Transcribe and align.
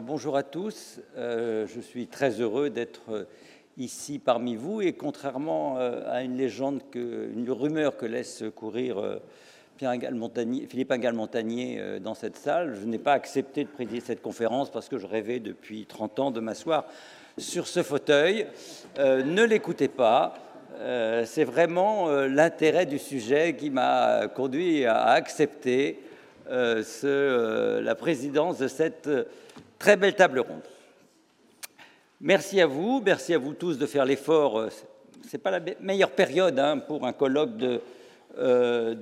bonjour 0.00 0.36
à 0.36 0.42
tous. 0.42 1.00
Euh, 1.18 1.66
je 1.66 1.80
suis 1.80 2.06
très 2.06 2.40
heureux 2.40 2.70
d'être 2.70 3.10
euh, 3.10 3.24
ici 3.76 4.18
parmi 4.18 4.56
vous 4.56 4.80
et 4.80 4.94
contrairement 4.94 5.76
euh, 5.78 6.00
à 6.10 6.22
une 6.22 6.36
légende, 6.36 6.80
que, 6.90 7.30
une 7.34 7.50
rumeur 7.50 7.98
que 7.98 8.06
laisse 8.06 8.42
courir 8.56 9.20
Philippe 9.76 10.92
Ingal-Montagnier 10.92 11.98
dans 12.00 12.14
cette 12.14 12.36
salle, 12.36 12.76
je 12.80 12.86
n'ai 12.86 12.98
pas 12.98 13.12
accepté 13.12 13.64
de 13.64 13.68
présider 13.68 14.00
cette 14.00 14.22
conférence 14.22 14.70
parce 14.70 14.88
que 14.88 14.96
je 14.96 15.06
rêvais 15.06 15.40
depuis 15.40 15.84
30 15.84 16.18
ans 16.20 16.30
de 16.30 16.40
m'asseoir 16.40 16.84
sur 17.36 17.66
ce 17.66 17.82
fauteuil. 17.82 18.46
ne 18.98 19.42
l'écoutez 19.42 19.88
pas. 19.88 20.34
C'est 21.24 21.44
vraiment 21.44 22.08
l'intérêt 22.10 22.86
du 22.86 22.98
sujet 22.98 23.56
qui 23.56 23.70
m'a 23.70 24.28
conduit 24.28 24.84
à 24.84 25.06
accepter 25.06 25.98
ce, 26.48 27.80
la 27.80 27.94
présidence 27.96 28.58
de 28.58 28.68
cette 28.68 29.08
Très 29.82 29.96
belle 29.96 30.14
table 30.14 30.38
ronde. 30.38 30.62
Merci 32.20 32.60
à 32.60 32.68
vous, 32.68 33.02
merci 33.04 33.34
à 33.34 33.38
vous 33.38 33.52
tous 33.52 33.78
de 33.78 33.86
faire 33.86 34.04
l'effort. 34.04 34.60
Euh, 34.60 34.68
Ce 35.28 35.36
n'est 35.36 35.42
pas 35.42 35.50
la 35.50 35.58
meilleure 35.80 36.12
période 36.12 36.56
hein, 36.56 36.78
pour 36.78 37.04
un 37.04 37.12
colloque 37.12 37.56
de, 37.56 37.80
euh, 38.38 38.94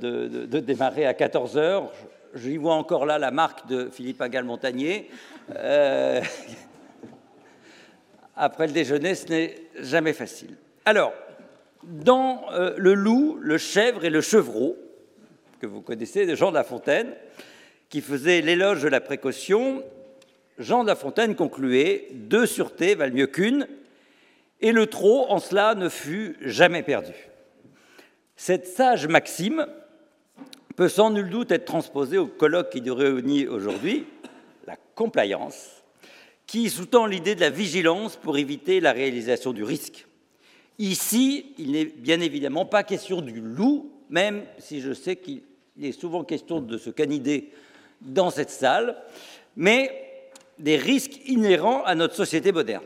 démarrer 0.46 1.04
à 1.04 1.12
14 1.12 1.58
heures. 1.58 1.92
Je, 2.32 2.56
vois 2.58 2.76
encore 2.76 3.04
là 3.04 3.18
la 3.18 3.30
marque 3.30 3.68
de 3.68 3.90
Philippe 3.90 4.22
Agal-Montagnier. 4.22 5.10
Euh, 5.54 6.22
après 8.34 8.66
le 8.66 8.72
déjeuner, 8.72 9.14
ce 9.14 9.26
n'est 9.28 9.56
jamais 9.80 10.14
facile. 10.14 10.56
Alors, 10.86 11.12
dans 11.82 12.46
Le 12.78 12.94
loup, 12.94 13.36
le 13.38 13.58
chèvre 13.58 14.06
et 14.06 14.10
le 14.10 14.22
chevreau, 14.22 14.78
que 15.60 15.66
vous 15.66 15.82
connaissez 15.82 16.24
de 16.24 16.34
Jean 16.34 16.48
de 16.48 16.54
La 16.54 16.64
Fontaine, 16.64 17.12
qui 17.90 18.00
faisait 18.00 18.40
l'éloge 18.40 18.82
de 18.82 18.88
la 18.88 19.02
précaution, 19.02 19.84
Jean 20.60 20.82
de 20.82 20.88
La 20.88 20.94
Fontaine 20.94 21.34
concluait 21.34 22.08
Deux 22.12 22.44
sûretés 22.44 22.94
valent 22.94 23.14
mieux 23.14 23.26
qu'une, 23.26 23.66
et 24.60 24.72
le 24.72 24.86
trop 24.86 25.30
en 25.30 25.38
cela 25.38 25.74
ne 25.74 25.88
fut 25.88 26.36
jamais 26.42 26.82
perdu. 26.82 27.14
Cette 28.36 28.66
sage 28.66 29.08
maxime 29.08 29.66
peut 30.76 30.90
sans 30.90 31.10
nul 31.10 31.30
doute 31.30 31.50
être 31.50 31.64
transposée 31.64 32.18
au 32.18 32.26
colloque 32.26 32.70
qui 32.70 32.82
nous 32.82 32.94
réunit 32.94 33.46
aujourd'hui, 33.46 34.04
la 34.66 34.76
compliance, 34.94 35.82
qui 36.46 36.68
sous-tend 36.68 37.06
l'idée 37.06 37.34
de 37.34 37.40
la 37.40 37.50
vigilance 37.50 38.16
pour 38.16 38.36
éviter 38.36 38.80
la 38.80 38.92
réalisation 38.92 39.54
du 39.54 39.64
risque. 39.64 40.06
Ici, 40.78 41.54
il 41.56 41.72
n'est 41.72 41.86
bien 41.86 42.20
évidemment 42.20 42.66
pas 42.66 42.82
question 42.82 43.22
du 43.22 43.40
loup, 43.40 43.90
même 44.10 44.44
si 44.58 44.82
je 44.82 44.92
sais 44.92 45.16
qu'il 45.16 45.40
est 45.80 45.98
souvent 45.98 46.22
question 46.22 46.60
de 46.60 46.76
ce 46.76 46.90
canidé 46.90 47.50
dans 48.02 48.28
cette 48.28 48.50
salle, 48.50 48.96
mais 49.56 50.09
des 50.60 50.76
risques 50.76 51.20
inhérents 51.26 51.82
à 51.84 51.94
notre 51.94 52.14
société 52.14 52.52
moderne. 52.52 52.84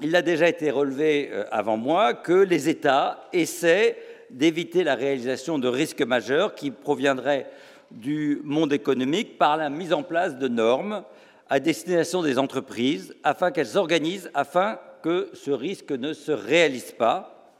Il 0.00 0.14
a 0.14 0.22
déjà 0.22 0.48
été 0.48 0.70
relevé 0.70 1.30
euh, 1.32 1.44
avant 1.50 1.76
moi 1.76 2.14
que 2.14 2.32
les 2.32 2.68
États 2.68 3.28
essaient 3.32 3.96
d'éviter 4.30 4.84
la 4.84 4.94
réalisation 4.94 5.58
de 5.58 5.68
risques 5.68 6.02
majeurs 6.02 6.54
qui 6.54 6.70
proviendraient 6.70 7.50
du 7.90 8.40
monde 8.44 8.72
économique 8.72 9.38
par 9.38 9.56
la 9.56 9.70
mise 9.70 9.92
en 9.92 10.02
place 10.02 10.36
de 10.36 10.48
normes 10.48 11.04
à 11.48 11.60
destination 11.60 12.22
des 12.22 12.38
entreprises 12.38 13.14
afin 13.22 13.50
qu'elles 13.50 13.66
s'organisent 13.66 14.30
afin 14.34 14.78
que 15.02 15.30
ce 15.34 15.50
risque 15.50 15.92
ne 15.92 16.12
se 16.12 16.32
réalise 16.32 16.92
pas. 16.92 17.52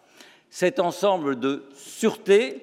Cet 0.51 0.81
ensemble 0.81 1.39
de 1.39 1.65
sûreté, 1.75 2.63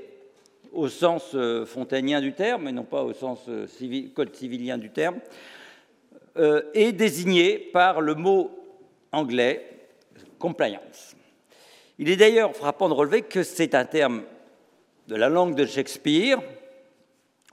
au 0.71 0.87
sens 0.87 1.31
euh, 1.35 1.65
fontainien 1.65 2.21
du 2.21 2.33
terme, 2.33 2.67
et 2.67 2.71
non 2.71 2.83
pas 2.83 3.03
au 3.03 3.13
sens 3.13 3.39
euh, 3.47 3.67
code 4.13 4.35
civilien 4.35 4.77
du 4.77 4.89
terme, 4.89 5.19
euh, 6.38 6.64
est 6.73 6.92
désigné 6.92 7.58
par 7.58 8.02
le 8.02 8.16
mot 8.16 8.52
anglais 9.12 9.70
compliance. 10.39 11.16
Il 12.00 12.09
est 12.09 12.16
d'ailleurs 12.16 12.56
frappant 12.56 12.89
de 12.89 12.94
relever 12.94 13.22
que 13.22 13.44
c'est 13.44 13.76
un 13.76 13.86
terme 13.86 14.23
de 15.08 15.16
la 15.16 15.30
langue 15.30 15.55
de 15.55 15.66
Shakespeare 15.66 16.39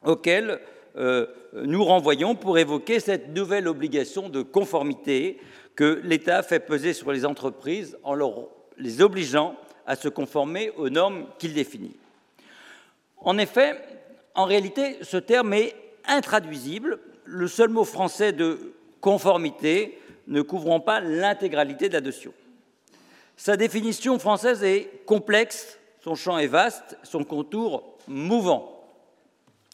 auquel 0.04 0.60
euh, 0.96 1.26
nous 1.52 1.84
renvoyons 1.84 2.34
pour 2.34 2.58
évoquer 2.58 3.00
cette 3.00 3.28
nouvelle 3.28 3.68
obligation 3.68 4.28
de 4.28 4.42
conformité 4.42 5.38
que 5.76 6.00
l'État 6.02 6.42
fait 6.42 6.60
peser 6.60 6.92
sur 6.92 7.12
les 7.12 7.24
entreprises 7.24 7.98
en 8.02 8.16
les 8.76 9.02
obligeant 9.02 9.56
à 9.86 9.96
se 9.96 10.08
conformer 10.08 10.70
aux 10.76 10.88
normes 10.88 11.26
qu'il 11.38 11.54
définit. 11.54 11.96
En 13.18 13.38
effet, 13.38 13.74
en 14.34 14.44
réalité, 14.44 14.98
ce 15.02 15.16
terme 15.16 15.52
est 15.52 15.74
intraduisible 16.06 16.98
le 17.30 17.46
seul 17.46 17.68
mot 17.68 17.84
français 17.84 18.32
de 18.32 18.74
conformité 19.00 19.98
ne 20.26 20.42
couvrant 20.42 20.80
pas 20.80 21.00
l'intégralité 21.00 21.88
de 21.88 21.94
la 21.94 22.00
notion. 22.00 22.32
Sa 23.36 23.56
définition 23.56 24.18
française 24.18 24.62
est 24.64 25.04
complexe, 25.06 25.78
son 26.02 26.14
champ 26.14 26.38
est 26.38 26.46
vaste, 26.46 26.98
son 27.02 27.24
contour 27.24 27.96
mouvant. 28.06 28.84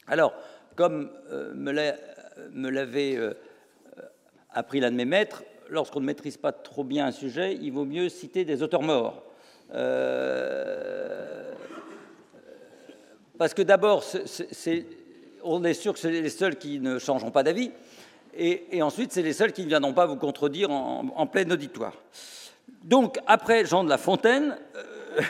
Alors, 0.07 0.35
comme 0.77 1.11
euh, 1.31 1.53
me 1.55 2.71
l'avait 2.71 3.17
euh, 3.17 3.33
appris 4.51 4.81
l'un 4.81 4.91
de 4.91 4.97
mes 4.97 5.05
maîtres, 5.05 5.43
lorsqu'on 5.69 6.01
ne 6.01 6.07
maîtrise 6.07 6.37
pas 6.37 6.53
trop 6.53 6.85
bien 6.85 7.07
un 7.07 7.13
sujet, 7.13 7.55
il 7.55 7.73
vaut 7.73 7.85
mieux 7.85 8.09
citer 8.09 8.45
des 8.45 8.63
auteurs 8.63 8.83
morts. 8.83 9.25
Euh, 9.75 11.53
parce 13.39 13.53
que 13.53 13.63
d'abord, 13.63 14.05
c'est 14.05 14.87
on 15.47 15.65
est 15.65 15.75
sûr 15.75 15.93
que 15.93 15.99
c'est 15.99 16.11
les 16.11 16.29
seuls 16.29 16.57
qui 16.57 16.81
ne 16.81 16.99
changeront 16.99 17.31
pas 17.31 17.43
d'avis. 17.43 17.71
Et, 18.39 18.83
ensuite, 18.83 19.13
c'est 19.13 19.23
les 19.23 19.33
seuls 19.33 19.53
qui 19.53 19.63
ne 19.63 19.69
viendront 19.69 19.95
pas 19.95 20.05
vous 20.05 20.17
contredire 20.17 20.71
en, 20.71 21.27
plein 21.27 21.51
auditoire. 21.51 21.95
Donc, 22.85 23.19
après 23.27 23.65
Jean 23.65 23.83
de 23.83 23.89
La 23.89 23.97
Fontaine, 23.97 24.59
euh, 24.77 25.23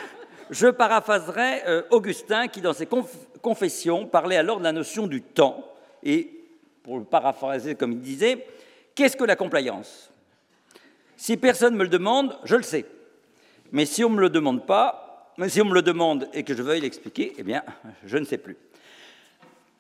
je 0.51 0.67
paraphraserai 0.67 1.63
euh, 1.69 1.83
Augustin 1.91 2.49
qui, 2.49 2.61
dans 2.61 2.73
ses 2.73 2.89
confessions, 3.41 4.07
parlait 4.07 4.37
alors 4.37 4.59
de 4.59 4.65
la 4.65 4.73
notion 4.73 5.07
du 5.07 5.23
temps. 5.23 5.65
Et, 6.03 6.31
pour 6.83 6.99
le 6.99 7.05
paraphraser 7.05 7.77
comme 7.77 7.93
il 7.93 8.01
disait, 8.01 8.45
qu'est-ce 8.95 9.17
que 9.17 9.25
la 9.25 9.37
compliance? 9.37 10.11
Si 11.17 11.37
personne 11.37 11.75
ne 11.75 11.79
me 11.79 11.85
le 11.85 11.91
demande, 11.91 12.37
je 12.45 12.57
le 12.57 12.63
sais. 12.63 12.87
Mais 13.71 13.87
si 13.87 14.05
on 14.05 14.11
ne 14.11 14.17
me 14.17 14.21
le 14.21 14.31
demande 14.31 14.67
pas, 14.67 15.33
mais 15.37 15.49
si 15.49 15.61
on 15.63 15.67
me 15.67 15.75
le 15.75 15.83
demande 15.83 16.29
et 16.33 16.43
que 16.43 16.55
je 16.57 16.63
veuille 16.63 16.81
l'expliquer, 16.81 17.35
eh 17.39 17.43
bien, 17.43 17.63
je 18.05 18.19
ne 18.19 18.25
sais 18.25 18.39
plus. 18.39 18.57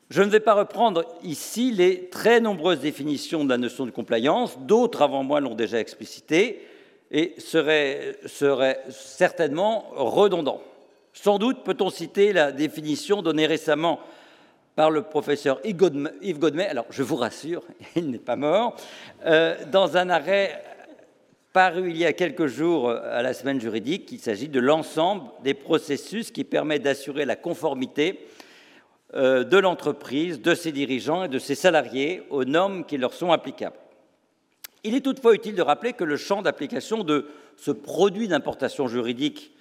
Je 0.09 0.23
ne 0.23 0.29
vais 0.29 0.41
pas 0.41 0.55
reprendre 0.55 1.05
ici 1.25 1.73
les 1.73 2.09
très 2.09 2.41
nombreuses 2.41 2.79
définitions 2.79 3.45
de 3.45 3.51
la 3.51 3.59
notion 3.59 3.87
de 3.87 3.91
compliance, 3.91 4.57
d'autres 4.61 5.03
avant 5.03 5.25
moi 5.25 5.41
l'ont 5.41 5.57
déjà 5.57 5.81
explicité 5.81 6.65
et 7.11 7.35
seraient, 7.39 8.19
certainement 8.89 9.87
redondants. 9.97 10.63
Sans 11.13 11.39
doute 11.39 11.65
peut-on 11.65 11.91
citer 11.91 12.33
la 12.33 12.53
définition 12.53 13.21
donnée 13.21 13.47
récemment 13.47 13.99
par 14.77 14.93
le 14.93 15.03
professeur 15.03 15.59
Yves 15.65 16.39
Godmet, 16.39 16.69
alors 16.69 16.87
je 16.91 17.03
vous 17.03 17.17
rassure, 17.17 17.65
il 17.97 18.11
n'est 18.11 18.19
pas 18.19 18.37
mort, 18.37 18.77
euh, 19.25 19.57
dans 19.73 19.97
un 19.97 20.09
arrêt 20.09 20.63
paru 21.53 21.91
il 21.91 21.97
y 21.97 22.05
a 22.05 22.13
quelques 22.13 22.47
jours 22.47 22.91
à 22.91 23.23
la 23.23 23.35
semaine 23.35 23.61
juridique, 23.61 24.13
il 24.13 24.21
s'agit 24.21 24.49
de 24.49 24.61
l'ensemble 24.61 25.25
des 25.43 25.55
processus 25.55 26.31
qui 26.31 26.45
permettent 26.45 26.83
d'assurer 26.83 27.25
la 27.25 27.35
conformité 27.35 28.21
euh, 28.21 28.36
de 29.17 29.57
l'entreprise, 29.57 30.43
de 30.43 30.55
ses 30.55 30.73
dirigeants 30.73 31.25
et 31.25 31.29
de 31.29 31.39
ses 31.39 31.55
salariés 31.55 32.23
aux 32.29 32.45
normes 32.45 32.85
qui 32.85 32.99
leur 32.99 33.15
sont 33.15 33.33
applicables. 33.33 33.77
Il 34.85 34.95
est 34.95 35.01
toutefois 35.01 35.35
utile 35.35 35.55
de 35.55 35.63
rappeler 35.63 35.95
que 35.95 36.05
le 36.05 36.17
champ 36.17 36.43
d'application 36.43 37.03
de 37.03 37.27
ce 37.57 37.71
produit 37.71 38.29
d'importation 38.29 38.89
juridique 38.89 39.53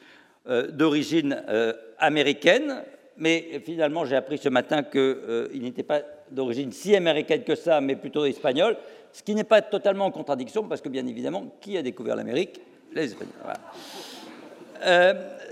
euh, 0.48 0.70
d'origine 0.70 1.44
euh, 1.50 1.74
américaine, 1.98 2.84
mais 3.18 3.62
finalement 3.66 4.06
j'ai 4.06 4.16
appris 4.16 4.38
ce 4.38 4.50
matin 4.50 4.84
qu'il 4.84 5.62
n'était 5.62 5.84
pas 5.84 6.02
d'origine 6.30 6.72
si 6.72 6.96
américaine 6.96 7.44
que 7.44 7.56
ça, 7.56 7.82
mais 7.82 7.96
plutôt 7.96 8.26
espagnole, 8.26 8.78
ce 9.12 9.24
qui 9.24 9.34
n'est 9.34 9.44
pas 9.44 9.62
totalement 9.62 10.06
en 10.06 10.12
contradiction, 10.12 10.64
parce 10.68 10.82
que 10.82 10.90
bien 10.90 11.08
évidemment, 11.08 11.56
qui 11.62 11.78
a 11.78 11.82
découvert 11.82 12.16
l'Amérique? 12.16 12.60
Les 12.94 13.06
Espagnols 13.06 13.34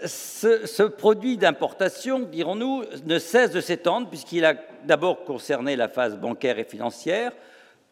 ce, 0.05 0.83
produit 0.83 1.37
d'importation, 1.37 2.19
dirons-nous, 2.19 2.83
ne 3.05 3.19
cesse 3.19 3.51
de 3.51 3.61
s'étendre 3.61 4.09
puisqu'il 4.09 4.45
a 4.45 4.55
d'abord 4.85 5.23
concerné 5.23 5.75
la 5.75 5.87
phase 5.87 6.17
bancaire 6.17 6.59
et 6.59 6.63
financière, 6.63 7.31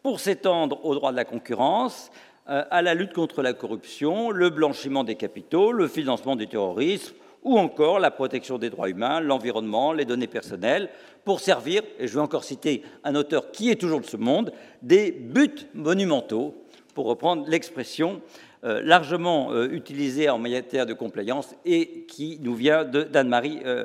pour 0.02 0.20
s'étendre 0.20 0.84
au 0.84 0.94
droit 0.94 1.12
de 1.12 1.16
la 1.16 1.24
concurrence, 1.24 2.10
euh, 2.48 2.64
à 2.70 2.82
la 2.82 2.94
lutte 2.94 3.12
contre 3.12 3.40
la 3.42 3.52
corruption, 3.52 4.30
le 4.30 4.50
blanchiment 4.50 5.04
des 5.04 5.14
capitaux, 5.14 5.70
le 5.72 5.86
financement 5.86 6.34
du 6.34 6.48
terrorisme 6.48 7.14
ou 7.44 7.58
encore 7.58 7.98
la 7.98 8.10
protection 8.10 8.58
des 8.58 8.70
droits 8.70 8.88
humains, 8.88 9.20
l'environnement, 9.20 9.92
les 9.92 10.04
données 10.04 10.28
personnelles, 10.28 10.88
pour 11.24 11.40
servir, 11.40 11.82
et 11.98 12.06
je 12.06 12.14
vais 12.14 12.20
encore 12.20 12.44
citer 12.44 12.82
un 13.04 13.14
auteur 13.14 13.50
qui 13.50 13.70
est 13.70 13.80
toujours 13.80 14.00
de 14.00 14.06
ce 14.06 14.16
monde, 14.16 14.52
des 14.80 15.10
buts 15.10 15.66
monumentaux, 15.74 16.54
pour 16.94 17.06
reprendre 17.06 17.44
l'expression 17.48 18.20
largement 18.62 19.52
euh, 19.52 19.68
utilisé 19.70 20.28
en 20.30 20.38
matière 20.38 20.86
de 20.86 20.94
compliance 20.94 21.54
et 21.64 22.04
qui 22.06 22.38
nous 22.40 22.54
vient 22.54 22.84
d'Anne-Marie 22.84 23.60
euh, 23.64 23.84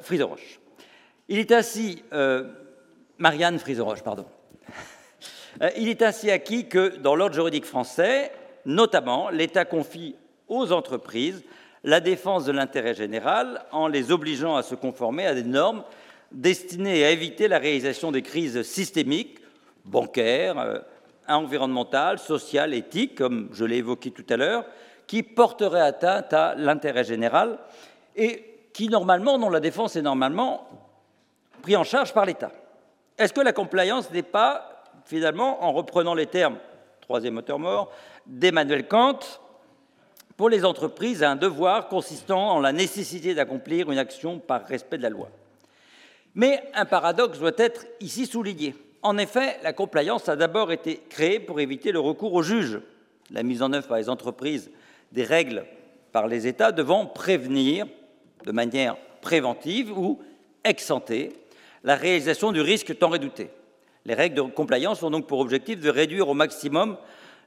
Friseroche. 0.00 0.60
Il 1.28 1.38
est 1.38 1.52
ainsi, 1.52 2.02
Marianne 3.18 3.58
pardon. 4.04 4.26
Euh, 5.62 5.70
il 5.76 5.88
est 5.88 6.02
ainsi 6.02 6.30
acquis 6.30 6.68
que 6.68 6.98
dans 6.98 7.16
l'ordre 7.16 7.34
juridique 7.34 7.64
français, 7.64 8.30
notamment, 8.64 9.28
l'État 9.30 9.64
confie 9.64 10.14
aux 10.46 10.70
entreprises 10.72 11.42
la 11.84 12.00
défense 12.00 12.44
de 12.44 12.52
l'intérêt 12.52 12.94
général 12.94 13.64
en 13.72 13.88
les 13.88 14.12
obligeant 14.12 14.56
à 14.56 14.62
se 14.62 14.74
conformer 14.74 15.26
à 15.26 15.34
des 15.34 15.42
normes 15.42 15.82
destinées 16.32 17.04
à 17.04 17.10
éviter 17.10 17.48
la 17.48 17.58
réalisation 17.58 18.12
des 18.12 18.22
crises 18.22 18.62
systémiques, 18.62 19.38
bancaires, 19.84 20.58
euh, 20.58 20.78
environnementales, 21.28 22.18
sociales, 22.18 22.74
éthiques, 22.74 23.16
comme 23.16 23.48
je 23.52 23.64
l'ai 23.64 23.76
évoqué 23.76 24.10
tout 24.10 24.26
à 24.30 24.36
l'heure, 24.36 24.64
qui 25.06 25.22
porteraient 25.22 25.80
atteinte 25.80 26.32
à 26.32 26.54
l'intérêt 26.54 27.04
général 27.04 27.58
et 28.16 28.68
qui, 28.72 28.88
normalement, 28.88 29.38
dont 29.38 29.50
la 29.50 29.60
défense 29.60 29.96
est 29.96 30.02
normalement 30.02 30.68
prise 31.62 31.76
en 31.76 31.84
charge 31.84 32.12
par 32.12 32.24
l'État. 32.24 32.52
Est-ce 33.16 33.32
que 33.32 33.40
la 33.40 33.52
compliance 33.52 34.10
n'est 34.10 34.22
pas, 34.22 34.84
finalement, 35.04 35.64
en 35.64 35.72
reprenant 35.72 36.14
les 36.14 36.26
termes, 36.26 36.58
troisième 37.00 37.38
auteur 37.38 37.58
mort, 37.58 37.90
d'Emmanuel 38.26 38.86
Kant, 38.86 39.18
pour 40.36 40.48
les 40.48 40.64
entreprises 40.64 41.24
un 41.24 41.34
devoir 41.34 41.88
consistant 41.88 42.50
en 42.50 42.60
la 42.60 42.72
nécessité 42.72 43.34
d'accomplir 43.34 43.90
une 43.90 43.98
action 43.98 44.38
par 44.38 44.64
respect 44.66 44.98
de 44.98 45.02
la 45.02 45.10
loi? 45.10 45.28
Mais 46.34 46.62
un 46.74 46.84
paradoxe 46.84 47.38
doit 47.38 47.50
être 47.56 47.86
ici 48.00 48.26
souligné. 48.26 48.76
En 49.02 49.16
effet, 49.18 49.58
la 49.62 49.72
compliance 49.72 50.28
a 50.28 50.36
d'abord 50.36 50.72
été 50.72 51.00
créée 51.08 51.38
pour 51.38 51.60
éviter 51.60 51.92
le 51.92 52.00
recours 52.00 52.34
au 52.34 52.42
juge, 52.42 52.80
la 53.30 53.42
mise 53.42 53.62
en 53.62 53.72
œuvre 53.72 53.86
par 53.86 53.98
les 53.98 54.08
entreprises 54.08 54.70
des 55.12 55.24
règles 55.24 55.64
par 56.12 56.26
les 56.26 56.46
États 56.46 56.72
devant 56.72 57.06
prévenir 57.06 57.86
de 58.44 58.52
manière 58.52 58.96
préventive 59.20 59.96
ou 59.96 60.20
ex 60.64 60.92
la 61.84 61.94
réalisation 61.94 62.52
du 62.52 62.60
risque 62.60 62.98
tant 62.98 63.08
redouté. 63.08 63.50
Les 64.04 64.14
règles 64.14 64.36
de 64.36 64.42
compliance 64.42 65.02
ont 65.02 65.10
donc 65.10 65.26
pour 65.26 65.40
objectif 65.40 65.80
de 65.80 65.90
réduire 65.90 66.28
au 66.28 66.34
maximum 66.34 66.96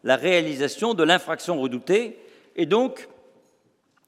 la 0.03 0.15
réalisation 0.15 0.93
de 0.93 1.03
l'infraction 1.03 1.59
redoutée 1.59 2.19
et 2.55 2.65
donc 2.65 3.07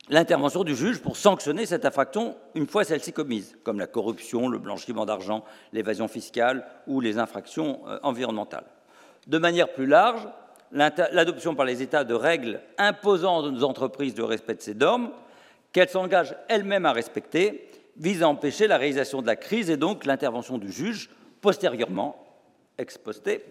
l'intervention 0.10 0.64
du 0.64 0.76
juge 0.76 1.02
pour 1.02 1.18
sanctionner 1.18 1.66
cette 1.66 1.86
infraction 1.86 2.36
une 2.56 2.68
fois 2.68 2.84
celle-ci 2.84 3.14
commise, 3.14 3.58
comme 3.64 3.80
la 3.80 3.88
corruption, 3.88 4.48
le 4.48 4.58
blanchiment 4.58 5.06
d'argent, 5.06 5.44
l'évasion 5.72 6.08
fiscale 6.08 6.66
ou 6.88 7.00
les 7.00 7.18
infractions 7.18 7.82
euh, 7.88 8.00
environnementales. 8.04 8.66
De 9.28 9.38
manière 9.38 9.72
plus 9.72 9.88
large, 9.88 10.28
l'adoption 10.72 11.56
par 11.56 11.66
les 11.66 11.82
États 11.82 12.04
de 12.04 12.14
règles 12.14 12.60
imposant 12.78 13.44
aux 13.44 13.64
entreprises 13.64 14.18
le 14.18 14.26
respect 14.26 14.56
de 14.56 14.62
ces 14.62 14.74
normes, 14.74 15.12
qu'elles 15.72 15.90
s'engagent 15.90 16.36
elles-mêmes 16.50 16.86
à 16.86 16.92
respecter, 16.92 17.70
vise 17.96 18.24
à 18.24 18.28
empêcher 18.28 18.68
la 18.68 18.78
réalisation 18.78 19.22
de 19.22 19.28
la 19.28 19.36
crise 19.36 19.70
et 19.70 19.78
donc 19.78 20.06
l'intervention 20.06 20.58
du 20.58 20.72
juge 20.72 21.10
postérieurement, 21.42 22.26
ex 22.78 22.98
posté, 22.98 23.46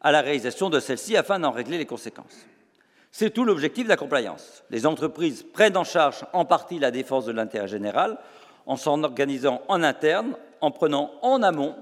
à 0.00 0.12
la 0.12 0.20
réalisation 0.20 0.70
de 0.70 0.80
celle-ci 0.80 1.16
afin 1.16 1.38
d'en 1.38 1.52
régler 1.52 1.78
les 1.78 1.86
conséquences. 1.86 2.46
C'est 3.18 3.30
tout 3.30 3.46
l'objectif 3.46 3.84
de 3.84 3.88
la 3.88 3.96
compliance. 3.96 4.62
Les 4.68 4.84
entreprises 4.84 5.42
prennent 5.42 5.78
en 5.78 5.84
charge 5.84 6.26
en 6.34 6.44
partie 6.44 6.78
la 6.78 6.90
défense 6.90 7.24
de 7.24 7.32
l'intérêt 7.32 7.66
général 7.66 8.18
en 8.66 8.76
s'en 8.76 9.02
organisant 9.02 9.62
en 9.68 9.82
interne, 9.82 10.36
en 10.60 10.70
prenant 10.70 11.12
en 11.22 11.42
amont 11.42 11.74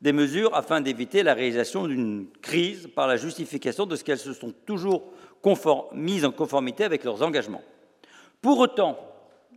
des 0.00 0.14
mesures 0.14 0.54
afin 0.54 0.80
d'éviter 0.80 1.22
la 1.22 1.34
réalisation 1.34 1.86
d'une 1.86 2.28
crise 2.40 2.88
par 2.96 3.06
la 3.06 3.18
justification 3.18 3.84
de 3.84 3.96
ce 3.96 4.02
qu'elles 4.02 4.16
se 4.16 4.32
sont 4.32 4.54
toujours 4.64 5.02
mises 5.92 6.24
en 6.24 6.32
conformité 6.32 6.84
avec 6.84 7.04
leurs 7.04 7.22
engagements. 7.22 7.62
Pour 8.40 8.58
autant, 8.58 8.98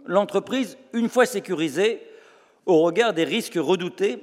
l'entreprise, 0.06 0.78
une 0.92 1.08
fois 1.08 1.26
sécurisée, 1.26 2.06
au 2.66 2.82
regard 2.82 3.14
des 3.14 3.24
risques 3.24 3.58
redoutés, 3.58 4.20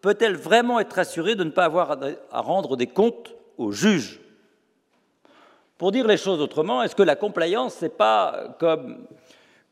peut-elle 0.00 0.36
vraiment 0.36 0.78
être 0.78 1.00
assurée 1.00 1.34
de 1.34 1.42
ne 1.42 1.50
pas 1.50 1.64
avoir 1.64 1.98
à 2.30 2.40
rendre 2.40 2.76
des 2.76 2.86
comptes 2.86 3.34
au 3.58 3.72
juge? 3.72 4.20
Pour 5.80 5.92
dire 5.92 6.06
les 6.06 6.18
choses 6.18 6.42
autrement, 6.42 6.82
est-ce 6.82 6.94
que 6.94 7.02
la 7.02 7.16
compliance, 7.16 7.80
n'est 7.80 7.88
pas 7.88 8.54
comme 8.58 9.06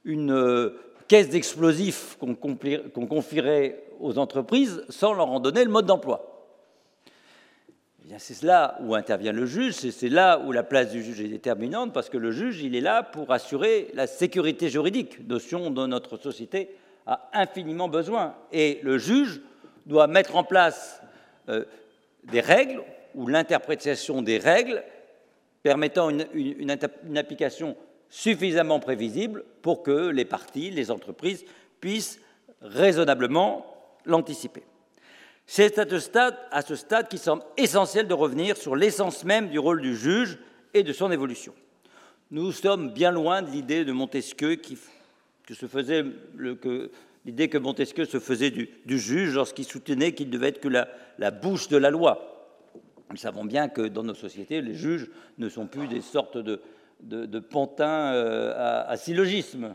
une 0.06 0.32
euh, 0.32 0.81
caisse 1.06 1.28
d'explosifs 1.28 2.16
qu'on 2.19 2.34
confierait 3.06 3.84
aux 4.00 4.16
entreprises 4.16 4.82
sans 4.88 5.12
leur 5.12 5.31
en 5.31 5.38
donner 5.38 5.62
le 5.64 5.70
mode 5.70 5.84
d'emploi? 5.84 6.49
Eh 8.10 8.14
c'est 8.16 8.43
là 8.43 8.78
où 8.81 8.94
intervient 8.94 9.32
le 9.32 9.44
juge, 9.44 9.75
c'est 9.75 10.08
là 10.08 10.38
où 10.38 10.50
la 10.50 10.62
place 10.62 10.93
du 10.93 11.02
juge 11.02 11.20
est 11.20 11.28
déterminante, 11.28 11.93
parce 11.93 12.08
que 12.08 12.16
le 12.16 12.31
juge, 12.31 12.62
il 12.62 12.75
est 12.75 12.81
là 12.81 13.02
pour 13.02 13.31
assurer 13.31 13.90
la 13.93 14.06
sécurité 14.06 14.70
juridique, 14.70 15.28
notion 15.28 15.70
dont 15.70 15.88
notre 15.88 16.16
société 16.16 16.70
a 17.04 17.28
infiniment 17.34 17.90
besoin. 17.90 18.34
Et 18.50 18.81
le 18.82 18.96
juge 18.96 19.43
doit 19.84 20.06
mettre 20.06 20.37
en 20.37 20.44
place 20.44 21.02
euh, 21.50 21.66
des 22.25 22.40
règles 22.40 22.81
ou 23.14 23.26
l'interprétation 23.26 24.22
des 24.22 24.38
règles 24.38 24.82
permettant 25.62 26.10
une, 26.10 27.16
application 27.16 27.76
suffisamment 28.08 28.81
prévisible 28.81 29.44
pour 29.62 29.82
que 29.82 30.08
les 30.08 30.25
parties, 30.25 30.70
les 30.70 30.90
entreprises 30.90 31.44
puissent 31.81 32.20
raisonnablement 32.62 33.66
l'anticiper. 34.05 34.62
C'est 35.46 35.78
à 35.78 36.62
ce 36.62 36.76
stade, 36.76 37.08
qu'il 37.08 37.19
semble 37.19 37.43
essentiel 37.56 38.06
de 38.06 38.14
revenir 38.14 38.56
sur 38.56 38.76
l'essence 38.76 39.25
même 39.25 39.49
du 39.49 39.58
rôle 39.58 39.81
du 39.81 39.96
juge 39.96 40.38
et 40.75 40.82
de 40.82 40.93
son 40.93 41.10
évolution. 41.10 41.55
Nous 42.31 42.52
sommes 42.52 42.93
bien 42.93 43.11
loin 43.11 43.40
de 43.40 43.50
l'idée 43.50 43.84
de 43.84 43.93
Montesquieu 43.93 44.56
qui, 44.56 44.76
que 45.46 47.58
Montesquieu 47.58 48.04
se 48.04 48.20
faisait 48.20 48.50
du, 48.50 48.99
juge 48.99 49.34
lorsqu'il 49.34 49.64
soutenait 49.64 50.12
qu'il 50.12 50.28
devait 50.28 50.49
être 50.49 50.61
que 50.61 50.69
la 50.69 51.31
bouche 51.31 51.69
de 51.69 51.78
la 51.78 51.90
loi. 51.90 52.38
Nous 53.10 53.16
savons 53.16 53.44
bien 53.44 53.69
que 53.69 53.82
dans 53.82 54.02
nos 54.02 54.14
sociétés, 54.14 54.60
les 54.60 54.75
juges 54.75 55.10
ne 55.38 55.49
sont 55.49 55.66
plus 55.66 55.88
des 55.88 56.02
sortes 56.02 56.37
de, 56.37 57.38
pantins 57.38 58.12
euh, 58.12 58.84
à, 58.87 58.96
syllogisme, 58.96 59.75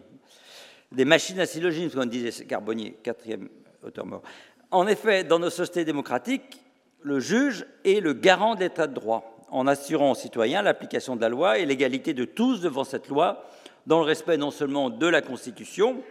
des 0.91 1.05
machines 1.05 1.39
à 1.39 1.45
syllogisme, 1.45 1.97
comme 1.97 2.09
disait 2.09 2.45
Carbonnier, 2.45 2.95
quatrième 3.01 3.49
auteur 3.83 4.05
mort. 4.05 4.21
En 4.69 4.87
effet, 4.87 5.23
dans 5.23 5.39
nos 5.39 5.49
sociétés 5.49 5.85
démocratiques, 5.85 6.61
le 7.01 7.19
juge 7.19 7.65
est 7.83 7.99
le 7.99 8.13
garant 8.13 8.55
de 8.55 8.61
l'état 8.61 8.87
de 8.87 8.93
droit, 8.93 9.45
en 9.49 9.67
assurant 9.67 10.11
aux 10.11 10.15
citoyens 10.15 10.61
l'application 10.61 11.15
de 11.15 11.21
la 11.21 11.29
loi 11.29 11.57
et 11.57 11.65
l'égalité 11.65 12.13
de 12.13 12.25
tous 12.25 12.61
devant 12.61 12.83
cette 12.83 13.07
loi, 13.07 13.45
dans 13.87 13.99
le 13.99 14.05
respect 14.05 14.37
non 14.37 14.51
seulement 14.51 14.89
de 14.89 15.07
la 15.07 15.21
Constitution, 15.21 16.01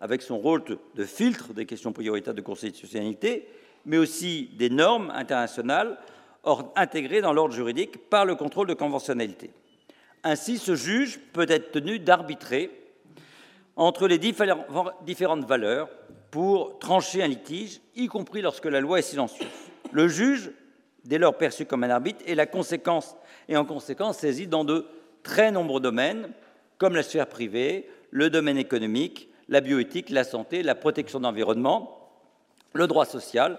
avec 0.00 0.22
son 0.22 0.38
rôle 0.38 0.62
de 0.94 1.04
filtre 1.04 1.54
des 1.54 1.66
questions 1.66 1.92
prioritaires 1.92 2.34
de 2.34 2.40
constitutionnalité, 2.40 3.48
mais 3.86 3.96
aussi 3.96 4.50
des 4.56 4.70
normes 4.70 5.10
internationales 5.10 5.98
intégré 6.76 7.20
dans 7.20 7.32
l'ordre 7.32 7.54
juridique 7.54 8.08
par 8.08 8.24
le 8.24 8.34
contrôle 8.34 8.66
de 8.66 8.74
conventionnalité. 8.74 9.50
Ainsi, 10.22 10.58
ce 10.58 10.74
juge 10.74 11.20
peut 11.32 11.46
être 11.48 11.72
tenu 11.72 11.98
d'arbitrer 11.98 12.70
entre 13.76 14.06
les 14.06 14.18
différentes 14.18 15.44
valeurs 15.44 15.88
pour 16.30 16.78
trancher 16.78 17.22
un 17.22 17.28
litige, 17.28 17.80
y 17.94 18.06
compris 18.06 18.42
lorsque 18.42 18.66
la 18.66 18.80
loi 18.80 18.98
est 18.98 19.02
silencieuse. 19.02 19.48
Le 19.92 20.08
juge, 20.08 20.50
dès 21.04 21.18
lors 21.18 21.36
perçu 21.36 21.66
comme 21.66 21.84
un 21.84 21.90
arbitre, 21.90 22.24
est 22.26 22.34
la 22.34 22.46
conséquence 22.46 23.16
et 23.48 23.56
en 23.56 23.64
conséquence 23.64 24.18
saisi 24.18 24.46
dans 24.46 24.64
de 24.64 24.86
très 25.22 25.52
nombreux 25.52 25.80
domaines, 25.80 26.30
comme 26.78 26.96
la 26.96 27.02
sphère 27.02 27.28
privée, 27.28 27.88
le 28.10 28.30
domaine 28.30 28.58
économique, 28.58 29.28
la 29.48 29.60
bioéthique, 29.60 30.10
la 30.10 30.24
santé, 30.24 30.62
la 30.62 30.74
protection 30.74 31.18
de 31.18 31.24
l'environnement, 31.24 32.10
le 32.72 32.86
droit 32.86 33.04
social, 33.04 33.58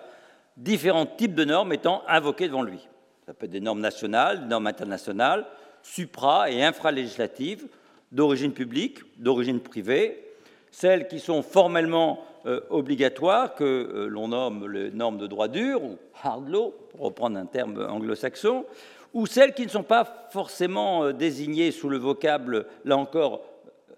différents 0.57 1.05
types 1.05 1.35
de 1.35 1.45
normes 1.45 1.73
étant 1.73 2.03
invoquées 2.07 2.47
devant 2.47 2.63
lui. 2.63 2.87
Ça 3.25 3.33
peut 3.33 3.45
être 3.45 3.51
des 3.51 3.59
normes 3.59 3.81
nationales, 3.81 4.41
des 4.41 4.47
normes 4.47 4.67
internationales, 4.67 5.45
supra- 5.83 6.51
et 6.51 6.63
infralégislatives, 6.63 7.67
d'origine 8.11 8.53
publique, 8.53 8.99
d'origine 9.17 9.59
privée, 9.59 10.23
celles 10.71 11.07
qui 11.07 11.19
sont 11.19 11.41
formellement 11.41 12.23
euh, 12.45 12.61
obligatoires, 12.69 13.55
que 13.55 13.63
euh, 13.63 14.07
l'on 14.07 14.29
nomme 14.29 14.69
les 14.69 14.91
normes 14.91 15.17
de 15.17 15.27
droit 15.27 15.47
dur, 15.47 15.83
ou 15.83 15.97
hard 16.23 16.47
law, 16.49 16.73
pour 16.91 17.01
reprendre 17.01 17.37
un 17.37 17.45
terme 17.45 17.85
anglo-saxon, 17.89 18.65
ou 19.13 19.25
celles 19.25 19.53
qui 19.53 19.63
ne 19.63 19.69
sont 19.69 19.83
pas 19.83 20.27
forcément 20.31 21.05
euh, 21.05 21.13
désignées 21.13 21.71
sous 21.71 21.89
le 21.89 21.97
vocable, 21.97 22.67
là 22.83 22.97
encore, 22.97 23.41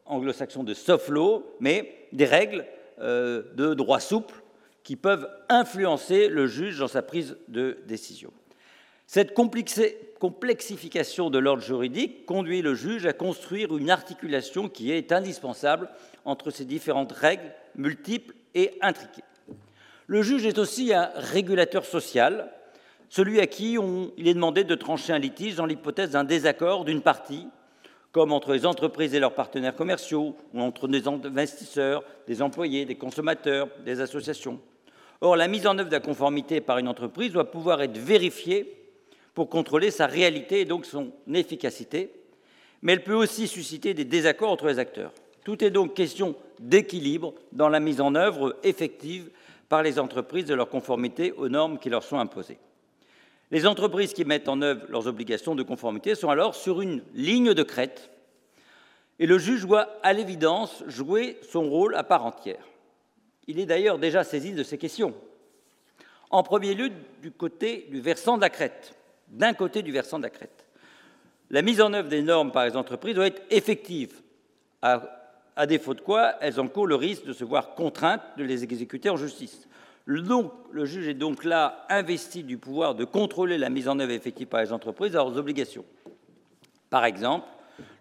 anglo-saxon 0.05 0.63
de 0.63 0.73
soft 0.73 1.09
law, 1.09 1.43
mais 1.59 2.07
des 2.13 2.25
règles 2.25 2.65
de 2.99 3.73
droit 3.75 3.99
souple 3.99 4.33
qui 4.87 4.95
peuvent 4.95 5.27
influencer 5.49 6.29
le 6.29 6.47
juge 6.47 6.79
dans 6.79 6.87
sa 6.87 7.01
prise 7.01 7.35
de 7.49 7.77
décision. 7.87 8.31
Cette 9.05 9.33
complexification 9.33 11.29
de 11.29 11.37
l'ordre 11.37 11.61
juridique 11.61 12.25
conduit 12.25 12.61
le 12.61 12.73
juge 12.73 13.05
à 13.05 13.11
construire 13.11 13.75
une 13.75 13.89
articulation 13.89 14.69
qui 14.69 14.93
est 14.93 15.11
indispensable 15.11 15.89
entre 16.23 16.51
ces 16.51 16.63
différentes 16.63 17.11
règles 17.11 17.51
multiples 17.75 18.33
et 18.55 18.77
intriquées. 18.79 19.25
Le 20.05 20.21
juge 20.21 20.45
est 20.45 20.57
aussi 20.57 20.93
un 20.93 21.11
régulateur 21.15 21.83
social, 21.83 22.49
celui 23.09 23.41
à 23.41 23.47
qui 23.47 23.75
il 24.15 24.25
est 24.25 24.33
demandé 24.33 24.63
de 24.63 24.75
trancher 24.75 25.11
un 25.11 25.19
litige 25.19 25.55
dans 25.55 25.65
l'hypothèse 25.65 26.11
d'un 26.11 26.23
désaccord 26.23 26.85
d'une 26.85 27.01
partie, 27.01 27.49
comme 28.13 28.31
entre 28.31 28.53
les 28.53 28.65
entreprises 28.65 29.13
et 29.13 29.19
leurs 29.19 29.35
partenaires 29.35 29.75
commerciaux, 29.75 30.37
ou 30.53 30.61
entre 30.61 30.87
des 30.87 31.09
investisseurs, 31.09 32.05
des 32.25 32.41
employés, 32.41 32.85
des 32.85 32.95
consommateurs, 32.95 33.67
des 33.83 33.99
associations. 33.99 34.61
Or, 35.21 35.35
la 35.35 35.47
mise 35.47 35.65
en 35.67 35.77
œuvre 35.77 35.89
de 35.89 35.95
la 35.95 35.99
conformité 35.99 36.61
par 36.61 36.77
une 36.77 36.87
entreprise 36.87 37.31
doit 37.31 37.51
pouvoir 37.51 37.81
être 37.81 37.97
vérifiée 37.97 38.77
pour 39.33 39.49
contrôler 39.49 39.91
sa 39.91 40.07
réalité 40.07 40.61
et 40.61 40.65
donc 40.65 40.85
son 40.85 41.11
efficacité, 41.33 42.11
mais 42.81 42.93
elle 42.93 43.03
peut 43.03 43.13
aussi 43.13 43.47
susciter 43.47 43.93
des 43.93 44.05
désaccords 44.05 44.51
entre 44.51 44.67
les 44.67 44.79
acteurs. 44.79 45.11
Tout 45.43 45.63
est 45.63 45.71
donc 45.71 45.93
question 45.93 46.35
d'équilibre 46.59 47.33
dans 47.51 47.69
la 47.69 47.79
mise 47.79 48.01
en 48.01 48.15
œuvre 48.15 48.55
effective 48.63 49.29
par 49.69 49.83
les 49.83 49.99
entreprises 49.99 50.45
de 50.45 50.53
leur 50.53 50.69
conformité 50.69 51.31
aux 51.33 51.49
normes 51.49 51.79
qui 51.79 51.89
leur 51.89 52.03
sont 52.03 52.19
imposées. 52.19 52.57
Les 53.49 53.65
entreprises 53.65 54.13
qui 54.13 54.25
mettent 54.25 54.49
en 54.49 54.61
œuvre 54.61 54.85
leurs 54.89 55.07
obligations 55.07 55.55
de 55.55 55.63
conformité 55.63 56.15
sont 56.15 56.29
alors 56.29 56.53
sur 56.53 56.81
une 56.81 57.01
ligne 57.13 57.53
de 57.53 57.63
crête 57.63 58.11
et 59.19 59.25
le 59.25 59.37
juge 59.37 59.65
doit, 59.65 59.87
à 60.03 60.13
l'évidence, 60.13 60.83
jouer 60.87 61.39
son 61.49 61.69
rôle 61.69 61.95
à 61.95 62.03
part 62.03 62.25
entière. 62.25 62.63
Il 63.47 63.59
est 63.59 63.65
d'ailleurs 63.65 63.97
déjà 63.97 64.23
saisi 64.23 64.51
de 64.51 64.63
ces 64.63 64.77
questions. 64.77 65.13
En 66.29 66.43
premier 66.43 66.73
lieu, 66.73 66.91
du 67.21 67.31
côté 67.31 67.87
du 67.89 68.01
versant 68.01 68.35
de 68.35 68.41
la 68.41 68.49
crête, 68.49 68.93
d'un 69.29 69.53
côté 69.53 69.81
du 69.81 69.91
versant 69.91 70.17
de 70.17 70.23
la 70.23 70.29
crête. 70.29 70.65
La 71.49 71.61
mise 71.61 71.79
en 71.79 71.93
œuvre 71.93 72.09
des 72.09 72.21
normes 72.21 72.51
par 72.51 72.65
les 72.65 72.75
entreprises 72.75 73.15
doit 73.15 73.27
être 73.27 73.41
effective, 73.49 74.21
à, 74.81 75.65
défaut 75.65 75.93
de 75.93 76.01
quoi 76.01 76.35
elles 76.41 76.59
encourent 76.59 76.87
le 76.87 76.95
risque 76.95 77.25
de 77.25 77.33
se 77.33 77.45
voir 77.45 77.73
contraintes 77.73 78.21
de 78.37 78.43
les 78.43 78.63
exécuter 78.63 79.09
en 79.09 79.17
justice. 79.17 79.67
Donc, 80.07 80.51
le 80.71 80.85
juge 80.85 81.07
est 81.07 81.13
donc 81.13 81.43
là 81.43 81.85
investi 81.89 82.43
du 82.43 82.57
pouvoir 82.57 82.95
de 82.95 83.05
contrôler 83.05 83.57
la 83.57 83.69
mise 83.69 83.87
en 83.87 83.99
œuvre 83.99 84.11
effective 84.11 84.47
par 84.47 84.61
les 84.61 84.71
entreprises 84.71 85.15
à 85.15 85.19
leurs 85.19 85.37
obligations. 85.37 85.85
Par 86.89 87.05
exemple, 87.05 87.47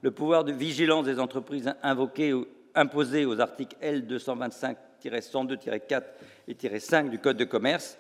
le 0.02 0.10
pouvoir 0.10 0.44
de 0.44 0.52
vigilance 0.52 1.06
des 1.06 1.18
entreprises 1.18 1.72
invoqué, 1.82 2.34
imposé 2.74 3.24
aux 3.24 3.40
articles 3.40 3.76
L225-102-4 5.10 6.02
et 6.48 6.78
5 6.78 7.10
du 7.10 7.18
Code 7.18 7.36
de 7.36 7.44
commerce 7.44 7.98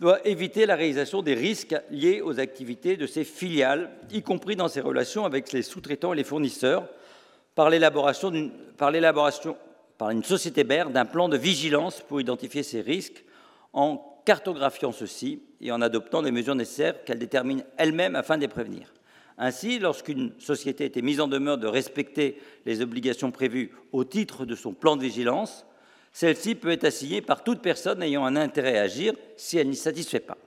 doit 0.00 0.26
éviter 0.26 0.66
la 0.66 0.76
réalisation 0.76 1.22
des 1.22 1.34
risques 1.34 1.74
liés 1.90 2.20
aux 2.20 2.38
activités 2.38 2.96
de 2.96 3.06
ses 3.06 3.24
filiales, 3.24 3.90
y 4.10 4.22
compris 4.22 4.56
dans 4.56 4.68
ses 4.68 4.80
relations 4.80 5.24
avec 5.24 5.52
les 5.52 5.62
sous-traitants 5.62 6.12
et 6.12 6.16
les 6.16 6.24
fournisseurs, 6.24 6.88
par 7.54 7.70
l'élaboration 7.70 8.30
d'une 8.30 8.52
par 9.96 10.10
une 10.10 10.22
société 10.22 10.64
mère 10.64 10.90
d'un 10.90 11.06
plan 11.06 11.28
de 11.28 11.38
vigilance 11.38 12.02
pour 12.02 12.20
identifier 12.20 12.62
ces 12.62 12.82
risques 12.82 13.24
en 13.72 14.20
cartographiant 14.26 14.92
ceux-ci 14.92 15.40
et 15.60 15.72
en 15.72 15.80
adoptant 15.80 16.20
les 16.20 16.32
mesures 16.32 16.54
nécessaires 16.54 17.02
qu'elle 17.04 17.18
détermine 17.18 17.64
elle-même 17.78 18.16
afin 18.16 18.36
de 18.36 18.42
les 18.42 18.48
prévenir. 18.48 18.92
Ainsi, 19.38 19.78
lorsqu'une 19.78 20.32
société 20.38 20.84
était 20.84 21.02
mise 21.02 21.20
en 21.20 21.28
demeure 21.28 21.58
de 21.58 21.66
respecter 21.66 22.38
les 22.64 22.80
obligations 22.80 23.30
prévues 23.30 23.70
au 23.92 24.04
titre 24.04 24.44
de 24.44 24.54
son 24.54 24.72
plan 24.72 24.96
de 24.96 25.02
vigilance, 25.02 25.66
celle-ci 26.16 26.54
peut 26.54 26.70
être 26.70 26.84
assignée 26.84 27.20
par 27.20 27.44
toute 27.44 27.60
personne 27.60 28.02
ayant 28.02 28.24
un 28.24 28.36
intérêt 28.36 28.78
à 28.78 28.84
agir 28.84 29.12
si 29.36 29.58
elle 29.58 29.68
n'y 29.68 29.76
satisfait 29.76 30.18
pas. 30.18 30.38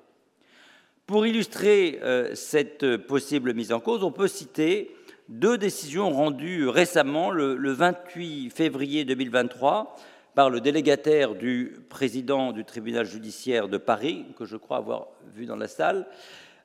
Pour 1.05 1.27
illustrer 1.27 1.99
euh, 2.01 2.33
cette 2.33 2.97
possible 2.97 3.53
mise 3.53 3.71
en 3.71 3.79
cause, 3.79 4.03
on 4.03 4.11
peut 4.11 4.27
citer 4.27 4.89
deux 5.27 5.59
décisions 5.59 6.09
rendues 6.09 6.67
récemment, 6.67 7.29
le, 7.29 7.55
le 7.55 7.71
28 7.71 8.49
février 8.49 9.05
2023, 9.05 9.95
par 10.33 10.49
le 10.49 10.59
délégataire 10.59 11.35
du 11.35 11.75
président 11.87 12.51
du 12.51 12.65
tribunal 12.65 13.05
judiciaire 13.05 13.67
de 13.67 13.77
Paris, 13.77 14.25
que 14.39 14.45
je 14.45 14.57
crois 14.57 14.77
avoir 14.77 15.09
vu 15.35 15.45
dans 15.45 15.55
la 15.55 15.67
salle, 15.67 16.07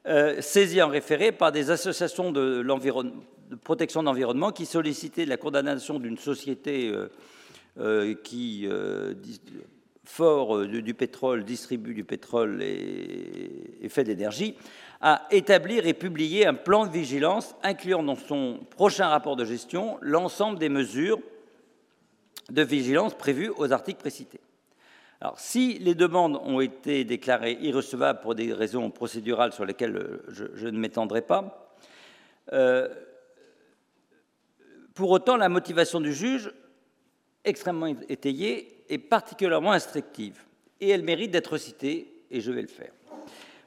euh, 0.06 0.40
en 0.82 0.88
référé 0.88 1.30
par 1.30 1.52
des 1.52 1.70
associations 1.70 2.32
de, 2.32 2.66
protection 3.64 4.00
de 4.00 4.06
l'environnement 4.06 4.50
qui 4.50 4.64
sollicitaient 4.64 5.26
la 5.26 5.37
condamnation 5.37 5.99
d'une 5.99 6.16
société 6.16 6.88
euh, 6.88 7.11
qui, 8.23 8.69
fort 10.04 10.66
du, 10.66 10.95
pétrole, 10.95 11.45
distribue 11.45 11.95
du 11.95 12.04
pétrole 12.04 12.62
et, 12.62 13.78
et 13.83 13.88
fait 13.88 14.04
d'énergie, 14.04 14.57
à 15.00 15.26
établir 15.31 15.87
et 15.87 15.95
publier 15.95 16.47
un 16.47 16.54
plan 16.54 16.87
de 16.87 16.93
vigilance 16.93 17.54
incluant 17.62 18.02
dans 18.02 18.16
son 18.16 18.61
prochain 18.71 19.09
rapport 19.09 19.37
de 19.37 19.45
gestion 19.45 19.99
l'ensemble 20.00 20.59
des 20.59 20.69
mesures 20.69 21.19
de 22.50 22.62
vigilance 22.62 23.14
prévues 23.14 23.50
aux 23.57 23.73
articles 23.73 24.00
précités. 24.00 24.40
Alors, 25.21 25.38
si 25.38 25.78
les 25.78 25.95
demandes 25.95 26.38
ont 26.45 26.61
été 26.61 27.04
déclarées 27.04 27.57
irrecevables 27.62 28.21
pour 28.21 28.35
des 28.35 28.52
raisons 28.52 28.90
procédurales 28.90 29.52
sur 29.52 29.64
lesquelles 29.64 29.97
euh, 29.97 30.23
je, 30.28 30.69
ne 30.69 30.78
m'étendrai 30.78 31.23
pas, 31.23 31.75
euh, 32.52 32.88
pour 34.95 35.11
autant, 35.11 35.37
la 35.37 35.49
motivation 35.49 36.00
du 36.00 36.12
juge, 36.12 36.52
extrêmement 37.45 37.95
étayée, 38.09 38.85
est 38.89 38.99
particulièrement 38.99 39.73
instructive 39.73 40.45
et 40.81 40.91
elle 40.91 41.03
mérite 41.03 41.31
d'être 41.31 41.57
citée, 41.57 42.13
et 42.31 42.41
je 42.41 42.51
vais 42.51 42.63
le 42.63 42.69
faire. 42.69 42.93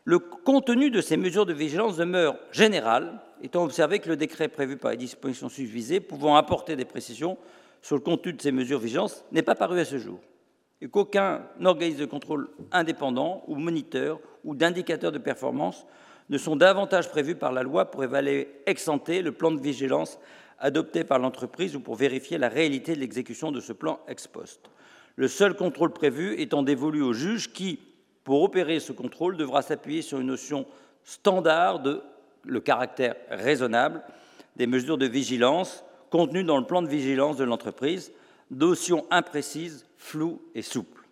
Le 0.03 0.19
contenu 0.19 0.91
de 0.91 1.01
ces 1.01 1.17
mesures 1.17 1.45
de 1.45 1.53
vigilance 1.53 1.97
demeure 1.97 2.37
général, 2.51 3.19
étant 3.41 3.63
observé 3.63 3.99
que 3.99 4.09
le 4.09 4.17
décret 4.17 4.47
prévu 4.47 4.77
par 4.77 4.91
les 4.91 4.97
dispositions 4.97 5.49
susvisées, 5.49 5.99
pouvant 5.99 6.35
apporter 6.35 6.75
des 6.75 6.85
précisions 6.85 7.37
sur 7.81 7.95
le 7.95 8.01
contenu 8.01 8.33
de 8.33 8.41
ces 8.41 8.51
mesures 8.51 8.79
de 8.79 8.85
vigilance, 8.85 9.23
n'est 9.31 9.41
pas 9.41 9.55
paru 9.55 9.79
à 9.79 9.85
ce 9.85 9.97
jour 9.97 10.19
et 10.81 10.87
qu'aucun 10.87 11.41
organisme 11.63 12.01
de 12.01 12.05
contrôle 12.05 12.49
indépendant 12.71 13.43
ou 13.47 13.55
moniteur 13.55 14.19
ou 14.43 14.55
d'indicateur 14.55 15.11
de 15.11 15.17
performance 15.17 15.85
ne 16.29 16.37
sont 16.37 16.55
davantage 16.55 17.09
prévus 17.09 17.35
par 17.35 17.51
la 17.51 17.63
loi 17.63 17.89
pour 17.89 18.03
évaluer 18.03 18.49
ex 18.65 18.87
le 18.87 19.29
plan 19.31 19.51
de 19.51 19.61
vigilance 19.61 20.19
adopté 20.59 21.03
par 21.03 21.19
l'entreprise 21.19 21.75
ou 21.75 21.79
pour 21.79 21.95
vérifier 21.95 22.37
la 22.37 22.49
réalité 22.49 22.95
de 22.95 22.99
l'exécution 22.99 23.51
de 23.51 23.59
ce 23.59 23.73
plan 23.73 23.99
ex 24.07 24.27
post. 24.27 24.69
Le 25.15 25.27
seul 25.27 25.55
contrôle 25.55 25.91
prévu 25.91 26.39
étant 26.39 26.63
dévolu 26.63 27.01
au 27.01 27.13
juge 27.13 27.51
qui, 27.51 27.79
pour 28.23 28.43
opérer 28.43 28.79
ce 28.79 28.91
contrôle, 28.91 29.37
devra 29.37 29.61
s'appuyer 29.61 30.01
sur 30.01 30.19
une 30.19 30.27
notion 30.27 30.65
standard 31.03 31.79
de 31.79 32.01
le 32.43 32.59
caractère 32.59 33.15
raisonnable 33.29 34.03
des 34.55 34.67
mesures 34.67 34.97
de 34.97 35.05
vigilance 35.05 35.83
contenues 36.09 36.43
dans 36.43 36.57
le 36.57 36.65
plan 36.65 36.81
de 36.81 36.87
vigilance 36.87 37.37
de 37.37 37.43
l'entreprise, 37.43 38.11
notion 38.51 39.05
imprécise 39.11 39.85
flou 39.97 40.41
et 40.55 40.61
souple. 40.61 41.03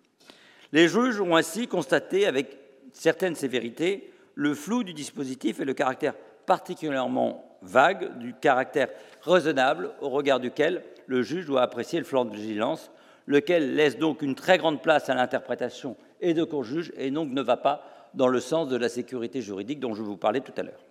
Les 0.72 0.88
juges 0.88 1.20
ont 1.20 1.36
ainsi 1.36 1.68
constaté 1.68 2.26
avec 2.26 2.58
certaine 2.92 3.36
sévérité 3.36 4.12
le 4.36 4.54
flou 4.54 4.84
du 4.84 4.94
dispositif 4.94 5.60
et 5.60 5.66
le 5.66 5.74
caractère 5.74 6.16
particulièrement 6.46 7.55
vague 7.66 8.18
du 8.18 8.34
caractère 8.34 8.90
raisonnable 9.22 9.92
au 10.02 10.10
regard 10.10 10.40
duquel 10.40 10.84
le 11.08 11.22
juge 11.22 11.46
doit 11.46 11.62
apprécier 11.62 12.00
le 12.00 12.06
flanc 12.06 12.26
de 12.26 12.36
vigilance, 12.36 12.92
lequel 13.28 13.76
laisse 13.76 13.98
donc 13.98 14.22
une 14.22 14.36
très 14.36 14.58
grande 14.58 14.82
place 14.82 15.10
à 15.10 15.16
l'interprétation 15.16 15.96
et 16.22 16.34
de 16.34 16.48
juge 16.62 16.92
et 16.98 17.12
donc 17.12 17.32
ne 17.32 17.42
va 17.42 17.58
pas 17.58 17.84
dans 18.14 18.28
le 18.28 18.40
sens 18.40 18.70
de 18.70 18.78
la 18.78 18.90
sécurité 18.90 19.42
juridique 19.42 19.80
dont 19.80 19.94
je 19.94 20.02
vous 20.02 20.18
parlais 20.18 20.40
tout 20.40 20.54
à 20.58 20.64
l'heure. 20.64 20.84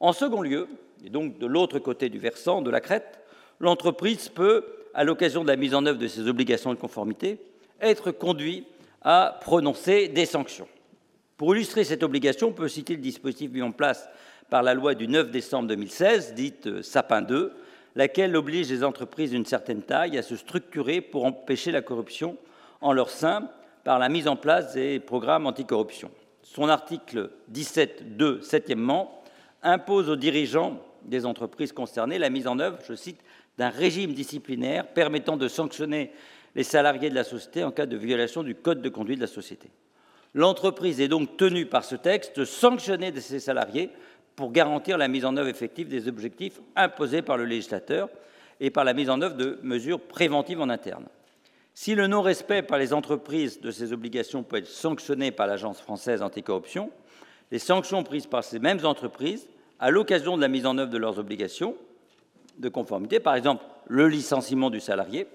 En 0.00 0.12
second 0.12 0.42
lieu, 0.42 0.68
et 1.04 1.10
donc 1.10 1.38
de 1.38 1.46
l'autre 1.46 1.78
côté 1.78 2.08
du 2.08 2.18
versant 2.18 2.62
de 2.62 2.70
la 2.70 2.80
crête, 2.80 3.20
l'entreprise 3.60 4.28
peut 4.28 4.64
à 4.94 5.04
l'occasion 5.04 5.42
de 5.42 5.48
la 5.48 5.56
mise 5.56 5.74
en 5.74 5.84
œuvre 5.86 5.98
de 5.98 6.08
ces 6.08 6.26
obligations 6.26 6.72
de 6.72 6.78
conformité, 6.78 7.38
être 7.80 8.10
conduit 8.10 8.66
à 9.02 9.38
prononcer 9.42 10.08
des 10.08 10.26
sanctions. 10.26 10.68
Pour 11.36 11.54
illustrer 11.54 11.84
cette 11.84 12.02
obligation, 12.02 12.48
on 12.48 12.52
peut 12.52 12.68
citer 12.68 12.94
le 12.94 13.02
dispositif 13.02 13.50
mis 13.50 13.60
en 13.60 13.72
place 13.72 14.08
par 14.50 14.62
la 14.62 14.74
loi 14.74 14.94
du 14.94 15.08
9 15.08 15.30
décembre 15.30 15.68
2016, 15.68 16.34
dite 16.34 16.82
Sapin 16.82 17.22
2, 17.22 17.52
laquelle 17.94 18.36
oblige 18.36 18.70
les 18.70 18.84
entreprises 18.84 19.30
d'une 19.30 19.46
certaine 19.46 19.82
taille 19.82 20.18
à 20.18 20.22
se 20.22 20.36
structurer 20.36 21.00
pour 21.00 21.24
empêcher 21.24 21.72
la 21.72 21.82
corruption 21.82 22.36
en 22.80 22.92
leur 22.92 23.10
sein 23.10 23.48
par 23.84 23.98
la 23.98 24.08
mise 24.08 24.28
en 24.28 24.36
place 24.36 24.74
des 24.74 25.00
programmes 25.00 25.46
anticorruption. 25.46 26.10
Son 26.42 26.68
article 26.68 27.30
17.2, 27.52 28.42
septièmement, 28.42 29.22
impose 29.62 30.08
aux 30.08 30.16
dirigeants 30.16 30.80
des 31.04 31.26
entreprises 31.26 31.72
concernées 31.72 32.18
la 32.18 32.30
mise 32.30 32.46
en 32.46 32.58
œuvre, 32.58 32.78
je 32.86 32.94
cite, 32.94 33.20
d'un 33.58 33.70
régime 33.70 34.12
disciplinaire 34.12 34.86
permettant 34.86 35.36
de 35.36 35.48
sanctionner 35.48 36.12
les 36.54 36.62
salariés 36.62 37.10
de 37.10 37.14
la 37.14 37.24
société 37.24 37.64
en 37.64 37.70
cas 37.70 37.86
de 37.86 37.96
violation 37.96 38.42
du 38.42 38.54
code 38.54 38.82
de 38.82 38.88
conduite 38.88 39.18
de 39.18 39.24
la 39.24 39.30
société. 39.30 39.70
L'entreprise 40.34 41.00
est 41.00 41.08
donc 41.08 41.36
tenue 41.36 41.66
par 41.66 41.84
ce 41.84 41.96
texte 41.96 42.38
de 42.38 42.44
sanctionner 42.44 43.18
ses 43.20 43.40
salariés 43.40 43.90
pour 44.36 44.52
garantir 44.52 44.98
la 44.98 45.08
mise 45.08 45.24
en 45.24 45.36
œuvre 45.36 45.48
effective 45.48 45.88
des 45.88 46.08
objectifs 46.08 46.60
imposés 46.76 47.22
par 47.22 47.38
le 47.38 47.46
législateur 47.46 48.08
et 48.60 48.70
par 48.70 48.84
la 48.84 48.92
mise 48.92 49.10
en 49.10 49.20
œuvre 49.22 49.36
de 49.36 49.58
mesures 49.62 50.00
préventives 50.00 50.60
en 50.60 50.68
interne. 50.68 51.06
Si 51.74 51.94
le 51.94 52.06
non-respect 52.06 52.62
par 52.62 52.78
les 52.78 52.92
entreprises 52.92 53.60
de 53.60 53.70
ces 53.70 53.92
obligations 53.92 54.42
peut 54.42 54.56
être 54.56 54.66
sanctionné 54.66 55.30
par 55.30 55.46
l'Agence 55.46 55.80
française 55.80 56.22
anticorruption, 56.22 56.90
les 57.50 57.58
sanctions 57.58 58.02
prises 58.02 58.26
par 58.26 58.44
ces 58.44 58.58
mêmes 58.58 58.84
entreprises 58.84 59.48
à 59.78 59.90
l'occasion 59.90 60.36
de 60.36 60.42
la 60.42 60.48
mise 60.48 60.66
en 60.66 60.78
œuvre 60.78 60.90
de 60.90 60.98
leurs 60.98 61.18
obligations 61.18 61.76
de 62.58 62.68
conformité, 62.68 63.20
par 63.20 63.34
exemple 63.34 63.64
le 63.88 64.08
licenciement 64.08 64.70
du 64.70 64.80
salarié, 64.80 65.26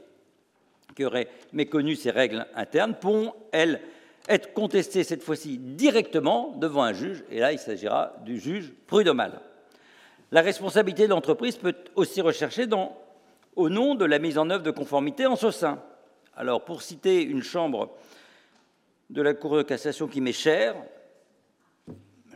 qui 0.95 1.05
aurait 1.05 1.27
méconnu 1.53 1.95
ces 1.95 2.11
règles 2.11 2.45
internes, 2.55 2.95
pourront, 2.99 3.33
elles, 3.51 3.81
être 4.27 4.53
contestées 4.53 5.03
cette 5.03 5.23
fois-ci 5.23 5.57
directement 5.57 6.53
devant 6.57 6.83
un 6.83 6.93
juge, 6.93 7.23
et 7.29 7.39
là 7.39 7.51
il 7.51 7.59
s'agira 7.59 8.13
du 8.23 8.39
juge 8.39 8.71
prud'homal. 8.87 9.41
La 10.31 10.41
responsabilité 10.41 11.03
de 11.03 11.09
l'entreprise 11.09 11.57
peut 11.57 11.75
aussi 11.95 12.21
rechercher 12.21 12.67
au 13.55 13.69
nom 13.69 13.95
de 13.95 14.05
la 14.05 14.19
mise 14.19 14.37
en 14.37 14.49
œuvre 14.49 14.63
de 14.63 14.71
conformité 14.71 15.25
en 15.25 15.35
ce 15.35 15.51
sein. 15.51 15.81
Alors, 16.37 16.63
pour 16.63 16.81
citer 16.81 17.21
une 17.21 17.43
chambre 17.43 17.93
de 19.09 19.21
la 19.21 19.33
Cour 19.33 19.57
de 19.57 19.63
cassation 19.63 20.07
qui 20.07 20.21
m'est 20.21 20.31
chère, 20.31 20.75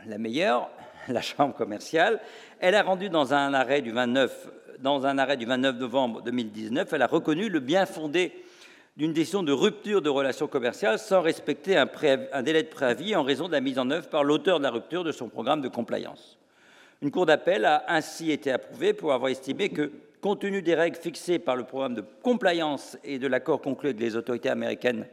la 0.06 0.18
meilleure, 0.18 0.70
la 1.08 1.22
Chambre 1.22 1.54
commerciale. 1.54 2.20
Elle 2.60 2.74
a 2.74 2.82
rendu 2.82 3.08
dans 3.08 3.34
un 3.34 3.54
arrêt 3.54 3.82
du 3.82 3.92
29, 3.92 4.48
dans 4.78 5.06
un 5.06 5.18
arrêt 5.18 5.36
du 5.36 5.46
29 5.46 5.76
novembre 5.76 6.22
2019, 6.22 6.92
elle 6.92 7.02
a 7.02 7.06
reconnu 7.06 7.48
le 7.48 7.60
bien 7.60 7.86
fondé 7.86 8.32
d'une 8.96 9.12
décision 9.12 9.42
de 9.42 9.52
rupture 9.52 10.00
de 10.00 10.08
relations 10.08 10.48
commerciales 10.48 10.98
sans 10.98 11.20
respecter 11.20 11.76
un, 11.76 12.42
délai 12.42 12.62
de 12.62 12.68
préavis 12.68 13.14
en 13.14 13.22
raison 13.22 13.46
de 13.46 13.52
la 13.52 13.60
mise 13.60 13.78
en 13.78 13.90
œuvre 13.90 14.08
par 14.08 14.24
l'auteur 14.24 14.58
de 14.58 14.64
la 14.64 14.70
rupture 14.70 15.04
de 15.04 15.12
son 15.12 15.28
programme 15.28 15.60
de 15.60 15.68
compliance. 15.68 16.38
Une 17.02 17.10
cour 17.10 17.26
d'appel 17.26 17.66
a 17.66 17.84
ainsi 17.88 18.30
été 18.30 18.50
approuvée 18.50 18.94
pour 18.94 19.12
avoir 19.12 19.30
estimé 19.30 19.68
que, 19.68 19.92
compte 20.22 20.40
tenu 20.40 20.62
des 20.62 20.74
règles 20.74 20.96
fixées 20.96 21.38
par 21.38 21.56
le 21.56 21.64
programme 21.64 21.94
de 21.94 22.04
compliance 22.22 22.96
et 23.04 23.18
de 23.18 23.26
l'accord 23.26 23.60
conclu 23.60 23.90
avec 23.90 24.00
les 24.00 24.16
autorités 24.16 24.48
américaines 24.48 25.06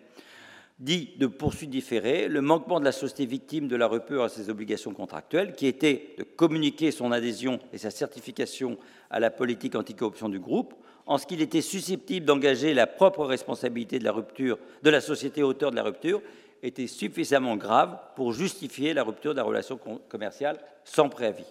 dit 0.79 1.11
de 1.17 1.27
poursuite 1.27 1.69
différée, 1.69 2.27
le 2.27 2.41
manquement 2.41 2.79
de 2.79 2.85
la 2.85 2.91
société 2.91 3.25
victime 3.25 3.67
de 3.67 3.75
la 3.75 3.87
rupture 3.87 4.23
à 4.23 4.29
ses 4.29 4.49
obligations 4.49 4.93
contractuelles, 4.93 5.53
qui 5.53 5.67
était 5.67 6.15
de 6.17 6.23
communiquer 6.23 6.91
son 6.91 7.11
adhésion 7.11 7.59
et 7.71 7.77
sa 7.77 7.91
certification 7.91 8.77
à 9.09 9.19
la 9.19 9.29
politique 9.29 9.75
anticorruption 9.75 10.29
du 10.29 10.39
groupe, 10.39 10.73
en 11.05 11.17
ce 11.17 11.25
qu'il 11.25 11.41
était 11.41 11.62
susceptible 11.62 12.25
d'engager 12.25 12.74
la 12.74 12.88
propre 12.88 13.25
responsabilité 13.25 14.00
de 14.00 14.03
la 14.03 14.12
rupture 14.12 14.57
de 14.83 14.89
la 14.89 15.01
société 15.01 15.43
auteur 15.43 15.72
de 15.72 15.75
la 15.75 15.83
rupture, 15.83 16.22
était 16.62 16.88
suffisamment 16.88 17.57
grave 17.57 17.98
pour 18.15 18.31
justifier 18.31 18.93
la 18.93 19.03
rupture 19.03 19.33
de 19.33 19.38
la 19.38 19.43
relation 19.43 19.77
commerciale 20.07 20.57
sans 20.86 21.10
préavis. 21.10 21.45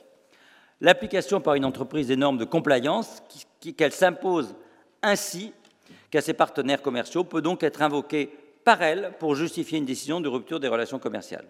L'application 0.81 1.41
par 1.41 1.55
une 1.55 1.67
entreprise 1.67 2.09
des 2.09 2.17
normes 2.17 2.39
de 2.39 2.45
compliance, 2.45 3.23
qu'elle 3.77 3.93
s'impose 3.93 4.55
ainsi 5.03 5.53
qu'à 6.11 6.23
ses 6.23 6.33
partenaires 6.33 6.83
commerciaux, 6.83 7.25
peut 7.25 7.43
donc 7.43 7.63
être 7.63 7.83
invoquée 7.83 8.31
par 8.65 8.83
elle 8.83 9.13
pour 9.19 9.35
justifier 9.35 9.79
une 9.79 9.85
décision 9.85 10.21
de 10.21 10.29
rupture 10.29 10.61
des 10.61 10.69
relations 10.69 10.99
commerciales. 10.99 11.47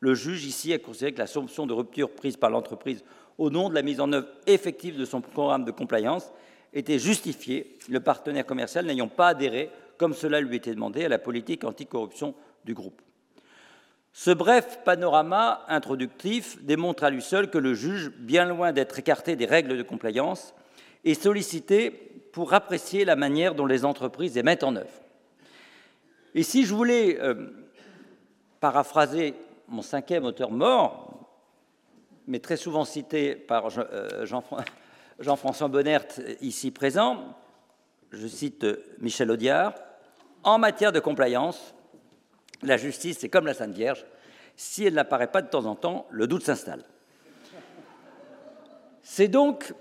Le 0.00 0.14
juge 0.14 0.44
ici 0.44 0.72
a 0.72 0.78
considéré 0.78 1.12
que 1.12 1.18
la 1.18 1.26
sanction 1.26 1.66
de 1.66 1.72
rupture 1.72 2.10
prise 2.10 2.36
par 2.36 2.50
l'entreprise 2.50 3.02
au 3.36 3.50
nom 3.50 3.68
de 3.68 3.74
la 3.74 3.82
mise 3.82 4.00
en 4.00 4.12
œuvre 4.12 4.28
effective 4.46 4.98
de 4.98 5.04
son 5.04 5.20
programme 5.20 5.64
de 5.64 5.70
compliance 5.70 6.30
était 6.72 6.98
justifiée, 6.98 7.78
le 7.88 8.00
partenaire 8.00 8.46
commercial 8.46 8.86
n'ayant 8.86 9.08
pas 9.08 9.28
adhéré, 9.28 9.70
comme 9.96 10.14
cela 10.14 10.40
lui 10.40 10.56
était 10.56 10.74
demandé, 10.74 11.04
à 11.04 11.08
la 11.08 11.18
politique 11.18 11.64
anticorruption 11.64 12.34
du 12.64 12.74
groupe. 12.74 13.00
Ce 14.12 14.30
bref 14.30 14.80
panorama 14.84 15.64
introductif 15.68 16.62
démontre 16.62 17.04
à 17.04 17.10
lui 17.10 17.22
seul 17.22 17.50
que 17.50 17.58
le 17.58 17.74
juge, 17.74 18.10
bien 18.18 18.46
loin 18.46 18.72
d'être 18.72 18.98
écarté 18.98 19.36
des 19.36 19.46
règles 19.46 19.76
de 19.76 19.82
compliance, 19.82 20.54
est 21.04 21.14
sollicité 21.14 21.90
pour 22.32 22.52
apprécier 22.52 23.04
la 23.04 23.16
manière 23.16 23.54
dont 23.54 23.66
les 23.66 23.84
entreprises 23.84 24.34
les 24.34 24.42
mettent 24.42 24.64
en 24.64 24.76
œuvre. 24.76 24.90
Et 26.34 26.42
si 26.42 26.64
je 26.64 26.74
voulais 26.74 27.18
euh, 27.20 27.46
paraphraser 28.60 29.34
mon 29.68 29.82
cinquième 29.82 30.24
auteur 30.24 30.50
mort, 30.50 31.08
mais 32.26 32.40
très 32.40 32.56
souvent 32.56 32.84
cité 32.84 33.34
par 33.34 33.68
euh, 33.78 34.26
Jean-François 35.18 35.66
Bonnert, 35.66 36.06
ici 36.40 36.70
présent, 36.70 37.34
je 38.12 38.26
cite 38.28 38.64
Michel 39.00 39.30
Audiard, 39.32 39.74
en 40.44 40.58
matière 40.58 40.92
de 40.92 41.00
compliance, 41.00 41.74
la 42.62 42.76
justice, 42.76 43.18
c'est 43.18 43.28
comme 43.28 43.46
la 43.46 43.54
Sainte 43.54 43.74
Vierge, 43.74 44.06
si 44.56 44.84
elle 44.84 44.94
n'apparaît 44.94 45.30
pas 45.30 45.42
de 45.42 45.48
temps 45.48 45.66
en 45.66 45.74
temps, 45.74 46.06
le 46.10 46.28
doute 46.28 46.44
s'installe. 46.44 46.84
C'est 49.02 49.26
donc 49.26 49.74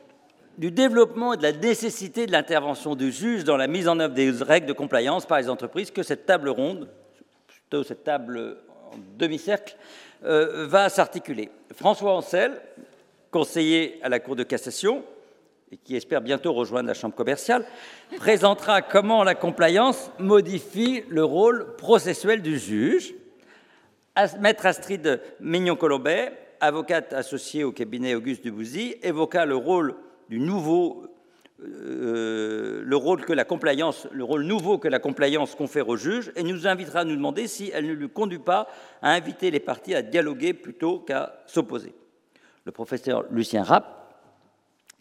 du 0.58 0.72
développement 0.72 1.34
et 1.34 1.38
de 1.38 1.44
la 1.44 1.52
nécessité 1.52 2.26
de 2.26 2.32
l'intervention 2.32 2.96
du 2.96 3.12
juge 3.12 3.44
dans 3.44 3.58
la 3.58 3.68
mise 3.68 3.88
en 3.88 4.00
œuvre 4.00 4.16
des 4.16 4.32
règles 4.32 4.68
de 4.68 4.74
compliance 4.74 5.28
par 5.28 5.40
les 5.40 5.50
entreprises 5.50 5.92
que 5.92 6.02
cette 6.02 6.26
table 6.26 6.50
ronde, 6.50 6.90
plutôt 7.46 7.84
cette 7.84 8.04
table 8.04 8.58
en 8.92 8.98
demi-cercle, 9.20 9.78
euh, 10.24 10.66
va 10.66 10.90
s'articuler. 10.90 11.52
François 11.76 12.16
Ancel, 12.16 12.60
conseiller 13.30 14.00
à 14.02 14.10
la 14.10 14.20
Cour 14.20 14.36
de 14.36 14.42
cassation, 14.42 15.04
et 15.72 15.78
qui 15.78 15.96
espère 15.96 16.22
bientôt 16.22 16.54
rejoindre 16.54 16.88
la 16.88 16.94
Chambre 16.94 17.16
commerciale, 17.16 17.66
présentera 18.18 18.82
comment 18.82 19.24
la 19.24 19.36
compliance 19.36 20.12
modifie 20.20 21.04
le 21.10 21.24
rôle 21.24 21.76
processuel 21.76 22.42
du 22.42 22.58
juge. 22.58 23.14
Maître 24.40 24.66
Astrid 24.66 25.22
Mignon-Colombet, 25.42 26.32
avocate 26.60 27.14
associée 27.14 27.64
au 27.64 27.72
cabinet 27.72 28.16
Auguste 28.16 28.44
Dubouzy, 28.44 28.96
évoqua 29.04 29.46
le 29.46 29.56
rôle 29.56 29.96
du 30.30 30.40
nouveau, 30.40 31.04
euh, 31.62 32.82
le 32.84 32.96
rôle 32.96 33.26
que 33.26 33.34
la 33.34 33.44
compliance, 33.44 34.08
le 34.12 34.24
rôle 34.24 34.44
nouveau 34.44 34.78
que 34.78 34.88
la 34.88 35.00
compliance 35.00 35.54
confère 35.54 35.90
au 35.90 35.98
juge, 35.98 36.32
et 36.36 36.44
nous 36.44 36.66
invitera 36.66 37.02
à 37.02 37.04
nous 37.04 37.16
demander 37.16 37.48
si 37.48 37.72
elle 37.74 37.86
ne 37.86 37.94
lui 37.94 38.10
conduit 38.10 38.40
pas 38.40 38.68
à 39.02 39.12
inviter 39.12 39.52
les 39.52 39.60
parties 39.60 39.94
à 39.94 40.02
dialoguer 40.02 40.54
plutôt 40.54 41.00
qu'à 41.00 41.44
s'opposer. 41.46 41.94
Le 42.66 42.72
professeur 42.72 43.26
Lucien 43.30 43.64
Rapp, 43.64 44.07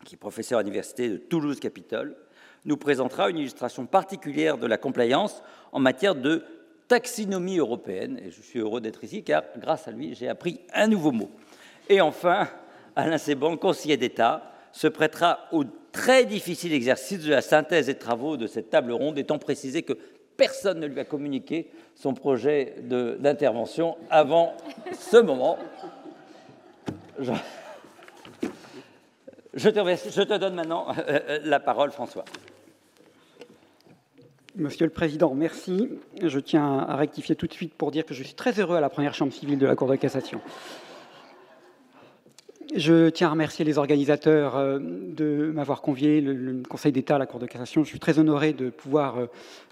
qui 0.04 0.14
est 0.14 0.18
professeur 0.18 0.58
à 0.58 0.62
l'université 0.62 1.08
de 1.08 1.16
Toulouse-Capitole, 1.16 2.16
nous 2.64 2.76
présentera 2.76 3.30
une 3.30 3.38
illustration 3.38 3.86
particulière 3.86 4.58
de 4.58 4.66
la 4.66 4.76
compliance 4.76 5.42
en 5.72 5.78
matière 5.78 6.14
de 6.14 6.44
taxinomie 6.88 7.58
européenne. 7.58 8.20
Et 8.24 8.30
je 8.30 8.42
suis 8.42 8.58
heureux 8.58 8.80
d'être 8.80 9.02
ici 9.04 9.22
car, 9.22 9.44
grâce 9.56 9.88
à 9.88 9.90
lui, 9.90 10.14
j'ai 10.14 10.28
appris 10.28 10.60
un 10.74 10.88
nouveau 10.88 11.12
mot. 11.12 11.30
Et 11.88 12.00
enfin, 12.00 12.48
Alain 12.96 13.18
Seban, 13.18 13.56
conseiller 13.56 13.96
d'État, 13.96 14.52
se 14.72 14.88
prêtera 14.88 15.40
au 15.52 15.64
très 15.92 16.24
difficile 16.24 16.72
exercice 16.72 17.20
de 17.20 17.30
la 17.30 17.40
synthèse 17.40 17.86
des 17.86 17.94
travaux 17.94 18.36
de 18.36 18.46
cette 18.46 18.68
table 18.68 18.92
ronde, 18.92 19.18
étant 19.18 19.38
précisé 19.38 19.82
que 19.82 19.94
personne 20.36 20.80
ne 20.80 20.86
lui 20.86 21.00
a 21.00 21.04
communiqué 21.04 21.70
son 21.94 22.12
projet 22.12 22.74
d'intervention 23.18 23.96
avant 24.10 24.54
ce 24.92 25.16
moment. 25.16 25.58
Je, 29.56 29.70
te 29.70 30.38
donne 30.38 30.54
maintenant 30.54 30.86
euh, 30.90 31.02
euh, 31.08 31.38
la 31.44 31.60
parole, 31.60 31.90
François. 31.90 32.24
Monsieur 34.54 34.84
le 34.84 34.92
Président, 34.92 35.34
merci. 35.34 35.88
Je 36.22 36.38
tiens 36.38 36.78
à 36.78 36.96
rectifier 36.96 37.36
tout 37.36 37.46
de 37.46 37.52
suite 37.52 37.74
pour 37.74 37.90
dire 37.90 38.04
que 38.04 38.14
je 38.14 38.22
suis 38.22 38.34
très 38.34 38.60
heureux 38.60 38.76
à 38.76 38.80
la 38.80 38.90
première 38.90 39.14
chambre 39.14 39.32
civile 39.32 39.58
de 39.58 39.66
la 39.66 39.74
Cour 39.74 39.88
de 39.88 39.96
cassation. 39.96 40.40
Je 42.74 43.08
tiens 43.08 43.28
à 43.28 43.30
remercier 43.30 43.64
les 43.64 43.78
organisateurs 43.78 44.56
euh, 44.56 44.78
de 44.80 45.50
m'avoir 45.54 45.80
convié, 45.80 46.20
le, 46.20 46.62
Conseil 46.68 46.92
d'État, 46.92 47.16
la 47.16 47.26
Cour 47.26 47.40
de 47.40 47.46
cassation. 47.46 47.82
Je 47.82 47.88
suis 47.88 48.00
très 48.00 48.18
honoré 48.18 48.52
de 48.52 48.68
pouvoir 48.68 49.16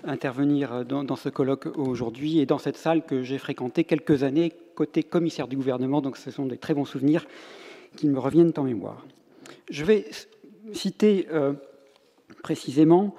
intervenir 0.05 0.85
dans, 0.85 1.16
ce 1.16 1.29
colloque 1.29 1.66
aujourd'hui 1.77 2.38
et 2.38 2.47
dans 2.47 2.59
cette 2.59 2.77
salle 2.77 3.05
que 3.05 3.23
j'ai 3.23 3.38
fréquentée 3.38 3.85
quelques 3.85 4.23
années 4.23 4.53
côté 4.75 5.03
commissaire 5.03 5.47
du 5.47 5.57
gouvernement. 5.57 6.01
Donc 6.01 6.16
ce 6.16 6.31
sont 6.31 6.47
des 6.47 6.59
très 6.59 6.73
bons 6.73 6.87
souvenirs 6.87 7.27
qui 7.97 8.09
me 8.09 8.18
reviennent 8.18 8.53
en 8.57 8.62
mémoire. 8.62 9.05
Je 9.70 9.85
vais 9.85 10.07
citer 10.72 11.29
précisément 12.42 13.14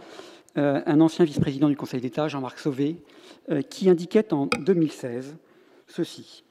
un 0.56 1.02
ancien 1.02 1.26
vice-président 1.26 1.70
du 1.70 1.76
Conseil 1.76 2.02
d'État, 2.02 2.28
Jean-Marc 2.28 2.60
Sauvé, 2.60 2.98
qui 3.70 3.90
indiquait 3.90 4.34
en 4.34 4.48
2016 4.48 5.38
ceci. 5.88 6.44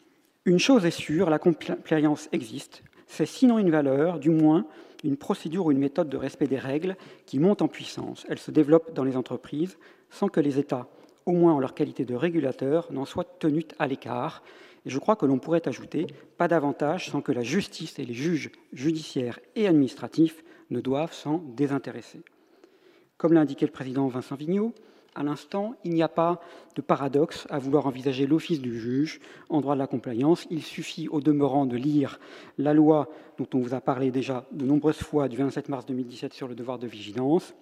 Une 0.45 0.59
chose 0.59 0.85
est 0.85 0.91
sûre, 0.91 1.31
la 1.31 1.39
compliance 1.39 2.29
existe, 2.33 2.83
c'est 3.07 3.27
sinon 3.27 3.59
une 3.59 3.71
valeur, 3.71 4.19
du 4.19 4.31
moins 4.31 4.67
une 5.05 5.17
procédure 5.17 5.67
ou 5.67 5.73
une 5.73 5.79
méthode 5.79 6.09
de 6.09 6.17
respect 6.17 6.47
des 6.47 6.59
règles 6.59 6.97
qui 7.27 7.39
monte 7.39 7.63
en 7.63 7.69
puissance. 7.69 8.25
Elle 8.29 8.39
se 8.39 8.51
développe 8.51 8.95
dans 8.95 9.05
les 9.05 9.17
entreprises 9.17 9.77
sans 10.11 10.29
que 10.29 10.41
les 10.41 10.59
États, 10.59 10.89
au 11.27 11.33
moins 11.33 11.53
en 11.53 11.61
leur 11.61 11.75
qualité 11.75 12.05
de 12.05 12.15
régulateurs, 12.15 12.91
n'en 12.91 13.05
soient 13.05 13.27
tenus 13.39 13.67
à 13.79 13.87
l'écart. 13.87 14.43
Et 14.87 14.91
je 14.91 14.99
crois 14.99 15.17
que 15.17 15.27
l'on 15.27 15.39
pourrait 15.39 15.67
ajouter 15.67 16.07
pas 16.37 16.49
davantage 16.49 17.11
sans 17.11 17.21
que 17.21 17.33
la 17.33 17.43
justice 17.43 17.99
et 17.99 18.05
les 18.05 18.15
juges 18.15 18.51
judiciaires 18.73 19.41
et 19.57 19.67
administratifs 19.67 20.45
ne 20.71 20.81
doivent 20.81 21.13
s'en 21.15 21.39
désintéresser. 21.57 22.23
Comme 23.17 23.33
l'a 23.33 23.41
indiqué 23.41 23.65
le 23.67 23.73
président 23.73 24.09
Vincent 24.09 24.37
Vigneault, 24.37 24.75
à 25.15 25.23
l'instant, 25.23 25.77
il 25.85 25.95
n'y 25.95 26.03
a 26.03 26.09
pas 26.09 26.41
de 26.75 26.83
paradoxe 26.83 27.47
à 27.49 27.61
vouloir 27.61 27.87
envisager 27.87 28.27
l'office 28.27 28.61
du 28.61 28.79
juge 28.79 29.21
en 29.49 29.61
droit 29.61 29.75
de 29.75 29.79
la 29.79 29.87
compliance. 29.87 30.47
Il 30.51 30.63
suffit 30.63 31.09
au 31.09 31.21
demeurant 31.21 31.67
de 31.67 31.77
lire 31.77 32.19
la 32.59 32.75
loi 32.75 33.09
dont 33.39 33.47
on 33.55 33.61
vous 33.61 33.75
a 33.75 33.81
parlé 33.81 34.11
déjà 34.11 34.45
de 34.51 34.65
nombreuses 34.65 34.99
fois 34.99 35.29
du 35.29 35.37
27 35.37 35.69
mars 35.69 35.87
2017 35.87 36.35
sur 36.35 36.49
le 36.49 36.57
devoir 36.57 36.81
de 36.81 36.89
vigilance, 36.89 37.55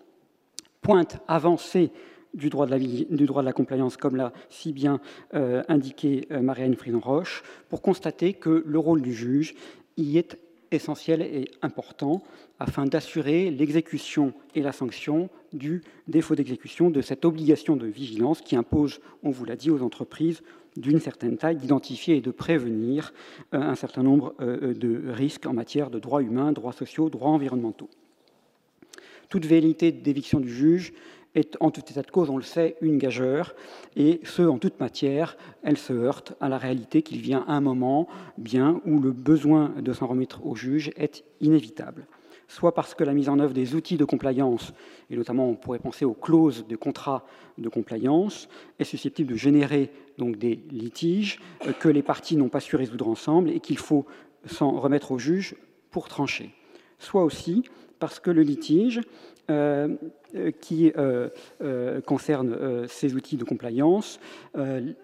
pointe 0.80 1.18
avancée 1.28 1.92
du 2.34 2.48
droit 2.48 2.66
de 2.66 3.42
la, 3.42 3.52
compliance, 3.52 3.96
comme 3.96 4.16
l'a 4.16 4.32
si 4.48 4.72
bien 4.72 5.00
euh, 5.34 5.62
indiqué 5.68 6.26
euh, 6.30 6.40
Marianne 6.40 6.74
Fridon-Roche, 6.74 7.42
pour 7.68 7.82
constater 7.82 8.32
que 8.32 8.62
le 8.66 8.78
rôle 8.78 9.02
du 9.02 9.12
juge 9.12 9.54
y 9.96 10.18
est 10.18 10.38
essentiel 10.70 11.20
et 11.20 11.50
important 11.60 12.22
afin 12.58 12.86
d'assurer 12.86 13.50
l'exécution 13.50 14.32
et 14.54 14.62
la 14.62 14.72
sanction 14.72 15.28
du 15.52 15.82
défaut 16.08 16.34
d'exécution 16.34 16.88
de 16.88 17.02
cette 17.02 17.26
obligation 17.26 17.76
de 17.76 17.86
vigilance 17.86 18.40
qui 18.40 18.56
impose, 18.56 19.00
on 19.22 19.30
vous 19.30 19.44
l'a 19.44 19.56
dit, 19.56 19.70
aux 19.70 19.82
entreprises 19.82 20.42
d'une 20.78 21.00
certaine 21.00 21.36
taille 21.36 21.56
d'identifier 21.56 22.16
et 22.16 22.20
de 22.22 22.30
prévenir 22.30 23.12
euh, 23.52 23.60
un 23.60 23.74
certain 23.74 24.02
nombre 24.02 24.34
de 24.40 25.10
risques 25.10 25.44
en 25.44 25.52
matière 25.52 25.90
de 25.90 25.98
droits 25.98 26.22
humains, 26.22 26.52
droits 26.52 26.72
sociaux, 26.72 27.10
droits 27.10 27.28
environnementaux. 27.28 27.90
Toute 29.28 29.44
vérité 29.44 29.92
d'éviction 29.92 30.40
du 30.40 30.50
juge 30.50 30.94
est 31.34 31.56
en 31.60 31.70
tout 31.70 31.82
état 31.88 32.02
de 32.02 32.10
cause, 32.10 32.30
on 32.30 32.36
le 32.36 32.42
sait, 32.42 32.76
une 32.80 32.98
gageure, 32.98 33.54
et 33.96 34.20
ce, 34.24 34.42
en 34.42 34.58
toute 34.58 34.78
matière, 34.80 35.36
elle 35.62 35.78
se 35.78 35.92
heurte 35.92 36.34
à 36.40 36.48
la 36.48 36.58
réalité 36.58 37.02
qu'il 37.02 37.20
vient 37.20 37.44
un 37.48 37.60
moment 37.60 38.08
bien 38.38 38.80
où 38.84 39.00
le 39.00 39.12
besoin 39.12 39.72
de 39.80 39.92
s'en 39.92 40.06
remettre 40.06 40.44
au 40.46 40.54
juge 40.54 40.90
est 40.96 41.24
inévitable. 41.40 42.06
Soit 42.48 42.74
parce 42.74 42.94
que 42.94 43.04
la 43.04 43.14
mise 43.14 43.30
en 43.30 43.38
œuvre 43.38 43.54
des 43.54 43.74
outils 43.74 43.96
de 43.96 44.04
compliance, 44.04 44.74
et 45.08 45.16
notamment 45.16 45.48
on 45.48 45.54
pourrait 45.54 45.78
penser 45.78 46.04
aux 46.04 46.12
clauses 46.12 46.66
de 46.66 46.76
contrat 46.76 47.24
de 47.56 47.68
compliance, 47.70 48.48
est 48.78 48.84
susceptible 48.84 49.32
de 49.32 49.38
générer 49.38 49.90
donc 50.18 50.36
des 50.36 50.62
litiges 50.70 51.40
que 51.80 51.88
les 51.88 52.02
parties 52.02 52.36
n'ont 52.36 52.50
pas 52.50 52.60
su 52.60 52.76
résoudre 52.76 53.08
ensemble 53.08 53.50
et 53.50 53.60
qu'il 53.60 53.78
faut 53.78 54.04
s'en 54.44 54.72
remettre 54.72 55.12
au 55.12 55.18
juge 55.18 55.56
pour 55.90 56.08
trancher. 56.08 56.50
Soit 57.02 57.24
aussi 57.24 57.64
parce 57.98 58.20
que 58.20 58.30
le 58.30 58.42
litige 58.42 59.00
euh, 59.50 59.88
euh, 60.36 60.50
qui 60.50 60.92
euh, 60.96 61.28
concerne 62.06 62.86
ces 62.88 63.14
outils 63.14 63.36
de 63.36 63.44
compliance, 63.44 64.18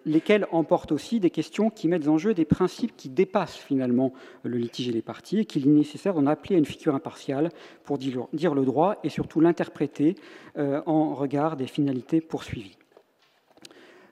lesquels 0.06 0.46
emportent 0.52 0.92
aussi 0.92 1.20
des 1.20 1.28
questions 1.28 1.70
qui 1.70 1.86
mettent 1.86 2.08
en 2.08 2.16
jeu 2.18 2.34
des 2.34 2.44
principes 2.44 2.96
qui 2.96 3.08
dépassent 3.08 3.56
finalement 3.56 4.12
le 4.44 4.56
litige 4.56 4.88
et 4.88 4.92
les 4.92 5.02
parties, 5.02 5.40
et 5.40 5.44
qu'il 5.44 5.66
est 5.66 5.70
nécessaire 5.70 6.14
d'en 6.14 6.26
appeler 6.26 6.54
à 6.54 6.58
une 6.58 6.64
figure 6.64 6.94
impartiale 6.94 7.50
pour 7.84 7.98
dire 7.98 8.54
le 8.54 8.64
droit 8.64 8.96
et 9.04 9.10
surtout 9.10 9.40
l'interpréter 9.40 10.14
en 10.56 11.14
regard 11.14 11.56
des 11.56 11.66
finalités 11.66 12.20
poursuivies. 12.20 12.78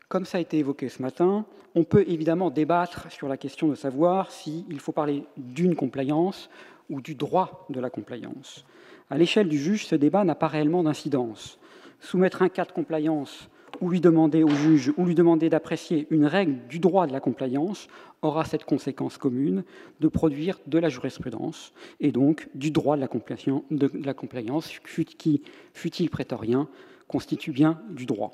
Comme 0.09 0.27
ça 0.27 0.38
a 0.38 0.40
été 0.40 0.59
évoqué 0.59 0.88
ce 0.88 1.01
matin, 1.01 1.46
on 1.75 1.85
peut 1.85 2.05
évidemment 2.09 2.51
débattre 2.51 3.11
sur 3.11 3.29
la 3.29 3.37
question 3.37 3.68
de 3.68 3.75
savoir 3.75 4.31
s'il 4.31 4.81
faut 4.81 4.92
parler 4.92 5.25
d'une 5.37 5.75
compliance 5.75 6.51
ou 6.90 7.01
du 7.01 7.14
droit 7.14 7.66
de 7.70 7.81
la 7.81 7.90
compliance. 7.90 8.64
À 9.11 9.18
l'échelle 9.18 9.49
du 9.49 9.59
juge, 9.59 9.87
ce 9.87 9.94
débat 9.94 10.25
n'a 10.25 10.35
pas 10.35 10.49
réellement 10.49 10.83
d'incidence. 10.83 11.59
Soumettre 12.01 12.42
un 12.42 12.49
cas 12.49 12.64
de 12.64 12.72
compliance 12.72 13.49
ou 13.81 13.90
lui 13.90 14.01
demander 14.01 14.42
au 14.42 14.49
juge 14.49 14.92
ou 14.96 15.05
lui 15.05 15.14
demander 15.14 15.49
d'apprécier 15.49 16.07
une 16.11 16.27
règle 16.27 16.66
du 16.68 16.79
droit 16.79 17.07
de 17.07 17.12
la 17.12 17.20
compliance 17.20 17.88
aura 18.22 18.44
cette 18.44 18.64
conséquence 18.64 19.18
commune 19.18 19.64
de 20.01 20.09
produire 20.09 20.59
de 20.66 20.79
la 20.79 20.88
jurisprudence 20.88 21.72
et 22.01 22.12
donc 22.12 22.49
du 22.55 22.70
droit 22.70 22.96
de 22.96 23.01
la 23.01 23.09
compliance, 23.09 23.62
de 23.70 25.05
qui, 25.05 25.42
fut-il 25.75 26.11
prétorien, 26.11 26.68
constitue 27.09 27.53
bien 27.53 27.81
du 27.90 28.07
droit. 28.07 28.33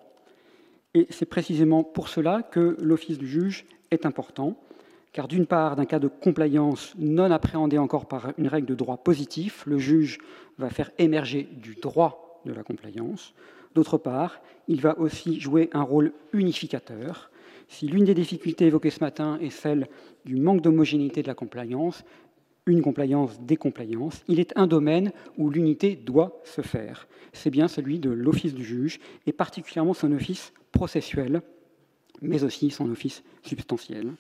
Et 0.95 1.07
c'est 1.11 1.27
précisément 1.27 1.85
pour 1.85 2.09
cela 2.09 2.43
que 2.43 2.77
l'office 2.81 3.19
du 3.19 3.27
juge 3.27 3.65
est 3.91 4.07
important 4.07 4.57
car 5.13 5.29
d'une 5.29 5.47
part, 5.47 5.77
d'un 5.77 5.85
cas 5.85 5.99
de 5.99 6.09
compliance 6.09 6.95
non 6.99 7.31
appréhendé 7.31 7.79
encore 7.79 8.07
par 8.07 8.33
une 8.39 8.49
règle 8.49 8.67
de 8.67 8.75
droit 8.75 8.97
positif, 8.97 9.65
le 9.67 9.79
juge 9.79 10.19
va 10.59 10.71
faire 10.71 10.91
émerger 10.99 11.49
du 11.53 11.75
droit 11.75 12.41
de 12.47 12.53
la 12.53 12.63
compliance. 12.63 13.35
D'autre 13.75 13.99
part, 13.99 14.41
il 14.69 14.81
va 14.81 14.99
aussi 14.99 15.41
jouer 15.41 15.69
un 15.73 15.83
rôle 15.83 16.13
unificateur. 16.33 17.31
Si 17.69 17.87
l'une 17.87 18.05
des 18.05 18.15
difficultés 18.15 18.67
évoquées 18.67 18.91
ce 18.91 19.01
matin 19.01 19.39
est 19.41 19.51
celle 19.51 19.89
du 20.25 20.37
manque 20.37 20.63
d'homogénéité 20.63 21.23
de 21.23 21.29
la 21.29 21.35
compliance, 21.35 22.05
une 22.67 22.83
compliance, 22.83 23.41
des 23.41 23.57
compliances, 23.57 24.23
il 24.29 24.41
est 24.41 24.53
un 24.57 24.67
domaine 24.67 25.13
où 25.37 25.51
l'unité 25.51 25.97
doit 25.97 26.41
se 26.45 26.61
faire. 26.61 27.09
C'est 27.33 27.51
bien 27.51 27.69
celui 27.69 27.99
de 27.99 28.11
l'office 28.11 28.55
du 28.55 28.65
juge, 28.65 29.01
et 29.27 29.33
particulièrement 29.33 29.95
son 29.95 30.13
office 30.13 30.53
processuel, 30.71 31.43
mais 32.21 32.45
aussi 32.45 32.71
son 32.71 32.91
office 32.91 33.25
substantiel. 33.43 34.13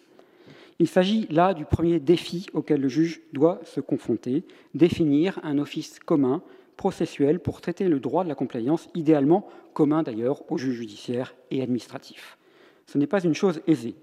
Il 0.78 0.88
s'agit 0.88 1.26
là 1.30 1.54
du 1.54 1.64
premier 1.64 2.00
défi 2.00 2.46
auquel 2.52 2.80
le 2.80 2.88
juge 2.88 3.20
doit 3.32 3.60
se 3.64 3.80
confronter, 3.80 4.44
définir 4.74 5.38
un 5.42 5.58
office 5.58 5.98
commun, 5.98 6.42
processuel, 6.76 7.38
pour 7.38 7.60
traiter 7.60 7.88
le 7.88 8.00
droit 8.00 8.24
de 8.24 8.28
la 8.28 8.34
compliance, 8.34 8.88
idéalement 8.94 9.46
commun 9.74 10.02
d'ailleurs 10.02 10.50
aux 10.50 10.58
juges 10.58 10.76
judiciaires 10.76 11.34
et 11.50 11.62
administratifs. 11.62 12.38
Ce 12.86 12.98
n'est 12.98 13.06
pas 13.06 13.22
une 13.22 13.34
chose 13.34 13.60
aisée. 13.66 13.94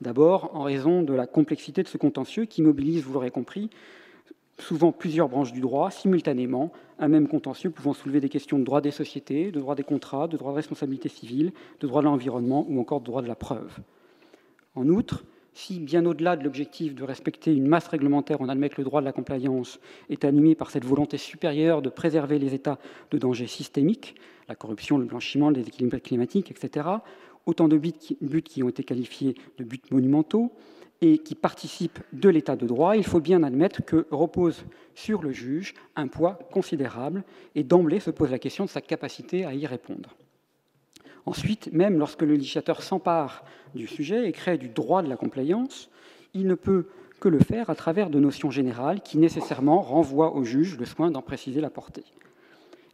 D'abord, 0.00 0.50
en 0.54 0.62
raison 0.62 1.02
de 1.02 1.12
la 1.12 1.26
complexité 1.26 1.82
de 1.82 1.88
ce 1.88 1.98
contentieux 1.98 2.44
qui 2.44 2.62
mobilise, 2.62 3.02
vous 3.04 3.12
l'aurez 3.12 3.30
compris, 3.30 3.70
souvent 4.58 4.92
plusieurs 4.92 5.28
branches 5.28 5.52
du 5.52 5.60
droit 5.60 5.90
simultanément, 5.90 6.72
un 6.98 7.08
même 7.08 7.28
contentieux 7.28 7.70
pouvant 7.70 7.92
soulever 7.92 8.20
des 8.20 8.28
questions 8.28 8.58
de 8.58 8.64
droit 8.64 8.80
des 8.80 8.90
sociétés, 8.90 9.50
de 9.50 9.60
droit 9.60 9.74
des 9.74 9.82
contrats, 9.82 10.28
de 10.28 10.36
droit 10.36 10.52
de 10.52 10.56
responsabilité 10.56 11.08
civile, 11.08 11.52
de 11.80 11.86
droit 11.86 12.00
de 12.00 12.06
l'environnement 12.06 12.66
ou 12.68 12.80
encore 12.80 13.00
de 13.00 13.06
droit 13.06 13.22
de 13.22 13.28
la 13.28 13.34
preuve. 13.34 13.78
En 14.74 14.88
outre, 14.88 15.24
si, 15.54 15.80
bien 15.80 16.06
au-delà 16.06 16.36
de 16.36 16.44
l'objectif 16.44 16.94
de 16.94 17.04
respecter 17.04 17.54
une 17.54 17.66
masse 17.66 17.88
réglementaire, 17.88 18.40
on 18.40 18.48
admet 18.48 18.68
que 18.68 18.78
le 18.78 18.84
droit 18.84 19.00
de 19.00 19.06
la 19.06 19.12
compliance 19.12 19.80
est 20.08 20.24
animé 20.24 20.54
par 20.54 20.70
cette 20.70 20.84
volonté 20.84 21.18
supérieure 21.18 21.82
de 21.82 21.90
préserver 21.90 22.38
les 22.38 22.54
états 22.54 22.78
de 23.10 23.18
danger 23.18 23.46
systémique, 23.46 24.14
la 24.48 24.54
corruption, 24.54 24.98
le 24.98 25.04
blanchiment, 25.04 25.50
les 25.50 25.60
équilibres 25.60 25.98
climatiques, 25.98 26.50
etc., 26.50 26.88
autant 27.44 27.68
de 27.68 27.76
buts 27.76 28.42
qui 28.42 28.62
ont 28.62 28.68
été 28.68 28.84
qualifiés 28.84 29.34
de 29.58 29.64
buts 29.64 29.82
monumentaux 29.90 30.52
et 31.02 31.18
qui 31.18 31.34
participent 31.34 31.98
de 32.12 32.28
l'état 32.28 32.54
de 32.54 32.66
droit, 32.66 32.96
il 32.96 33.04
faut 33.04 33.20
bien 33.20 33.42
admettre 33.42 33.84
que 33.84 34.06
repose 34.12 34.64
sur 34.94 35.20
le 35.20 35.32
juge 35.32 35.74
un 35.96 36.06
poids 36.06 36.38
considérable 36.52 37.24
et 37.56 37.64
d'emblée 37.64 37.98
se 37.98 38.10
pose 38.10 38.30
la 38.30 38.38
question 38.38 38.64
de 38.64 38.70
sa 38.70 38.80
capacité 38.80 39.44
à 39.44 39.52
y 39.52 39.66
répondre. 39.66 40.16
Ensuite, 41.26 41.72
même 41.72 41.98
lorsque 41.98 42.22
le 42.22 42.34
législateur 42.34 42.82
s'empare 42.82 43.44
du 43.74 43.86
sujet 43.86 44.28
et 44.28 44.32
crée 44.32 44.58
du 44.58 44.68
droit 44.68 45.02
de 45.02 45.08
la 45.08 45.16
compliance, 45.16 45.88
il 46.34 46.46
ne 46.46 46.54
peut 46.54 46.86
que 47.20 47.28
le 47.28 47.38
faire 47.38 47.70
à 47.70 47.74
travers 47.74 48.10
de 48.10 48.18
notions 48.18 48.50
générales 48.50 49.00
qui 49.00 49.18
nécessairement 49.18 49.80
renvoient 49.80 50.34
au 50.34 50.42
juge 50.42 50.76
le 50.76 50.84
soin 50.84 51.10
d'en 51.10 51.22
préciser 51.22 51.60
la 51.60 51.70
portée. 51.70 52.04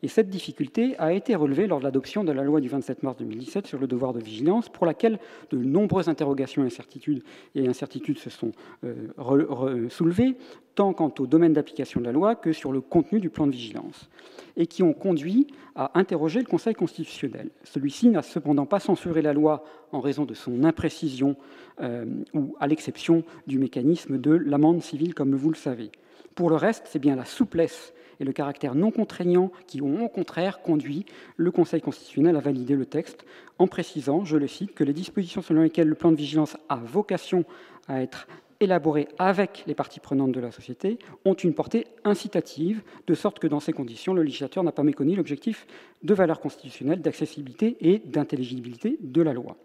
Et 0.02 0.08
cette 0.08 0.28
difficulté 0.28 0.96
a 0.98 1.12
été 1.12 1.34
relevée 1.34 1.66
lors 1.66 1.80
de 1.80 1.84
l'adoption 1.84 2.22
de 2.22 2.30
la 2.30 2.44
loi 2.44 2.61
du 2.61 2.68
27 2.68 3.02
mars 3.02 3.16
2017 3.18 3.66
sur 3.66 3.78
le 3.78 3.88
devoir 3.88 4.12
de 4.12 4.20
vigilance, 4.20 4.68
pour 4.68 4.87
laquelle 4.87 5.18
de 5.50 5.58
nombreuses 5.58 6.08
interrogations 6.08 6.62
incertitudes, 6.62 7.24
et 7.56 7.66
incertitudes 7.66 8.18
se 8.18 8.30
sont 8.30 8.52
euh, 8.84 9.88
soulevées, 9.88 10.37
tant 10.76 10.92
quant 10.92 11.12
au 11.18 11.26
domaine 11.26 11.52
d'application 11.52 12.00
de 12.00 12.06
la 12.06 12.12
loi 12.12 12.37
que 12.37 12.52
sur 12.52 12.70
le 12.70 12.80
contenu 12.80 13.18
du 13.18 13.28
plan 13.28 13.48
de 13.48 13.52
vigilance, 13.52 14.08
et 14.56 14.68
qui 14.68 14.84
ont 14.84 14.92
conduit 14.92 15.48
à 15.74 15.98
interroger 15.98 16.38
le 16.38 16.46
Conseil 16.46 16.74
constitutionnel. 16.74 17.50
Celui-ci 17.64 18.08
n'a 18.08 18.22
cependant 18.22 18.66
pas 18.66 18.78
censuré 18.78 19.20
la 19.20 19.32
loi 19.32 19.64
en 19.90 19.98
raison 19.98 20.24
de 20.24 20.34
son 20.34 20.62
imprécision 20.62 21.34
euh, 21.80 22.04
ou 22.34 22.54
à 22.61 22.68
l'exception 22.68 23.24
du 23.48 23.58
mécanisme 23.58 24.18
de 24.18 24.30
l'amende 24.30 24.80
civile, 24.80 25.14
comme 25.14 25.34
vous 25.34 25.50
le 25.50 25.56
savez. 25.56 25.90
Pour 26.37 26.50
le 26.50 26.56
reste, 26.56 26.87
c'est 26.87 27.00
bien 27.00 27.16
la 27.16 27.24
souplesse 27.24 27.92
et 28.20 28.24
le 28.24 28.33
caractère 28.33 28.74
non 28.74 28.90
contraignant 28.90 29.50
qui 29.66 29.83
ont 29.83 30.04
au 30.04 30.09
contraire 30.09 30.61
conduit 30.62 31.07
le 31.37 31.50
Conseil 31.50 31.81
constitutionnel 31.81 32.37
à 32.37 32.40
valider 32.40 32.74
le 32.74 32.87
texte 32.87 33.24
en 33.59 33.66
précisant, 33.66 34.24
je 34.24 34.37
le 34.37 34.46
cite, 34.46 34.74
que 34.74 34.85
les 34.85 34.92
dispositions 34.92 35.42
selon 35.42 35.62
lesquelles 35.62 35.88
le 35.88 35.94
plan 35.94 36.11
de 36.11 36.16
vigilance 36.16 36.57
a 36.68 36.76
vocation 36.76 37.44
à 37.88 38.02
être 38.02 38.26
élaboré 38.61 39.09
avec 39.18 39.64
les 39.66 39.74
parties 39.74 40.00
prenantes 40.00 40.33
de 40.33 40.40
la 40.40 40.50
société 40.50 40.98
ont 41.24 41.35
une 41.35 41.54
portée 41.54 41.87
incitative, 42.04 42.83
de 43.07 43.14
sorte 43.14 43.38
que 43.38 43.46
dans 43.46 43.61
ces 43.61 43.72
conditions, 43.72 44.14
le 44.14 44.22
législateur 44.22 44.64
n'a 44.64 44.72
pas 44.72 44.83
méconnu 44.83 45.14
l'objectif 45.14 45.66
de 46.02 46.14
valeur 46.14 46.40
constitutionnelle, 46.40 47.00
d'accessibilité 47.00 47.76
et 47.81 48.00
d'intelligibilité 48.00 48.98
de 49.00 49.22
la 49.22 49.33
loi. 49.33 49.57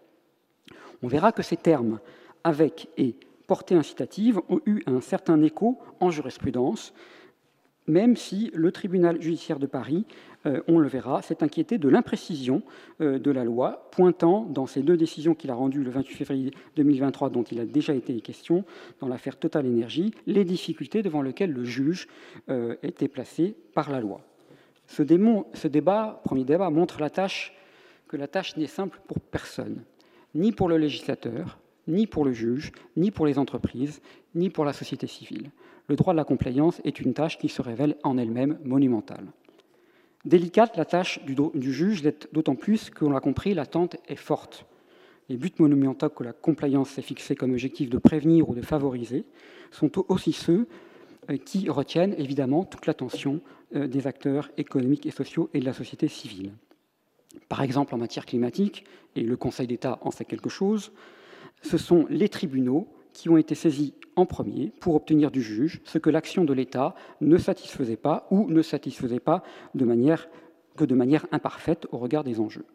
On 1.02 1.08
verra 1.08 1.32
que 1.32 1.42
ces 1.42 1.56
termes 1.56 1.98
avec 2.44 2.88
et 2.96 3.16
portée 3.46 3.74
incitative 3.74 4.40
ont 4.48 4.60
eu 4.64 4.82
un 4.86 5.00
certain 5.00 5.42
écho 5.42 5.78
en 6.00 6.10
jurisprudence, 6.10 6.94
même 7.86 8.16
si 8.16 8.50
le 8.54 8.72
tribunal 8.72 9.20
judiciaire 9.20 9.58
de 9.58 9.66
Paris, 9.66 10.06
euh, 10.46 10.60
on 10.68 10.78
le 10.78 10.88
verra, 10.88 11.22
s'est 11.22 11.42
inquiété 11.42 11.78
de 11.78 11.88
l'imprécision 11.88 12.62
euh, 13.00 13.18
de 13.18 13.30
la 13.30 13.44
loi, 13.44 13.88
pointant 13.92 14.44
dans 14.44 14.66
ces 14.66 14.82
deux 14.82 14.96
décisions 14.96 15.34
qu'il 15.34 15.50
a 15.50 15.54
rendues 15.54 15.82
le 15.82 15.90
28 15.90 16.14
février 16.14 16.50
2023, 16.76 17.30
dont 17.30 17.42
il 17.42 17.60
a 17.60 17.66
déjà 17.66 17.94
été 17.94 18.18
question 18.20 18.64
dans 19.00 19.08
l'affaire 19.08 19.38
Total 19.38 19.66
Énergie, 19.66 20.12
les 20.26 20.44
difficultés 20.44 21.02
devant 21.02 21.22
lesquelles 21.22 21.52
le 21.52 21.64
juge 21.64 22.08
euh, 22.48 22.76
était 22.82 23.08
placé 23.08 23.54
par 23.74 23.90
la 23.90 24.00
loi. 24.00 24.20
Ce, 24.86 25.02
ce 25.54 25.68
débat, 25.68 26.20
premier 26.24 26.44
débat, 26.44 26.70
montre 26.70 27.00
la 27.00 27.10
tâche, 27.10 27.54
que 28.08 28.16
la 28.16 28.28
tâche 28.28 28.56
n'est 28.56 28.66
simple 28.66 29.00
pour 29.06 29.18
personne, 29.20 29.82
ni 30.34 30.52
pour 30.52 30.68
le 30.68 30.76
législateur, 30.76 31.58
ni 31.86 32.06
pour 32.06 32.24
le 32.24 32.32
juge, 32.32 32.72
ni 32.96 33.10
pour 33.10 33.26
les 33.26 33.38
entreprises, 33.38 34.00
ni 34.34 34.50
pour 34.50 34.64
la 34.64 34.72
société 34.72 35.06
civile 35.06 35.50
le 35.88 35.96
droit 35.96 36.14
de 36.14 36.18
la 36.18 36.24
compliance 36.24 36.80
est 36.84 37.00
une 37.00 37.14
tâche 37.14 37.38
qui 37.38 37.48
se 37.48 37.62
révèle 37.62 37.96
en 38.02 38.16
elle-même 38.18 38.58
monumentale. 38.64 39.26
Délicate, 40.24 40.76
la 40.76 40.86
tâche 40.86 41.20
du, 41.24 41.72
juge 41.72 42.02
d'autant 42.32 42.54
plus 42.54 42.88
que, 42.88 43.04
l'a 43.04 43.20
compris, 43.20 43.52
l'attente 43.52 43.96
est 44.08 44.16
forte. 44.16 44.64
Les 45.28 45.36
buts 45.36 45.52
monumentaux 45.58 46.08
que 46.08 46.24
la 46.24 46.32
compliance 46.32 46.90
s'est 46.90 47.02
fixé 47.02 47.34
comme 47.34 47.52
objectif 47.52 47.90
de 47.90 47.98
prévenir 47.98 48.48
ou 48.48 48.54
de 48.54 48.62
favoriser 48.62 49.24
sont 49.70 49.90
aussi 50.10 50.32
ceux 50.32 50.66
euh, 51.30 51.36
qui 51.36 51.68
retiennent 51.68 52.14
évidemment 52.18 52.64
toute 52.64 52.86
l'attention 52.86 53.40
euh, 53.74 53.86
des 53.86 54.06
acteurs 54.06 54.50
économiques 54.56 55.06
et 55.06 55.10
sociaux 55.10 55.50
et 55.52 55.60
de 55.60 55.64
la 55.64 55.72
société 55.72 56.08
civile. 56.08 56.52
Par 57.48 57.62
exemple, 57.62 57.94
en 57.94 57.98
matière 57.98 58.26
climatique, 58.26 58.84
et 59.16 59.22
le 59.22 59.36
Conseil 59.36 59.66
d'État 59.66 59.98
en 60.02 60.10
sait 60.10 60.24
quelque 60.24 60.48
chose, 60.48 60.92
ce 61.62 61.78
sont 61.78 62.06
les 62.08 62.28
tribunaux 62.28 62.88
qui 63.14 63.30
ont 63.30 63.38
été 63.38 63.54
saisis 63.54 63.94
en 64.16 64.26
premier 64.26 64.72
pour 64.80 64.94
obtenir 64.94 65.30
du 65.30 65.40
juge 65.40 65.80
ce 65.84 65.96
que 65.96 66.10
l'action 66.10 66.44
de 66.44 66.52
l'État 66.52 66.94
ne 67.22 67.38
satisfaisait 67.38 67.96
pas 67.96 68.26
ou 68.30 68.46
ne 68.50 68.60
satisfaisait 68.60 69.20
pas 69.20 69.42
de 69.74 69.86
manière 69.86 70.28
que 70.76 70.84
de 70.84 70.94
manière 70.94 71.26
imparfaite 71.32 71.86
au 71.92 71.98
regard 71.98 72.24
des 72.24 72.40
enjeux. 72.40 72.66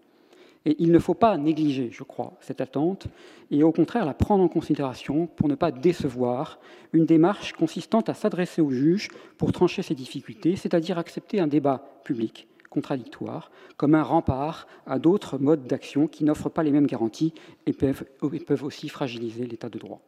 Et 0.66 0.76
il 0.80 0.92
ne 0.92 1.00
faut 1.00 1.14
pas 1.14 1.38
négliger, 1.38 1.90
je 1.92 2.04
crois, 2.04 2.34
cette 2.42 2.60
attente, 2.60 3.08
et 3.50 3.64
au 3.64 3.72
contraire 3.72 4.06
la 4.06 4.14
prendre 4.14 4.44
en 4.44 4.50
considération 4.50 5.28
pour 5.28 5.48
ne 5.48 5.56
pas 5.56 5.72
décevoir 5.72 6.60
une 6.92 7.06
démarche 7.06 7.54
consistant 7.54 8.02
à 8.02 8.14
s'adresser 8.14 8.62
au 8.62 8.72
juge 8.72 9.10
pour 9.38 9.52
trancher 9.52 9.82
ses 9.84 9.96
difficultés, 9.96 10.56
c'est-à-dire 10.56 10.98
accepter 10.98 11.40
un 11.40 11.48
débat 11.48 12.02
public 12.04 12.48
contradictoire 12.70 13.52
comme 13.78 13.96
un 13.96 14.04
rempart 14.04 14.68
à 14.86 15.00
d'autres 15.00 15.38
modes 15.38 15.66
d'action 15.66 16.08
qui 16.08 16.24
n'offrent 16.24 16.50
pas 16.50 16.64
les 16.64 16.72
mêmes 16.72 16.88
garanties 16.88 17.34
et 17.66 17.74
peuvent 17.74 18.64
aussi 18.64 18.90
fragiliser 18.90 19.46
l'état 19.46 19.70
de 19.70 19.80
droit. 19.80 20.02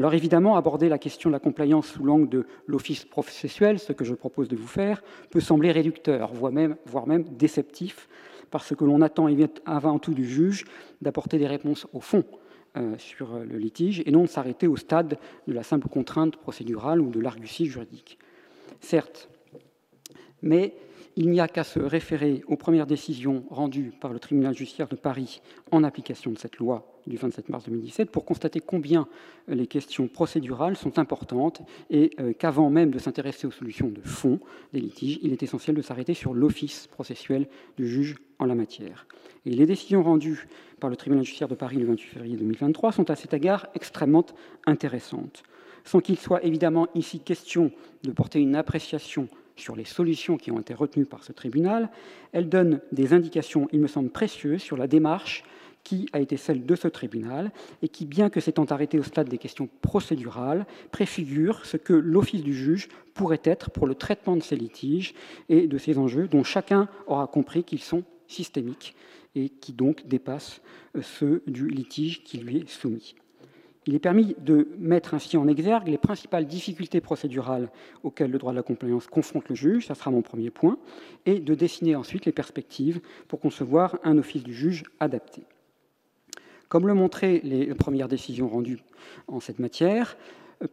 Alors 0.00 0.14
évidemment, 0.14 0.56
aborder 0.56 0.88
la 0.88 0.96
question 0.96 1.28
de 1.28 1.34
la 1.34 1.40
compliance 1.40 1.88
sous 1.88 2.02
l'angle 2.02 2.30
de 2.30 2.46
l'office 2.66 3.04
processuel, 3.04 3.78
ce 3.78 3.92
que 3.92 4.02
je 4.02 4.14
propose 4.14 4.48
de 4.48 4.56
vous 4.56 4.66
faire, 4.66 5.02
peut 5.28 5.40
sembler 5.40 5.72
réducteur, 5.72 6.32
voire 6.32 7.06
même, 7.06 7.24
déceptif, 7.36 8.08
parce 8.50 8.74
que 8.74 8.82
l'on 8.86 9.02
attend 9.02 9.28
avant 9.66 9.98
tout 9.98 10.14
du 10.14 10.26
juge 10.26 10.64
d'apporter 11.02 11.36
des 11.36 11.46
réponses 11.46 11.86
au 11.92 12.00
fond 12.00 12.24
euh, 12.78 12.96
sur 12.96 13.40
le 13.40 13.58
litige 13.58 14.02
et 14.06 14.10
non 14.10 14.22
de 14.22 14.28
s'arrêter 14.28 14.66
au 14.66 14.76
stade 14.76 15.18
de 15.46 15.52
la 15.52 15.62
simple 15.62 15.88
contrainte 15.88 16.36
procédurale 16.36 17.02
ou 17.02 17.10
de 17.10 17.20
l'argutie 17.20 17.66
juridique. 17.66 18.16
Certes, 18.80 19.28
mais 20.40 20.72
il 21.16 21.30
n'y 21.30 21.40
a 21.40 21.48
qu'à 21.48 21.64
se 21.64 21.80
référer 21.80 22.42
aux 22.46 22.56
premières 22.56 22.86
décisions 22.86 23.44
rendues 23.50 23.92
par 24.00 24.12
le 24.12 24.18
tribunal 24.18 24.54
judiciaire 24.54 24.88
de 24.88 24.96
Paris 24.96 25.40
en 25.70 25.84
application 25.84 26.30
de 26.30 26.38
cette 26.38 26.58
loi 26.58 26.86
du 27.06 27.16
27 27.16 27.48
mars 27.48 27.64
2017 27.64 28.10
pour 28.10 28.24
constater 28.24 28.60
combien 28.60 29.08
les 29.48 29.66
questions 29.66 30.06
procédurales 30.06 30.76
sont 30.76 30.98
importantes 30.98 31.62
et 31.90 32.10
euh, 32.20 32.32
qu'avant 32.32 32.70
même 32.70 32.90
de 32.90 32.98
s'intéresser 32.98 33.46
aux 33.46 33.50
solutions 33.50 33.88
de 33.88 34.00
fond 34.02 34.38
des 34.72 34.80
litiges, 34.80 35.18
il 35.22 35.32
est 35.32 35.42
essentiel 35.42 35.74
de 35.76 35.82
s'arrêter 35.82 36.14
sur 36.14 36.34
l'office 36.34 36.86
processuel 36.86 37.48
du 37.76 37.88
juge 37.88 38.16
en 38.38 38.46
la 38.46 38.54
matière. 38.54 39.06
Et 39.46 39.50
les 39.50 39.66
décisions 39.66 40.02
rendues 40.02 40.46
par 40.78 40.90
le 40.90 40.96
tribunal 40.96 41.24
judiciaire 41.24 41.48
de 41.48 41.54
Paris 41.54 41.76
le 41.76 41.86
28 41.86 42.08
février 42.08 42.36
2023 42.36 42.92
sont 42.92 43.10
à 43.10 43.16
cet 43.16 43.34
égard 43.34 43.66
extrêmement 43.74 44.26
intéressantes. 44.66 45.42
Sans 45.84 46.00
qu'il 46.00 46.18
soit 46.18 46.44
évidemment 46.44 46.88
ici 46.94 47.20
question 47.20 47.72
de 48.04 48.12
porter 48.12 48.38
une 48.38 48.54
appréciation 48.54 49.28
sur 49.60 49.76
les 49.76 49.84
solutions 49.84 50.36
qui 50.36 50.50
ont 50.50 50.60
été 50.60 50.74
retenues 50.74 51.06
par 51.06 51.24
ce 51.24 51.32
tribunal, 51.32 51.90
elles 52.32 52.48
donnent 52.48 52.80
des 52.92 53.12
indications, 53.12 53.68
il 53.72 53.80
me 53.80 53.86
semble, 53.86 54.10
précieuses 54.10 54.62
sur 54.62 54.76
la 54.76 54.86
démarche 54.86 55.44
qui 55.84 56.08
a 56.12 56.20
été 56.20 56.36
celle 56.36 56.66
de 56.66 56.74
ce 56.74 56.88
tribunal 56.88 57.52
et 57.82 57.88
qui, 57.88 58.04
bien 58.04 58.30
que 58.30 58.40
s'étant 58.40 58.64
arrêté 58.64 58.98
au 58.98 59.02
stade 59.02 59.28
des 59.28 59.38
questions 59.38 59.68
procédurales, 59.80 60.66
préfigure 60.90 61.64
ce 61.64 61.76
que 61.76 61.92
l'office 61.92 62.42
du 62.42 62.54
juge 62.54 62.88
pourrait 63.14 63.40
être 63.44 63.70
pour 63.70 63.86
le 63.86 63.94
traitement 63.94 64.36
de 64.36 64.42
ces 64.42 64.56
litiges 64.56 65.14
et 65.48 65.66
de 65.66 65.78
ces 65.78 65.98
enjeux 65.98 66.28
dont 66.28 66.44
chacun 66.44 66.88
aura 67.06 67.26
compris 67.26 67.64
qu'ils 67.64 67.80
sont 67.80 68.04
systémiques 68.26 68.94
et 69.34 69.48
qui 69.48 69.72
donc 69.72 70.06
dépassent 70.06 70.60
ceux 71.00 71.42
du 71.46 71.68
litige 71.68 72.24
qui 72.24 72.38
lui 72.38 72.58
est 72.58 72.68
soumis. 72.68 73.14
Il 73.86 73.94
est 73.94 74.00
permis 74.00 74.36
de 74.38 74.68
mettre 74.78 75.14
ainsi 75.14 75.36
en 75.36 75.48
exergue 75.48 75.88
les 75.88 75.98
principales 75.98 76.46
difficultés 76.46 77.00
procédurales 77.00 77.70
auxquelles 78.02 78.30
le 78.30 78.38
droit 78.38 78.52
de 78.52 78.56
la 78.56 78.62
compliance 78.62 79.06
confronte 79.06 79.48
le 79.48 79.54
juge, 79.54 79.86
ça 79.86 79.94
sera 79.94 80.10
mon 80.10 80.20
premier 80.20 80.50
point, 80.50 80.78
et 81.24 81.40
de 81.40 81.54
dessiner 81.54 81.96
ensuite 81.96 82.26
les 82.26 82.32
perspectives 82.32 83.00
pour 83.26 83.40
concevoir 83.40 83.98
un 84.04 84.18
office 84.18 84.42
du 84.42 84.52
juge 84.52 84.84
adapté. 85.00 85.42
Comme 86.68 86.86
le 86.86 86.94
montraient 86.94 87.40
les 87.42 87.74
premières 87.74 88.08
décisions 88.08 88.48
rendues 88.48 88.80
en 89.28 89.40
cette 89.40 89.58
matière, 89.58 90.16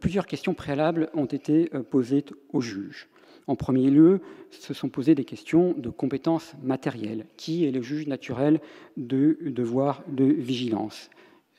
plusieurs 0.00 0.26
questions 0.26 0.54
préalables 0.54 1.08
ont 1.14 1.24
été 1.24 1.70
posées 1.90 2.24
au 2.52 2.60
juge. 2.60 3.08
En 3.46 3.56
premier 3.56 3.90
lieu, 3.90 4.20
se 4.50 4.74
sont 4.74 4.90
posées 4.90 5.14
des 5.14 5.24
questions 5.24 5.74
de 5.76 5.88
compétences 5.88 6.52
matérielles. 6.62 7.24
Qui 7.38 7.64
est 7.64 7.70
le 7.70 7.80
juge 7.80 8.06
naturel 8.06 8.60
de 8.98 9.38
devoir 9.40 10.04
de 10.06 10.24
vigilance? 10.24 11.08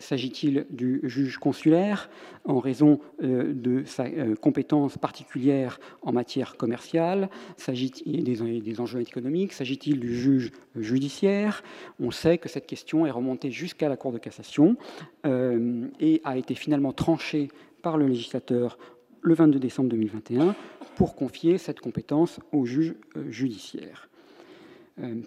S'agit-il 0.02 0.66
du 0.70 1.02
juge 1.04 1.38
consulaire 1.38 2.10
en 2.46 2.60
raison 2.60 3.02
euh, 3.22 3.52
de 3.54 3.84
sa 3.84 4.06
euh, 4.06 4.34
compétence 4.34 4.98
particulière 4.98 5.78
en 6.02 6.14
matière 6.14 6.56
commerciale? 6.56 7.30
S'agit-il 7.58 8.24
des 8.24 8.80
enjeux 8.80 9.02
économiques? 9.02 9.52
S'agit-il 9.52 10.00
du 10.00 10.16
juge 10.16 10.52
judiciaire? 10.78 11.64
On 12.00 12.12
sait 12.12 12.38
que 12.38 12.48
cette 12.48 12.66
question 12.66 13.06
est 13.06 13.12
remontée 13.12 13.52
jusqu'à 13.52 13.90
la 13.90 13.98
Cour 13.98 14.14
de 14.14 14.20
cassation 14.20 14.78
euh, 15.26 15.88
et 16.00 16.22
a 16.24 16.38
été 16.38 16.56
finalement 16.56 16.94
tranchée 16.94 17.50
par 17.82 17.98
le 17.98 18.08
législateur 18.08 18.80
le 19.22 19.34
22 19.34 19.60
décembre 19.60 19.90
2021 19.90 20.56
pour 20.96 21.16
confier 21.16 21.58
cette 21.58 21.82
compétence 21.82 22.40
au 22.54 22.66
juge 22.66 22.96
judiciaire. 23.28 24.08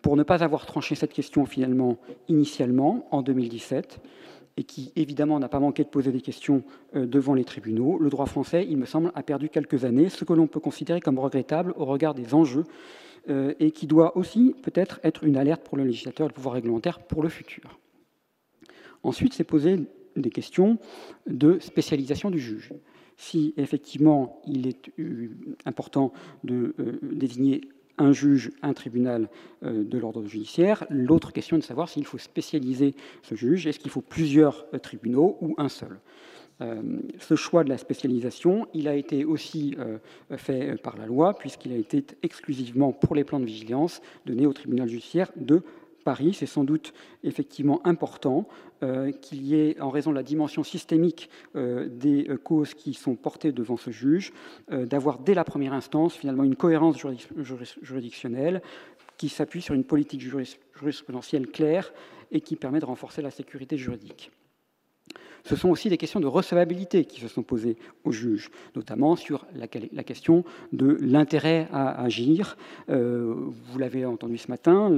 Pour 0.03 0.17
ne 0.17 0.23
pas 0.23 0.43
avoir 0.43 0.67
tranché 0.67 0.95
cette 0.95 1.13
question 1.13 1.47
finalement 1.47 1.99
initialement 2.29 3.07
en 3.11 3.23
2017, 3.23 4.01
et 4.57 4.65
qui 4.65 4.93
évidemment 4.97 5.39
n'a 5.39 5.49
pas 5.49 5.61
manqué 5.61 5.85
de 5.85 5.89
poser 5.89 6.13
des 6.13 6.21
questions 6.21 6.63
euh, 6.95 7.07
devant 7.07 7.35
les 7.35 7.45
tribunaux, 7.45 7.99
le 7.99 8.11
droit 8.11 8.27
français, 8.27 8.67
il 8.69 8.77
me 8.77 8.87
semble, 8.87 9.13
a 9.15 9.23
perdu 9.23 9.49
quelques 9.49 9.85
années, 9.85 10.09
ce 10.09 10.25
que 10.25 10.33
l'on 10.33 10.47
peut 10.47 10.61
considérer 10.61 11.01
comme 11.01 11.19
regrettable 11.19 11.73
au 11.77 11.85
regard 11.85 12.15
des 12.15 12.35
enjeux 12.35 12.65
euh, 13.29 13.55
et 13.61 13.71
qui 13.71 13.87
doit 13.87 14.17
aussi 14.17 14.55
peut-être 14.63 15.01
être 15.05 15.25
une 15.25 15.37
alerte 15.37 15.63
pour 15.63 15.77
le 15.77 15.85
législateur 15.85 16.27
et 16.27 16.29
le 16.29 16.35
pouvoir 16.35 16.55
réglementaire 16.55 17.01
pour 17.01 17.23
le 17.23 17.29
futur. 17.29 17.79
Ensuite, 19.03 19.33
c'est 19.35 19.45
poser 19.45 19.81
des 20.17 20.31
questions 20.31 20.79
de 21.27 21.59
spécialisation 21.59 22.31
du 22.31 22.39
juge. 22.39 22.73
Si 23.17 23.55
effectivement 23.57 24.41
il 24.47 24.67
est 24.67 24.91
euh, 24.99 25.31
important 25.65 26.13
de 26.45 26.75
désigner 27.03 27.63
un 27.99 28.13
juge, 28.13 28.51
un 28.63 28.73
tribunal 28.73 29.29
euh, 29.63 29.85
de 29.85 29.99
l'ordre 29.99 30.25
judiciaire. 30.27 30.85
L'autre 30.91 31.33
question 31.33 31.57
est 31.57 31.61
de 31.61 31.65
savoir 31.65 31.89
s'il 31.89 32.07
faut 32.07 32.19
spécialiser 32.19 32.95
ce 33.23 33.35
juge. 33.35 33.67
Est-ce 33.67 33.79
qu'il 33.79 33.91
faut 33.91 34.01
plusieurs 34.01 34.67
euh, 34.75 34.79
tribunaux 34.79 35.39
ou 35.41 35.55
un 35.59 35.69
seul? 35.69 35.99
Euh, 36.61 36.83
ce 37.19 37.35
choix 37.35 37.65
de 37.65 37.69
la 37.69 37.79
spécialisation, 37.79 38.67
il 38.75 38.87
a 38.87 38.95
été 38.95 39.25
aussi 39.25 39.77
fait 40.37 40.81
par 40.81 40.97
la 40.97 41.07
loi, 41.07 41.35
puisqu'il 41.35 41.73
a 41.73 41.77
été 41.77 42.05
exclusivement 42.23 42.93
pour 42.93 43.17
les 43.17 43.25
plans 43.25 43.41
de 43.41 43.47
vigilance 43.47 44.01
donné 44.27 44.47
au 44.47 44.53
tribunal 44.53 44.89
judiciaire 44.89 45.33
de 45.35 45.63
Paris. 46.03 46.35
C'est 46.35 46.47
sans 46.47 46.65
doute 46.65 46.93
effectivement 47.25 47.81
important 47.87 48.47
euh, 48.83 49.13
qu'il 49.13 49.43
y 49.43 49.55
ait, 49.55 49.81
en 49.81 49.91
raison 49.91 50.11
de 50.11 50.17
la 50.17 50.23
dimension 50.23 50.65
systémique 50.65 51.31
euh, 51.57 51.89
des 51.89 52.29
euh, 52.29 52.37
causes 52.37 52.75
qui 52.75 52.95
sont 52.95 53.15
portées 53.15 53.53
devant 53.53 53.77
ce 53.77 53.91
juge, 53.91 54.33
d'avoir 54.71 55.19
dès 55.19 55.35
la 55.35 55.45
première 55.45 55.73
instance 55.73 56.15
finalement 56.15 56.45
une 56.45 56.57
cohérence 56.57 56.97
juridictionnelle 57.83 58.63
qui 59.17 59.29
s'appuie 59.29 59.63
sur 59.63 59.75
une 59.75 59.85
politique 59.85 60.21
jurisprudentielle 60.21 61.47
claire 61.47 61.93
et 62.31 62.41
qui 62.41 62.57
permet 62.57 62.81
de 62.81 62.87
renforcer 62.87 63.23
la 63.23 63.31
sécurité 63.31 63.77
juridique. 63.77 64.31
Ce 65.45 65.57
sont 65.57 65.71
aussi 65.71 65.89
des 65.89 65.97
questions 65.97 66.21
de 66.21 66.27
recevabilité 66.27 67.05
qui 67.05 67.21
se 67.21 67.29
sont 67.29 67.43
posées 67.43 67.77
au 68.05 68.13
juge, 68.13 68.51
notamment 68.77 69.17
sur 69.17 69.47
la, 69.55 69.67
question 69.67 70.45
de 70.73 70.97
l'intérêt 71.01 71.69
à 71.73 72.01
agir. 72.01 72.57
Euh, 72.91 73.35
vous 73.37 73.79
l'avez 73.79 74.05
entendu 74.05 74.39
ce 74.39 74.49
matin, 74.49 74.91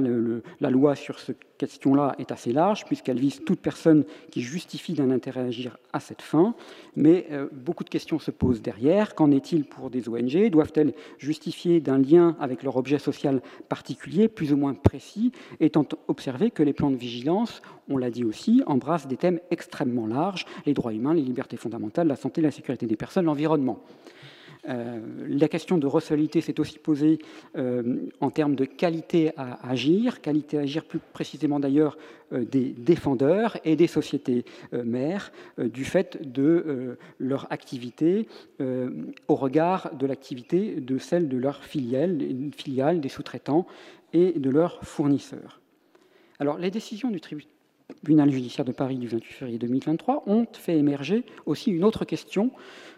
la 0.59 0.69
loi 0.69 0.95
sur 0.95 1.19
cette 1.19 1.39
question-là 1.57 2.15
est 2.19 2.31
assez 2.31 2.51
large, 2.51 2.85
puisqu'elle 2.85 3.19
vise 3.19 3.41
toute 3.45 3.59
personne 3.59 4.03
qui 4.29 4.41
justifie 4.41 4.93
d'un 4.93 5.09
intérêt 5.09 5.41
à 5.41 5.45
agir 5.45 5.77
à 5.93 5.99
cette 5.99 6.21
fin. 6.21 6.53
Mais 6.95 7.27
euh, 7.31 7.47
beaucoup 7.51 7.83
de 7.83 7.89
questions 7.89 8.19
se 8.19 8.31
posent 8.31 8.61
derrière. 8.61 9.15
Qu'en 9.15 9.31
est-il 9.31 9.63
pour 9.63 9.89
des 9.89 10.09
ONG 10.09 10.49
Doivent-elles 10.49 10.93
justifier 11.17 11.79
d'un 11.79 11.97
lien 11.97 12.35
avec 12.39 12.63
leur 12.63 12.77
objet 12.77 12.99
social 12.99 13.41
particulier, 13.69 14.27
plus 14.27 14.53
ou 14.53 14.57
moins 14.57 14.73
précis, 14.73 15.31
étant 15.59 15.85
observé 16.07 16.51
que 16.51 16.63
les 16.63 16.73
plans 16.73 16.91
de 16.91 16.97
vigilance, 16.97 17.61
on 17.89 17.97
l'a 17.97 18.11
dit 18.11 18.25
aussi, 18.25 18.61
embrassent 18.65 19.07
des 19.07 19.17
thèmes 19.17 19.39
extrêmement 19.51 20.04
larges, 20.07 20.45
les 20.65 20.73
droits 20.73 20.93
humains, 20.93 21.13
les 21.13 21.21
libertés 21.21 21.57
fondamentales, 21.57 22.07
la 22.07 22.15
santé, 22.15 22.41
la 22.41 22.51
sécurité 22.51 22.85
des 22.85 22.95
personnes, 22.95 23.25
l'environnement. 23.25 23.79
Euh, 24.67 24.99
la 25.27 25.47
question 25.47 25.77
de 25.77 25.85
recevabilité 25.85 26.41
s'est 26.41 26.59
aussi 26.59 26.79
posée 26.79 27.19
euh, 27.55 28.07
en 28.19 28.31
termes 28.31 28.55
de 28.55 28.65
qualité 28.65 29.31
à 29.37 29.69
agir, 29.69 30.21
qualité 30.21 30.57
à 30.57 30.61
agir 30.61 30.85
plus 30.85 30.99
précisément 30.99 31.59
d'ailleurs 31.59 31.97
euh, 32.33 32.43
des 32.45 32.69
défendeurs 32.69 33.57
et 33.63 33.75
des 33.75 33.87
sociétés 33.87 34.45
mères 34.71 35.31
du 35.57 35.85
fait 35.85 36.19
de 36.21 36.97
leur 37.19 37.51
activité 37.51 38.27
au 38.59 39.35
regard 39.35 39.95
de 39.95 40.05
l'activité 40.05 40.81
de 40.81 40.97
celle 40.97 41.29
de 41.29 41.37
leurs 41.37 41.63
filiales 41.63 42.17
des 42.17 43.09
sous-traitants 43.09 43.65
et 44.13 44.33
de 44.33 44.49
leurs 44.49 44.83
fournisseurs. 44.83 45.61
Alors, 46.39 46.57
les 46.57 46.71
décisions 46.71 47.09
du 47.09 47.21
tribunal 47.21 47.54
tribunal 47.87 48.31
judiciaire 48.31 48.65
de 48.65 48.71
Paris 48.71 48.97
du 48.97 49.07
28 49.07 49.33
février 49.33 49.57
2023 49.57 50.23
ont 50.27 50.45
fait 50.53 50.77
émerger 50.77 51.23
aussi 51.45 51.71
une 51.71 51.83
autre 51.83 52.05
question, 52.05 52.51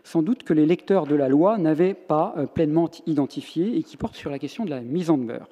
sans 0.03 0.21
doute 0.21 0.43
que 0.43 0.53
les 0.53 0.65
lecteurs 0.65 1.07
de 1.07 1.15
la 1.15 1.29
loi 1.29 1.57
n'avaient 1.57 1.93
pas 1.93 2.33
euh, 2.37 2.45
pleinement 2.45 2.89
identifiée 3.05 3.77
et 3.77 3.83
qui 3.83 3.97
porte 3.97 4.15
sur 4.15 4.29
la 4.29 4.39
question 4.39 4.65
de 4.65 4.69
la 4.69 4.81
mise 4.81 5.09
en 5.09 5.17
demeure. 5.17 5.47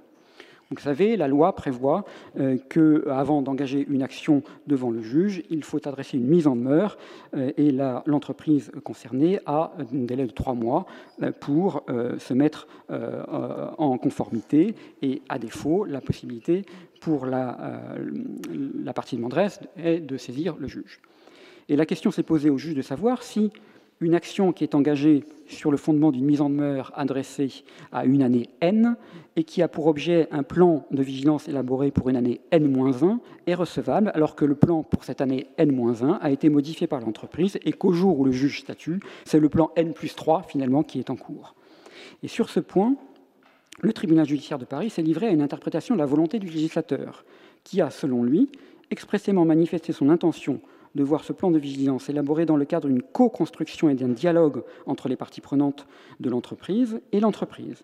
Vous 0.76 0.82
savez, 0.82 1.16
la 1.16 1.28
loi 1.28 1.56
prévoit 1.56 2.04
euh, 2.38 2.58
qu'avant 2.70 3.42
d'engager 3.42 3.86
une 3.90 4.04
action 4.04 4.44
devant 4.68 4.92
le 4.92 5.02
juge, 5.02 5.42
il 5.50 5.64
faut 5.64 5.80
adresser 5.88 6.18
une 6.18 6.28
mise 6.28 6.48
en 6.48 6.56
demeure 6.56 6.98
euh, 7.36 7.52
et 7.56 7.72
l'entreprise 8.06 8.72
concernée 8.84 9.40
a 9.46 9.72
un 9.80 9.86
délai 9.92 10.26
de 10.26 10.32
trois 10.32 10.54
mois 10.54 10.86
euh, 11.24 11.32
pour 11.32 11.84
se 12.18 12.34
mettre 12.34 12.68
en 12.90 13.98
conformité 13.98 14.76
et, 15.02 15.22
à 15.30 15.40
défaut, 15.40 15.86
la 15.86 16.02
possibilité 16.02 16.64
pour 17.00 17.26
la, 17.26 17.96
la 18.84 18.94
partie 18.94 19.16
demanderesse 19.16 19.60
est 19.78 20.00
de 20.00 20.18
saisir 20.18 20.56
le 20.60 20.68
juge. 20.68 21.02
Et 21.70 21.76
la 21.76 21.86
question 21.86 22.12
s'est 22.12 22.24
posée 22.24 22.50
au 22.50 22.58
juge 22.58 22.76
de 22.76 22.82
savoir 22.82 23.24
si 23.24 23.52
une 24.02 24.14
action 24.14 24.52
qui 24.52 24.64
est 24.64 24.76
engagée 24.76 25.24
sur 25.48 25.72
le 25.72 25.78
fondement 25.78 26.12
d'une 26.12 26.26
mise 26.26 26.42
en 26.42 26.50
demeure 26.50 26.92
adressée 26.96 27.64
à 27.92 28.06
une 28.06 28.22
année 28.22 28.50
N 28.62 28.96
et 29.36 29.44
qui 29.44 29.62
a 29.62 29.68
pour 29.68 29.88
objet 29.88 30.28
un 30.32 30.44
plan 30.44 30.86
de 30.92 31.02
vigilance 31.02 31.48
élaboré 31.48 31.92
pour 31.92 32.10
une 32.10 32.16
année 32.16 32.42
N-1 32.52 33.20
est 33.48 33.54
recevable, 33.54 34.12
alors 34.16 34.36
que 34.36 34.46
le 34.46 34.56
plan 34.56 34.84
pour 34.84 35.04
cette 35.04 35.22
année 35.22 35.48
N-1 35.58 36.18
a 36.20 36.32
été 36.32 36.50
modifié 36.50 36.88
par 36.88 37.00
l'entreprise 37.00 37.58
et 37.64 37.74
qu'au 37.74 37.94
jour 37.94 38.20
où 38.20 38.26
le 38.26 38.32
juge 38.32 38.62
statue, 38.62 39.00
c'est 39.24 39.40
le 39.40 39.50
plan 39.50 39.72
N 39.76 39.94
plus 39.94 40.16
3 40.16 40.44
finalement 40.44 40.84
qui 40.84 41.00
est 41.00 41.10
en 41.10 41.16
cours. 41.16 41.56
Et 42.24 42.28
sur 42.28 42.50
ce 42.50 42.60
point, 42.60 42.96
le 43.82 43.94
tribunal 43.94 44.26
judiciaire 44.26 44.60
de 44.60 44.66
Paris 44.66 44.90
s'est 44.90 45.02
livré 45.02 45.28
à 45.28 45.32
une 45.32 45.42
interprétation 45.42 45.96
de 45.96 46.00
la 46.00 46.06
volonté 46.06 46.40
du 46.40 46.48
législateur, 46.48 47.26
qui 47.64 47.82
a, 47.82 47.90
selon 47.90 48.24
lui, 48.24 48.50
expressément 48.92 49.46
manifesté 49.46 49.92
son 49.94 50.10
intention 50.10 50.60
de 50.96 51.04
voir 51.04 51.24
ce 51.24 51.34
plan 51.34 51.52
de 51.52 51.60
vigilance 51.60 52.10
élaboré 52.10 52.46
dans 52.46 52.58
le 52.58 52.66
cadre 52.66 52.88
d'une 52.88 53.02
co-construction 53.02 53.90
et 53.90 53.96
d'un 53.96 54.10
dialogue 54.10 54.64
entre 54.86 55.10
les 55.10 55.16
parties 55.16 55.42
prenantes 55.42 55.86
de 56.20 56.30
l'entreprise 56.30 57.02
et 57.12 57.20
l'entreprise, 57.20 57.84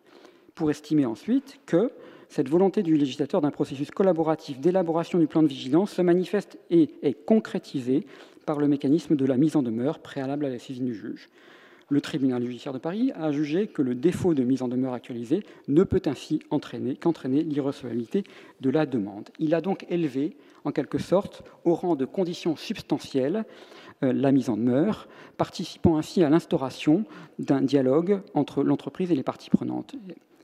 pour 0.56 0.72
estimer 0.72 1.06
ensuite 1.06 1.60
que 1.66 1.92
cette 2.30 2.50
volonté 2.50 2.82
du 2.82 2.96
législateur 2.96 3.42
d'un 3.42 3.52
processus 3.52 3.92
collaboratif 3.92 4.60
d'élaboration 4.60 5.20
du 5.20 5.28
plan 5.28 5.44
de 5.44 5.48
vigilance 5.48 5.92
se 5.92 6.02
manifeste 6.02 6.58
et 6.70 6.90
est 7.02 7.26
concrétisée 7.26 8.06
par 8.46 8.58
le 8.58 8.70
mécanisme 8.70 9.16
de 9.16 9.26
la 9.26 9.36
mise 9.36 9.58
en 9.58 9.62
demeure 9.62 10.00
préalable 10.00 10.46
à 10.46 10.50
la 10.50 10.58
saisine 10.58 10.86
du 10.86 10.96
juge. 10.96 11.30
Le 11.92 12.00
tribunal 12.00 12.42
judiciaire 12.42 12.72
de 12.72 12.78
Paris 12.78 13.12
a 13.16 13.34
jugé 13.34 13.68
que 13.68 13.82
le 13.82 13.96
défaut 13.96 14.34
de 14.34 14.44
mise 14.44 14.62
en 14.62 14.70
demeure 14.70 14.94
actualisée 14.94 15.44
ne 15.68 15.84
peut 15.84 16.02
ainsi 16.06 16.40
entraîner 16.50 16.96
qu'entraîner 16.96 17.44
l'irrecevabilité 17.44 18.24
de 18.62 18.70
la 18.70 18.86
demande. 18.86 19.30
Il 19.40 19.54
a 19.54 19.60
donc 19.60 19.86
élevé, 19.90 20.38
en 20.64 20.72
quelque 20.72 21.00
sorte, 21.00 21.44
au 21.66 21.74
rang 21.74 21.98
de 21.98 22.06
condition 22.06 22.56
substantielle 22.56 23.44
euh, 24.04 24.14
la 24.14 24.32
mise 24.32 24.50
en 24.50 24.56
demeure, 24.56 25.10
participant 25.36 25.98
ainsi 25.98 26.24
à 26.24 26.30
l'instauration 26.30 27.04
d'un 27.40 27.62
dialogue 27.62 28.22
entre 28.36 28.64
l'entreprise 28.64 29.12
et 29.12 29.16
les 29.16 29.22
parties 29.22 29.50
prenantes. 29.50 29.94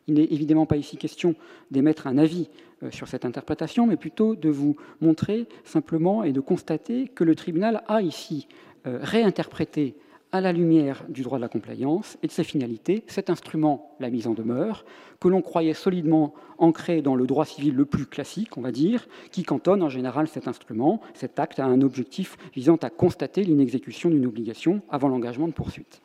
Il 0.07 0.15
n'est 0.15 0.25
évidemment 0.25 0.65
pas 0.65 0.75
ici 0.75 0.97
question 0.97 1.33
d'émettre 1.71 2.07
un 2.07 2.17
avis 2.17 2.49
euh, 2.83 2.91
sur 2.91 3.07
cette 3.07 3.23
interprétation, 3.23 3.87
mais 3.87 3.95
plutôt 3.95 4.35
de 4.35 4.49
vous 4.49 4.75
montrer 4.99 5.47
simplement 5.63 6.25
et 6.25 6.33
de 6.33 6.41
constater 6.41 7.07
que 7.07 7.23
le 7.23 7.35
tribunal 7.35 7.83
a 7.87 8.01
ici 8.01 8.49
euh, 8.85 8.99
réinterprété 9.01 9.95
à 10.31 10.41
la 10.41 10.51
lumière 10.51 11.03
du 11.09 11.21
droit 11.21 11.37
de 11.37 11.43
la 11.43 11.49
compliance 11.49 12.17
et 12.21 12.27
de 12.27 12.31
ses 12.31 12.43
finalités, 12.43 13.03
cet 13.07 13.29
instrument, 13.29 13.95
la 13.99 14.09
mise 14.09 14.27
en 14.27 14.33
demeure, 14.33 14.85
que 15.19 15.27
l'on 15.27 15.41
croyait 15.41 15.73
solidement 15.73 16.33
ancré 16.57 17.01
dans 17.01 17.15
le 17.15 17.25
droit 17.25 17.45
civil 17.45 17.75
le 17.75 17.85
plus 17.85 18.05
classique, 18.05 18.57
on 18.57 18.61
va 18.61 18.71
dire, 18.71 19.07
qui 19.31 19.43
cantonne 19.43 19.81
en 19.81 19.89
général 19.89 20.27
cet 20.27 20.47
instrument, 20.47 21.01
cet 21.13 21.39
acte, 21.39 21.59
à 21.59 21.65
un 21.65 21.81
objectif 21.81 22.37
visant 22.53 22.75
à 22.77 22.89
constater 22.89 23.43
l'inexécution 23.43 24.09
d'une 24.09 24.25
obligation 24.25 24.81
avant 24.89 25.07
l'engagement 25.07 25.47
de 25.47 25.53
poursuite. 25.53 26.01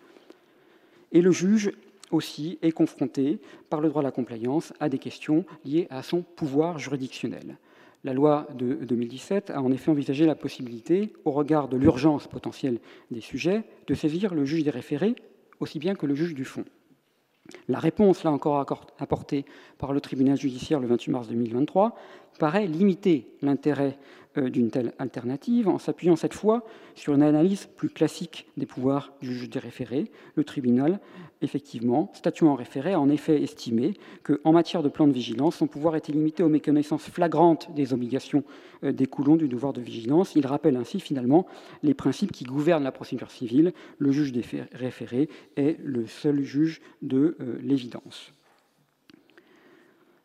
Et 1.11 1.20
le 1.20 1.32
juge 1.32 1.72
aussi 2.11 2.58
est 2.62 2.72
confronté 2.72 3.40
par 3.70 3.80
le 3.80 3.88
droit 3.88 4.02
de 4.02 4.06
la 4.06 4.12
compliance 4.12 4.72
à 4.80 4.88
des 4.88 4.98
questions 4.98 5.44
liées 5.64 5.87
à 5.90 6.02
son 6.02 6.22
pouvoir 6.22 6.78
juridictionnel. 6.78 7.56
La 8.04 8.12
loi 8.12 8.48
de 8.54 8.74
2017 8.74 9.50
a 9.50 9.62
en 9.62 9.70
effet 9.70 9.90
envisagé 9.90 10.26
la 10.26 10.34
possibilité, 10.34 11.12
au 11.24 11.30
regard 11.30 11.68
de 11.68 11.76
l'urgence 11.76 12.26
potentielle 12.26 12.80
des 13.10 13.20
sujets, 13.20 13.62
de 13.86 13.94
saisir 13.94 14.34
le 14.34 14.44
juge 14.44 14.64
des 14.64 14.70
référés 14.70 15.14
aussi 15.60 15.78
bien 15.78 15.94
que 15.94 16.06
le 16.06 16.14
juge 16.14 16.34
du 16.34 16.44
fond. 16.44 16.64
La 17.68 17.78
réponse, 17.78 18.24
là 18.24 18.32
encore 18.32 18.58
apportée 18.98 19.44
par 19.78 19.92
le 19.92 20.00
tribunal 20.00 20.36
judiciaire 20.36 20.80
le 20.80 20.86
28 20.88 21.10
mars 21.12 21.28
2023, 21.28 21.96
paraît 22.38 22.66
limiter 22.66 23.26
l'intérêt 23.42 23.98
d'une 24.37 24.71
telle 24.71 24.92
alternative 24.99 25.68
en 25.68 25.79
s'appuyant 25.79 26.16
cette 26.16 26.35
fois 26.35 26.64
sur 26.95 27.14
une 27.14 27.23
analyse 27.23 27.66
plus 27.77 27.88
classique 27.88 28.47
des 28.57 28.66
pouvoirs 28.66 29.12
du 29.21 29.35
juge 29.35 29.51
des 29.51 29.59
référés. 29.59 30.11
Le 30.35 30.45
tribunal, 30.45 31.01
effectivement, 31.42 32.11
statuant 32.14 32.53
en 32.53 32.55
référé, 32.55 32.92
a 32.92 33.01
en 33.01 33.09
effet 33.09 33.42
estimé 33.42 33.95
qu'en 34.23 34.53
matière 34.53 34.83
de 34.83 34.88
plan 34.88 35.07
de 35.07 35.12
vigilance, 35.12 35.57
son 35.57 35.66
pouvoir 35.66 35.97
était 35.97 36.12
limité 36.12 36.42
aux 36.42 36.49
méconnaissances 36.49 37.05
flagrantes 37.05 37.73
des 37.75 37.92
obligations 37.92 38.45
euh, 38.85 38.92
découlant 38.92 39.37
du 39.37 39.49
devoir 39.49 39.73
de 39.73 39.81
vigilance. 39.81 40.35
Il 40.35 40.47
rappelle 40.47 40.77
ainsi 40.77 41.01
finalement 41.01 41.47
les 41.83 41.95
principes 41.95 42.33
qui 42.33 42.45
gouvernent 42.45 42.85
la 42.85 42.92
procédure 42.92 43.31
civile. 43.31 43.73
Le 43.99 44.12
juge 44.12 44.33
des 44.33 44.45
référés 44.73 45.29
est 45.57 45.79
le 45.83 46.07
seul 46.07 46.42
juge 46.42 46.81
de 47.03 47.37
euh, 47.40 47.59
l'évidence. 47.62 48.33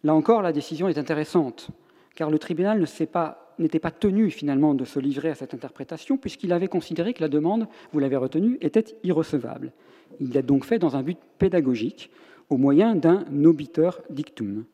Là 0.04 0.14
encore, 0.14 0.42
la 0.42 0.54
décision 0.54 0.88
est 0.88 0.98
intéressante, 0.98 1.70
car 2.16 2.30
le 2.30 2.40
tribunal 2.40 2.80
ne 2.80 2.86
s'est 2.86 3.08
pas 3.08 3.47
n'était 3.60 3.80
pas 3.80 3.92
tenu 3.92 4.30
finalement 4.30 4.74
de 4.74 4.86
se 4.86 5.00
livrer 5.00 5.30
à 5.30 5.36
cette 5.36 5.54
interprétation, 5.54 6.18
puisqu'il 6.18 6.54
avait 6.54 6.68
considéré 6.68 7.14
que 7.14 7.22
la 7.22 7.30
demande, 7.30 7.68
vous 7.92 8.00
l'avez 8.00 8.18
retenu, 8.18 8.58
était 8.62 8.98
irrecevable. 9.04 9.72
Il 10.20 10.34
l'a 10.34 10.42
donc 10.42 10.66
fait 10.66 10.80
dans 10.80 10.96
un 10.96 11.04
but 11.04 11.18
pédagogique, 11.38 12.10
au 12.50 12.58
moyen 12.58 12.96
d'un 12.96 13.26
obiteur 13.44 14.02
dictum. 14.10 14.66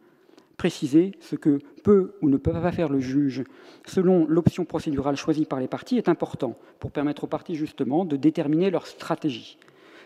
Préciser 0.58 1.13
ce 1.19 1.36
que 1.36 1.60
peut 1.84 2.13
ou 2.22 2.30
ne 2.30 2.38
peut 2.38 2.52
pas 2.54 2.72
faire 2.72 2.89
le 2.89 3.00
juge 3.00 3.43
selon 3.86 4.26
l'option 4.28 4.63
procédurale 4.65 5.15
choisie 5.15 5.46
par 5.46 5.60
les 5.60 5.67
parties 5.67 5.98
est 5.98 6.08
important 6.08 6.56
pour 6.80 6.91
permettre 6.91 7.24
aux 7.24 7.28
parties 7.28 7.56
justement 7.56 8.06
de 8.06 8.15
déterminer 8.15 8.69
leur 8.69 8.88
stratégie. 8.88 9.58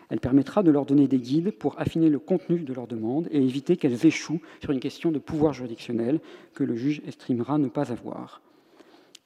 Elle 0.10 0.22
permettra 0.22 0.63
de 0.63 0.72
leur 0.72 0.86
donner 0.86 1.08
des 1.08 1.20
guides 1.20 1.52
pour 1.52 1.80
affiner 1.80 2.10
le 2.10 2.20
contenu 2.20 2.60
de 2.60 2.74
leur 2.74 2.88
demande 2.88 3.28
et 3.30 3.44
éviter 3.44 3.76
qu'elles 3.76 4.06
échouent 4.06 4.42
sur 4.62 4.72
une 4.72 4.80
question 4.80 5.12
de 5.12 5.20
pouvoir 5.20 5.54
juridictionnel 5.54 6.22
que 6.54 6.63
le 6.63 6.76
juge 6.76 7.02
estimera 7.06 7.58
ne 7.58 7.68
pas 7.68 7.92
avoir. 7.92 8.42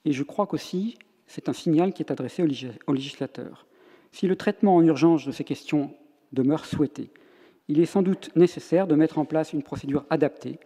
Et 0.06 0.12
je 0.12 0.24
crois 0.24 0.48
qu'aussi, 0.48 0.98
c'est 1.28 1.50
un 1.50 1.54
signal 1.54 1.94
qui 1.94 2.02
est 2.02 2.12
adressé 2.12 2.44
au 2.88 2.94
législateur. 2.94 3.68
Si 4.12 4.28
le 4.28 4.36
traitement 4.36 4.76
en 4.76 4.84
urgence 4.84 5.26
de 5.26 5.32
ces 5.32 5.44
questions 5.44 5.94
demeure 6.34 6.66
souhaité, 6.66 7.12
il 7.68 7.80
est 7.80 7.86
sans 7.86 8.02
doute 8.02 8.32
nécessaire 8.36 8.88
de 8.88 8.96
mettre 8.96 9.18
en 9.18 9.26
place 9.26 9.54
une 9.54 9.64
procédure 9.64 10.06
adaptée, 10.10 10.60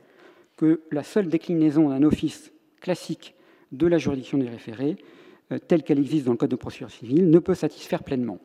que 0.57 0.81
la 0.91 1.03
seule 1.03 1.27
déclinaison 1.27 1.89
d'un 1.89 2.03
office 2.03 2.51
classique 2.79 3.35
de 3.71 3.87
la 3.87 3.97
juridiction 3.97 4.37
des 4.37 4.49
référés, 4.49 4.95
euh, 5.51 5.59
telle 5.59 5.83
qu'elle 5.83 5.99
existe 5.99 6.25
dans 6.25 6.31
le 6.31 6.37
Code 6.37 6.49
de 6.49 6.55
procédure 6.55 6.89
civile, 6.89 7.29
ne 7.29 7.39
peut 7.39 7.53
satisfaire 7.53 8.03
pleinement. 8.03 8.39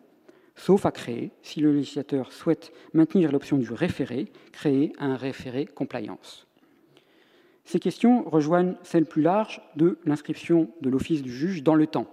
Sauf 0.56 0.84
à 0.84 0.90
créer, 0.90 1.30
si 1.40 1.60
le 1.60 1.72
législateur 1.72 2.32
souhaite 2.32 2.72
maintenir 2.92 3.32
l'option 3.32 3.56
du 3.56 3.72
référé, 3.72 4.30
créer 4.52 4.92
un 4.98 5.16
référé 5.16 5.64
compliance. 5.64 6.46
Ces 7.70 7.78
questions 7.78 8.28
rejoignent 8.28 8.74
celles 8.82 9.06
plus 9.06 9.22
larges 9.22 9.62
de 9.76 9.96
l'inscription 10.04 10.70
de 10.80 10.90
l'office 10.90 11.22
du 11.22 11.32
juge 11.32 11.62
dans 11.62 11.76
le 11.76 11.86
temps, 11.86 12.08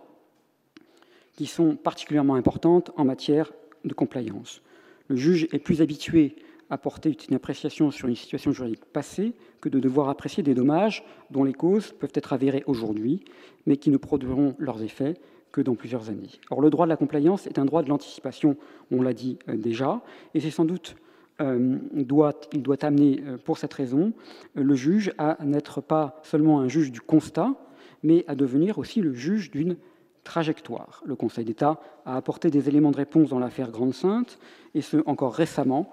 qui 1.36 1.48
sont 1.48 1.76
particulièrement 1.76 2.36
importantes 2.36 2.92
en 2.96 3.04
matière 3.04 3.52
de 3.84 3.96
compliance. 3.96 4.62
Le 5.08 5.16
juge 5.16 5.48
est 5.52 5.58
plus 5.58 5.82
habitué 5.82 6.36
à 6.70 6.78
porter 6.78 7.18
une 7.28 7.36
appréciation 7.36 7.90
sur 7.90 8.08
une 8.08 8.16
situation 8.16 8.52
juridique 8.52 8.86
passée 8.86 9.34
que 9.60 9.68
de 9.68 9.80
devoir 9.80 10.10
apprécier 10.10 10.44
des 10.44 10.54
dommages 10.54 11.04
dont 11.32 11.44
les 11.44 11.56
causes 11.56 11.92
peuvent 11.92 12.14
être 12.14 12.34
avérées 12.34 12.64
aujourd'hui, 12.68 13.26
mais 13.66 13.78
qui 13.78 13.90
ne 13.90 13.98
produiront 13.98 14.54
leurs 14.60 14.84
effets 14.84 15.16
que 15.52 15.62
dans 15.62 15.74
plusieurs 15.74 16.12
années. 16.12 16.30
Or, 16.52 16.62
le 16.62 16.70
droit 16.70 16.86
de 16.86 16.92
la 16.92 16.98
compliance 16.98 17.48
est 17.48 17.58
un 17.58 17.66
droit 17.66 17.82
de 17.82 17.90
l'anticipation, 17.90 18.58
on 18.92 19.02
l'a 19.02 19.14
dit 19.14 19.40
euh, 19.50 19.58
déjà, 19.58 20.04
et 20.36 20.40
c'est 20.40 20.52
sans 20.52 20.66
doute 20.66 20.96
euh, 21.42 21.78
il 21.94 22.08
doit 22.08 22.34
amener, 22.82 23.22
euh, 23.26 23.38
pour 23.38 23.58
cette 23.58 23.74
raison, 23.74 24.14
euh, 24.58 24.64
le 24.64 24.76
juge 24.76 25.14
à 25.18 25.38
n'être 25.44 25.82
pas 25.82 26.20
seulement 26.24 26.60
un 26.60 26.68
juge 26.68 26.92
du 26.92 27.02
constat, 27.02 27.54
mais 28.02 28.26
à 28.28 28.36
devenir 28.36 28.80
aussi 28.80 29.02
le 29.02 29.14
juge 29.14 29.52
d'une 29.52 29.78
trajectoire. 30.24 31.04
Le 31.06 31.16
Conseil 31.16 31.46
d'État 31.46 31.80
a 32.06 32.18
apporté 32.18 32.50
des 32.50 32.68
éléments 32.68 32.92
de 32.92 32.98
réponse 32.98 33.30
dans 33.30 33.40
l'affaire 33.40 33.72
Grande 33.72 33.94
Sainte, 33.94 34.40
et 34.74 34.82
ce 34.82 34.98
encore 35.06 35.34
récemment, 35.34 35.90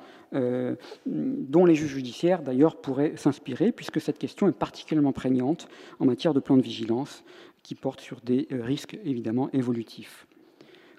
dont 1.07 1.65
les 1.65 1.77
juges 1.77 1.93
judiciaires 1.93 2.43
d'ailleurs 2.43 2.81
pourraient 2.81 3.17
s'inspirer, 3.17 3.71
puisque 3.71 4.01
cette 4.01 4.19
question 4.19 4.49
est 4.49 4.53
particulièrement 4.53 5.13
prégnante 5.13 5.69
en 6.01 6.07
matière 6.07 6.35
de 6.35 6.41
plan 6.41 6.57
de 6.57 6.63
vigilance, 6.63 7.23
qui 7.63 7.77
porte 7.77 8.01
sur 8.01 8.21
des 8.23 8.49
risques 8.51 8.99
évidemment 9.05 9.51
évolutifs. 9.53 10.27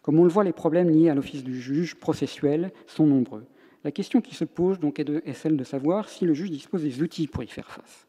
Comme 0.01 0.17
on 0.17 0.23
le 0.23 0.29
voit, 0.29 0.45
les 0.45 0.53
problèmes 0.53 0.89
liés 0.89 1.09
à 1.09 1.15
l'office 1.15 1.43
du 1.43 1.59
juge 1.59 1.95
processuel 1.95 2.71
sont 2.87 3.05
nombreux. 3.05 3.43
La 3.85 3.91
question 3.91 4.19
qui 4.19 4.33
se 4.33 4.45
pose 4.45 4.79
donc 4.79 4.99
est, 4.99 5.33
celle 5.33 5.57
de 5.57 5.63
savoir 5.63 6.09
si 6.09 6.25
le 6.25 6.33
juge 6.33 6.49
dispose 6.49 6.81
des 6.81 7.03
outils 7.03 7.27
pour 7.27 7.43
y 7.43 7.47
faire 7.47 7.69
face. 7.69 8.07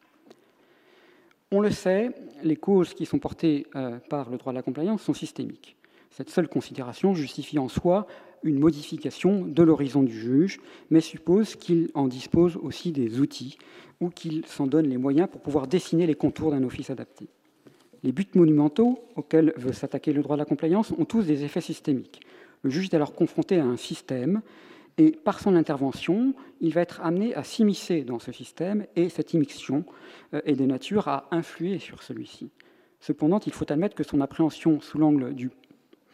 On 1.51 1.61
le 1.61 1.69
sait, 1.69 2.15
les 2.43 2.55
causes 2.55 2.95
qui 2.95 3.05
sont 3.05 3.19
portées 3.19 3.67
euh, 3.75 3.99
par 4.09 4.31
le 4.31 4.37
droit 4.37 4.51
de 4.51 4.57
la 4.57 4.63
compliance 4.63 5.03
sont 5.03 5.13
systémiques. 5.13 5.77
Cette 6.09 6.31
seule 6.31 6.47
considération 6.47 7.13
justifie 7.13 7.59
en 7.59 7.67
soi 7.67 8.07
une 8.41 8.57
modification 8.57 9.45
de 9.45 9.61
l'horizon 9.61 10.01
du 10.01 10.19
juge, 10.19 10.59
mais 10.89 10.99
suppose 10.99 11.55
qu'il 11.55 11.91
en 11.93 12.07
dispose 12.07 12.57
aussi 12.57 12.91
des 12.91 13.19
outils 13.19 13.59
ou 13.99 14.09
qu'il 14.09 14.47
s'en 14.47 14.65
donne 14.65 14.87
les 14.87 14.97
moyens 14.97 15.29
pour 15.29 15.41
pouvoir 15.41 15.67
dessiner 15.67 16.07
les 16.07 16.15
contours 16.15 16.49
d'un 16.49 16.63
office 16.63 16.89
adapté. 16.89 17.27
Les 18.01 18.11
buts 18.11 18.25
monumentaux 18.33 18.97
auxquels 19.15 19.53
veut 19.57 19.73
s'attaquer 19.73 20.11
le 20.11 20.23
droit 20.23 20.37
de 20.37 20.41
la 20.41 20.45
compliance 20.45 20.91
ont 20.97 21.05
tous 21.05 21.27
des 21.27 21.43
effets 21.43 21.61
systémiques. 21.61 22.21
Le 22.63 22.71
juge 22.71 22.85
est 22.85 22.95
alors 22.95 23.13
confronté 23.13 23.59
à 23.59 23.65
un 23.65 23.77
système 23.77 24.41
et 24.97 25.11
par 25.11 25.39
son 25.39 25.55
intervention, 25.55 26.33
il 26.59 26.73
va 26.73 26.81
être 26.81 27.01
amené 27.01 27.35
à 27.35 27.43
s'immiscer 27.43 28.01
dans 28.01 28.19
ce 28.19 28.31
système 28.31 28.87
et 28.95 29.09
cette 29.09 29.33
immixtion 29.33 29.85
euh, 30.33 30.41
est 30.45 30.55
de 30.55 30.65
nature 30.65 31.07
à 31.07 31.27
influer 31.31 31.77
sur 31.79 32.01
celui-ci. 32.01 32.49
Cependant, 32.99 33.39
il 33.45 33.53
faut 33.53 33.71
admettre 33.71 33.95
que 33.95 34.03
son 34.03 34.21
appréhension 34.21 34.81
sous 34.81 34.97
l'angle 34.97 35.35
du 35.35 35.51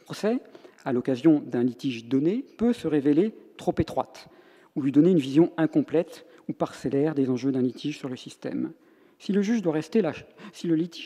procès, 0.03 0.39
à 0.83 0.91
l'occasion 0.91 1.41
d'un 1.45 1.63
litige 1.63 2.05
donné, 2.05 2.43
peut 2.57 2.73
se 2.73 2.87
révéler 2.87 3.33
trop 3.57 3.73
étroite 3.77 4.27
ou 4.75 4.81
lui 4.81 4.91
donner 4.91 5.11
une 5.11 5.19
vision 5.19 5.53
incomplète 5.55 6.25
ou 6.49 6.53
parcellaire 6.53 7.15
des 7.15 7.29
enjeux 7.29 7.51
d'un 7.51 7.61
litige 7.61 7.97
sur 7.97 8.09
le 8.09 8.17
système. 8.17 8.73
Si 9.19 9.31
le, 9.31 9.39
litige 9.39 9.61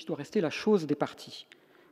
doit 0.07 0.15
rester 0.17 0.41
la 0.41 0.49
chose 0.49 0.87
des 0.87 0.95
parties, 0.95 1.45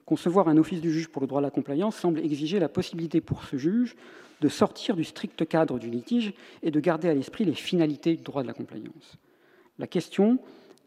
concevoir 0.05 0.47
un 0.47 0.57
office 0.57 0.81
du 0.81 0.91
juge 0.91 1.09
pour 1.09 1.21
le 1.21 1.27
droit 1.27 1.39
à 1.39 1.43
la 1.43 1.51
compliance 1.51 1.95
semble 1.95 2.19
exiger 2.19 2.57
la 2.57 2.69
possibilité 2.69 3.21
pour 3.21 3.43
ce 3.43 3.57
juge 3.57 3.95
de 4.41 4.49
sortir 4.49 4.95
du 4.95 5.03
strict 5.03 5.47
cadre 5.47 5.79
du 5.79 5.89
litige 5.89 6.33
et 6.63 6.71
de 6.71 6.79
garder 6.79 7.09
à 7.09 7.13
l'esprit 7.13 7.45
les 7.45 7.53
finalités 7.53 8.15
du 8.15 8.23
droit 8.23 8.41
de 8.41 8.47
la 8.47 8.53
compliance. 8.53 9.17
La 9.79 9.87
question 9.87 10.39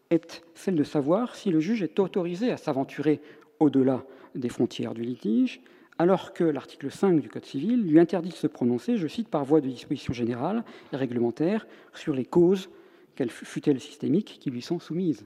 est 0.09 0.43
celle 0.55 0.75
de 0.75 0.83
savoir 0.83 1.35
si 1.35 1.51
le 1.51 1.59
juge 1.59 1.83
est 1.83 1.99
autorisé 1.99 2.51
à 2.51 2.57
s'aventurer 2.57 3.21
au-delà 3.59 4.03
des 4.35 4.49
frontières 4.49 4.93
du 4.93 5.01
litige, 5.01 5.61
alors 5.97 6.33
que 6.33 6.43
l'article 6.43 6.89
5 6.89 7.19
du 7.19 7.29
Code 7.29 7.45
civil 7.45 7.83
lui 7.83 7.99
interdit 7.99 8.29
de 8.29 8.35
se 8.35 8.47
prononcer, 8.47 8.97
je 8.97 9.07
cite, 9.07 9.27
par 9.27 9.43
voie 9.43 9.59
de 9.59 9.67
disposition 9.67 10.13
générale 10.13 10.63
et 10.93 10.95
réglementaire, 10.95 11.67
sur 11.93 12.13
les 12.13 12.25
causes, 12.25 12.69
quelles 13.15 13.29
fut-elles 13.29 13.81
systémiques, 13.81 14.37
qui 14.39 14.49
lui 14.49 14.61
sont 14.61 14.79
soumises. 14.79 15.25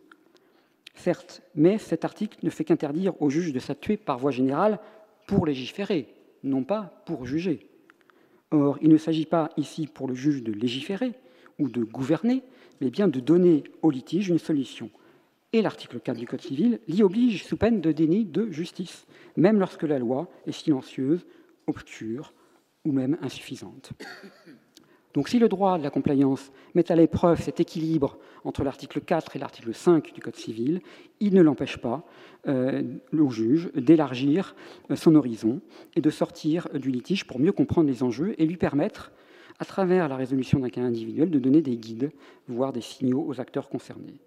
Certes, 0.95 1.41
mais 1.55 1.77
cet 1.77 2.05
article 2.05 2.39
ne 2.43 2.49
fait 2.49 2.63
qu'interdire 2.63 3.19
au 3.21 3.29
juge 3.29 3.53
de 3.53 3.59
s'attuer 3.59 3.97
par 3.97 4.17
voie 4.17 4.31
générale 4.31 4.79
pour 5.27 5.45
légiférer, 5.45 6.07
non 6.43 6.63
pas 6.63 7.03
pour 7.05 7.25
juger. 7.25 7.67
Or, 8.53 8.77
il 8.81 8.89
ne 8.89 8.97
s'agit 8.97 9.25
pas 9.25 9.49
ici 9.57 9.87
pour 9.87 10.07
le 10.07 10.13
juge 10.13 10.43
de 10.43 10.51
légiférer 10.51 11.13
ou 11.57 11.69
de 11.69 11.83
gouverner, 11.83 12.43
mais 12.81 12.91
bien 12.91 13.07
de 13.07 13.19
donner 13.19 13.63
au 13.81 13.89
litige 13.89 14.29
une 14.29 14.37
solution. 14.37 14.91
Et 15.53 15.63
l'article 15.63 15.99
4 15.99 16.17
du 16.17 16.27
Code 16.27 16.41
civil 16.41 16.79
l'y 16.87 17.01
oblige 17.01 17.43
sous 17.45 17.57
peine 17.57 17.81
de 17.81 17.91
déni 17.91 18.25
de 18.25 18.51
justice, 18.51 19.07
même 19.37 19.59
lorsque 19.59 19.83
la 19.83 19.97
loi 19.97 20.29
est 20.45 20.51
silencieuse, 20.51 21.25
obscure 21.65 22.33
ou 22.85 22.91
même 22.91 23.17
insuffisante. 23.21 23.91
Donc 25.13 25.29
si 25.29 25.37
le 25.37 25.47
droit 25.47 25.77
de 25.77 25.83
la 25.83 25.91
compliance 25.91 26.51
met 26.73 26.91
à 26.91 26.95
l'épreuve 26.95 27.41
cet 27.41 27.59
équilibre 27.59 28.17
entre 28.43 28.63
l'article 28.63 28.99
4 28.99 29.35
et 29.35 29.39
l'article 29.39 29.73
5 29.73 30.11
du 30.13 30.21
Code 30.21 30.35
civil, 30.35 30.81
il 31.19 31.35
ne 31.35 31.41
l'empêche 31.41 31.77
pas 31.77 32.03
euh, 32.47 32.81
au 33.17 33.29
juge 33.29 33.71
d'élargir 33.75 34.55
euh, 34.89 34.95
son 34.95 35.15
horizon 35.15 35.61
et 35.95 36.01
de 36.01 36.09
sortir 36.09 36.67
du 36.73 36.89
litige 36.89 37.25
pour 37.25 37.39
mieux 37.39 37.51
comprendre 37.51 37.89
les 37.89 38.01
enjeux 38.01 38.33
et 38.39 38.45
lui 38.45 38.57
permettre, 38.57 39.11
à 39.59 39.65
travers 39.65 40.09
la 40.09 40.15
résolution 40.15 40.59
d'un 40.59 40.69
cas 40.69 40.81
individuel, 40.81 41.29
de 41.29 41.39
donner 41.39 41.61
des 41.61 41.77
guides, 41.77 42.11
voire 42.47 42.73
des 42.73 42.81
signaux 42.81 43.23
aux 43.27 43.39
acteurs 43.39 43.69
concernés. 43.69 44.19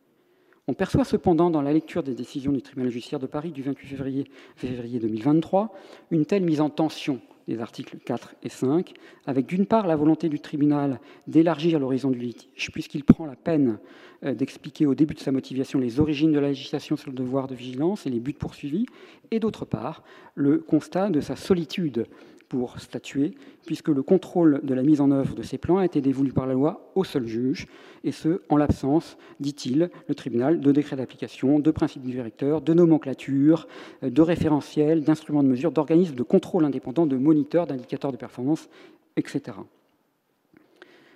On 0.69 0.75
perçoit 0.75 1.05
cependant 1.05 1.51
dans 1.51 1.63
la 1.63 1.73
lecture 1.73 2.03
des 2.03 2.15
décisions 2.15 2.53
du 2.53 2.63
tribunal 2.63 2.91
judiciaire 2.91 3.21
de 3.21 3.27
Paris 3.27 3.51
du 3.51 3.63
28 3.63 3.87
février, 3.87 4.31
février 4.55 4.99
2023 5.01 5.73
une 6.11 6.27
telle 6.27 6.43
mise 6.43 6.61
en 6.61 6.71
tension 6.71 7.21
des 7.49 7.61
articles 7.61 7.97
4 7.99 8.35
et 8.43 8.49
5, 8.49 8.93
avec 9.27 9.47
d'une 9.47 9.67
part 9.67 9.87
la 9.87 9.97
volonté 9.97 10.29
du 10.29 10.41
tribunal 10.41 11.01
d'élargir 11.27 11.79
l'horizon 11.79 12.11
du 12.11 12.19
litige, 12.19 12.71
puisqu'il 12.73 13.05
prend 13.05 13.27
la 13.27 13.37
peine 13.37 13.79
euh, 14.25 14.35
d'expliquer 14.35 14.87
au 14.87 14.95
début 14.95 15.15
de 15.15 15.21
sa 15.21 15.33
motivation 15.33 15.79
les 15.79 16.01
origines 16.01 16.33
de 16.33 16.39
la 16.39 16.49
législation 16.49 16.97
sur 16.97 17.11
le 17.11 17.17
devoir 17.17 17.47
de 17.47 17.55
vigilance 17.55 18.07
et 18.07 18.11
les 18.11 18.21
buts 18.21 18.33
poursuivis, 18.33 18.87
et 19.31 19.41
d'autre 19.41 19.65
part 19.65 20.03
le 20.35 20.59
constat 20.59 21.11
de 21.11 21.21
sa 21.21 21.37
solitude 21.37 22.07
pour 22.49 22.79
statuer, 22.81 23.35
puisque 23.67 23.89
le 23.89 24.03
contrôle 24.03 24.61
de 24.63 24.75
la 24.75 24.83
mise 24.83 25.01
en 25.01 25.11
œuvre 25.11 25.35
de 25.35 25.43
ces 25.43 25.59
plans 25.59 25.79
a 25.79 25.85
été 25.85 26.01
dévolu 26.01 26.33
par 26.33 26.47
la 26.47 26.55
loi 26.55 26.91
au 26.95 27.05
seul 27.05 27.27
juge, 27.27 27.67
et 28.05 28.13
ce, 28.13 28.41
en 28.49 28.57
l'absence, 28.57 29.19
dit-il, 29.41 29.91
le 30.09 30.15
tribunal, 30.15 30.61
de 30.61 30.73
décrets 30.73 30.97
d'application, 30.97 31.59
de 31.59 31.71
principes 31.71 32.03
directeurs, 32.03 32.61
de 32.61 32.73
nomenclature, 32.73 33.67
de 34.03 34.23
référentiels, 34.23 35.03
d'instruments 35.03 35.43
de 35.43 35.49
mesure, 35.49 35.73
d'organismes 35.73 36.15
de 36.15 36.23
contrôle 36.23 36.65
indépendants, 36.65 37.07
de 37.07 37.17
moniteurs, 37.17 37.67
d'indicateurs 37.67 38.13
de 38.13 38.17
performance, 38.17 38.69
etc. 39.17 39.57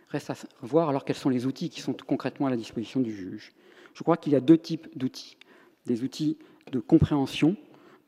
Reste 0.09 0.31
à 0.31 0.35
voir 0.63 0.89
alors 0.89 1.05
quels 1.05 1.17
sont 1.17 1.29
les 1.29 1.47
outils 1.47 1.71
qui 1.71 1.81
sont 1.81 1.95
concrètement 2.07 2.49
à 2.49 2.51
la 2.51 2.57
disposition 2.57 3.01
du 3.01 3.15
juge. 3.15 3.53
Je 3.95 4.03
crois 4.03 4.17
qu'il 4.17 4.33
y 4.33 4.37
a 4.37 4.41
deux 4.41 4.59
types 4.59 4.89
d'outils. 4.97 5.37
Des 5.87 6.03
outils 6.03 6.37
de 6.73 6.81
compréhension 6.81 7.57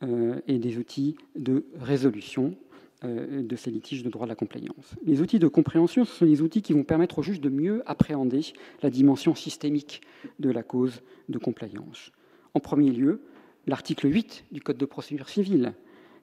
euh, 0.03 0.41
et 0.49 0.59
des 0.59 0.79
outils 0.79 1.17
de 1.37 1.65
résolution 1.81 2.47
euh, 2.47 2.72
de 3.05 3.57
ces 3.57 3.71
litiges 3.71 4.03
de 4.03 4.11
droit 4.11 4.27
de 4.27 4.31
la 4.31 4.37
compliance. 4.37 4.95
Les 5.05 5.21
outils 5.21 5.39
de 5.39 5.49
compréhension, 5.49 6.05
ce 6.05 6.13
sont 6.15 6.25
les 6.25 6.41
outils 6.41 6.63
qui 6.63 6.73
vont 6.73 6.85
permettre 6.85 7.19
au 7.19 7.23
juge 7.23 7.41
de 7.41 7.49
mieux 7.49 7.83
appréhender 7.87 8.43
la 8.83 8.91
dimension 8.91 9.35
systémique 9.35 10.03
de 10.39 10.51
la 10.51 10.63
cause 10.63 11.03
de 11.29 11.39
compliance. 11.39 12.13
En 12.55 12.61
premier 12.61 12.91
lieu, 12.91 13.23
l'article 13.67 14.13
8 14.13 14.45
du 14.53 14.61
Code 14.61 14.79
de 14.79 14.87
procédure 14.87 15.29
civile, 15.29 15.75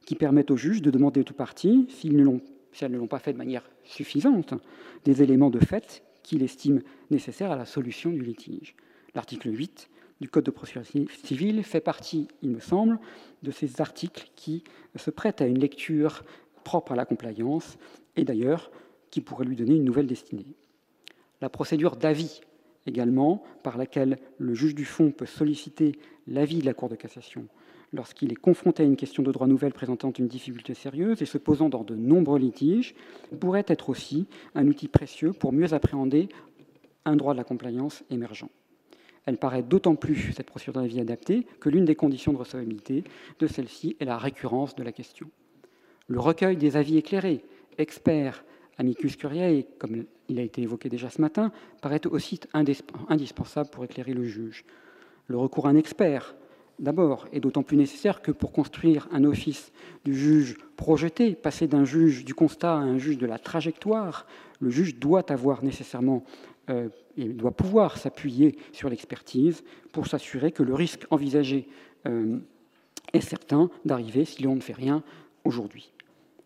qui 0.06 0.16
permet 0.16 0.52
au 0.52 0.58
juge 0.58 0.82
de 0.82 0.92
demander 0.92 1.22
aux 1.22 1.34
parties, 1.34 1.86
si 1.90 2.08
elles 2.08 2.92
ne 2.92 2.98
l'ont 2.98 3.08
pas 3.08 3.20
fait 3.20 3.34
de 3.34 3.38
manière 3.38 3.70
suffisante, 3.84 4.54
des 5.04 5.22
éléments 5.22 5.50
de 5.50 5.60
fait 5.60 6.04
qu'il 6.24 6.44
estime 6.44 6.82
nécessaires 7.12 7.52
à 7.52 7.56
la 7.56 7.66
solution 7.66 8.12
du 8.12 8.22
litige. 8.22 8.76
L'article 9.16 9.52
8 9.52 9.90
du 10.22 10.30
Code 10.30 10.44
de 10.44 10.52
procédure 10.52 10.86
civile 11.24 11.64
fait 11.64 11.80
partie, 11.80 12.28
il 12.42 12.52
me 12.52 12.60
semble, 12.60 13.00
de 13.42 13.52
ces 13.52 13.82
articles 13.82 14.30
qui 14.36 14.64
se 14.96 15.10
prêtent 15.12 15.42
à 15.42 15.48
une 15.48 15.60
lecture 15.60 16.24
propre 16.64 16.94
à 16.94 16.96
la 16.96 17.06
compliance 17.06 17.78
et 18.16 18.24
d'ailleurs 18.24 18.72
qui 19.12 19.22
pourrait 19.22 19.46
lui 19.46 19.56
donner 19.56 19.76
une 19.76 19.84
nouvelle 19.84 20.08
destinée. 20.08 20.46
La 21.42 21.50
procédure 21.50 21.96
d'avis 21.96 22.42
également, 22.86 23.44
par 23.64 23.78
laquelle 23.78 24.18
le 24.38 24.54
juge 24.54 24.76
du 24.76 24.86
fond 24.86 25.12
peut 25.12 25.26
solliciter 25.26 26.00
l'avis 26.28 26.60
de 26.60 26.66
la 26.66 26.74
Cour 26.74 26.90
de 26.90 26.96
cassation 26.96 27.48
lorsqu'il 27.94 28.32
est 28.32 28.36
confronté 28.36 28.84
à 28.84 28.86
une 28.86 28.96
question 28.96 29.24
de 29.24 29.32
droit 29.32 29.48
nouvelle 29.48 29.74
présentant 29.74 30.12
une 30.12 30.28
difficulté 30.28 30.74
sérieuse 30.74 31.22
et 31.22 31.26
se 31.26 31.38
posant 31.38 31.70
dans 31.70 31.84
de 31.84 31.96
nombreux 31.96 32.40
litiges, 32.40 32.96
pourrait 33.40 33.66
être 33.68 33.90
aussi 33.90 34.28
un 34.56 34.68
outil 34.68 34.88
précieux 34.88 35.34
pour 35.34 35.54
mieux 35.54 35.74
appréhender 35.74 36.30
un 37.06 37.16
droit 37.16 37.34
de 37.34 37.38
la 37.38 37.44
compliance 37.44 38.04
émergent. 38.10 38.50
Elle 39.26 39.38
paraît 39.38 39.64
d'autant 39.64 39.96
plus, 39.96 40.34
cette 40.34 40.48
procédure 40.48 40.82
d'avis 40.82 41.00
adaptée, 41.00 41.46
que 41.60 41.70
l'une 41.70 41.86
des 41.86 41.96
conditions 41.96 42.34
de 42.34 42.38
recevabilité 42.38 43.04
de 43.40 43.48
celle-ci 43.48 43.96
est 44.00 44.06
la 44.06 44.18
récurrence 44.18 44.76
de 44.76 44.84
la 44.84 44.92
question. 44.92 45.30
Le 46.10 46.20
recueil 46.20 46.58
des 46.58 46.76
avis 46.76 46.98
éclairés, 46.98 47.46
experts, 47.78 48.44
amicus 48.80 49.16
curiae, 49.16 49.66
comme 49.78 50.06
il 50.28 50.40
a 50.40 50.42
été 50.42 50.64
évoqué 50.64 50.90
déjà 50.90 51.12
ce 51.12 51.22
matin, 51.22 51.52
paraît 51.84 52.06
aussi 52.08 52.40
indispensable 53.08 53.70
pour 53.70 53.86
éclairer 53.86 54.14
le 54.14 54.24
juge. 54.24 54.66
Le 55.28 55.38
recours 55.38 55.68
à 55.68 55.70
un 55.70 55.76
expert, 55.76 56.36
d'abord, 56.80 57.28
est 57.32 57.40
d'autant 57.40 57.62
plus 57.62 57.78
nécessaire 57.78 58.24
que 58.24 58.32
pour 58.32 58.52
construire 58.52 59.08
un 59.12 59.24
office 59.24 59.72
du 60.04 60.16
juge 60.16 60.58
projeté, 60.78 61.36
passer 61.36 61.68
d'un 61.68 61.86
juge 61.86 62.26
du 62.26 62.34
constat 62.34 62.74
à 62.74 62.80
un 62.80 62.98
juge 62.98 63.20
de 63.20 63.28
la 63.28 63.38
trajectoire, 63.38 64.26
le 64.60 64.72
juge 64.72 64.96
doit 64.96 65.32
avoir 65.32 65.64
nécessairement 65.64 66.24
euh, 66.72 66.90
et 67.18 67.26
doit 67.26 67.52
pouvoir 67.52 68.00
s'appuyer 68.00 68.58
sur 68.72 68.90
l'expertise 68.90 69.64
pour 69.92 70.08
s'assurer 70.08 70.52
que 70.52 70.64
le 70.64 70.74
risque 70.74 71.06
envisagé 71.12 71.68
euh, 72.08 72.40
est 73.14 73.22
certain 73.22 73.70
d'arriver 73.86 74.26
si 74.26 74.42
l'on 74.42 74.56
ne 74.56 74.62
fait 74.62 74.74
rien 74.74 75.04
aujourd'hui. 75.44 75.92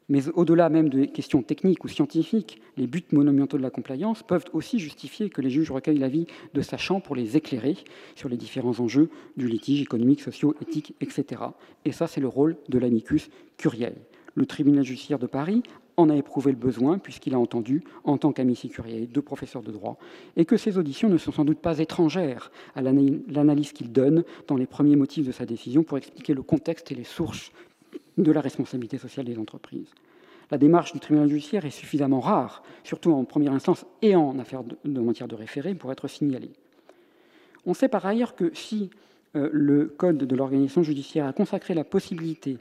Mais 0.09 0.27
au-delà 0.29 0.69
même 0.69 0.89
des 0.89 1.07
questions 1.07 1.41
techniques 1.41 1.83
ou 1.83 1.87
scientifiques, 1.87 2.61
les 2.77 2.87
buts 2.87 3.03
monumentaux 3.11 3.57
de 3.57 3.61
la 3.61 3.69
compliance 3.69 4.23
peuvent 4.23 4.45
aussi 4.53 4.79
justifier 4.79 5.29
que 5.29 5.41
les 5.41 5.49
juges 5.49 5.71
recueillent 5.71 5.99
l'avis 5.99 6.27
de 6.53 6.61
sachants 6.61 6.99
pour 6.99 7.15
les 7.15 7.37
éclairer 7.37 7.77
sur 8.15 8.29
les 8.29 8.37
différents 8.37 8.79
enjeux 8.79 9.09
du 9.37 9.47
litige 9.47 9.81
économique, 9.81 10.21
socio, 10.21 10.55
éthique, 10.61 10.95
etc. 11.01 11.41
Et 11.85 11.91
ça, 11.91 12.07
c'est 12.07 12.21
le 12.21 12.27
rôle 12.27 12.57
de 12.69 12.79
l'amicus 12.79 13.29
curiae. 13.57 13.93
Le 14.35 14.45
tribunal 14.45 14.83
judiciaire 14.83 15.19
de 15.19 15.27
Paris 15.27 15.63
en 15.95 16.09
a 16.09 16.15
éprouvé 16.15 16.51
le 16.51 16.57
besoin, 16.57 16.97
puisqu'il 16.97 17.35
a 17.35 17.39
entendu, 17.39 17.83
en 18.03 18.17
tant 18.17 18.31
qu'amici 18.31 18.69
curiae, 18.69 19.05
deux 19.05 19.21
professeurs 19.21 19.61
de 19.61 19.71
droit, 19.71 19.97
et 20.35 20.45
que 20.45 20.57
ces 20.57 20.77
auditions 20.79 21.09
ne 21.09 21.17
sont 21.17 21.31
sans 21.31 21.45
doute 21.45 21.59
pas 21.59 21.79
étrangères 21.79 22.51
à 22.75 22.81
l'analyse 22.81 23.73
qu'il 23.73 23.91
donne 23.91 24.23
dans 24.47 24.55
les 24.55 24.65
premiers 24.65 24.95
motifs 24.95 25.27
de 25.27 25.31
sa 25.31 25.45
décision 25.45 25.83
pour 25.83 25.97
expliquer 25.97 26.33
le 26.33 26.41
contexte 26.41 26.91
et 26.91 26.95
les 26.95 27.03
sources 27.03 27.51
de 28.17 28.31
la 28.31 28.41
responsabilité 28.41 28.97
sociale 28.97 29.25
des 29.25 29.37
entreprises. 29.37 29.93
La 30.51 30.57
démarche 30.57 30.93
du 30.93 30.99
tribunal 30.99 31.29
judiciaire 31.29 31.65
est 31.65 31.71
suffisamment 31.71 32.19
rare, 32.19 32.63
surtout 32.83 33.11
en 33.11 33.23
première 33.23 33.53
instance 33.53 33.85
et 34.01 34.15
en 34.15 34.37
affaire 34.39 34.63
de, 34.63 34.99
matière 34.99 35.27
de 35.27 35.35
référé, 35.35 35.73
pour 35.73 35.91
être 35.91 36.07
signalée. 36.07 36.51
On 37.65 37.73
sait 37.73 37.87
par 37.87 38.05
ailleurs 38.05 38.35
que 38.35 38.53
si 38.53 38.89
euh, 39.35 39.49
le 39.51 39.85
Code 39.85 40.17
de 40.17 40.35
l'organisation 40.35 40.83
judiciaire 40.83 41.25
a 41.25 41.33
consacré 41.33 41.73
la 41.73 41.83
possibilité 41.83 42.57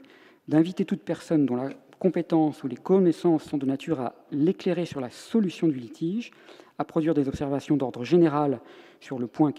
d'inviter 0.47 0.85
toute 0.85 1.01
personne 1.01 1.45
dont 1.45 1.55
la 1.55 1.69
compétences 2.03 2.61
ou 2.63 2.67
les 2.67 2.75
connaissances 2.75 3.45
sont 3.45 3.57
de 3.57 3.65
nature 3.65 4.01
à 4.01 4.13
l'éclairer 4.29 4.85
sur 4.85 4.99
la 4.99 5.09
solution 5.09 5.69
du 5.69 5.79
litige, 5.79 6.31
à 6.77 6.83
produire 6.83 7.13
des 7.13 7.29
observations 7.29 7.77
d'ordre 7.77 8.03
général 8.03 8.59
sur, 8.99 9.19
le 9.19 9.27
point 9.27 9.53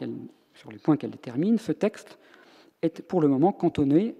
sur 0.52 0.70
les 0.70 0.76
points 0.76 0.98
qu'elle 0.98 1.10
détermine, 1.10 1.56
ce 1.56 1.72
texte 1.72 2.18
est 2.82 3.00
pour 3.00 3.22
le 3.22 3.28
moment 3.28 3.50
cantonné 3.50 4.14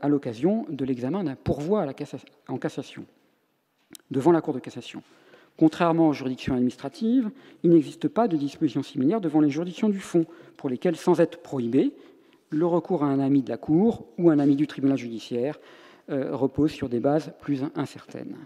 à 0.00 0.08
l'occasion 0.08 0.66
de 0.68 0.84
l'examen 0.84 1.24
d'un 1.24 1.36
pourvoi 1.36 1.86
en 2.48 2.56
cassation 2.58 3.04
devant 4.10 4.32
la 4.32 4.40
Cour 4.40 4.54
de 4.54 4.58
cassation. 4.58 5.02
Contrairement 5.58 6.08
aux 6.08 6.12
juridictions 6.12 6.54
administratives, 6.54 7.30
il 7.62 7.70
n'existe 7.70 8.08
pas 8.08 8.28
de 8.28 8.36
disposition 8.36 8.82
similaire 8.82 9.20
devant 9.20 9.40
les 9.40 9.50
juridictions 9.50 9.88
du 9.88 10.00
fond, 10.00 10.24
pour 10.56 10.70
lesquelles, 10.70 10.96
sans 10.96 11.20
être 11.20 11.42
prohibé, 11.42 11.92
le 12.50 12.66
recours 12.66 13.04
à 13.04 13.06
un 13.06 13.20
ami 13.20 13.42
de 13.42 13.50
la 13.50 13.56
Cour 13.56 14.06
ou 14.18 14.30
un 14.30 14.38
ami 14.38 14.56
du 14.56 14.66
tribunal 14.66 14.96
judiciaire 14.96 15.58
euh, 16.10 16.34
repose 16.34 16.70
sur 16.70 16.88
des 16.88 16.98
bases 16.98 17.32
plus 17.40 17.62
incertaines. 17.74 18.36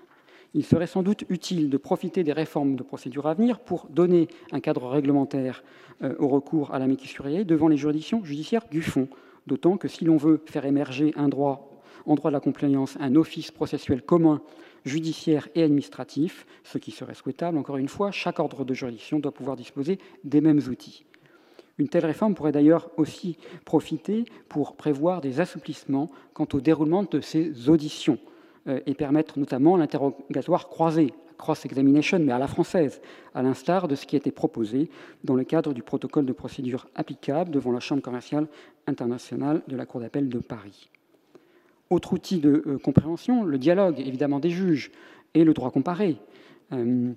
Il 0.55 0.65
serait 0.65 0.87
sans 0.87 1.03
doute 1.03 1.25
utile 1.31 1.71
de 1.71 1.77
profiter 1.77 2.23
des 2.23 2.33
réformes 2.33 2.77
de 2.77 2.83
procédure 2.83 3.27
à 3.27 3.35
venir 3.35 3.59
pour 3.59 3.87
donner 3.91 4.29
un 4.53 4.61
cadre 4.61 4.87
réglementaire 4.89 5.65
euh, 6.03 6.15
au 6.19 6.29
recours 6.29 6.75
à 6.75 6.79
l'amicus 6.79 7.11
surveillé 7.11 7.45
devant 7.45 7.69
les 7.69 7.77
juridictions 7.77 8.25
judiciaires 8.25 8.67
du 8.71 8.83
fond, 8.83 9.09
d'autant 9.47 9.77
que 9.77 9.89
si 9.89 10.05
l'on 10.05 10.17
veut 10.17 10.43
faire 10.47 10.65
émerger 10.65 11.13
un 11.17 11.29
droit, 11.29 11.83
en 12.07 12.15
droit 12.15 12.31
de 12.31 12.35
la 12.35 12.41
compliance, 12.41 12.97
un 13.01 13.15
office 13.17 13.51
processuel 13.51 14.03
commun 14.03 14.43
judiciaire 14.85 15.49
et 15.55 15.63
administratif, 15.63 16.47
ce 16.63 16.79
qui 16.79 16.91
serait 16.91 17.15
souhaitable, 17.15 17.57
encore 17.59 17.79
une 17.79 17.89
fois, 17.89 18.11
chaque 18.11 18.39
ordre 18.39 18.65
de 18.65 18.75
juridiction 18.75 19.19
doit 19.19 19.33
pouvoir 19.33 19.57
disposer 19.57 19.99
des 20.25 20.41
mêmes 20.41 20.61
outils. 20.69 21.05
Une 21.79 21.89
telle 21.89 22.07
réforme 22.07 22.35
pourrait 22.35 22.53
d'ailleurs 22.53 22.91
aussi 22.97 23.37
profiter 23.65 24.25
pour 24.49 24.77
prévoir 24.77 25.21
des 25.21 25.41
assouplissements 25.41 26.11
quant 26.33 26.47
au 26.53 26.61
déroulement 26.61 27.03
de 27.03 27.21
ces 27.21 27.69
auditions 27.69 28.19
euh, 28.69 28.81
et 28.87 28.95
permettre 28.95 29.39
notamment 29.39 29.77
l'interrogatoire 29.77 30.69
croisé, 30.69 31.13
cross-examination, 31.37 32.21
mais 32.21 32.33
à 32.33 32.39
la 32.39 32.47
française, 32.47 33.01
à 33.35 33.43
l'instar 33.43 33.89
de 33.89 33.97
ce 33.97 34.07
qui 34.07 34.15
été 34.15 34.31
proposé 34.31 34.89
dans 35.25 35.35
le 35.35 35.43
cadre 35.43 35.75
du 35.75 35.83
protocole 35.83 36.27
de 36.27 36.33
procédure 36.33 36.87
applicable 36.95 37.51
devant 37.51 37.73
la 37.73 37.81
Chambre 37.81 38.03
commerciale 38.03 38.47
internationale 38.87 39.63
de 39.69 39.77
la 39.77 39.87
Cour 39.87 40.01
d'appel 40.01 40.29
de 40.29 40.39
Paris. 40.39 40.91
Autre 41.91 42.13
outil 42.13 42.39
de 42.39 42.63
euh, 42.67 42.79
compréhension, 42.79 43.45
le 43.45 43.59
dialogue, 43.59 44.01
évidemment, 44.01 44.41
des 44.41 44.51
juges 44.51 44.91
et 45.35 45.45
le 45.45 45.53
droit 45.53 45.71
comparé. 45.71 46.17
Euh, 46.73 47.13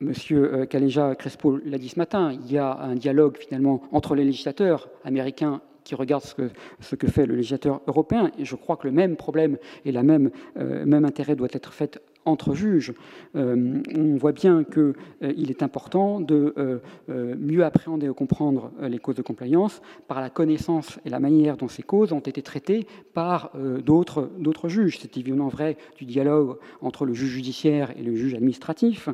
Monsieur 0.00 0.52
euh, 0.52 0.66
Kaleja 0.66 1.14
Crespo 1.14 1.56
l'a 1.64 1.78
dit 1.78 1.88
ce 1.88 1.98
matin, 1.98 2.30
il 2.32 2.52
y 2.52 2.58
a 2.58 2.78
un 2.80 2.94
dialogue 2.94 3.38
finalement 3.38 3.82
entre 3.92 4.14
les 4.14 4.24
législateurs 4.24 4.90
américains 5.04 5.62
qui 5.84 5.94
regardent 5.94 6.24
ce 6.80 6.96
que, 6.96 7.06
fait 7.06 7.24
le 7.24 7.34
législateur 7.34 7.80
européen, 7.86 8.30
et 8.38 8.44
je 8.44 8.56
crois 8.56 8.76
que 8.76 8.86
le 8.86 8.92
même 8.92 9.16
problème 9.16 9.56
et 9.86 9.92
le 9.92 10.02
même, 10.02 10.30
euh, 10.58 10.84
même 10.84 11.06
intérêt 11.06 11.34
doit 11.34 11.48
être 11.52 11.72
fait 11.72 11.98
entre 12.26 12.54
juges. 12.54 12.92
Euh, 13.36 13.80
on 13.96 14.16
voit 14.16 14.32
bien 14.32 14.64
qu'il 14.64 14.94
euh, 15.22 15.48
est 15.48 15.62
important 15.62 16.20
de 16.20 16.54
euh, 16.58 17.34
mieux 17.38 17.64
appréhender 17.64 18.08
ou 18.08 18.14
comprendre 18.14 18.72
les 18.82 18.98
causes 18.98 19.14
de 19.14 19.22
compliance 19.22 19.80
par 20.08 20.20
la 20.20 20.28
connaissance 20.28 20.98
et 21.04 21.10
la 21.10 21.20
manière 21.20 21.56
dont 21.56 21.68
ces 21.68 21.82
causes 21.82 22.12
ont 22.12 22.20
été 22.20 22.42
traitées 22.42 22.86
par 23.14 23.52
d'autres 23.84 24.68
juges. 24.68 24.98
C'est 25.00 25.16
évidemment 25.16 25.48
vrai 25.48 25.76
du 25.96 26.04
dialogue 26.04 26.58
entre 26.80 27.04
le 27.04 27.14
juge 27.14 27.30
judiciaire 27.30 27.92
et 27.96 28.02
le 28.02 28.14
juge 28.14 28.34
administratif, 28.34 29.08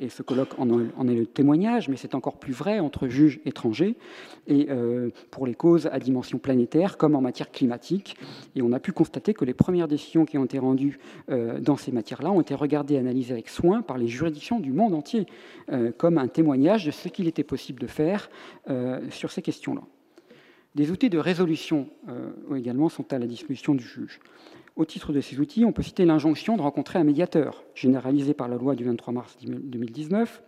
et 0.00 0.08
ce 0.08 0.22
colloque 0.22 0.58
en, 0.58 0.68
en 0.70 1.08
est 1.08 1.14
le 1.14 1.26
témoignage, 1.26 1.88
mais 1.88 1.96
c'est 1.96 2.14
encore 2.14 2.38
plus 2.38 2.52
vrai 2.52 2.78
entre 2.78 3.08
juges 3.08 3.40
étrangers 3.44 3.96
et 4.46 4.68
pour 5.30 5.46
les 5.46 5.54
causes 5.54 5.88
à 5.92 5.98
dimension 5.98 6.38
planétaire, 6.38 6.96
comme 6.96 7.16
en 7.16 7.20
matière 7.20 7.50
climatique. 7.50 8.16
Et 8.54 8.62
on 8.62 8.72
a 8.72 8.80
pu 8.80 8.92
constater 8.92 9.34
que 9.34 9.44
les 9.44 9.54
premières 9.54 9.88
décisions 9.88 10.24
qui 10.24 10.38
ont 10.38 10.44
été 10.44 10.58
rendues 10.58 10.98
dans 11.28 11.76
ces 11.76 11.92
matières-là 11.92 12.30
ont 12.30 12.43
été 12.44 12.54
regardés 12.54 12.94
et 12.94 12.98
analysés 12.98 13.32
avec 13.32 13.48
soin 13.48 13.82
par 13.82 13.96
les 13.96 14.06
juridictions 14.06 14.60
du 14.60 14.72
monde 14.72 14.94
entier, 14.94 15.26
euh, 15.72 15.92
comme 15.96 16.18
un 16.18 16.28
témoignage 16.28 16.84
de 16.84 16.90
ce 16.90 17.08
qu'il 17.08 17.26
était 17.26 17.42
possible 17.42 17.80
de 17.80 17.86
faire 17.86 18.30
euh, 18.68 19.00
sur 19.10 19.32
ces 19.32 19.42
questions-là. 19.42 19.80
Des 20.74 20.90
outils 20.90 21.08
de 21.08 21.18
résolution 21.18 21.88
euh, 22.08 22.56
également 22.56 22.88
sont 22.88 23.12
à 23.12 23.18
la 23.18 23.26
disposition 23.26 23.74
du 23.74 23.84
juge. 23.84 24.20
Au 24.76 24.84
titre 24.84 25.12
de 25.12 25.20
ces 25.20 25.40
outils, 25.40 25.64
on 25.64 25.72
peut 25.72 25.82
citer 25.82 26.04
l'injonction 26.04 26.56
de 26.56 26.62
rencontrer 26.62 26.98
un 26.98 27.04
médiateur, 27.04 27.64
généralisée 27.74 28.34
par 28.34 28.48
la 28.48 28.56
loi 28.56 28.74
du 28.74 28.84
23 28.84 29.14
mars 29.14 29.36
2019. 29.40 30.42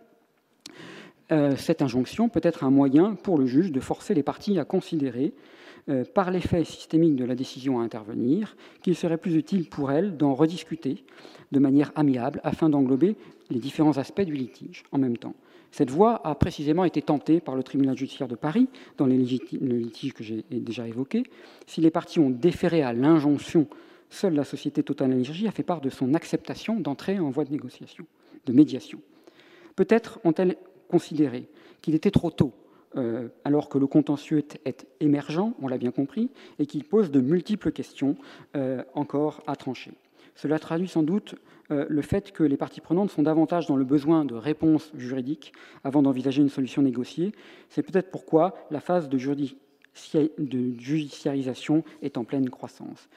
cette 1.57 1.81
injonction 1.81 2.29
peut 2.29 2.41
être 2.43 2.65
un 2.65 2.71
moyen 2.71 3.15
pour 3.15 3.39
le 3.39 3.47
juge 3.47 3.71
de 3.71 3.79
forcer 3.79 4.15
les 4.15 4.25
parties 4.25 4.59
à 4.59 4.65
considérer 4.65 5.33
par 6.15 6.31
l'effet 6.31 6.65
systémique 6.65 7.17
de 7.17 7.25
la 7.25 7.35
décision 7.35 7.81
à 7.81 7.83
intervenir, 7.83 8.57
qu'il 8.83 8.97
serait 8.97 9.19
plus 9.19 9.37
utile 9.37 9.69
pour 9.69 9.93
elle 9.93 10.17
d'en 10.17 10.35
rediscuter 10.35 11.05
de 11.53 11.59
manière 11.61 11.93
amiable 11.95 12.41
afin 12.43 12.69
d'englober 12.69 13.17
les 13.51 13.61
différents 13.61 13.97
aspects 13.99 14.23
du 14.23 14.35
litige 14.35 14.83
en 14.91 14.99
même 14.99 15.17
temps. 15.17 15.35
Cette 15.71 15.91
voie 15.91 16.27
a 16.27 16.35
précisément 16.35 16.85
été 16.85 17.03
tentée 17.03 17.41
par 17.41 17.55
le 17.55 17.63
tribunal 17.63 17.97
judiciaire 17.97 18.29
de 18.29 18.35
Paris 18.35 18.69
dans 18.97 19.07
les 19.07 19.17
litiges 19.19 20.15
que 20.15 20.25
j'ai 20.25 20.45
déjà 20.51 20.89
évoqués. 20.89 21.25
Si 21.67 21.81
les 21.81 21.91
parties 21.91 22.19
ont 22.19 22.31
déféré 22.31 22.83
à 22.83 22.93
l'injonction, 22.93 23.67
seule 24.09 24.35
la 24.35 24.45
société 24.45 24.83
Total 24.83 25.13
Énergie 25.13 25.47
a 25.47 25.51
fait 25.51 25.63
part 25.63 25.81
de 25.81 25.91
son 25.91 26.15
acceptation 26.15 26.81
d'entrer 26.81 27.19
en 27.19 27.31
voie 27.31 27.45
de 27.45 27.53
négociation, 27.53 28.07
de 28.47 28.53
médiation. 28.53 29.01
Peut-être 29.75 30.19
ont-elles 30.25 30.57
considéré 30.89 31.49
qu'il 31.83 31.95
était 31.95 32.11
trop 32.11 32.31
tôt 32.31 32.53
euh, 32.97 33.29
alors 33.45 33.69
que 33.69 33.79
le 33.79 33.87
contentieux 33.87 34.45
est, 34.65 34.87
émergent, 35.01 35.53
on 35.61 35.69
l'a 35.69 35.79
bien 35.79 35.91
compris, 35.91 36.31
et 36.59 36.67
qu'il 36.67 36.85
pose 36.85 37.11
de 37.11 37.21
multiples 37.21 37.73
questions 37.73 38.17
euh, 38.57 38.83
encore 38.95 39.43
à 39.47 39.57
trancher. 39.57 39.93
Cela 40.35 40.59
traduit 40.59 40.89
sans 40.89 41.03
doute 41.03 41.35
euh, 41.71 41.87
le 41.89 42.03
fait 42.03 42.33
que 42.33 42.43
les 42.43 42.57
parties 42.57 42.81
prenantes 42.81 43.11
sont 43.11 43.23
davantage 43.23 43.67
dans 43.67 43.77
le 43.77 43.85
besoin 43.85 44.25
de 44.25 44.35
réponses 44.35 44.93
juridiques 44.95 45.53
avant 45.85 46.03
d'envisager 46.03 46.41
une 46.43 46.49
solution 46.49 46.83
négociée. 46.83 47.33
C'est 47.69 47.83
peut-être 47.83 48.11
pourquoi 48.11 48.55
la 48.71 48.81
phase 48.81 49.09
de, 49.09 49.19
judiciarisation 50.79 51.85
est 52.03 52.17
en 52.19 52.25
pleine 52.25 52.49
croissance. 52.49 53.09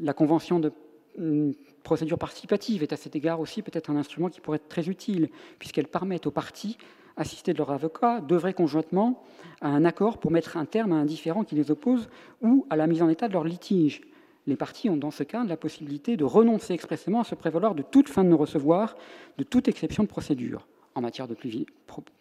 La 0.00 0.12
convention 0.12 0.60
de 0.60 0.72
hum, 1.18 1.54
procédure 1.82 2.18
participative 2.18 2.82
est 2.82 2.92
à 2.92 2.96
cet 2.96 3.16
égard 3.16 3.40
aussi 3.40 3.62
peut-être 3.62 3.90
un 3.90 3.96
instrument 3.96 4.28
qui 4.28 4.40
pourrait 4.40 4.56
être 4.56 4.68
très 4.68 4.88
utile, 4.88 5.30
puisqu'elle 5.58 5.88
permet 5.88 6.26
aux 6.26 6.32
parties 6.32 6.76
assistés 7.16 7.52
de 7.52 7.58
leur 7.58 7.70
avocat, 7.70 8.20
devraient 8.20 8.54
conjointement 8.54 9.22
à 9.60 9.68
un 9.68 9.84
accord 9.84 10.18
pour 10.18 10.30
mettre 10.30 10.56
un 10.56 10.64
terme 10.64 10.92
à 10.92 10.96
un 10.96 11.04
différend 11.04 11.44
qui 11.44 11.54
les 11.54 11.70
oppose 11.70 12.08
ou 12.42 12.66
à 12.70 12.76
la 12.76 12.86
mise 12.86 13.02
en 13.02 13.08
état 13.08 13.28
de 13.28 13.32
leur 13.32 13.44
litige. 13.44 14.02
Les 14.46 14.56
parties 14.56 14.88
ont 14.88 14.96
dans 14.96 15.10
ce 15.10 15.24
cas 15.24 15.44
la 15.44 15.56
possibilité 15.56 16.16
de 16.16 16.24
renoncer 16.24 16.72
expressément 16.72 17.20
à 17.20 17.24
se 17.24 17.34
prévaloir 17.34 17.74
de 17.74 17.82
toute 17.82 18.08
fin 18.08 18.22
de 18.22 18.28
non-recevoir, 18.28 18.96
de 19.38 19.44
toute 19.44 19.66
exception 19.68 20.04
de 20.04 20.08
procédure. 20.08 20.66
En 20.94 21.02
matière 21.02 21.28
de 21.28 21.36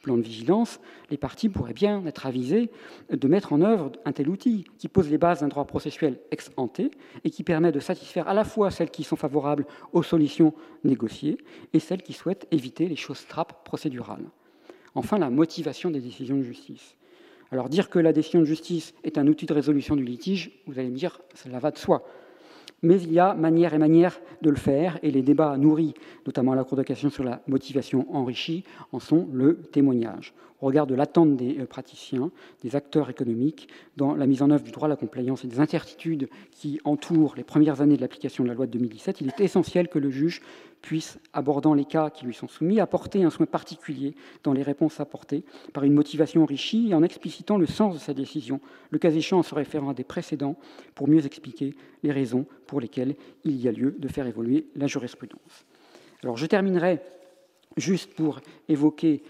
plan 0.02 0.18
de 0.18 0.22
vigilance, 0.22 0.82
les 1.10 1.16
parties 1.16 1.48
pourraient 1.48 1.72
bien 1.72 2.06
être 2.06 2.26
avisées 2.26 2.70
de 3.10 3.28
mettre 3.30 3.54
en 3.54 3.62
œuvre 3.62 3.94
un 4.04 4.12
tel 4.12 4.28
outil 4.28 4.66
qui 4.78 4.90
pose 4.90 5.10
les 5.10 5.18
bases 5.18 5.40
d'un 5.40 5.48
droit 5.48 5.64
processuel 5.64 6.20
ex 6.32 6.52
ante 6.58 6.82
et 7.24 7.30
qui 7.30 7.44
permet 7.44 7.72
de 7.72 7.80
satisfaire 7.80 8.28
à 8.28 8.34
la 8.34 8.44
fois 8.44 8.72
celles 8.72 8.92
qui 8.92 9.04
sont 9.04 9.16
favorables 9.16 9.66
aux 9.94 10.04
solutions 10.04 10.54
négociées 10.84 11.38
et 11.72 11.80
celles 11.80 12.04
qui 12.04 12.12
souhaitent 12.12 12.48
éviter 12.52 12.90
les 12.90 12.98
choses 12.98 13.26
trappes 13.28 13.64
procédurales. 13.64 14.26
Enfin, 14.96 15.20
la 15.20 15.30
motivation 15.30 15.92
des 15.92 16.00
décisions 16.00 16.38
de 16.38 16.44
justice. 16.44 16.96
Alors 17.52 17.70
dire 17.70 17.90
que 17.90 18.00
la 18.00 18.14
décision 18.14 18.40
de 18.40 18.46
justice 18.46 18.94
est 19.04 19.18
un 19.18 19.28
outil 19.28 19.46
de 19.46 19.54
résolution 19.54 19.96
du 19.96 20.04
litige, 20.04 20.52
vous 20.66 20.80
allez 20.80 20.90
me 20.90 20.96
dire, 20.96 21.22
cela 21.36 21.60
va 21.60 21.72
de 21.72 21.78
soi. 21.78 22.04
Mais 22.82 23.02
il 23.02 23.12
y 23.14 23.20
a 23.20 23.34
manière 23.34 23.74
et 23.74 23.78
manière 23.78 24.20
de 24.42 24.50
le 24.50 24.56
faire, 24.56 25.00
et 25.04 25.12
les 25.12 25.22
débats 25.22 25.58
nourris, 25.58 25.94
notamment 26.26 26.54
à 26.54 26.56
la 26.56 26.64
Cour 26.64 26.78
de 26.78 26.84
cassation 26.84 27.10
sur 27.10 27.24
la 27.24 27.42
motivation 27.48 28.08
enrichie, 28.14 28.64
en 28.92 29.00
sont 29.00 29.28
le 29.32 29.58
témoignage. 29.62 30.34
Au 30.62 30.68
regard 30.68 30.88
de 30.88 30.96
l'attente 30.96 31.36
des 31.36 31.60
euh, 31.60 31.66
praticiens, 31.66 32.32
des 32.64 32.76
acteurs 32.76 33.10
économiques, 33.10 33.68
dans 33.98 34.16
la 34.16 34.26
mise 34.26 34.42
en 34.42 34.50
œuvre 34.52 34.64
du 34.64 34.72
droit 34.72 34.88
à 34.88 34.90
la 34.90 34.96
compliance 34.96 35.44
et 35.44 35.48
des 35.48 35.60
incertitudes 35.60 36.30
qui 36.52 36.80
entourent 36.86 37.36
les 37.36 37.44
premières 37.44 37.82
années 37.82 37.98
de 37.98 38.02
l'application 38.02 38.44
de 38.44 38.50
la 38.50 38.56
loi 38.56 38.66
de 38.66 38.72
2017, 38.72 39.22
il 39.22 39.28
est 39.28 39.40
essentiel 39.42 39.90
que 39.90 40.00
le 40.00 40.10
juge 40.10 40.42
puisse, 40.82 41.20
abordant 41.34 41.74
les 41.74 41.84
cas 41.84 42.10
qui 42.10 42.26
lui 42.26 42.34
sont 42.34 42.48
soumis, 42.48 42.80
apporter 42.80 43.24
un 43.24 43.30
soin 43.30 43.46
particulier 43.46 44.16
dans 44.44 44.54
les 44.54 44.62
réponses 44.64 45.00
apportées 45.00 45.44
par 45.74 45.84
une 45.84 45.94
motivation 45.94 46.44
enrichie 46.44 46.90
et 46.90 46.94
en 46.94 47.04
explicitant 47.04 47.58
le 47.58 47.66
sens 47.66 47.96
de 47.96 48.00
sa 48.00 48.14
décision, 48.14 48.62
le 48.92 49.00
cas 49.00 49.12
échéant 49.12 49.40
en 49.40 49.44
se 49.44 49.56
référant 49.56 49.90
à 49.90 49.94
des 49.94 50.04
précédents 50.04 50.56
pour 50.94 51.08
mieux 51.08 51.26
expliquer 51.26 51.76
les 52.04 52.12
raisons 52.12 52.46
pour 52.68 52.80
lesquelles 52.80 53.16
il 53.44 53.60
y 53.60 53.68
a 53.68 53.72
lieu 53.72 53.96
de 53.98 54.08
faire 54.08 54.28
évoluer 54.28 54.68
la 54.76 54.88
jurisprudence. 54.88 55.66
Alors 56.24 56.38
je 56.38 56.46
terminerai 56.46 57.02
juste 57.78 58.14
pour 58.14 58.40
évoquer 58.70 59.24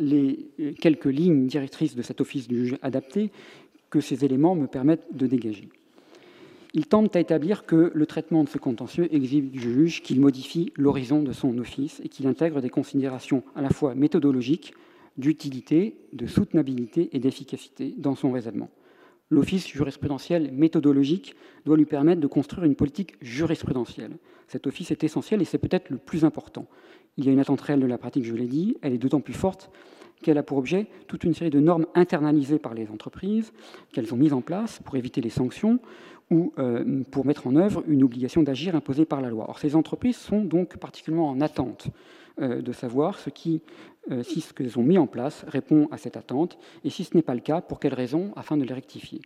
les 0.00 0.46
quelques 0.80 1.04
lignes 1.04 1.46
directrices 1.46 1.94
de 1.94 2.02
cet 2.02 2.20
office 2.20 2.48
du 2.48 2.66
juge 2.66 2.78
adapté 2.82 3.30
que 3.90 4.00
ces 4.00 4.24
éléments 4.24 4.56
me 4.56 4.66
permettent 4.66 5.06
de 5.12 5.26
dégager. 5.26 5.68
Il 6.76 6.86
tente 6.86 7.14
à 7.14 7.20
établir 7.20 7.66
que 7.66 7.92
le 7.94 8.06
traitement 8.06 8.42
de 8.42 8.48
ce 8.48 8.58
contentieux 8.58 9.06
exige 9.14 9.44
du 9.44 9.60
juge 9.60 10.02
qu'il 10.02 10.20
modifie 10.20 10.72
l'horizon 10.76 11.22
de 11.22 11.30
son 11.30 11.56
office 11.58 12.00
et 12.04 12.08
qu'il 12.08 12.26
intègre 12.26 12.60
des 12.60 12.70
considérations 12.70 13.44
à 13.54 13.62
la 13.62 13.70
fois 13.70 13.94
méthodologiques, 13.94 14.74
d'utilité, 15.16 15.94
de 16.12 16.26
soutenabilité 16.26 17.10
et 17.12 17.20
d'efficacité 17.20 17.94
dans 17.96 18.16
son 18.16 18.32
raisonnement. 18.32 18.70
L'office 19.34 19.66
jurisprudentiel 19.66 20.52
méthodologique 20.52 21.34
doit 21.66 21.76
lui 21.76 21.86
permettre 21.86 22.20
de 22.20 22.28
construire 22.28 22.66
une 22.66 22.76
politique 22.76 23.16
jurisprudentielle. 23.20 24.12
Cet 24.46 24.68
office 24.68 24.92
est 24.92 25.02
essentiel 25.02 25.42
et 25.42 25.44
c'est 25.44 25.58
peut-être 25.58 25.90
le 25.90 25.96
plus 25.96 26.24
important. 26.24 26.68
Il 27.16 27.24
y 27.24 27.28
a 27.28 27.32
une 27.32 27.40
attente 27.40 27.60
réelle 27.60 27.80
de 27.80 27.86
la 27.86 27.98
pratique, 27.98 28.24
je 28.24 28.34
l'ai 28.34 28.46
dit, 28.46 28.76
elle 28.80 28.92
est 28.92 28.98
d'autant 28.98 29.20
plus 29.20 29.32
forte 29.32 29.72
qu'elle 30.22 30.38
a 30.38 30.44
pour 30.44 30.56
objet 30.56 30.86
toute 31.08 31.24
une 31.24 31.34
série 31.34 31.50
de 31.50 31.58
normes 31.58 31.86
internalisées 31.96 32.60
par 32.60 32.74
les 32.74 32.88
entreprises, 32.90 33.52
qu'elles 33.92 34.14
ont 34.14 34.16
mises 34.16 34.32
en 34.32 34.40
place 34.40 34.78
pour 34.84 34.94
éviter 34.94 35.20
les 35.20 35.30
sanctions 35.30 35.80
ou 36.30 36.52
euh, 36.60 37.02
pour 37.10 37.26
mettre 37.26 37.48
en 37.48 37.56
œuvre 37.56 37.82
une 37.88 38.04
obligation 38.04 38.44
d'agir 38.44 38.76
imposée 38.76 39.04
par 39.04 39.20
la 39.20 39.30
loi. 39.30 39.46
Or, 39.48 39.58
ces 39.58 39.74
entreprises 39.74 40.16
sont 40.16 40.44
donc 40.44 40.76
particulièrement 40.76 41.28
en 41.28 41.40
attente 41.40 41.88
de 42.38 42.72
savoir 42.72 43.18
euh, 44.10 44.22
si 44.22 44.40
ce 44.40 44.52
qu'elles 44.52 44.78
ont 44.78 44.82
mis 44.82 44.98
en 44.98 45.06
place 45.06 45.44
répond 45.48 45.88
à 45.90 45.96
cette 45.96 46.16
attente, 46.16 46.58
et 46.84 46.90
si 46.90 47.04
ce 47.04 47.14
n'est 47.14 47.22
pas 47.22 47.34
le 47.34 47.40
cas, 47.40 47.60
pour 47.60 47.80
quelles 47.80 47.94
raisons, 47.94 48.32
afin 48.36 48.56
de 48.56 48.64
les 48.64 48.74
rectifier. 48.74 49.22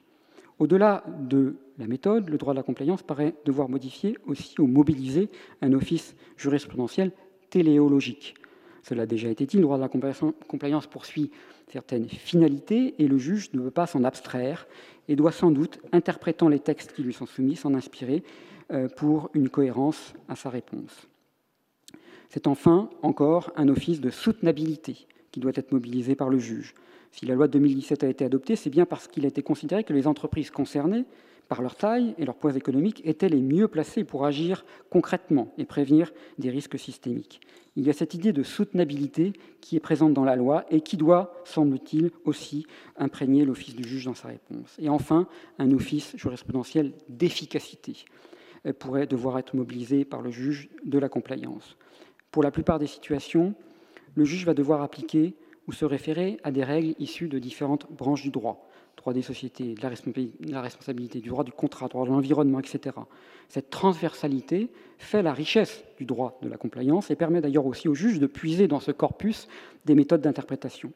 Au-delà 0.59 1.05
de 1.21 1.57
la 1.79 1.87
méthode, 1.87 2.29
le 2.29 2.39
droit 2.39 2.53
de 2.53 2.59
la 2.59 2.63
compliance 2.63 3.03
paraît 3.03 3.35
devoir 3.45 3.69
modifier 3.69 4.17
aussi 4.27 4.55
ou 4.61 4.67
mobiliser 4.67 5.29
un 5.63 5.73
office 5.73 6.15
jurisprudentiel 6.37 7.13
téléologique. 7.51 8.35
Cela 8.83 9.03
a 9.03 9.07
déjà 9.07 9.29
été 9.29 9.47
dit, 9.47 9.57
le 9.57 9.63
droit 9.63 9.77
de 9.77 9.83
la 9.83 9.89
compliance 9.89 10.87
poursuit 10.87 11.31
certaines 11.69 12.09
finalités 12.09 12.95
et 12.99 13.07
le 13.07 13.19
juge 13.19 13.53
ne 13.53 13.61
veut 13.61 13.71
pas 13.71 13.87
s'en 13.87 14.05
abstraire 14.05 14.67
et 15.09 15.17
doit 15.17 15.33
sans 15.33 15.51
doute, 15.51 15.81
interprétant 15.93 16.49
les 16.49 16.61
textes 16.61 16.93
qui 16.93 17.03
lui 17.03 17.13
sont 17.13 17.27
soumis, 17.27 17.57
s'en 17.57 17.75
inspirer 17.75 18.23
euh, 18.73 18.89
pour 18.89 19.31
une 19.35 19.49
cohérence 19.49 20.15
à 20.29 20.37
sa 20.37 20.51
réponse. 20.51 21.09
C'est 22.29 22.47
enfin 22.47 22.91
encore 23.03 23.53
un 23.57 23.69
office 23.69 24.01
de 24.01 24.11
soutenabilité 24.11 25.07
qui 25.31 25.41
doit 25.41 25.53
être 25.55 25.73
mobilisé 25.73 26.15
par 26.15 26.29
le 26.29 26.39
juge. 26.39 26.75
Si 27.11 27.27
la 27.27 27.35
loi 27.35 27.47
de 27.47 27.53
2017 27.53 28.05
a 28.05 28.09
été 28.09 28.25
adoptée, 28.25 28.57
c'est 28.57 28.71
bien 28.71 28.87
parce 28.87 29.09
qu'il 29.09 29.25
a 29.25 29.29
été 29.29 29.43
considéré 29.43 29.85
que 29.85 29.95
les 29.95 30.07
entreprises 30.07 30.51
concernées 30.51 31.05
par 31.49 31.63
leur 31.63 31.75
taille 31.75 32.15
et 32.19 32.25
leur 32.25 32.37
poids 32.37 32.55
économique, 32.55 33.01
étaient 33.05 33.29
les 33.29 33.41
mieux 33.41 33.69
placés 33.69 34.05
pour 34.05 34.27
agir 34.27 34.65
concrètement 34.91 35.53
et 35.57 35.65
prévenir 35.65 36.13
des 36.39 36.51
risques 36.51 36.79
systémiques. 36.79 37.41
Il 37.75 37.87
y 37.87 37.91
a 37.91 37.95
cette 37.95 38.15
idée 38.15 38.33
de 38.33 38.43
soutenabilité 38.43 39.33
qui 39.61 39.77
est 39.77 39.81
présente 39.81 40.13
dans 40.13 40.25
la 40.25 40.37
loi 40.37 40.67
et 40.71 40.81
qui 40.81 40.97
doit, 40.97 41.41
semble-t-il, 41.45 42.11
aussi 42.25 42.67
imprégner 42.97 43.45
l'office 43.45 43.75
du 43.75 43.89
juge 43.89 44.05
dans 44.05 44.15
sa 44.15 44.29
réponse. 44.29 44.77
Et 44.79 44.89
enfin, 44.89 45.27
un 45.59 45.71
office 45.73 46.17
jurisprudentiel 46.17 46.93
d'efficacité 47.09 48.05
pourrait 48.79 49.07
devoir 49.07 49.39
être 49.39 49.55
mobilisé 49.55 50.05
par 50.05 50.21
le 50.21 50.31
juge 50.31 50.69
de 50.85 50.99
la 50.99 51.09
compliance. 51.09 51.77
Pour 52.31 52.43
la 52.43 52.51
plupart 52.51 52.79
des 52.79 52.87
situations, 52.87 53.55
le 54.15 54.25
juge 54.25 54.45
va 54.45 54.55
devoir 54.55 54.83
appliquer 54.83 55.35
ou 55.67 55.73
se 55.73 55.85
référer 55.85 56.39
à 56.43 56.51
des 56.51 56.65
règles 56.65 56.95
issues 56.99 57.29
de 57.29 57.39
différentes 57.39 57.87
branches 57.91 58.23
du 58.23 58.31
droit 58.31 58.69
droit 58.99 59.13
des 59.13 59.23
sociétés, 59.23 59.75
de 59.75 60.53
la 60.53 60.61
responsabilité, 60.61 61.21
du 61.21 61.29
droit 61.31 61.45
du 61.45 61.53
contrat, 61.53 61.89
droit 61.89 62.05
de 62.05 62.11
l'environnement, 62.11 62.59
etc. 62.59 62.97
Cette 63.49 63.71
transversalité 63.71 64.69
fait 64.99 65.23
la 65.23 65.33
richesse 65.33 65.85
du 65.97 66.05
droit 66.05 66.39
de 66.43 66.49
la 66.49 66.57
compliance 66.57 67.11
et 67.11 67.17
permet 67.17 67.41
d'ailleurs 67.41 67.67
aussi 67.67 67.89
au 67.89 67.95
juge 67.95 68.19
de 68.19 68.27
puiser 68.27 68.69
dans 68.69 68.81
ce 68.81 68.91
corpus 68.91 69.49
des 69.87 69.95
méthodes 69.95 70.21
d'interprétation. 70.21 70.93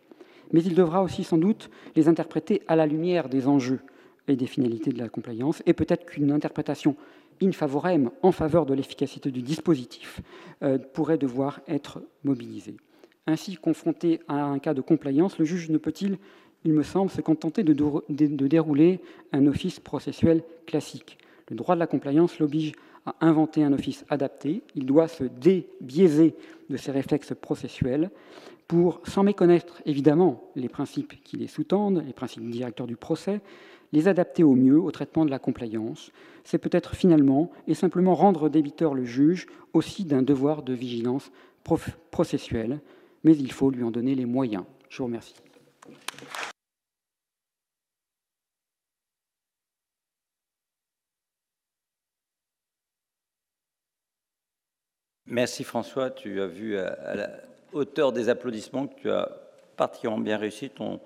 Mais 0.52 0.62
il 0.62 0.74
devra 0.74 1.02
aussi 1.02 1.24
sans 1.24 1.38
doute 1.38 1.70
les 1.96 2.08
interpréter 2.08 2.62
à 2.68 2.76
la 2.76 2.86
lumière 2.86 3.28
des 3.28 3.46
enjeux 3.46 3.80
et 4.28 4.36
des 4.36 4.46
finalités 4.46 4.92
de 4.92 4.98
la 4.98 5.08
compliance, 5.08 5.62
et 5.66 5.72
peut-être 5.72 6.06
qu'une 6.06 6.30
interprétation 6.30 6.96
in 7.42 7.52
favorem 7.52 8.10
en 8.22 8.32
faveur 8.32 8.66
de 8.66 8.74
l'efficacité 8.74 9.30
du 9.30 9.42
dispositif 9.42 10.20
euh, 10.62 10.78
pourrait 10.78 11.18
devoir 11.18 11.60
être 11.66 12.02
mobilisée. 12.24 12.76
Ainsi, 13.26 13.56
confronté 13.56 14.20
à 14.28 14.44
un 14.44 14.58
cas 14.58 14.74
de 14.74 14.80
compliance, 14.80 15.38
le 15.38 15.44
juge 15.44 15.70
ne 15.70 15.78
peut-il 15.78 16.18
il 16.64 16.72
me 16.72 16.82
semble, 16.82 17.10
se 17.10 17.20
contenter 17.20 17.64
de, 17.64 18.46
dérouler 18.46 19.00
un 19.32 19.46
office 19.46 19.80
processuel 19.80 20.44
classique? 20.66 21.18
Le 21.48 21.56
droit 21.56 21.74
de 21.74 21.80
la 21.80 21.86
compliance 21.86 22.38
l'oblige 22.38 22.72
à 23.04 23.14
inventer 23.20 23.64
un 23.64 23.72
office 23.72 24.04
adapté. 24.10 24.62
Il 24.76 24.86
doit 24.86 25.08
se 25.08 25.24
débiaiser 25.24 26.36
de 26.70 26.76
ses 26.76 26.92
réflexes 26.92 27.34
processuels 27.34 28.10
pour, 28.68 29.00
sans 29.04 29.24
méconnaître 29.24 29.82
évidemment 29.86 30.44
les 30.54 30.68
principes 30.68 31.20
qui 31.24 31.36
les 31.36 31.48
sous-tendent, 31.48 32.04
les 32.06 32.12
principes 32.12 32.48
directeurs 32.48 32.86
du 32.86 32.96
procès, 32.96 33.40
les 33.92 34.08
adapter 34.08 34.42
au 34.42 34.54
mieux 34.54 34.80
au 34.80 34.90
traitement 34.90 35.24
de 35.24 35.30
la 35.30 35.38
compliance. 35.38 36.10
C'est 36.44 36.58
peut-être 36.58 36.94
finalement 36.94 37.50
et 37.66 37.74
simplement 37.74 38.14
rendre 38.14 38.48
débiteur 38.48 38.94
le 38.94 39.04
juge 39.04 39.46
aussi 39.72 40.04
d'un 40.04 40.22
devoir 40.22 40.62
de 40.62 40.72
vigilance 40.72 41.30
processuelle, 42.10 42.80
mais 43.24 43.36
il 43.36 43.52
faut 43.52 43.70
lui 43.70 43.84
en 43.84 43.90
donner 43.90 44.14
les 44.14 44.26
moyens. 44.26 44.64
Je 44.88 44.98
vous 44.98 45.04
remercie. 45.04 45.34
Merci 55.26 55.64
François. 55.64 56.10
Tu 56.10 56.42
as 56.42 56.46
vu 56.46 56.76
à 56.76 57.14
la 57.14 57.30
hauteur 57.72 58.12
des 58.12 58.28
applaudissements 58.28 58.86
que 58.86 59.00
tu 59.00 59.10
as 59.10 59.30
particulièrement 59.76 60.22
bien 60.22 60.36
réussi 60.36 60.68
ton 60.68 61.00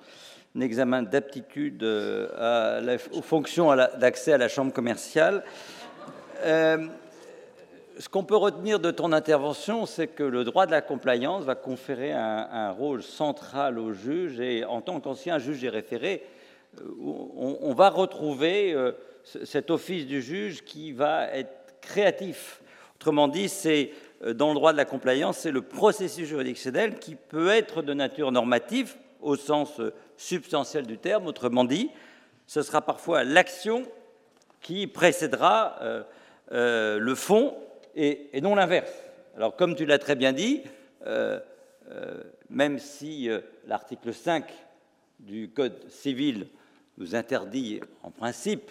examen 0.61 1.03
d'aptitude 1.03 1.83
euh, 1.83 2.99
aux 3.13 3.23
fonctions 3.23 3.75
d'accès 3.99 4.33
à 4.33 4.39
la 4.39 4.49
chambre 4.49 4.73
commerciale. 4.73 5.45
Euh, 6.45 6.87
ce 7.99 8.09
qu'on 8.09 8.25
peut 8.25 8.37
retenir 8.37 8.79
de 8.79 8.91
ton 8.91 9.13
intervention, 9.13 9.87
c'est 9.87 10.09
que 10.09 10.23
le 10.23 10.45
droit 10.45 10.67
de 10.67 10.71
la 10.71 10.83
compliance 10.83 11.45
va 11.45 11.55
conférer 11.55 12.13
un, 12.13 12.71
rôle 12.71 13.03
central 13.03 13.79
au 13.79 13.93
juge 13.93 14.39
et 14.39 14.65
en 14.65 14.83
tant 14.83 15.01
qu'ancien 15.01 15.39
juge 15.39 15.63
des 15.63 15.71
référés, 15.71 16.23
euh, 16.81 16.85
on, 17.63 17.73
va 17.73 17.89
retrouver 17.89 18.77
cet 19.45 19.71
office 19.71 20.07
du 20.07 20.21
juge 20.21 20.63
qui 20.63 20.93
va 20.93 21.33
être 21.33 21.75
créatif. 21.81 22.61
Autrement 22.97 23.29
dit, 23.29 23.49
c'est 23.49 23.93
dans 24.35 24.49
le 24.49 24.55
droit 24.55 24.73
de 24.73 24.77
la 24.77 24.85
compliance, 24.85 25.39
c'est 25.39 25.51
le 25.51 25.63
processus 25.63 26.29
juridictionnel 26.29 26.99
qui 26.99 27.15
peut 27.15 27.49
être 27.49 27.81
de 27.81 27.95
nature 27.95 28.31
normative 28.31 28.97
au 29.21 29.37
sens 29.37 29.81
euh, 29.81 29.93
substantiel 30.17 30.87
du 30.87 30.99
terme. 30.99 31.27
Autrement 31.27 31.65
dit, 31.65 31.91
ce 32.47 32.63
sera 32.63 32.83
parfois 32.83 33.25
l'action 33.25 33.83
qui 34.61 34.87
précédera 34.87 35.79
euh, 36.53 36.99
le 36.99 37.15
fond 37.15 37.55
et, 37.95 38.41
non 38.41 38.55
l'inverse. 38.55 38.93
Alors, 39.37 39.57
comme 39.57 39.75
tu 39.75 39.87
l'as 39.87 39.99
très 39.99 40.17
bien 40.17 40.33
dit, 40.33 40.63
même 42.51 42.79
si 42.79 43.29
l'article 43.67 44.13
5 44.13 44.45
du 45.21 45.51
Code 45.51 45.89
civil 45.89 46.49
nous 46.99 47.15
interdit 47.15 47.81
en 48.03 48.11
principe 48.11 48.71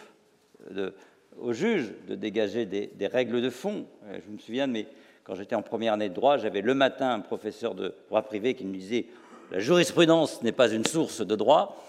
au 1.39 1.53
juge 1.53 1.91
de 2.07 2.15
dégager 2.15 2.65
des, 2.65 2.87
des, 2.87 3.07
règles 3.07 3.41
de 3.41 3.49
fond, 3.49 3.85
je 4.11 4.31
me 4.31 4.37
souviens 4.37 4.67
de 4.67 4.73
mes 4.73 4.87
quand 5.25 5.33
j'étais 5.33 5.55
en 5.55 5.63
première 5.63 5.93
année 5.93 6.09
de 6.09 6.13
droit, 6.13 6.37
j'avais 6.37 6.61
le 6.61 6.75
matin 6.75 7.09
un 7.09 7.19
professeur 7.19 7.73
de 7.73 7.95
droit 8.07 8.21
privé 8.21 8.53
qui 8.53 8.63
me 8.63 8.73
disait 8.73 9.07
La 9.51 9.59
jurisprudence 9.59 10.41
n'est 10.41 10.51
pas 10.51 10.69
une 10.69 10.85
source 10.85 11.21
de 11.21 11.35
droit. 11.35 11.83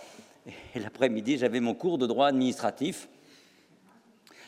Et 0.75 0.79
l'après-midi, 0.79 1.39
j'avais 1.39 1.61
mon 1.61 1.75
cours 1.75 1.99
de 1.99 2.07
droit 2.07 2.29
administratif, 2.29 3.09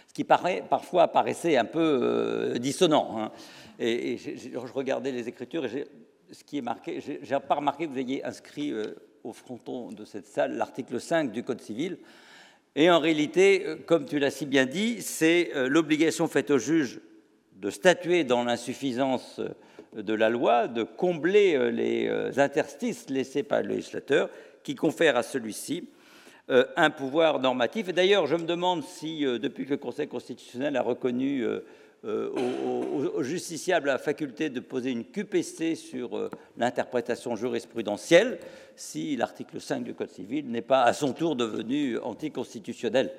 ce 0.07 0.13
qui 0.13 0.25
paraît, 0.25 0.63
parfois 0.69 1.09
paraissait 1.09 1.57
un 1.57 1.65
peu 1.65 2.01
euh, 2.03 2.59
dissonant. 2.59 3.19
Hein. 3.19 3.33
Et, 3.79 4.19
je 4.19 4.73
regardais 4.73 5.11
les 5.11 5.29
écritures 5.29 5.65
et 5.65 5.87
ce 6.31 6.45
qui 6.45 6.59
est 6.59 6.63
marqué, 6.63 7.01
j'ai 7.01 7.39
pas 7.41 7.55
remarqué 7.55 7.87
que 7.87 7.93
vous 7.93 7.99
ayez 7.99 8.25
inscrit 8.25 8.73
euh, 8.73 8.95
au 9.25 9.33
fronton 9.33 9.91
de 9.91 10.05
cette 10.05 10.27
salle 10.27 10.57
l'article 10.57 11.01
5 11.01 11.33
du 11.33 11.43
Code 11.43 11.61
civil. 11.61 11.99
Et 12.77 12.91
en 12.91 13.01
réalité, 13.01 13.65
euh, 13.67 13.77
comme 13.87 14.05
tu 14.05 14.19
l'as 14.19 14.31
si 14.31 14.45
bien 14.45 14.67
dit, 14.67 15.01
c'est 15.01 15.51
l'obligation 15.55 16.29
faite 16.29 16.51
au 16.51 16.59
juge 16.59 17.01
de 17.57 17.71
statuer 17.71 18.25
dans 18.25 18.45
l'insuffisance 18.45 19.41
de 19.97 20.15
la 20.15 20.29
loi, 20.29 20.69
de 20.69 20.83
combler 20.83 21.55
euh, 21.55 21.71
les 21.71 22.09
euh, 22.09 22.31
interstices 22.37 23.09
laissés 23.11 23.43
par 23.43 23.63
le 23.63 23.69
législateur, 23.69 24.29
qui 24.63 24.75
confère 24.75 25.17
à 25.17 25.23
celui-ci 25.23 25.89
euh, 26.51 26.65
un 26.77 26.91
pouvoir 26.91 27.41
normatif. 27.41 27.89
Et 27.89 27.93
d'ailleurs, 27.93 28.27
je 28.27 28.37
me 28.37 28.45
demande 28.45 28.83
si, 28.85 29.21
depuis 29.21 29.65
que 29.65 29.71
le 29.71 29.77
Conseil 29.77 30.09
constitutionnel 30.09 30.77
a 30.77 30.83
reconnu 30.83 31.45
aux, 32.05 33.23
justiciables 33.23 33.89
la 33.89 33.99
faculté 33.99 34.51
de 34.51 34.61
poser 34.61 34.91
une 34.91 35.05
QPC 35.05 35.75
sur 35.75 36.31
l'interprétation 36.57 37.35
jurisprudentielle, 37.35 38.39
si 38.79 39.17
l'article 39.17 39.61
5 39.61 39.83
du 39.83 39.93
Code 39.93 40.11
civil 40.11 40.49
n'est 40.49 40.63
pas 40.63 40.83
à 40.83 40.93
son 40.93 41.13
tour 41.13 41.35
devenu 41.35 41.99
anticonstitutionnel. 41.99 43.11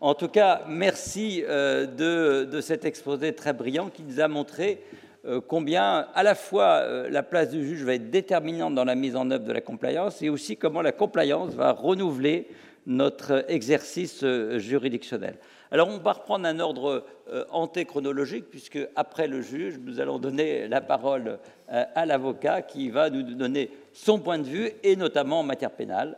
En 0.00 0.14
tout 0.14 0.28
cas, 0.28 0.62
merci 0.68 1.42
euh, 1.46 2.44
de, 2.46 2.60
cet 2.60 2.84
exposé 2.84 3.34
très 3.34 3.52
brillant 3.52 3.90
qui 3.90 4.04
nous 4.04 4.20
a 4.20 4.28
montré 4.28 4.80
euh, 4.80 5.06
combien 5.46 6.06
à 6.14 6.22
la 6.22 6.34
fois 6.34 6.80
euh, 6.82 7.08
la 7.10 7.22
place 7.22 7.50
du 7.50 7.66
juge 7.66 7.82
va 7.82 7.94
être 7.94 8.10
déterminante 8.10 8.74
dans 8.74 8.84
la 8.84 8.94
mise 8.94 9.16
en 9.16 9.30
œuvre 9.30 9.44
de 9.44 9.52
la 9.52 9.60
compliance 9.60 10.22
et 10.22 10.28
aussi 10.28 10.56
comment 10.56 10.82
la 10.82 10.92
compliance 10.92 11.54
va 11.54 11.72
renouveler 11.72 12.48
notre 12.86 13.44
exercice 13.48 14.24
juridictionnel. 14.56 15.36
Alors 15.70 15.88
on 15.88 15.98
va 15.98 16.12
reprendre 16.12 16.46
un 16.46 16.58
ordre 16.58 17.04
antéchronologique 17.50 18.46
puisque 18.50 18.78
après 18.96 19.28
le 19.28 19.42
juge, 19.42 19.78
nous 19.84 20.00
allons 20.00 20.18
donner 20.18 20.68
la 20.68 20.80
parole 20.80 21.38
à 21.68 22.06
l'avocat 22.06 22.62
qui 22.62 22.88
va 22.88 23.10
nous 23.10 23.22
donner 23.22 23.70
son 23.92 24.18
point 24.18 24.38
de 24.38 24.44
vue, 24.44 24.70
et 24.82 24.96
notamment 24.96 25.40
en 25.40 25.42
matière 25.42 25.70
pénale. 25.70 26.16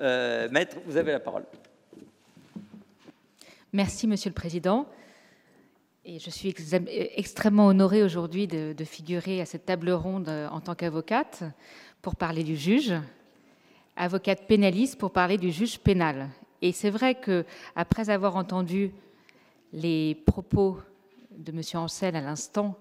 Euh, 0.00 0.48
maître, 0.50 0.76
vous 0.86 0.96
avez 0.96 1.12
la 1.12 1.20
parole. 1.20 1.44
Merci, 3.72 4.06
Monsieur 4.06 4.30
le 4.30 4.34
Président. 4.34 4.86
Et 6.08 6.20
je 6.20 6.30
suis 6.30 6.54
extrêmement 7.16 7.66
honorée 7.66 8.04
aujourd'hui 8.04 8.46
de, 8.46 8.72
de, 8.72 8.84
figurer 8.84 9.40
à 9.40 9.44
cette 9.44 9.66
table 9.66 9.90
ronde 9.90 10.28
en 10.28 10.60
tant 10.60 10.76
qu'avocate 10.76 11.42
pour 12.00 12.14
parler 12.14 12.44
du 12.44 12.54
juge, 12.54 12.94
avocate 13.96 14.46
pénaliste 14.46 14.98
pour 14.98 15.10
parler 15.10 15.36
du 15.36 15.50
juge 15.50 15.80
pénal. 15.80 16.28
Et 16.62 16.70
c'est 16.70 16.90
vrai 16.90 17.16
que 17.16 17.44
après 17.74 18.08
avoir 18.08 18.36
entendu 18.36 18.92
les 19.72 20.14
propos 20.26 20.78
de 21.36 21.50
M. 21.50 21.60
Ancel 21.74 22.14
à 22.14 22.20
l'instant 22.20 22.78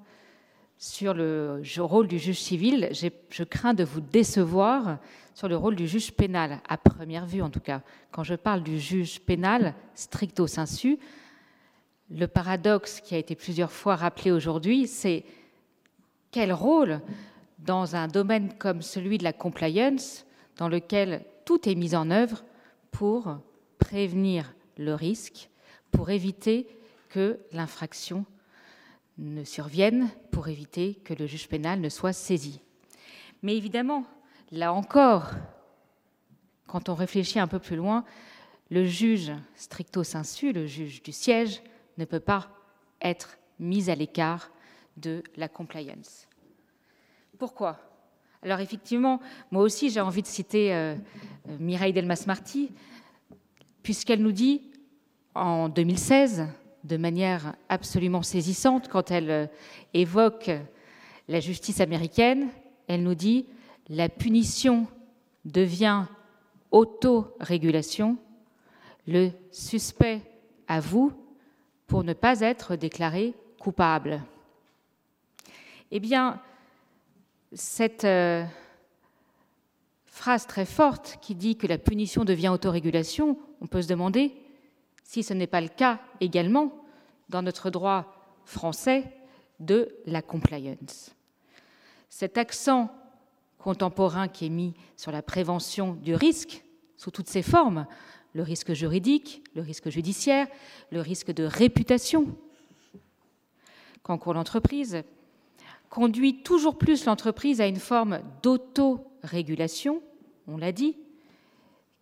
sur 0.77 1.15
le 1.15 1.63
rôle 1.79 2.07
du 2.07 2.19
juge 2.19 2.39
civil, 2.39 2.91
je 2.91 3.43
crains 3.43 3.73
de 3.73 3.83
vous 3.83 4.01
décevoir 4.01 4.99
sur 5.33 5.47
le 5.47 5.57
rôle 5.57 5.75
du 5.75 5.87
juge 5.87 6.11
pénal, 6.11 6.59
à 6.69 6.77
première 6.77 7.25
vue 7.25 7.41
en 7.41 7.49
tout 7.49 7.59
cas. 7.59 7.81
Quand 8.11 8.23
je 8.23 8.35
parle 8.35 8.61
du 8.61 8.79
juge 8.79 9.19
pénal, 9.19 9.73
stricto 9.95 10.45
sensu, 10.45 10.99
le 12.09 12.27
paradoxe 12.27 13.01
qui 13.01 13.15
a 13.15 13.17
été 13.17 13.35
plusieurs 13.35 13.71
fois 13.71 13.95
rappelé 13.95 14.31
aujourd'hui, 14.31 14.87
c'est 14.87 15.23
quel 16.31 16.53
rôle 16.53 17.01
dans 17.59 17.95
un 17.95 18.07
domaine 18.07 18.53
comme 18.57 18.81
celui 18.81 19.17
de 19.17 19.23
la 19.23 19.33
compliance, 19.33 20.25
dans 20.57 20.69
lequel 20.69 21.25
tout 21.45 21.67
est 21.67 21.75
mis 21.75 21.95
en 21.95 22.11
œuvre 22.11 22.43
pour 22.91 23.37
prévenir 23.79 24.53
le 24.77 24.93
risque, 24.93 25.49
pour 25.91 26.09
éviter 26.09 26.67
que 27.09 27.39
l'infraction 27.51 28.25
ne 29.17 29.43
survienne, 29.43 30.09
pour 30.31 30.47
éviter 30.47 30.95
que 31.03 31.13
le 31.13 31.25
juge 31.25 31.47
pénal 31.47 31.79
ne 31.79 31.89
soit 31.89 32.13
saisi. 32.13 32.59
Mais 33.41 33.55
évidemment, 33.55 34.05
là 34.51 34.73
encore, 34.73 35.31
quand 36.67 36.89
on 36.89 36.95
réfléchit 36.95 37.39
un 37.39 37.47
peu 37.47 37.59
plus 37.59 37.77
loin, 37.77 38.03
le 38.69 38.85
juge 38.85 39.31
stricto 39.55 40.03
sensu, 40.03 40.51
le 40.51 40.65
juge 40.65 41.01
du 41.03 41.11
siège, 41.11 41.61
ne 41.97 42.05
peut 42.05 42.19
pas 42.19 42.49
être 43.01 43.37
mis 43.59 43.89
à 43.89 43.95
l'écart 43.95 44.51
de 44.97 45.23
la 45.35 45.47
compliance. 45.47 46.27
Pourquoi? 47.37 47.79
Alors 48.41 48.59
effectivement, 48.59 49.19
moi 49.51 49.63
aussi 49.63 49.89
j'ai 49.89 50.01
envie 50.01 50.21
de 50.21 50.27
citer 50.27 50.73
euh, 50.73 50.95
euh, 51.49 51.57
Mireille 51.59 51.93
Delmas-Marty, 51.93 52.71
puisqu'elle 53.81 54.21
nous 54.21 54.31
dit 54.31 54.61
en 55.33 55.67
2016, 55.67 56.47
de 56.83 56.97
manière 56.97 57.55
absolument 57.67 58.21
saisissante, 58.21 58.87
quand 58.87 59.11
elle 59.11 59.31
euh, 59.31 59.47
évoque 59.93 60.51
la 61.27 61.39
justice 61.39 61.81
américaine, 61.81 62.49
elle 62.87 63.03
nous 63.03 63.15
dit 63.15 63.47
la 63.89 64.09
punition 64.09 64.87
devient 65.43 66.05
autorégulation, 66.71 68.17
le 69.07 69.31
suspect 69.51 70.21
avoue 70.67 71.13
pour 71.87 72.03
ne 72.03 72.13
pas 72.13 72.41
être 72.41 72.75
déclaré 72.75 73.33
coupable. 73.59 74.21
Eh 75.91 75.99
bien, 75.99 76.41
cette 77.53 78.03
euh, 78.03 78.43
phrase 80.05 80.47
très 80.47 80.65
forte 80.65 81.17
qui 81.21 81.35
dit 81.35 81.55
que 81.55 81.67
la 81.67 81.77
punition 81.77 82.25
devient 82.25 82.49
autorégulation, 82.49 83.37
on 83.61 83.67
peut 83.67 83.81
se 83.81 83.87
demander 83.87 84.33
si 85.03 85.23
ce 85.23 85.33
n'est 85.33 85.47
pas 85.47 85.61
le 85.61 85.67
cas 85.67 85.99
également 86.19 86.71
dans 87.29 87.41
notre 87.41 87.69
droit 87.69 88.13
français 88.45 89.03
de 89.59 89.95
la 90.05 90.21
compliance. 90.21 91.15
Cet 92.09 92.37
accent 92.37 92.91
contemporain 93.57 94.27
qui 94.27 94.45
est 94.45 94.49
mis 94.49 94.73
sur 94.95 95.11
la 95.11 95.21
prévention 95.21 95.93
du 95.93 96.13
risque 96.13 96.63
sous 96.97 97.11
toutes 97.11 97.29
ses 97.29 97.41
formes, 97.41 97.87
le 98.35 98.43
risque 98.43 98.73
juridique, 98.73 99.41
le 99.55 99.61
risque 99.61 99.89
judiciaire, 99.89 100.47
le 100.91 100.99
risque 100.99 101.31
de 101.31 101.45
réputation. 101.45 102.35
Qu'encourt 104.03 104.33
l'entreprise, 104.33 105.03
conduit 105.89 106.43
toujours 106.43 106.77
plus 106.77 107.05
l'entreprise 107.05 107.61
à 107.61 107.65
une 107.65 107.77
forme 107.77 108.19
d'autorégulation, 108.43 110.03
on 110.47 110.57
l'a 110.57 110.73
dit, 110.73 110.97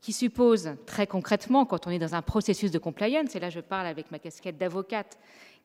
qui 0.02 0.12
suppose 0.12 0.72
très 0.88 1.06
concrètement, 1.06 1.66
quand 1.66 1.86
on 1.86 1.92
est 1.92 2.00
dans 2.00 2.16
un 2.16 2.24
processus 2.24 2.72
de 2.72 2.80
compliance, 2.80 3.36
et 3.36 3.40
là 3.40 3.52
je 3.52 3.60
parle 3.60 3.86
avec 3.86 4.10
ma 4.10 4.18
casquette 4.18 4.58
d'avocate 4.58 5.20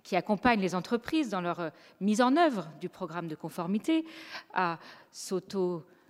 qui 0.04 0.16
accompagne 0.16 0.60
les 0.60 0.74
entreprises 0.74 1.30
dans 1.30 1.40
leur 1.40 1.72
mise 2.00 2.20
en 2.20 2.36
œuvre 2.36 2.68
du 2.80 2.90
programme 2.90 3.26
de 3.26 3.34
conformité, 3.34 4.04
à 4.52 4.78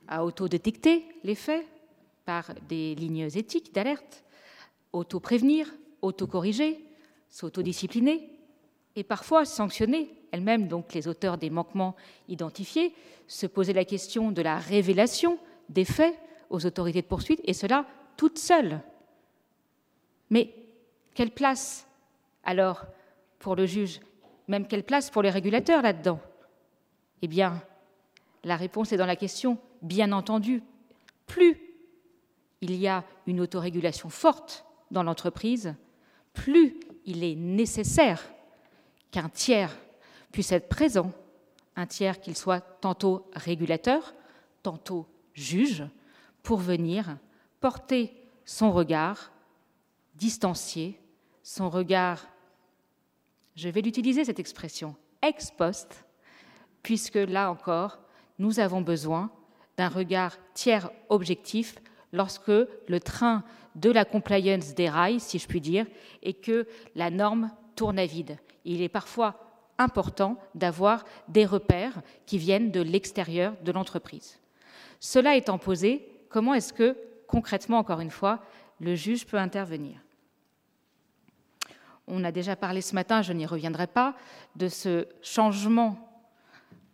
à 0.08 0.24
auto-détecter 0.24 1.04
les 1.22 1.34
faits 1.34 1.66
par 2.24 2.52
des 2.68 2.94
lignes 2.94 3.28
éthiques 3.34 3.72
d'alerte, 3.72 4.24
auto-prévenir, 4.92 5.72
auto-corriger, 6.02 6.84
s'auto-discipliner 7.28 8.30
et 8.96 9.04
parfois 9.04 9.44
sanctionner 9.44 10.14
elle-même 10.32 10.68
donc 10.68 10.94
les 10.94 11.08
auteurs 11.08 11.38
des 11.38 11.50
manquements 11.50 11.96
identifiés, 12.28 12.94
se 13.26 13.46
poser 13.46 13.72
la 13.72 13.84
question 13.84 14.30
de 14.30 14.42
la 14.42 14.58
révélation 14.58 15.38
des 15.68 15.84
faits 15.84 16.18
aux 16.50 16.66
autorités 16.66 17.02
de 17.02 17.06
poursuite, 17.06 17.40
et 17.44 17.52
cela 17.52 17.86
toute 18.16 18.38
seule. 18.38 18.80
Mais 20.30 20.54
quelle 21.14 21.30
place 21.30 21.86
alors 22.44 22.86
pour 23.38 23.56
le 23.56 23.66
juge? 23.66 24.00
Même 24.48 24.66
quelle 24.66 24.84
place 24.84 25.10
pour 25.10 25.22
les 25.22 25.30
régulateurs 25.30 25.82
là-dedans? 25.82 26.20
Eh 27.22 27.28
bien, 27.28 27.62
la 28.44 28.56
réponse 28.56 28.92
est 28.92 28.96
dans 28.96 29.06
la 29.06 29.16
question, 29.16 29.58
bien 29.82 30.12
entendu. 30.12 30.62
Plus 31.26 31.60
il 32.60 32.74
y 32.74 32.88
a 32.88 33.04
une 33.26 33.40
autorégulation 33.40 34.08
forte 34.08 34.64
dans 34.90 35.02
l'entreprise, 35.02 35.74
plus 36.32 36.78
il 37.04 37.24
est 37.24 37.34
nécessaire 37.34 38.22
qu'un 39.10 39.28
tiers 39.28 39.76
puisse 40.32 40.52
être 40.52 40.68
présent, 40.68 41.12
un 41.76 41.86
tiers 41.86 42.20
qu'il 42.20 42.36
soit 42.36 42.60
tantôt 42.60 43.30
régulateur, 43.34 44.14
tantôt 44.62 45.06
juge, 45.32 45.84
pour 46.42 46.58
venir 46.58 47.18
porter 47.60 48.14
son 48.44 48.72
regard 48.72 49.30
distancié, 50.14 51.00
son 51.42 51.70
regard, 51.70 52.26
je 53.54 53.68
vais 53.68 53.80
l'utiliser 53.80 54.24
cette 54.24 54.40
expression, 54.40 54.96
ex 55.22 55.50
post, 55.50 56.04
puisque 56.82 57.16
là 57.16 57.50
encore, 57.50 57.98
nous 58.38 58.60
avons 58.60 58.80
besoin 58.80 59.30
d'un 59.76 59.88
regard 59.88 60.36
tiers 60.54 60.90
objectif 61.08 61.76
lorsque 62.12 62.48
le 62.48 63.00
train 63.00 63.44
de 63.80 63.90
la 63.90 64.04
compliance 64.04 64.74
déraille, 64.74 65.20
si 65.20 65.38
je 65.38 65.46
puis 65.46 65.60
dire, 65.60 65.86
et 66.22 66.34
que 66.34 66.66
la 66.94 67.10
norme 67.10 67.50
tourne 67.76 67.98
à 67.98 68.06
vide. 68.06 68.38
Il 68.64 68.82
est 68.82 68.88
parfois 68.88 69.48
important 69.78 70.36
d'avoir 70.54 71.04
des 71.28 71.46
repères 71.46 72.02
qui 72.26 72.38
viennent 72.38 72.70
de 72.70 72.80
l'extérieur 72.80 73.54
de 73.62 73.72
l'entreprise. 73.72 74.40
Cela 75.00 75.36
étant 75.36 75.58
posé, 75.58 76.06
comment 76.28 76.54
est-ce 76.54 76.72
que, 76.72 76.96
concrètement, 77.28 77.78
encore 77.78 78.00
une 78.00 78.10
fois, 78.10 78.40
le 78.80 78.94
juge 78.94 79.26
peut 79.26 79.38
intervenir? 79.38 80.00
On 82.08 82.24
a 82.24 82.32
déjà 82.32 82.56
parlé 82.56 82.80
ce 82.80 82.94
matin, 82.94 83.22
je 83.22 83.32
n'y 83.32 83.46
reviendrai 83.46 83.86
pas, 83.86 84.16
de 84.56 84.68
ce 84.68 85.06
changement 85.22 86.04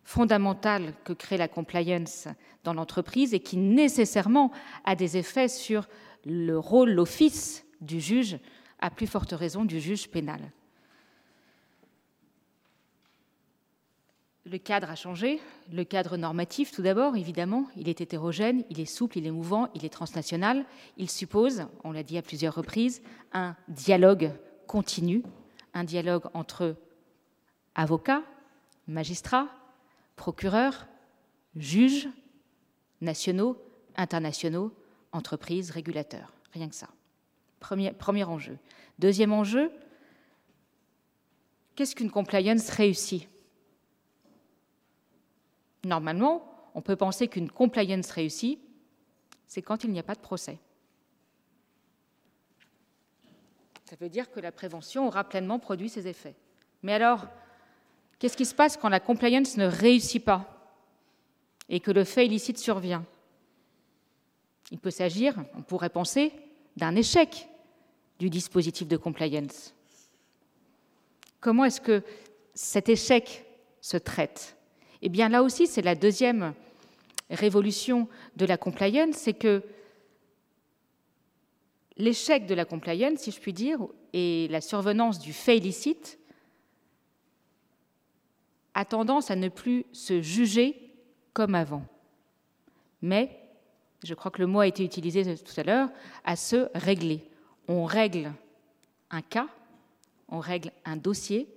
fondamentale 0.03 0.93
que 1.03 1.13
crée 1.13 1.37
la 1.37 1.47
compliance 1.47 2.27
dans 2.63 2.73
l'entreprise 2.73 3.33
et 3.33 3.39
qui 3.39 3.57
nécessairement 3.57 4.51
a 4.83 4.95
des 4.95 5.17
effets 5.17 5.47
sur 5.47 5.87
le 6.25 6.57
rôle, 6.57 6.91
l'office 6.91 7.65
du 7.81 7.99
juge, 7.99 8.37
à 8.79 8.89
plus 8.89 9.07
forte 9.07 9.31
raison 9.31 9.63
du 9.65 9.79
juge 9.79 10.09
pénal. 10.09 10.51
Le 14.47 14.59
cadre 14.59 14.91
a 14.91 14.95
changé, 14.95 15.39
le 15.71 15.83
cadre 15.83 16.17
normatif 16.17 16.71
tout 16.71 16.83
d'abord, 16.83 17.15
évidemment, 17.15 17.67
il 17.75 17.89
est 17.89 18.01
hétérogène, 18.01 18.63
il 18.69 18.79
est 18.79 18.85
souple, 18.85 19.17
il 19.17 19.25
est 19.25 19.31
mouvant, 19.31 19.69
il 19.73 19.85
est 19.85 19.89
transnational, 19.89 20.65
il 20.97 21.09
suppose, 21.09 21.65
on 21.83 21.91
l'a 21.91 22.03
dit 22.03 22.17
à 22.17 22.21
plusieurs 22.21 22.53
reprises, 22.53 23.01
un 23.33 23.55
dialogue 23.67 24.31
continu, 24.67 25.23
un 25.73 25.83
dialogue 25.83 26.25
entre 26.35 26.75
avocats, 27.73 28.21
magistrats, 28.87 29.47
procureurs, 30.15 30.85
juges 31.55 32.07
nationaux, 33.01 33.57
internationaux, 33.95 34.71
entreprises, 35.15 35.71
régulateurs. 35.71 36.31
Rien 36.53 36.69
que 36.69 36.75
ça. 36.75 36.89
Premier, 37.59 37.91
premier 37.91 38.23
enjeu. 38.23 38.57
Deuxième 38.99 39.33
enjeu, 39.33 39.71
qu'est-ce 41.75 41.95
qu'une 41.95 42.11
compliance 42.11 42.69
réussie 42.69 43.27
Normalement, 45.83 46.69
on 46.73 46.81
peut 46.81 46.95
penser 46.95 47.27
qu'une 47.27 47.49
compliance 47.49 48.11
réussie, 48.11 48.59
c'est 49.47 49.61
quand 49.61 49.83
il 49.83 49.91
n'y 49.91 49.99
a 49.99 50.03
pas 50.03 50.15
de 50.15 50.19
procès. 50.19 50.59
Ça 53.85 53.95
veut 53.99 54.09
dire 54.09 54.31
que 54.31 54.39
la 54.39 54.51
prévention 54.51 55.07
aura 55.07 55.23
pleinement 55.23 55.59
produit 55.59 55.89
ses 55.89 56.07
effets. 56.07 56.35
Mais 56.81 56.93
alors, 56.93 57.27
Qu'est-ce 58.19 58.37
qui 58.37 58.45
se 58.45 58.55
passe 58.55 58.77
quand 58.77 58.89
la 58.89 58.99
compliance 58.99 59.57
ne 59.57 59.65
réussit 59.65 60.23
pas 60.23 60.47
et 61.67 61.79
que 61.79 61.91
le 61.91 62.03
fait 62.03 62.25
illicite 62.25 62.57
survient? 62.57 63.05
Il 64.71 64.79
peut 64.79 64.91
s'agir, 64.91 65.35
on 65.55 65.61
pourrait 65.61 65.89
penser, 65.89 66.31
d'un 66.75 66.95
échec 66.95 67.47
du 68.19 68.29
dispositif 68.29 68.87
de 68.87 68.97
compliance. 68.97 69.73
comment 71.39 71.65
est-ce 71.65 71.81
que 71.81 72.01
cet 72.53 72.89
échec 72.89 73.45
se 73.81 73.97
traite? 73.97 74.57
Eh 75.01 75.09
bien 75.09 75.29
là 75.29 75.43
aussi, 75.43 75.67
c'est 75.67 75.83
la 75.83 75.95
deuxième 75.95 76.53
révolution 77.29 78.07
de 78.35 78.45
la 78.45 78.57
compliance, 78.57 79.15
c'est 79.15 79.33
que 79.33 79.61
l'échec 81.97 82.45
de 82.45 82.55
la 82.55 82.65
compliance, 82.65 83.19
si 83.19 83.31
je 83.31 83.39
puis 83.39 83.53
dire, 83.53 83.79
et 84.13 84.47
la 84.49 84.61
survenance 84.61 85.19
du 85.19 85.33
fait 85.33 85.57
illicite 85.57 86.19
a 88.73 88.85
tendance 88.85 89.31
à 89.31 89.35
ne 89.35 89.49
plus 89.49 89.85
se 89.91 90.21
juger 90.21 90.93
comme 91.33 91.55
avant, 91.55 91.85
mais, 93.01 93.44
je 94.03 94.13
crois 94.13 94.31
que 94.31 94.41
le 94.41 94.47
mot 94.47 94.59
a 94.59 94.67
été 94.67 94.83
utilisé 94.83 95.35
tout 95.37 95.59
à 95.59 95.63
l'heure, 95.63 95.89
à 96.23 96.35
se 96.35 96.69
régler. 96.75 97.27
On 97.67 97.85
règle 97.85 98.33
un 99.09 99.21
cas, 99.21 99.47
on 100.29 100.39
règle 100.39 100.71
un 100.85 100.97
dossier, 100.97 101.47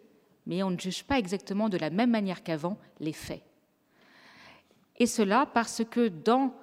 mais 0.47 0.63
on 0.63 0.71
ne 0.71 0.79
juge 0.79 1.05
pas 1.05 1.19
exactement 1.19 1.69
de 1.69 1.77
la 1.77 1.91
même 1.91 2.11
manière 2.11 2.43
qu'avant 2.43 2.79
les 3.01 3.13
faits. 3.13 3.43
Et 4.97 5.07
cela 5.07 5.47
parce 5.47 5.83
que 5.89 6.09
dans 6.09 6.55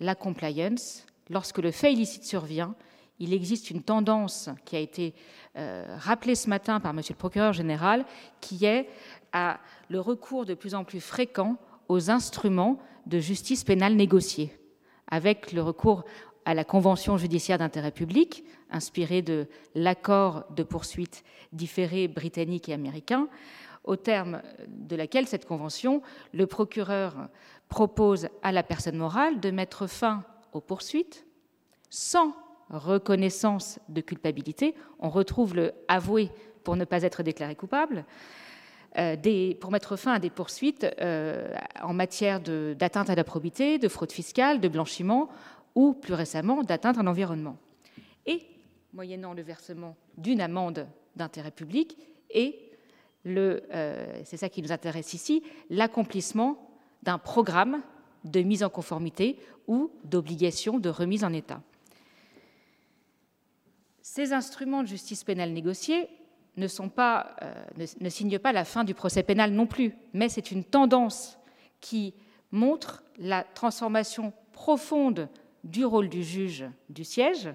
la 0.00 0.14
compliance, 0.14 1.06
lorsque 1.30 1.58
le 1.58 1.70
fait 1.70 1.92
illicite 1.92 2.24
survient, 2.24 2.74
il 3.20 3.32
existe 3.32 3.70
une 3.70 3.82
tendance 3.82 4.50
qui 4.64 4.74
a 4.74 4.80
été 4.80 5.14
euh, 5.56 5.96
rappelée 5.98 6.34
ce 6.34 6.48
matin 6.48 6.80
par 6.80 6.92
Monsieur 6.94 7.14
le 7.14 7.18
procureur 7.18 7.52
général, 7.52 8.04
qui 8.40 8.64
est 8.64 8.88
le 9.88 10.00
recours 10.00 10.46
de 10.46 10.54
plus 10.54 10.74
en 10.74 10.84
plus 10.84 11.00
fréquent 11.00 11.56
aux 11.88 12.10
instruments 12.10 12.78
de 13.06 13.18
justice 13.18 13.64
pénale 13.64 13.94
négociée, 13.94 14.56
avec 15.08 15.52
le 15.52 15.62
recours 15.62 16.04
à 16.44 16.54
la 16.54 16.64
Convention 16.64 17.16
judiciaire 17.16 17.58
d'intérêt 17.58 17.90
public, 17.90 18.44
inspirée 18.70 19.22
de 19.22 19.46
l'accord 19.74 20.44
de 20.54 20.62
poursuite 20.62 21.24
différé 21.52 22.08
britannique 22.08 22.68
et 22.68 22.74
américain, 22.74 23.28
au 23.84 23.96
terme 23.96 24.42
de 24.68 24.96
laquelle 24.96 25.26
cette 25.26 25.46
convention, 25.46 26.02
le 26.32 26.46
procureur 26.46 27.28
propose 27.68 28.28
à 28.42 28.52
la 28.52 28.62
personne 28.62 28.96
morale 28.96 29.40
de 29.40 29.50
mettre 29.50 29.86
fin 29.86 30.24
aux 30.52 30.60
poursuites 30.60 31.26
sans 31.90 32.34
reconnaissance 32.70 33.78
de 33.88 34.00
culpabilité. 34.00 34.74
On 34.98 35.10
retrouve 35.10 35.54
le 35.54 35.72
avoué 35.88 36.30
pour 36.62 36.76
ne 36.76 36.84
pas 36.84 37.02
être 37.02 37.22
déclaré 37.22 37.54
coupable. 37.54 38.04
Euh, 38.96 39.54
pour 39.60 39.72
mettre 39.72 39.96
fin 39.96 40.12
à 40.12 40.18
des 40.20 40.30
poursuites 40.30 40.86
euh, 41.00 41.52
en 41.82 41.92
matière 41.92 42.40
d'atteinte 42.40 43.10
à 43.10 43.16
la 43.16 43.24
probité, 43.24 43.78
de 43.78 43.88
fraude 43.88 44.12
fiscale, 44.12 44.60
de 44.60 44.68
blanchiment 44.68 45.28
ou 45.74 45.94
plus 45.94 46.14
récemment 46.14 46.62
d'atteinte 46.62 46.96
à 46.98 47.02
l'environnement. 47.02 47.56
Et, 48.24 48.46
moyennant 48.92 49.34
le 49.34 49.42
versement 49.42 49.96
d'une 50.16 50.40
amende 50.40 50.86
d'intérêt 51.16 51.50
public, 51.50 51.98
et 52.30 52.70
euh, 53.26 54.22
c'est 54.24 54.36
ça 54.36 54.48
qui 54.48 54.62
nous 54.62 54.70
intéresse 54.70 55.12
ici, 55.12 55.42
l'accomplissement 55.70 56.70
d'un 57.02 57.18
programme 57.18 57.82
de 58.24 58.40
mise 58.42 58.62
en 58.62 58.70
conformité 58.70 59.40
ou 59.66 59.90
d'obligation 60.04 60.78
de 60.78 60.88
remise 60.88 61.24
en 61.24 61.32
état. 61.32 61.60
Ces 64.02 64.32
instruments 64.32 64.82
de 64.82 64.88
justice 64.88 65.24
pénale 65.24 65.50
négociée 65.50 66.08
euh, 66.58 67.22
ne 68.00 68.08
signent 68.08 68.38
pas 68.38 68.52
la 68.52 68.64
fin 68.64 68.84
du 68.84 68.94
procès 68.94 69.22
pénal 69.22 69.52
non 69.52 69.66
plus, 69.66 69.94
mais 70.12 70.28
c'est 70.28 70.50
une 70.50 70.64
tendance 70.64 71.38
qui 71.80 72.14
montre 72.50 73.02
la 73.18 73.42
transformation 73.42 74.32
profonde 74.52 75.28
du 75.64 75.84
rôle 75.84 76.08
du 76.08 76.22
juge 76.22 76.64
du 76.90 77.04
siège 77.04 77.48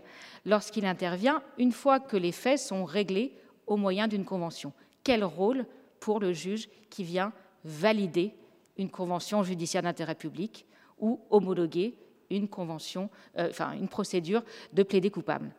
lorsqu'il 0.46 0.86
intervient 0.86 1.42
une 1.58 1.72
fois 1.72 2.00
que 2.00 2.18
les 2.18 2.32
faits 2.32 2.60
sont 2.60 2.84
réglés 2.84 3.34
au 3.68 3.78
moyen 3.78 4.08
d'une 4.08 4.26
convention. 4.26 4.74
Quel 5.04 5.24
rôle 5.24 5.66
pour 6.00 6.20
le 6.20 6.34
juge 6.34 6.70
qui 6.90 7.04
vient 7.04 7.32
valider 7.64 8.34
une 8.78 8.90
convention 8.90 9.44
judiciaire 9.44 9.84
d'intérêt 9.84 10.16
public 10.16 10.66
ou 10.98 11.20
homologuer 11.30 11.96
une 12.30 12.48
convention, 12.48 13.10
euh, 13.38 13.50
enfin 13.50 13.74
une 13.74 13.88
procédure 13.88 14.44
de 14.74 14.84
plaider 14.84 15.12
coupable? 15.12 15.52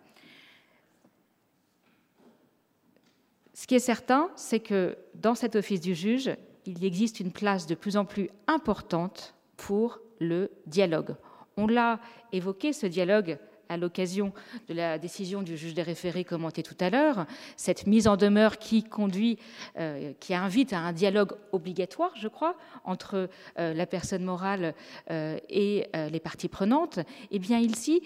Ce 3.60 3.66
qui 3.66 3.74
est 3.74 3.78
certain, 3.78 4.30
c'est 4.36 4.60
que 4.60 4.96
dans 5.12 5.34
cet 5.34 5.54
office 5.54 5.82
du 5.82 5.94
juge, 5.94 6.30
il 6.64 6.82
existe 6.82 7.20
une 7.20 7.30
place 7.30 7.66
de 7.66 7.74
plus 7.74 7.98
en 7.98 8.06
plus 8.06 8.30
importante 8.46 9.34
pour 9.58 10.00
le 10.18 10.50
dialogue. 10.64 11.14
On 11.58 11.66
l'a 11.66 12.00
évoqué, 12.32 12.72
ce 12.72 12.86
dialogue, 12.86 13.36
à 13.68 13.76
l'occasion 13.76 14.32
de 14.68 14.72
la 14.72 14.98
décision 14.98 15.42
du 15.42 15.58
juge 15.58 15.74
des 15.74 15.82
référés 15.82 16.24
commentée 16.24 16.62
tout 16.62 16.76
à 16.80 16.88
l'heure, 16.88 17.26
cette 17.56 17.86
mise 17.86 18.08
en 18.08 18.16
demeure 18.16 18.56
qui 18.56 18.82
conduit, 18.82 19.38
euh, 19.78 20.14
qui 20.20 20.34
invite 20.34 20.72
à 20.72 20.78
un 20.78 20.94
dialogue 20.94 21.32
obligatoire, 21.52 22.12
je 22.16 22.28
crois, 22.28 22.56
entre 22.84 23.28
euh, 23.58 23.74
la 23.74 23.84
personne 23.84 24.24
morale 24.24 24.74
euh, 25.10 25.38
et 25.50 25.86
les 25.92 26.20
parties 26.20 26.48
prenantes, 26.48 26.98
eh 27.30 27.38
bien 27.38 27.58
ici, 27.58 28.00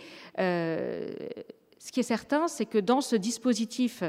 ce 1.85 1.93
qui 1.93 2.01
est 2.01 2.03
certain, 2.03 2.49
c'est 2.49 2.65
que 2.65 2.79
dans 2.79 3.03
ce 3.03 3.15
dispositif 3.15 4.03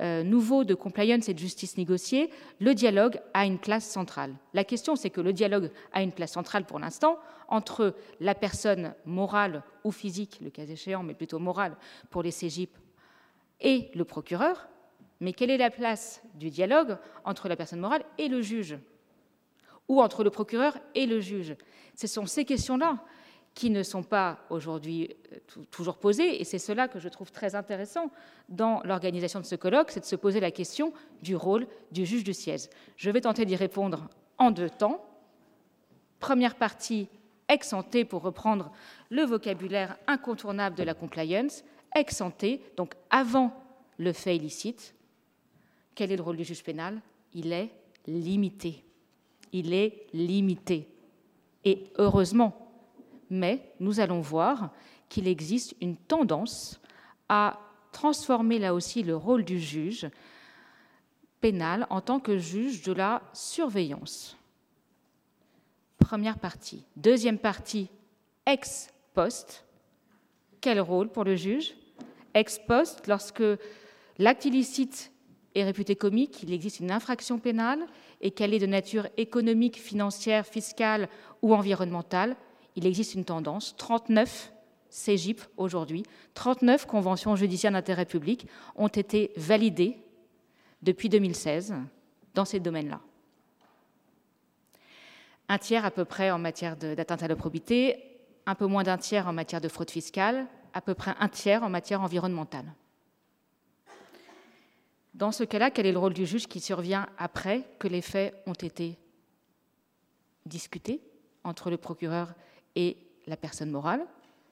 nouveau 0.00 0.64
de 0.64 0.74
compliance 0.74 1.28
et 1.28 1.32
de 1.32 1.38
justice 1.38 1.76
négociée, 1.78 2.28
le 2.58 2.74
dialogue 2.74 3.20
a 3.34 3.46
une 3.46 3.60
place 3.60 3.88
centrale. 3.88 4.34
La 4.52 4.64
question, 4.64 4.96
c'est 4.96 5.10
que 5.10 5.20
le 5.20 5.32
dialogue 5.32 5.70
a 5.92 6.02
une 6.02 6.10
place 6.10 6.32
centrale 6.32 6.64
pour 6.64 6.80
l'instant 6.80 7.20
entre 7.46 7.94
la 8.18 8.34
personne 8.34 8.94
morale 9.06 9.62
ou 9.84 9.92
physique, 9.92 10.40
le 10.42 10.50
cas 10.50 10.64
échéant, 10.64 11.04
mais 11.04 11.14
plutôt 11.14 11.38
morale 11.38 11.76
pour 12.10 12.24
les 12.24 12.32
CGIP, 12.32 12.76
et 13.60 13.92
le 13.94 14.04
procureur. 14.04 14.68
Mais 15.20 15.32
quelle 15.32 15.50
est 15.50 15.56
la 15.56 15.70
place 15.70 16.24
du 16.34 16.50
dialogue 16.50 16.98
entre 17.24 17.48
la 17.48 17.54
personne 17.54 17.78
morale 17.78 18.02
et 18.18 18.26
le 18.26 18.42
juge? 18.42 18.76
Ou 19.86 20.02
entre 20.02 20.24
le 20.24 20.30
procureur 20.30 20.76
et 20.96 21.06
le 21.06 21.20
juge? 21.20 21.54
Ce 21.94 22.08
sont 22.08 22.26
ces 22.26 22.44
questions-là 22.44 22.98
qui 23.54 23.70
ne 23.70 23.82
sont 23.82 24.02
pas 24.02 24.38
aujourd'hui 24.48 25.16
euh, 25.32 25.38
toujours 25.70 25.98
posées, 25.98 26.40
et 26.40 26.44
c'est 26.44 26.58
cela 26.58 26.88
que 26.88 26.98
je 26.98 27.08
trouve 27.08 27.30
très 27.32 27.54
intéressant 27.54 28.10
dans 28.48 28.80
l'organisation 28.84 29.40
de 29.40 29.44
ce 29.44 29.56
colloque, 29.56 29.90
c'est 29.90 30.00
de 30.00 30.04
se 30.04 30.16
poser 30.16 30.40
la 30.40 30.50
question 30.50 30.92
du 31.22 31.36
rôle 31.36 31.66
du 31.90 32.06
juge 32.06 32.24
du 32.24 32.34
siège. 32.34 32.68
Je 32.96 33.10
vais 33.10 33.20
tenter 33.20 33.44
d'y 33.44 33.56
répondre 33.56 34.08
en 34.38 34.50
deux 34.50 34.70
temps. 34.70 35.04
Première 36.20 36.54
partie, 36.54 37.08
ex 37.48 37.72
ante, 37.72 38.04
pour 38.04 38.22
reprendre 38.22 38.70
le 39.10 39.22
vocabulaire 39.22 39.96
incontournable 40.06 40.76
de 40.76 40.82
la 40.82 40.94
compliance, 40.94 41.64
ex 41.94 42.20
ante, 42.20 42.44
donc 42.76 42.94
avant 43.10 43.52
le 43.98 44.12
fait 44.12 44.36
illicite. 44.36 44.94
Quel 45.94 46.12
est 46.12 46.16
le 46.16 46.22
rôle 46.22 46.36
du 46.36 46.44
juge 46.44 46.62
pénal? 46.62 47.00
Il 47.34 47.52
est 47.52 47.70
limité. 48.06 48.84
Il 49.52 49.74
est 49.74 50.06
limité. 50.12 50.88
Et 51.64 51.84
heureusement, 51.98 52.69
mais 53.30 53.72
nous 53.80 54.00
allons 54.00 54.20
voir 54.20 54.70
qu'il 55.08 55.28
existe 55.28 55.74
une 55.80 55.96
tendance 55.96 56.80
à 57.28 57.58
transformer 57.92 58.58
là 58.58 58.74
aussi 58.74 59.02
le 59.02 59.16
rôle 59.16 59.44
du 59.44 59.60
juge 59.60 60.08
pénal 61.40 61.86
en 61.90 62.00
tant 62.00 62.20
que 62.20 62.38
juge 62.38 62.82
de 62.82 62.92
la 62.92 63.22
surveillance. 63.32 64.36
Première 65.98 66.38
partie. 66.38 66.84
Deuxième 66.96 67.38
partie, 67.38 67.88
ex 68.46 68.92
post. 69.14 69.64
Quel 70.60 70.80
rôle 70.80 71.08
pour 71.08 71.24
le 71.24 71.36
juge? 71.36 71.74
Ex 72.34 72.58
post, 72.58 73.06
lorsque 73.06 73.42
l'acte 74.18 74.44
illicite 74.44 75.12
est 75.54 75.64
réputé 75.64 75.96
comique, 75.96 76.42
il 76.42 76.52
existe 76.52 76.80
une 76.80 76.92
infraction 76.92 77.38
pénale 77.38 77.86
et 78.20 78.30
qu'elle 78.30 78.54
est 78.54 78.58
de 78.58 78.66
nature 78.66 79.08
économique, 79.16 79.80
financière, 79.80 80.46
fiscale 80.46 81.08
ou 81.42 81.54
environnementale, 81.54 82.36
il 82.80 82.86
existe 82.86 83.14
une 83.14 83.24
tendance. 83.24 83.76
39 83.76 84.52
CGIP 84.90 85.40
aujourd'hui, 85.56 86.02
39 86.34 86.86
conventions 86.86 87.36
judiciaires 87.36 87.72
d'intérêt 87.72 88.06
public 88.06 88.46
ont 88.74 88.88
été 88.88 89.32
validées 89.36 89.98
depuis 90.82 91.08
2016 91.08 91.74
dans 92.34 92.44
ces 92.44 92.58
domaines-là 92.58 93.00
un 95.50 95.58
tiers 95.58 95.84
à 95.84 95.90
peu 95.90 96.04
près 96.04 96.30
en 96.30 96.38
matière 96.38 96.76
d'atteinte 96.76 97.24
à 97.24 97.28
la 97.28 97.34
probité, 97.34 98.20
un 98.46 98.54
peu 98.54 98.66
moins 98.66 98.84
d'un 98.84 98.98
tiers 98.98 99.26
en 99.26 99.32
matière 99.32 99.60
de 99.60 99.66
fraude 99.66 99.90
fiscale, 99.90 100.46
à 100.72 100.80
peu 100.80 100.94
près 100.94 101.12
un 101.18 101.28
tiers 101.28 101.64
en 101.64 101.68
matière 101.68 102.02
environnementale. 102.02 102.72
Dans 105.14 105.32
ce 105.32 105.42
cas-là, 105.42 105.72
quel 105.72 105.86
est 105.86 105.92
le 105.92 105.98
rôle 105.98 106.14
du 106.14 106.24
juge 106.24 106.46
qui 106.46 106.60
survient 106.60 107.08
après 107.18 107.64
que 107.80 107.88
les 107.88 108.00
faits 108.00 108.32
ont 108.46 108.52
été 108.52 108.96
discutés 110.46 111.00
entre 111.42 111.68
le 111.68 111.78
procureur 111.78 112.32
la 112.76 113.36
personne 113.36 113.70
morale 113.70 114.06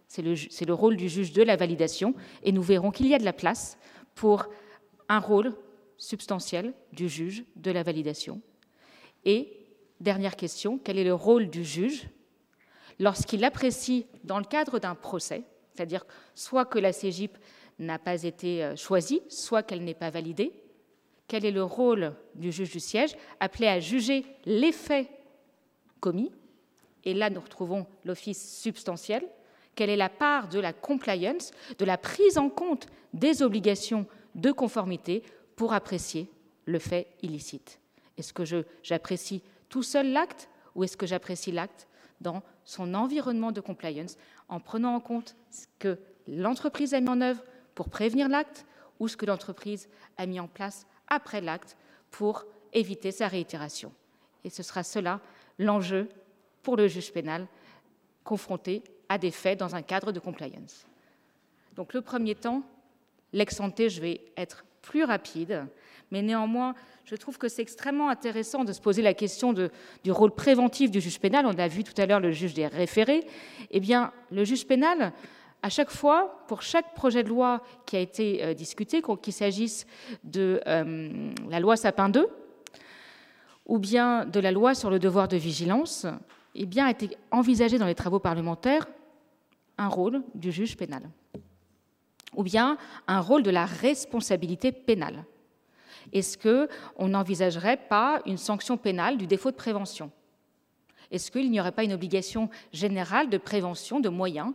C'est 0.06 0.22
le, 0.22 0.34
le, 0.34 0.74
rôle 0.74 0.96
du 0.96 1.08
juge 1.08 1.32
de 1.32 1.42
la 1.42 1.56
validation 1.56 2.14
et 2.42 2.52
nous 2.52 2.62
verrons 2.62 2.90
qu'il 2.90 3.06
y 3.06 3.14
a 3.14 3.18
de 3.18 3.24
la 3.24 3.32
place 3.32 3.78
pour 4.14 4.46
un 5.08 5.18
rôle 5.18 5.54
substantiel 5.96 6.74
du 6.92 7.08
juge 7.08 7.44
de 7.56 7.70
la 7.70 7.82
validation 7.82 8.40
et 9.24 9.58
Dernière 10.00 10.36
question, 10.36 10.78
quel 10.78 10.98
est 10.98 11.04
le 11.04 11.14
rôle 11.14 11.50
du 11.50 11.64
juge 11.64 12.08
lorsqu'il 13.00 13.44
apprécie, 13.44 14.06
dans 14.22 14.38
le 14.38 14.44
cadre 14.44 14.78
d'un 14.78 14.94
procès, 14.94 15.42
c'est-à-dire 15.74 16.06
soit 16.34 16.64
que 16.64 16.78
la 16.78 16.92
CGIP 16.92 17.36
n'a 17.80 17.98
pas 17.98 18.22
été 18.22 18.64
euh, 18.64 18.76
choisie, 18.76 19.22
soit 19.28 19.62
qu'elle 19.62 19.82
n'est 19.82 19.94
pas 19.94 20.10
validée, 20.10 20.52
quel 21.26 21.44
est 21.44 21.50
le 21.50 21.64
rôle 21.64 22.14
du 22.34 22.52
juge 22.52 22.70
du 22.70 22.80
siège, 22.80 23.16
appelé 23.40 23.66
à 23.66 23.80
juger 23.80 24.24
les 24.44 24.72
faits 24.72 25.08
commis. 26.00 26.30
Et 27.08 27.14
là, 27.14 27.30
nous 27.30 27.40
retrouvons 27.40 27.86
l'office 28.04 28.60
substantiel. 28.60 29.26
Quelle 29.74 29.88
est 29.88 29.96
la 29.96 30.10
part 30.10 30.50
de 30.50 30.60
la 30.60 30.74
compliance, 30.74 31.52
de 31.78 31.86
la 31.86 31.96
prise 31.96 32.36
en 32.36 32.50
compte 32.50 32.86
des 33.14 33.42
obligations 33.42 34.06
de 34.34 34.52
conformité 34.52 35.22
pour 35.56 35.72
apprécier 35.72 36.30
le 36.66 36.78
fait 36.78 37.06
illicite? 37.22 37.80
Est-ce 38.18 38.34
que 38.34 38.42
j'apprécie 38.82 39.42
tout 39.70 39.82
seul 39.82 40.12
l'acte 40.12 40.50
ou 40.74 40.84
est-ce 40.84 40.98
que 40.98 41.06
j'apprécie 41.06 41.50
l'acte 41.50 41.88
dans 42.20 42.42
son 42.66 42.92
environnement 42.92 43.52
de 43.52 43.62
compliance 43.62 44.18
en 44.50 44.60
prenant 44.60 44.94
en 44.94 45.00
compte 45.00 45.34
ce 45.50 45.64
que 45.78 45.98
l'entreprise 46.26 46.92
a 46.92 47.00
mis 47.00 47.08
en 47.08 47.22
œuvre 47.22 47.42
pour 47.74 47.88
prévenir 47.88 48.28
l'acte 48.28 48.66
ou 49.00 49.08
ce 49.08 49.16
que 49.16 49.24
l'entreprise 49.24 49.88
a 50.18 50.26
mis 50.26 50.40
en 50.40 50.46
place 50.46 50.86
après 51.06 51.40
l'acte 51.40 51.74
pour 52.10 52.44
éviter 52.74 53.12
sa 53.12 53.28
réitération? 53.28 53.94
Et 54.44 54.50
ce 54.50 54.62
sera 54.62 54.82
cela 54.82 55.22
l'enjeu 55.58 56.06
pour 56.68 56.76
le 56.76 56.86
juge 56.86 57.14
pénal 57.14 57.46
confronté 58.24 58.82
à 59.08 59.16
des 59.16 59.30
faits 59.30 59.58
dans 59.58 59.74
un 59.74 59.80
cadre 59.80 60.12
de 60.12 60.20
compliance. 60.20 60.84
Donc 61.76 61.94
le 61.94 62.02
premier 62.02 62.34
temps, 62.34 62.62
l'ex 63.32 63.56
je 63.56 64.00
vais 64.02 64.20
être 64.36 64.66
plus 64.82 65.02
rapide, 65.02 65.64
mais 66.10 66.20
néanmoins, 66.20 66.74
je 67.06 67.16
trouve 67.16 67.38
que 67.38 67.48
c'est 67.48 67.62
extrêmement 67.62 68.10
intéressant 68.10 68.64
de 68.64 68.74
se 68.74 68.82
poser 68.82 69.00
la 69.00 69.14
question 69.14 69.54
du 69.54 70.10
rôle 70.10 70.34
préventif 70.34 70.90
du 70.90 71.00
juge 71.00 71.18
pénal. 71.18 71.46
On 71.46 71.58
a 71.58 71.68
vu 71.68 71.84
tout 71.84 71.98
à 71.98 72.04
l'heure 72.04 72.20
le 72.20 72.32
juge 72.32 72.52
des 72.52 72.66
référés. 72.66 73.26
Eh 73.70 73.80
bien, 73.80 74.12
le 74.30 74.44
juge 74.44 74.66
pénal, 74.66 75.14
à 75.62 75.70
chaque 75.70 75.90
fois, 75.90 76.44
pour 76.48 76.60
chaque 76.60 76.92
projet 76.92 77.22
de 77.22 77.30
loi 77.30 77.62
qui 77.86 77.96
a 77.96 78.00
été 78.00 78.44
euh, 78.44 78.52
discuté, 78.52 79.00
qu'il 79.22 79.32
s'agisse 79.32 79.86
de 80.22 80.60
euh, 80.66 81.32
la 81.48 81.60
loi 81.60 81.78
Sapin 81.78 82.10
2 82.10 82.28
ou 83.64 83.78
bien 83.78 84.26
de 84.26 84.40
la 84.40 84.50
loi 84.50 84.74
sur 84.74 84.90
le 84.90 84.98
devoir 84.98 85.28
de 85.28 85.38
vigilance, 85.38 86.06
eh 86.60 86.66
bien, 86.66 86.86
a 86.86 86.90
été 86.90 87.16
envisagé 87.30 87.78
dans 87.78 87.86
les 87.86 87.94
travaux 87.94 88.18
parlementaires 88.18 88.88
un 89.78 89.86
rôle 89.86 90.24
du 90.34 90.50
juge 90.50 90.76
pénal, 90.76 91.08
ou 92.34 92.42
bien 92.42 92.76
un 93.06 93.20
rôle 93.20 93.44
de 93.44 93.50
la 93.50 93.64
responsabilité 93.64 94.72
pénale. 94.72 95.24
Est-ce 96.12 96.36
qu'on 96.36 97.08
n'envisagerait 97.08 97.76
pas 97.76 98.20
une 98.26 98.38
sanction 98.38 98.76
pénale 98.76 99.18
du 99.18 99.28
défaut 99.28 99.52
de 99.52 99.56
prévention? 99.56 100.10
Est-ce 101.12 101.30
qu'il 101.30 101.48
n'y 101.48 101.60
aurait 101.60 101.70
pas 101.70 101.84
une 101.84 101.92
obligation 101.92 102.50
générale 102.72 103.30
de 103.30 103.38
prévention 103.38 104.00
de 104.00 104.08
moyens 104.08 104.52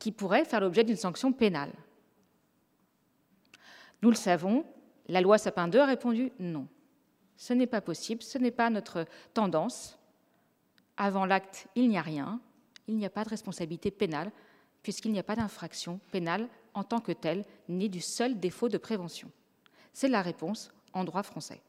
qui 0.00 0.10
pourrait 0.10 0.44
faire 0.44 0.60
l'objet 0.60 0.82
d'une 0.82 0.96
sanction 0.96 1.32
pénale? 1.32 1.72
Nous 4.02 4.10
le 4.10 4.16
savons, 4.16 4.64
la 5.06 5.20
loi 5.20 5.38
Sapin 5.38 5.68
2 5.68 5.78
a 5.78 5.86
répondu 5.86 6.32
non. 6.40 6.66
Ce 7.36 7.52
n'est 7.52 7.68
pas 7.68 7.80
possible, 7.80 8.22
ce 8.22 8.38
n'est 8.38 8.50
pas 8.50 8.70
notre 8.70 9.06
tendance. 9.32 9.98
Avant 10.96 11.26
l'acte, 11.26 11.66
il 11.74 11.88
n'y 11.88 11.98
a 11.98 12.02
rien, 12.02 12.40
il 12.86 12.96
n'y 12.96 13.06
a 13.06 13.10
pas 13.10 13.24
de 13.24 13.30
responsabilité 13.30 13.90
pénale, 13.90 14.30
puisqu'il 14.82 15.12
n'y 15.12 15.18
a 15.18 15.24
pas 15.24 15.36
d'infraction 15.36 16.00
pénale 16.12 16.48
en 16.74 16.84
tant 16.84 17.00
que 17.00 17.12
telle, 17.12 17.44
ni 17.68 17.88
du 17.88 18.00
seul 18.00 18.38
défaut 18.38 18.68
de 18.68 18.78
prévention. 18.78 19.30
C'est 19.92 20.08
la 20.08 20.22
réponse 20.22 20.70
en 20.92 21.04
droit 21.04 21.22
français. 21.22 21.62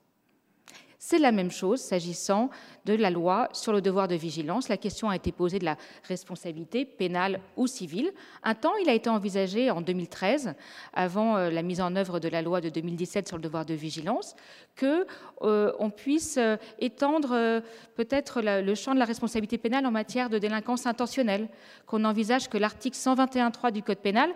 C'est 1.00 1.20
la 1.20 1.32
même 1.32 1.52
chose 1.52 1.82
s'agissant 1.82 2.50
de 2.86 2.94
la 2.94 3.10
loi 3.10 3.50
sur 3.52 3.74
le 3.74 3.82
devoir 3.82 4.08
de 4.08 4.16
vigilance. 4.16 4.70
La 4.70 4.78
question 4.78 5.10
a 5.10 5.16
été 5.16 5.32
posée 5.32 5.60
de 5.60 5.66
la 5.66 5.78
responsabilité 6.04 6.86
pénale 6.86 7.40
ou 7.58 7.68
civile. 7.68 8.12
Un 8.44 8.56
temps, 8.56 8.76
il 8.82 8.90
a 8.90 8.94
été 8.94 9.10
envisagé 9.10 9.72
en 9.72 9.82
2013, 9.82 10.54
avant 10.94 11.38
euh, 11.38 11.50
la 11.50 11.62
mise 11.62 11.82
en 11.82 11.96
œuvre 11.96 12.20
de 12.20 12.30
la 12.30 12.42
loi 12.42 12.62
de 12.62 12.70
2017 12.70 13.28
sur 13.28 13.38
le 13.38 13.44
devoir 13.44 13.66
de 13.66 13.74
vigilance, 13.74 14.36
que 14.76 15.06
euh, 15.42 15.74
on 15.80 15.90
puisse 15.90 16.38
euh, 16.38 16.58
étendre 16.80 17.62
peut-être 17.96 18.42
le 18.42 18.76
champ 18.76 18.94
de 18.94 19.00
la 19.00 19.06
responsabilité 19.06 19.58
pénale 19.58 19.86
en 19.86 19.92
matière 19.92 20.30
de 20.30 20.38
délinquance 20.38 20.86
intentionnelle, 20.86 21.50
qu'on 21.86 22.06
envisage 22.06 22.50
que 22.50 22.58
l'article 22.58 22.98
121.3 22.98 23.72
du 23.72 23.84
Code 23.84 24.00
pénal 24.00 24.32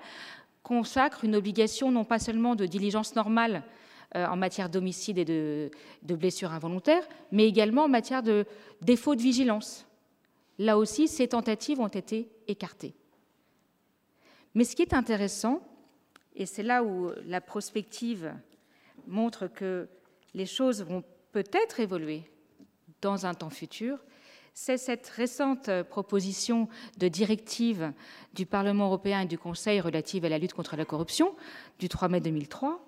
consacre 0.64 1.24
une 1.24 1.36
obligation 1.36 1.92
non 1.92 2.04
pas 2.04 2.20
seulement 2.20 2.56
de 2.56 2.66
diligence 2.66 3.16
normale 3.16 3.64
en 4.16 4.36
matière 4.36 4.70
d'homicide 4.70 5.18
et 5.20 5.26
de, 5.26 5.70
blessures 6.16 6.52
involontaires, 6.52 7.08
mais 7.32 7.48
également 7.48 7.84
en 7.84 7.90
matière 7.90 8.24
de 8.24 8.46
défaut 8.82 9.16
de 9.16 9.22
vigilance. 9.22 9.86
Là 10.58 10.78
aussi, 10.78 11.08
ces 11.08 11.28
tentatives 11.28 11.80
ont 11.80 11.88
été 11.88 12.30
écartées. 12.48 12.96
Mais 14.56 14.64
ce 14.64 14.76
qui 14.76 14.82
est 14.82 14.94
intéressant, 14.94 15.62
et 16.36 16.46
c'est 16.46 16.64
là 16.64 16.84
où 16.84 17.12
la 17.26 17.40
prospective 17.40 18.34
montre 19.08 19.48
que 19.48 19.88
les 20.34 20.46
choses 20.46 20.84
vont 20.84 21.04
peut-être 21.32 21.80
évoluer 21.80 22.24
dans 23.02 23.26
un 23.26 23.34
temps 23.34 23.50
futur, 23.50 24.00
c'est 24.54 24.78
cette 24.78 25.08
récente 25.08 25.70
proposition 25.84 26.68
de 26.98 27.08
directive 27.08 27.94
du 28.34 28.46
Parlement 28.46 28.88
européen 28.88 29.22
et 29.22 29.26
du 29.26 29.38
Conseil 29.38 29.80
relative 29.80 30.26
à 30.26 30.30
la 30.30 30.38
lutte 30.38 30.54
contre 30.54 30.76
la 30.76 30.86
corruption 30.86 31.36
du 31.80 31.88
3 31.88 32.10
mai 32.10 32.20
2003 32.20 32.86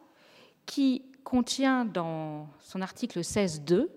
qui 0.65 1.03
contient 1.23 1.85
dans 1.85 2.47
son 2.59 2.81
article 2.81 3.19
16.2 3.19 3.87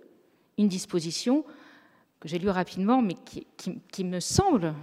une 0.58 0.68
disposition 0.68 1.44
que 2.20 2.28
j'ai 2.28 2.38
lue 2.38 2.48
rapidement, 2.48 3.02
mais 3.02 3.16
qui, 3.92 4.04
me 4.04 4.20
semble 4.20 4.74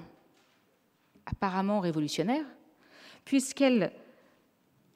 apparemment 1.26 1.80
révolutionnaire, 1.80 2.46
puisqu'elle 3.26 3.92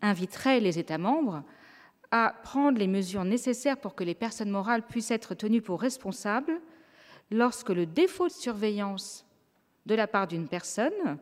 inviterait 0.02 0.60
les 0.60 0.78
États 0.78 0.98
membres 0.98 1.43
à 2.12 2.36
prendre 2.43 2.78
les 2.78 2.88
mesures 2.88 3.24
nécessaires 3.24 3.78
pour 3.78 3.96
que 3.96 4.04
les 4.04 4.16
personnes 4.16 4.52
morales 4.52 4.86
puissent 4.86 5.12
être 5.12 5.34
tenues 5.34 5.62
pour 5.62 5.82
responsables 5.82 6.62
lorsque 7.32 7.70
le 7.70 7.86
défaut 7.86 8.28
de 8.28 8.34
surveillance 8.34 9.26
de 9.86 9.96
la 9.96 10.08
part 10.08 10.28
d'une 10.28 10.48
personne 10.48 11.18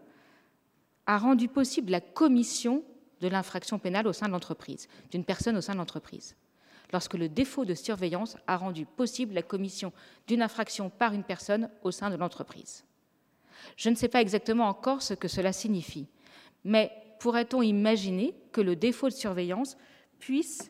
a 1.05 1.17
rendu 1.17 1.47
possible 1.47 1.91
la 1.91 2.01
commission 2.01 2.83
de 3.23 3.29
l'infraction 3.29 3.79
pénale 3.79 4.05
au 4.05 4.13
sein 4.13 4.27
de 4.27 4.33
l'entreprise, 4.33 4.89
d'une 5.09 5.23
personne 5.23 5.55
au 5.55 5.61
sein 5.61 5.73
de 5.73 5.77
l'entreprise. 5.77 6.35
Lorsque 6.91 7.13
le 7.13 7.29
défaut 7.29 7.63
de 7.63 7.73
surveillance 7.73 8.37
a 8.47 8.57
rendu 8.57 8.85
possible 8.85 9.33
la 9.33 9.41
commission 9.41 9.93
d'une 10.27 10.41
infraction 10.41 10.89
par 10.89 11.13
une 11.13 11.23
personne 11.23 11.69
au 11.83 11.91
sein 11.91 12.09
de 12.09 12.17
l'entreprise. 12.17 12.83
Je 13.77 13.89
ne 13.89 13.95
sais 13.95 14.09
pas 14.09 14.21
exactement 14.21 14.67
encore 14.67 15.01
ce 15.01 15.13
que 15.13 15.29
cela 15.29 15.53
signifie, 15.53 16.07
mais 16.65 16.91
pourrait-on 17.19 17.61
imaginer 17.61 18.35
que 18.51 18.59
le 18.59 18.75
défaut 18.75 19.07
de 19.07 19.13
surveillance 19.13 19.77
puisse 20.19 20.69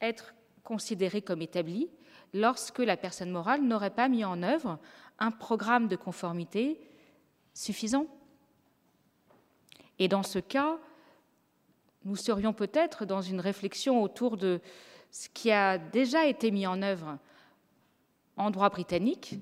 être 0.00 0.34
considéré 0.62 1.20
comme 1.20 1.42
établi 1.42 1.90
lorsque 2.32 2.78
la 2.78 2.96
personne 2.96 3.30
morale 3.30 3.62
n'aurait 3.62 3.90
pas 3.90 4.08
mis 4.08 4.24
en 4.24 4.42
œuvre 4.44 4.78
un 5.18 5.32
programme 5.32 5.88
de 5.88 5.96
conformité 5.96 6.80
suffisant? 7.54 8.06
Et 9.98 10.06
dans 10.06 10.22
ce 10.22 10.38
cas, 10.38 10.78
nous 12.06 12.16
serions 12.16 12.52
peut-être 12.52 13.04
dans 13.04 13.20
une 13.20 13.40
réflexion 13.40 14.00
autour 14.00 14.36
de 14.36 14.60
ce 15.10 15.28
qui 15.28 15.50
a 15.50 15.76
déjà 15.76 16.26
été 16.26 16.52
mis 16.52 16.66
en 16.66 16.80
œuvre 16.80 17.18
en 18.36 18.50
droit 18.52 18.70
britannique 18.70 19.34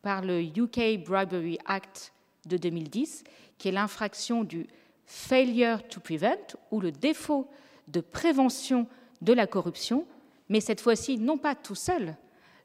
par 0.00 0.22
le 0.22 0.40
UK 0.40 1.04
Bribery 1.04 1.58
Act 1.66 2.14
de 2.46 2.56
2010, 2.56 3.22
qui 3.58 3.68
est 3.68 3.72
l'infraction 3.72 4.44
du 4.44 4.66
failure 5.04 5.86
to 5.88 6.00
prevent 6.00 6.56
ou 6.70 6.80
le 6.80 6.90
défaut 6.90 7.50
de 7.88 8.00
prévention 8.00 8.86
de 9.20 9.34
la 9.34 9.46
corruption, 9.46 10.06
mais 10.48 10.60
cette 10.60 10.80
fois-ci 10.80 11.18
non 11.18 11.36
pas 11.36 11.54
tout 11.54 11.74
seul. 11.74 12.16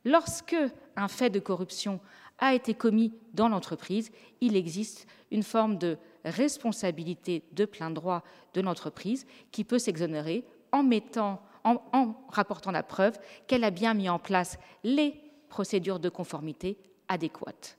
Lorsque 0.05 0.55
un 0.95 1.07
fait 1.09 1.29
de 1.29 1.39
corruption 1.39 1.99
a 2.39 2.53
été 2.53 2.73
commis 2.73 3.13
dans 3.33 3.49
l'entreprise, 3.49 4.11
il 4.39 4.55
existe 4.55 5.07
une 5.29 5.43
forme 5.43 5.77
de 5.77 5.97
responsabilité 6.25 7.43
de 7.53 7.65
plein 7.65 7.91
droit 7.91 8.23
de 8.53 8.61
l'entreprise 8.61 9.25
qui 9.51 9.63
peut 9.63 9.79
s'exonérer 9.79 10.45
en, 10.71 10.83
mettant, 10.83 11.41
en, 11.63 12.15
rapportant 12.29 12.71
la 12.71 12.83
preuve 12.83 13.17
qu'elle 13.47 13.63
a 13.63 13.71
bien 13.71 13.93
mis 13.93 14.09
en 14.09 14.19
place 14.19 14.57
les 14.83 15.15
procédures 15.49 15.99
de 15.99 16.09
conformité 16.09 16.77
adéquates. 17.07 17.77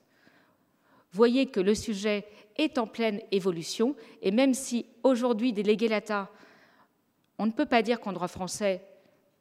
Voyez 1.13 1.47
que 1.47 1.61
le 1.61 1.75
sujet 1.75 2.27
est 2.57 2.79
en 2.79 2.87
pleine 2.87 3.21
évolution 3.31 3.97
et 4.23 4.31
même 4.31 4.55
si 4.55 4.87
aujourd'hui, 5.03 5.53
délégué 5.53 5.89
l'ATA, 5.89 6.31
on 7.39 7.47
ne 7.47 7.53
peut 7.53 7.67
pas 7.67 7.83
dire 7.83 8.01
qu'en 8.01 8.13
droit 8.13 8.29
français, 8.29 8.83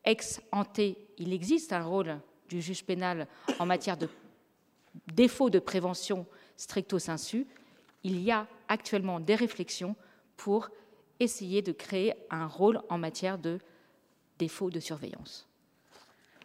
ex 0.03 0.41
ante, 0.51 0.79
il 0.79 1.33
existe 1.33 1.73
un 1.73 1.83
rôle 1.83 2.19
du 2.49 2.61
juge 2.61 2.83
pénal 2.83 3.27
en 3.59 3.65
matière 3.65 3.97
de 3.97 4.09
défaut 5.13 5.49
de 5.49 5.59
prévention 5.59 6.25
stricto 6.57 6.99
sensu, 6.99 7.47
il 8.03 8.21
y 8.21 8.31
a 8.31 8.47
actuellement 8.71 9.19
des 9.19 9.35
réflexions 9.35 9.95
pour 10.37 10.69
essayer 11.19 11.61
de 11.61 11.73
créer 11.73 12.13
un 12.29 12.47
rôle 12.47 12.81
en 12.89 12.97
matière 12.97 13.37
de 13.37 13.59
défaut 14.39 14.69
de 14.69 14.79
surveillance. 14.79 15.47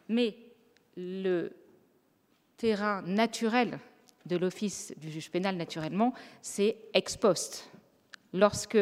Mais 0.09 0.37
le 0.97 1.53
terrain 2.57 3.03
naturel 3.03 3.79
de 4.27 4.37
l'Office 4.37 4.93
du 4.97 5.11
juge 5.11 5.31
pénal, 5.31 5.57
naturellement, 5.57 6.12
c'est 6.43 6.77
ex 6.93 7.16
post. 7.16 7.70
Lorsque 8.33 8.79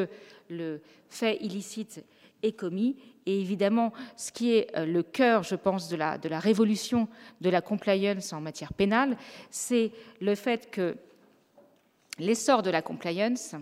le 0.48 0.80
fait 1.08 1.36
illicite 1.42 2.02
est 2.42 2.52
commis. 2.52 2.96
Et 3.26 3.40
évidemment, 3.40 3.92
ce 4.16 4.32
qui 4.32 4.52
est 4.52 4.76
euh, 4.76 4.84
le 4.84 5.02
cœur, 5.02 5.42
je 5.42 5.54
pense, 5.54 5.88
de 5.88 5.96
la, 5.96 6.18
de 6.18 6.28
la 6.28 6.38
révolution 6.38 7.08
de 7.40 7.50
la 7.50 7.60
compliance 7.60 8.32
en 8.32 8.40
matière 8.40 8.74
pénale, 8.74 9.16
c'est 9.50 9.92
le 10.20 10.34
fait 10.34 10.70
que 10.70 10.96
l'essor 12.18 12.62
de 12.62 12.70
la 12.70 12.82
compliance, 12.82 13.54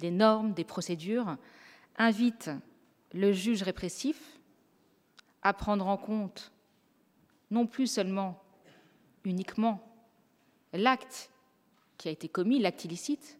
des 0.00 0.10
normes, 0.10 0.52
des 0.52 0.64
procédures, 0.64 1.36
invite 1.96 2.50
le 3.12 3.32
juge 3.32 3.62
répressif 3.62 4.38
à 5.42 5.52
prendre 5.52 5.86
en 5.86 5.96
compte 5.96 6.52
non 7.50 7.66
plus 7.66 7.86
seulement 7.86 8.42
uniquement 9.24 9.80
l'acte 10.72 11.30
qui 11.96 12.08
a 12.08 12.10
été 12.10 12.28
commis, 12.28 12.58
l'acte 12.58 12.84
illicite, 12.84 13.38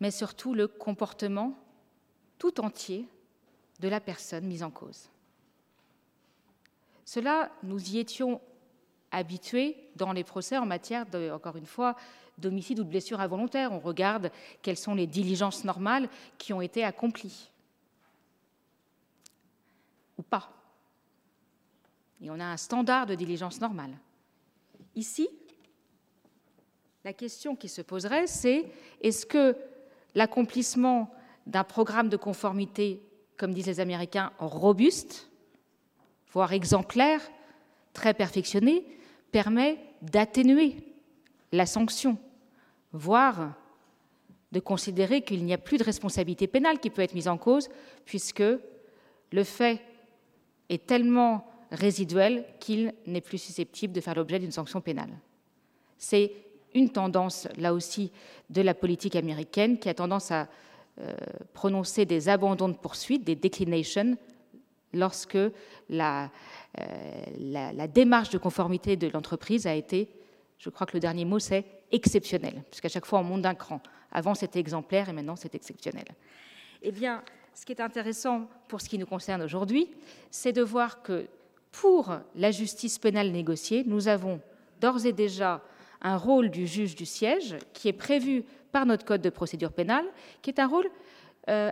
mais 0.00 0.10
surtout 0.10 0.54
le 0.54 0.66
comportement 0.66 1.56
tout 2.38 2.60
entier 2.60 3.06
de 3.78 3.88
la 3.88 4.00
personne 4.00 4.46
mise 4.46 4.64
en 4.64 4.70
cause. 4.70 5.08
Cela, 7.04 7.52
nous 7.62 7.90
y 7.90 7.98
étions 7.98 8.40
habitués 9.12 9.76
dans 9.94 10.12
les 10.12 10.24
procès 10.24 10.58
en 10.58 10.66
matière, 10.66 11.06
de, 11.06 11.30
encore 11.30 11.56
une 11.56 11.66
fois, 11.66 11.94
d'homicide 12.38 12.80
ou 12.80 12.84
de 12.84 12.88
blessure 12.88 13.20
involontaire. 13.20 13.72
On 13.72 13.78
regarde 13.78 14.32
quelles 14.62 14.78
sont 14.78 14.94
les 14.94 15.06
diligences 15.06 15.64
normales 15.64 16.08
qui 16.38 16.52
ont 16.52 16.60
été 16.60 16.82
accomplies. 16.82 17.50
Ou 20.18 20.22
pas. 20.22 20.50
Et 22.20 22.30
on 22.30 22.40
a 22.40 22.44
un 22.44 22.56
standard 22.56 23.06
de 23.06 23.14
diligence 23.14 23.60
normale. 23.60 23.96
Ici, 24.94 25.28
la 27.04 27.12
question 27.12 27.56
qui 27.56 27.68
se 27.68 27.82
poserait, 27.82 28.26
c'est 28.26 28.70
est-ce 29.00 29.26
que 29.26 29.56
l'accomplissement 30.14 31.12
d'un 31.46 31.64
programme 31.64 32.08
de 32.08 32.16
conformité, 32.16 33.02
comme 33.36 33.52
disent 33.52 33.66
les 33.66 33.80
Américains, 33.80 34.32
robuste, 34.38 35.28
voire 36.32 36.52
exemplaire, 36.52 37.20
très 37.92 38.14
perfectionné, 38.14 38.86
permet 39.32 39.78
d'atténuer 40.02 40.76
la 41.50 41.66
sanction, 41.66 42.16
voire 42.92 43.54
de 44.52 44.60
considérer 44.60 45.22
qu'il 45.22 45.44
n'y 45.44 45.54
a 45.54 45.58
plus 45.58 45.78
de 45.78 45.84
responsabilité 45.84 46.46
pénale 46.46 46.78
qui 46.78 46.90
peut 46.90 47.02
être 47.02 47.14
mise 47.14 47.28
en 47.28 47.38
cause, 47.38 47.68
puisque 48.04 48.42
le 49.32 49.44
fait 49.44 49.80
est 50.68 50.86
tellement 50.86 51.46
résiduel 51.70 52.44
qu'il 52.60 52.94
n'est 53.06 53.22
plus 53.22 53.38
susceptible 53.38 53.94
de 53.94 54.00
faire 54.00 54.14
l'objet 54.14 54.38
d'une 54.38 54.52
sanction 54.52 54.82
pénale. 54.82 55.10
C'est 55.96 56.32
une 56.74 56.90
tendance, 56.90 57.48
là 57.56 57.72
aussi, 57.72 58.12
de 58.50 58.60
la 58.60 58.74
politique 58.74 59.16
américaine 59.16 59.78
qui 59.78 59.88
a 59.88 59.94
tendance 59.94 60.30
à 60.30 60.48
euh, 61.00 61.14
prononcer 61.54 62.04
des 62.04 62.28
abandons 62.28 62.68
de 62.68 62.76
poursuite, 62.76 63.24
des 63.24 63.36
declinations, 63.36 64.16
lorsque 64.92 65.38
la, 65.88 66.30
euh, 66.80 67.24
la 67.38 67.88
démarche 67.88 68.30
de 68.30 68.38
conformité 68.38 68.96
de 68.96 69.08
l'entreprise 69.08 69.66
a 69.66 69.74
été, 69.74 70.08
je 70.58 70.70
crois 70.70 70.86
que 70.86 70.94
le 70.94 71.00
dernier 71.00 71.24
mot 71.24 71.38
c'est 71.38 71.64
exceptionnel, 71.90 72.62
puisqu'à 72.70 72.88
chaque 72.88 73.06
fois 73.06 73.20
on 73.20 73.24
monte 73.24 73.42
d'un 73.42 73.54
cran. 73.54 73.80
Avant 74.12 74.34
c'était 74.34 74.60
exemplaire 74.60 75.08
et 75.08 75.12
maintenant 75.12 75.36
c'est 75.36 75.54
exceptionnel. 75.54 76.04
Eh 76.82 76.92
bien, 76.92 77.22
ce 77.54 77.64
qui 77.64 77.72
est 77.72 77.80
intéressant 77.80 78.48
pour 78.68 78.80
ce 78.80 78.88
qui 78.88 78.98
nous 78.98 79.06
concerne 79.06 79.42
aujourd'hui, 79.42 79.90
c'est 80.30 80.52
de 80.52 80.62
voir 80.62 81.02
que 81.02 81.26
pour 81.70 82.14
la 82.34 82.50
justice 82.50 82.98
pénale 82.98 83.30
négociée, 83.30 83.84
nous 83.86 84.08
avons 84.08 84.40
d'ores 84.80 85.06
et 85.06 85.12
déjà 85.12 85.62
un 86.00 86.16
rôle 86.16 86.50
du 86.50 86.66
juge 86.66 86.94
du 86.94 87.06
siège 87.06 87.56
qui 87.72 87.88
est 87.88 87.92
prévu 87.92 88.44
par 88.72 88.86
notre 88.86 89.04
code 89.04 89.22
de 89.22 89.30
procédure 89.30 89.72
pénale, 89.72 90.04
qui 90.42 90.50
est 90.50 90.58
un 90.58 90.66
rôle 90.66 90.88
euh, 91.48 91.70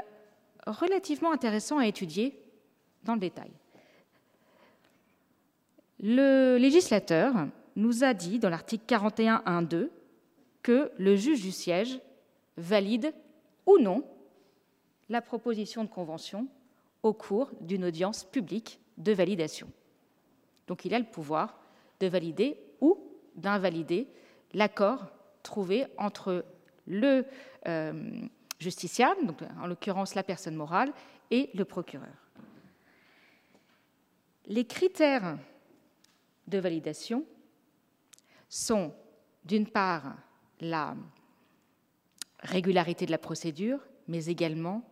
relativement 0.66 1.33
intéressant 1.33 1.79
à 1.79 1.87
étudier 1.87 2.39
dans 3.05 3.14
le 3.14 3.20
détail. 3.20 3.51
Le 6.01 6.57
législateur 6.57 7.34
nous 7.76 8.05
a 8.05 8.14
dit 8.14 8.38
dans 8.38 8.48
l'article 8.48 8.84
41.1.2 8.86 9.90
que 10.62 10.90
le 10.98 11.16
juge 11.16 11.42
du 11.42 11.53
siège 11.53 12.01
valide 12.57 13.12
ou 13.66 13.78
non 13.78 14.05
la 15.09 15.20
proposition 15.20 15.84
de 15.84 15.88
convention 15.88 16.48
au 17.03 17.12
cours 17.12 17.51
d'une 17.61 17.84
audience 17.84 18.24
publique 18.24 18.80
de 18.98 19.12
validation. 19.12 19.68
Donc 20.66 20.84
il 20.84 20.94
a 20.94 20.98
le 20.98 21.05
pouvoir 21.05 21.59
de 21.98 22.07
valider 22.07 22.59
ou 22.80 22.98
d'invalider 23.34 24.07
l'accord 24.53 25.07
trouvé 25.42 25.86
entre 25.98 26.44
le 26.86 27.24
euh, 27.66 28.22
justiciable, 28.59 29.34
en 29.61 29.66
l'occurrence 29.66 30.14
la 30.14 30.22
personne 30.22 30.55
morale, 30.55 30.92
et 31.30 31.51
le 31.55 31.64
procureur. 31.64 32.30
Les 34.51 34.64
critères 34.64 35.38
de 36.48 36.59
validation 36.59 37.24
sont 38.48 38.92
d'une 39.44 39.68
part 39.68 40.16
la 40.61 40.96
régularité 42.40 43.07
de 43.07 43.12
la 43.12 43.18
procédure, 43.18 43.78
mais 44.09 44.26
également 44.26 44.82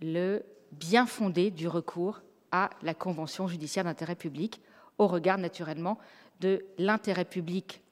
le 0.00 0.44
bien 0.70 1.06
fondé 1.06 1.50
du 1.50 1.66
recours 1.66 2.22
à 2.52 2.70
la 2.82 2.94
convention 2.94 3.48
judiciaire 3.48 3.82
d'intérêt 3.82 4.14
public, 4.14 4.60
au 4.98 5.08
regard 5.08 5.38
naturellement 5.38 5.98
de 6.38 6.64
l'intérêt 6.78 7.24
public 7.24 7.82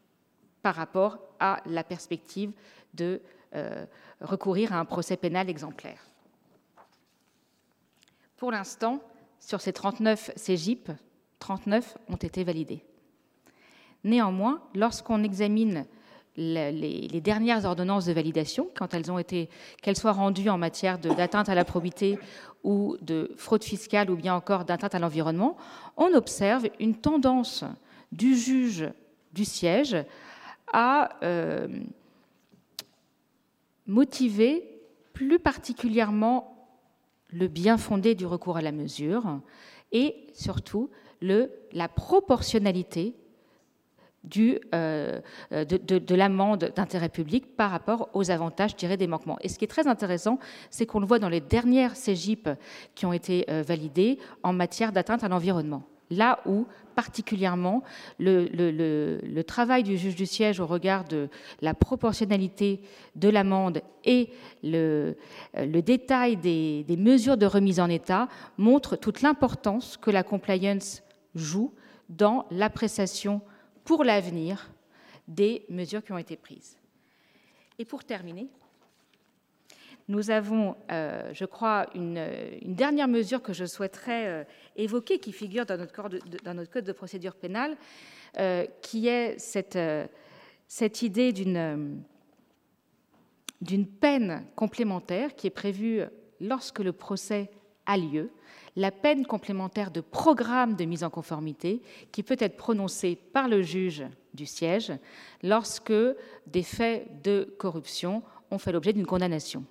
par 0.62 0.76
rapport 0.76 1.18
à 1.40 1.60
la 1.66 1.82
perspective 1.82 2.52
de 2.94 3.20
euh, 3.56 3.84
recourir 4.20 4.72
à 4.72 4.78
un 4.78 4.84
procès 4.84 5.16
pénal 5.16 5.50
exemplaire. 5.50 6.06
Pour 8.36 8.52
l'instant, 8.52 9.02
sur 9.43 9.61
ces 9.61 9.72
39 9.72 10.30
CGIP, 10.36 10.90
39 11.40 11.99
ont 12.09 12.16
été 12.16 12.45
validés. 12.45 12.84
Néanmoins, 14.05 14.62
lorsqu'on 14.74 15.22
examine 15.22 15.84
les, 16.36 17.20
dernières 17.20 17.64
ordonnances 17.64 18.07
de 18.07 18.12
validation, 18.12 18.68
quand 18.74 18.95
elles 18.95 19.11
ont 19.11 19.18
été, 19.18 19.51
qu'elles 19.82 19.99
soient 19.99 20.12
rendues 20.12 20.49
en 20.49 20.59
matière 20.59 20.99
d'atteinte 20.99 21.49
à 21.49 21.55
la 21.55 21.64
probité 21.64 22.18
ou 22.64 22.97
de 23.03 23.32
fraude 23.36 23.64
fiscale 23.64 24.11
ou 24.11 24.16
bien 24.16 24.34
encore 24.34 24.64
d'atteinte 24.64 24.95
à 24.95 24.99
l'environnement, 24.99 25.57
on 25.97 26.14
observe 26.14 26.68
une 26.80 26.95
tendance 26.95 27.64
du 28.12 28.36
juge 28.36 28.88
du 29.32 29.45
siège 29.45 29.97
à 30.72 31.11
euh, 31.22 31.68
motiver 33.86 34.80
plus 35.12 35.38
particulièrement 35.38 36.51
le 37.32 37.48
bien 37.48 37.78
fondé 37.78 38.14
du 38.14 38.26
recours 38.26 38.56
à 38.56 38.62
la 38.62 38.72
mesure 38.72 39.40
et 39.92 40.26
surtout 40.32 40.90
la 41.20 41.88
proportionnalité 41.88 43.14
du, 44.24 44.58
euh, 44.74 45.20
de, 45.50 45.64
de, 45.98 46.14
l'amende 46.14 46.72
d'intérêt 46.76 47.08
public 47.08 47.56
par 47.56 47.70
rapport 47.70 48.08
aux 48.12 48.30
avantages 48.30 48.76
tirés 48.76 48.96
des 48.96 49.06
manquements. 49.06 49.38
Et 49.40 49.48
ce 49.48 49.58
qui 49.58 49.64
est 49.64 49.68
très 49.68 49.88
intéressant, 49.88 50.38
c'est 50.70 50.86
qu'on 50.86 51.00
le 51.00 51.06
voit 51.06 51.18
dans 51.18 51.28
les 51.28 51.40
dernières 51.40 51.94
CGIP 51.94 52.48
qui 52.94 53.06
ont 53.06 53.12
été 53.12 53.44
euh, 53.50 53.62
validées 53.62 54.18
en 54.42 54.52
matière 54.52 54.92
d'atteinte 54.92 55.24
à 55.24 55.28
l'environnement. 55.28 55.82
Là 56.12 56.40
où, 56.44 56.66
particulièrement, 56.94 57.82
le, 58.18 59.42
travail 59.42 59.82
du 59.82 59.96
juge 59.96 60.14
du 60.14 60.26
siège 60.26 60.60
au 60.60 60.66
regard 60.66 61.04
de 61.04 61.28
la 61.62 61.72
proportionnalité 61.72 62.82
de 63.16 63.30
l'amende 63.30 63.80
et 64.04 64.28
le, 64.62 65.16
détail 65.54 66.36
des, 66.36 66.84
des 66.84 66.97
mesures 66.98 67.39
de 67.39 67.47
remise 67.47 67.80
en 67.80 67.89
état 67.89 68.28
montre 68.59 68.97
toute 68.97 69.22
l'importance 69.22 69.97
que 69.97 70.10
la 70.10 70.22
compliance 70.22 71.02
joue 71.34 71.72
dans 72.10 72.44
l'appréciation 72.51 73.40
pour 73.84 74.05
l'avenir 74.05 74.70
des 75.28 75.64
mesures 75.70 76.05
qui 76.05 76.12
ont 76.12 76.18
été 76.18 76.36
prises. 76.36 76.76
Et 77.78 77.86
pour 77.86 78.05
terminer, 78.05 78.48
nous 80.08 80.30
avons, 80.30 80.76
euh, 80.90 81.30
je 81.32 81.44
crois, 81.44 81.86
une, 81.94 82.20
dernière 82.62 83.08
mesure 83.08 83.42
que 83.42 83.52
je 83.52 83.64
souhaiterais 83.64 84.26
euh, 84.26 84.44
évoquer, 84.76 85.18
qui 85.18 85.32
figure 85.32 85.66
dans 85.66 85.78
notre, 85.78 85.92
code 85.92 86.84
de, 86.84 86.92
procédure 86.92 87.34
pénale, 87.34 87.76
euh, 88.38 88.66
qui 88.80 89.08
est 89.08 89.38
cette, 89.38 89.78
cette 90.68 91.02
idée 91.02 91.32
d'une 91.32 92.02
d'une 93.60 93.86
peine 93.86 94.44
complémentaire 94.56 95.36
qui 95.36 95.46
est 95.46 95.50
prévue 95.50 96.02
lorsque 96.40 96.80
le 96.80 96.92
procès 96.92 97.48
a 97.86 97.96
lieu, 97.96 98.32
la 98.74 98.90
peine 98.90 99.24
complémentaire 99.24 99.92
de 99.92 100.00
programme 100.00 100.74
de 100.74 100.84
mise 100.84 101.04
en 101.04 101.10
conformité 101.10 101.80
qui 102.10 102.22
peut 102.22 102.36
être 102.38 102.56
prononcée 102.56 103.16
par 103.16 103.48
le 103.48 103.62
juge 103.62 104.04
du 104.34 104.46
siège 104.46 104.92
lorsque 105.42 105.92
des 106.46 106.62
faits 106.62 107.22
de 107.22 107.54
corruption 107.58 108.22
ont 108.50 108.58
fait 108.58 108.72
l'objet 108.72 108.92
d'une 108.92 109.06
condamnation. 109.06 109.64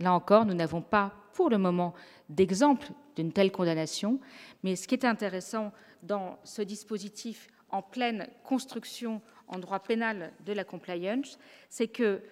Là 0.00 0.12
encore, 0.12 0.44
nous 0.44 0.54
n'avons 0.54 0.82
pas 0.82 1.12
pour 1.32 1.50
le 1.50 1.58
moment 1.58 1.94
d'exemple 2.28 2.88
d'une 3.16 3.32
telle 3.32 3.52
condamnation, 3.52 4.20
mais 4.62 4.76
ce 4.76 4.88
qui 4.88 4.94
est 4.94 5.04
intéressant 5.04 5.72
dans 6.02 6.38
ce 6.44 6.62
dispositif 6.62 7.48
en 7.70 7.82
pleine 7.82 8.28
construction 8.44 9.20
en 9.48 9.58
droit 9.58 9.80
pénal 9.80 10.32
de 10.44 10.52
la 10.52 10.64
compliance, 10.64 11.38
c'est 11.68 11.88
que 11.88 12.22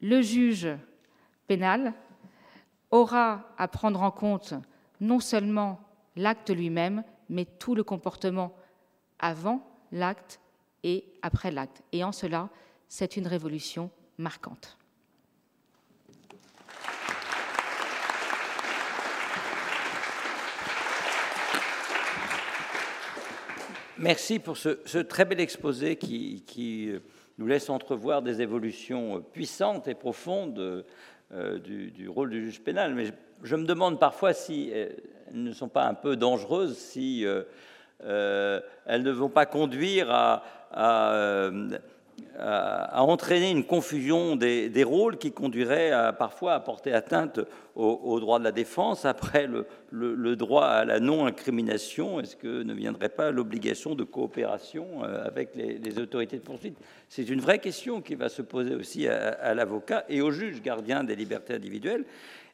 le 0.00 0.22
juge 0.22 0.68
pénal 1.46 1.92
aura 2.90 3.52
à 3.58 3.68
prendre 3.68 4.02
en 4.02 4.10
compte 4.10 4.54
non 5.00 5.20
seulement 5.20 5.80
l'acte 6.16 6.50
lui-même, 6.50 7.02
mais 7.28 7.44
tout 7.44 7.74
le 7.74 7.84
comportement 7.84 8.54
avant 9.18 9.66
l'acte 9.92 10.40
et 10.82 11.04
après 11.22 11.50
l'acte. 11.50 11.82
Et 11.92 12.04
en 12.04 12.12
cela, 12.12 12.48
c'est 12.88 13.16
une 13.16 13.26
révolution 13.26 13.90
marquante. 14.18 14.78
Merci 23.98 24.40
pour 24.40 24.58
ce, 24.58 24.98
très 24.98 25.24
bel 25.24 25.40
exposé 25.40 25.96
qui, 25.96 26.90
euh, 26.90 26.98
nous 27.38 27.46
laisse 27.46 27.70
entrevoir 27.70 28.20
des 28.20 28.42
évolutions 28.42 29.24
puissantes 29.32 29.88
et 29.88 29.94
profondes 29.94 30.84
euh, 31.32 31.58
du, 31.58 32.06
rôle 32.06 32.28
du 32.28 32.44
juge 32.44 32.60
pénal. 32.60 32.94
Mais 32.94 33.06
je, 33.42 33.56
me 33.56 33.64
demande 33.64 33.98
parfois 33.98 34.34
si 34.34 34.70
euh, 34.72 34.90
elles 35.28 35.42
ne 35.42 35.52
sont 35.52 35.68
pas 35.68 35.86
un 35.86 35.94
peu 35.94 36.14
dangereuses, 36.14 36.76
si 36.76 37.24
elles 37.24 39.02
ne 39.02 39.10
vont 39.10 39.30
pas 39.30 39.46
conduire 39.46 40.08
à, 40.10 41.50
entraîner 42.38 43.50
une 43.50 43.64
confusion 43.64 44.36
des, 44.36 44.84
rôles 44.84 45.16
qui 45.16 45.32
conduirait 45.32 45.90
à, 45.90 46.12
parfois 46.12 46.54
à 46.54 46.60
porter 46.60 46.92
atteinte 46.92 47.40
au, 47.74 48.20
droit 48.20 48.38
de 48.38 48.44
la 48.44 48.52
défense. 48.52 49.04
Après 49.04 49.48
le, 49.90 50.36
droit 50.36 50.66
à 50.66 50.84
la 50.84 51.00
non-incrimination, 51.00 52.20
est-ce 52.20 52.36
que 52.36 52.62
ne 52.62 52.74
viendrait 52.74 53.08
pas 53.08 53.30
l'obligation 53.30 53.94
de 53.94 54.04
coopération 54.04 55.04
euh, 55.04 55.26
avec 55.26 55.54
les, 55.54 55.98
autorités 55.98 56.36
de 56.36 56.42
poursuite? 56.42 56.76
C'est 57.08 57.28
une 57.28 57.40
vraie 57.40 57.58
question 57.58 58.00
qui 58.00 58.14
va 58.14 58.28
se 58.28 58.42
poser 58.42 58.74
aussi 58.74 59.08
à, 59.08 59.54
l'avocat 59.54 60.04
et 60.08 60.20
au 60.20 60.30
juge 60.30 60.62
gardien 60.62 61.04
des 61.04 61.16
libertés 61.16 61.54
individuelles. 61.54 62.04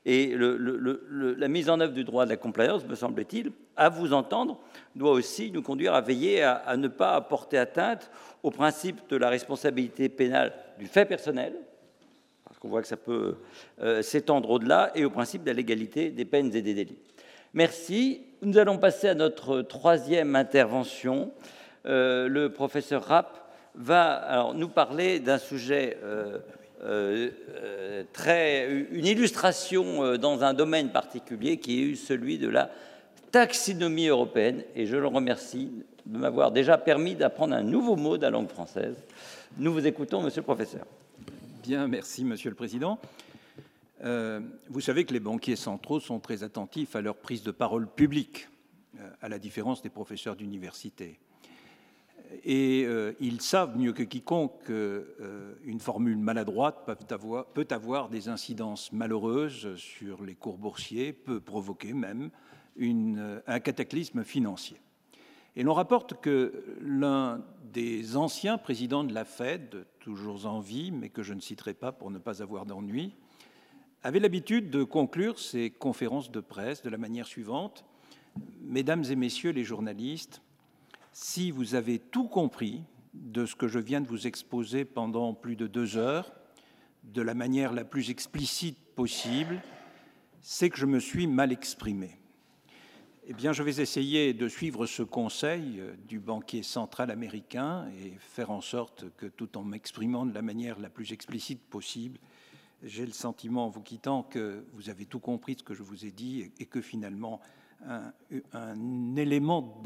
Et 0.05 0.35
la 0.37 1.49
mise 1.49 1.71
en 1.71 1.79
œuvre 1.79 1.93
du 1.93 2.03
droit 2.03 2.25
de 2.25 2.31
la 2.31 2.37
compliance, 2.37 2.85
me 2.85 2.97
semble-t-il, 2.97 3.53
à 3.77 3.89
vous 3.89 4.13
entendre, 4.13 4.59
doit 4.97 5.13
aussi 5.13 5.53
nous 5.53 5.63
conduire 5.63 5.95
à 5.95 6.01
veiller 6.01 6.43
à, 6.43 6.77
ne 6.77 6.89
pas 6.89 7.21
porter 7.21 7.59
atteinte 7.59 8.11
au 8.43 8.51
principe 8.51 9.09
de 9.09 9.17
la 9.17 9.29
responsabilité 9.29 10.09
pénale 10.09 10.53
du 10.79 10.87
fait 10.87 11.05
personnel, 11.05 11.55
parce 12.45 12.59
qu'on 12.59 12.69
voit 12.69 12.83
que 12.83 12.89
ça 12.89 12.97
peut 12.97 13.37
euh, 13.81 14.03
s'étendre 14.03 14.51
au-delà, 14.51 14.91
et 14.97 15.05
au 15.05 15.11
principe 15.11 15.45
de 15.45 15.53
légalité 15.53 16.11
des 16.11 16.25
peines 16.25 16.55
et 16.55 16.63
des 16.63 16.75
délits. 16.75 16.99
Merci. 17.55 18.23
Nous 18.41 18.59
allons 18.59 18.79
passer 18.79 19.09
à 19.09 19.15
notre 19.15 19.63
troisième 19.63 20.35
intervention. 20.35 21.33
Euh, 21.87 22.27
le 22.27 22.53
professeur 22.53 23.05
Rapp 23.05 23.43
va 23.75 24.15
alors, 24.15 24.55
nous 24.55 24.69
parler 24.69 25.21
d'un 25.21 25.39
sujet 25.39 25.99
euh, 26.03 26.39
très, 28.13 28.87
une 28.91 29.07
illustration 29.07 30.17
dans 30.17 30.43
un 30.43 30.55
domaine 30.55 30.91
particulier 30.91 31.59
qui 31.59 31.83
est 31.83 31.95
celui 31.95 32.39
de 32.39 32.49
la 32.49 32.71
taxinomie 33.31 34.07
européenne. 34.07 34.63
Et 34.75 34.87
je 34.87 34.97
le 34.97 35.07
remercie 35.07 35.71
de 36.07 36.19
m'avoir 36.19 36.53
déjà 36.53 36.79
permis 36.79 37.15
d'apprendre 37.15 37.55
un 37.55 37.63
nouveau 37.63 37.97
mot 37.97 38.17
de 38.17 38.23
la 38.23 38.31
langue 38.31 38.49
française. 38.49 38.97
Nous 39.59 39.73
vous 39.73 39.87
écoutons, 39.87 40.23
monsieur 40.23 40.41
le 40.41 40.47
professeur. 40.47 40.87
Bien, 41.63 41.87
merci, 41.87 42.25
monsieur 42.25 42.51
le 42.51 42.57
président. 42.57 42.99
Euh, 44.05 44.41
vous 44.69 44.81
savez 44.81 45.05
que 45.05 45.13
les 45.13 45.21
banquiers 45.21 45.57
centraux 45.57 46.01
sont 46.01 46.19
très 46.19 46.43
attentifs 46.43 46.97
à 46.97 47.01
leur 47.01 47.17
prise 47.17 47.43
de 47.43 47.53
parole 47.53 47.87
publique, 47.87 48.49
euh, 48.99 49.09
à 49.21 49.29
la 49.29 49.39
différence 49.39 49.83
des 49.83 49.91
professeurs 49.91 50.35
d'université. 50.35 51.21
Et 52.45 52.85
euh, 52.87 53.13
ils 53.21 53.41
savent 53.41 53.77
mieux 53.79 53.93
que 53.93 54.03
quiconque 54.03 54.65
qu'une 54.65 55.81
formule 55.81 56.17
maladroite 56.17 56.85
peut 57.55 57.69
avoir, 57.71 58.09
des 58.09 58.29
incidences 58.29 58.93
malheureuses 58.93 59.75
sur 59.77 60.25
les 60.25 60.35
cours 60.35 60.59
boursiers, 60.59 61.13
peut 61.13 61.41
provoquer 61.41 61.93
même 61.93 62.31
une, 62.77 63.43
un 63.47 63.61
cataclysme 63.61 64.25
financier. 64.25 64.79
Et 65.55 65.63
l'on 65.63 65.75
rapporte 65.75 66.21
que 66.21 66.65
l'un 66.81 67.45
des 67.73 68.17
anciens 68.17 68.57
présidents 68.59 69.05
de 69.05 69.13
la 69.13 69.25
Fed, 69.25 69.87
toujours 70.01 70.47
en 70.47 70.61
vie, 70.61 70.91
mais 70.91 71.11
que 71.11 71.23
je 71.23 71.35
ne 71.35 71.41
citerai 71.41 71.75
pas 71.75 71.93
pour 71.93 72.11
ne 72.11 72.19
pas 72.19 72.43
avoir 72.43 72.65
d'ennui, 72.65 73.15
avait 74.03 74.21
l'habitude 74.21 74.71
de 74.71 74.83
conclure 74.83 75.39
ses 75.39 75.71
conférences 75.71 76.31
de 76.31 76.41
presse 76.41 76.83
de 76.83 76.91
la 76.91 76.99
manière 76.99 77.27
suivante 77.27 77.85
Mesdames 78.61 79.05
et 79.11 79.17
messieurs 79.17 79.51
les 79.51 79.65
journalistes, 79.65 80.41
si 81.13 81.51
vous 81.51 81.75
avez 81.75 81.99
tout 81.99 82.27
compris 82.27 82.83
de 83.15 83.45
ce 83.45 83.55
que 83.55 83.69
je 83.69 83.79
viens 83.79 84.01
de 84.01 84.09
vous 84.09 84.27
exposer 84.27 84.85
pendant 84.85 85.35
plus 85.35 85.57
de 85.57 85.67
deux 85.67 85.97
heures, 85.97 86.33
de 87.05 87.23
la 87.23 87.35
manière 87.35 87.73
la 87.73 87.85
plus 87.85 88.11
explicite 88.11 88.79
possible, 88.95 89.61
c'est 90.41 90.71
que 90.71 90.79
je 90.79 90.87
me 90.87 90.99
suis 90.99 91.27
mal 91.27 91.53
exprimé. 91.53 92.19
Eh 93.27 93.35
bien, 93.35 93.53
je 93.53 93.63
vais 93.63 93.81
essayer 93.81 94.35
de 94.35 94.49
suivre 94.49 94.87
ce 94.87 95.05
conseil 95.05 95.79
euh, 95.79 95.95
du 96.09 96.19
banquier 96.19 96.65
central 96.65 97.09
américain 97.11 97.89
et 98.03 98.15
faire 98.19 98.51
en 98.51 98.61
sorte 98.61 99.05
que, 99.17 99.27
tout 99.27 99.57
en 99.57 99.63
m'exprimant 99.63 100.27
de 100.27 100.35
la 100.35 100.43
manière 100.43 100.81
la 100.81 100.91
plus 100.91 101.13
explicite 101.13 101.61
possible, 101.61 102.19
j'ai 102.83 103.07
le 103.07 103.13
sentiment, 103.13 103.67
en 103.67 103.69
vous 103.69 103.83
quittant, 103.83 104.25
que 104.25 104.65
vous 104.73 104.91
avez 104.91 105.07
tout 105.07 105.21
compris 105.21 105.55
de 105.55 105.61
ce 105.61 105.65
que 105.65 105.75
je 105.75 105.85
vous 105.85 106.05
ai 106.05 106.11
dit 106.11 106.51
et 106.59 106.67
que 106.67 106.81
finalement, 106.81 107.41
un, 107.87 109.17
élément 109.17 109.83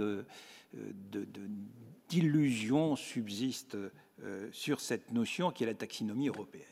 d'illusion 2.09 2.93
de, 2.93 2.97
subsiste 2.97 3.77
euh, 4.23 4.49
sur 4.53 4.81
cette 4.81 5.13
notion 5.13 5.51
qui 5.51 5.65
est 5.65 5.67
la 5.67 5.75
taxinomie 5.75 6.29
européenne. 6.29 6.65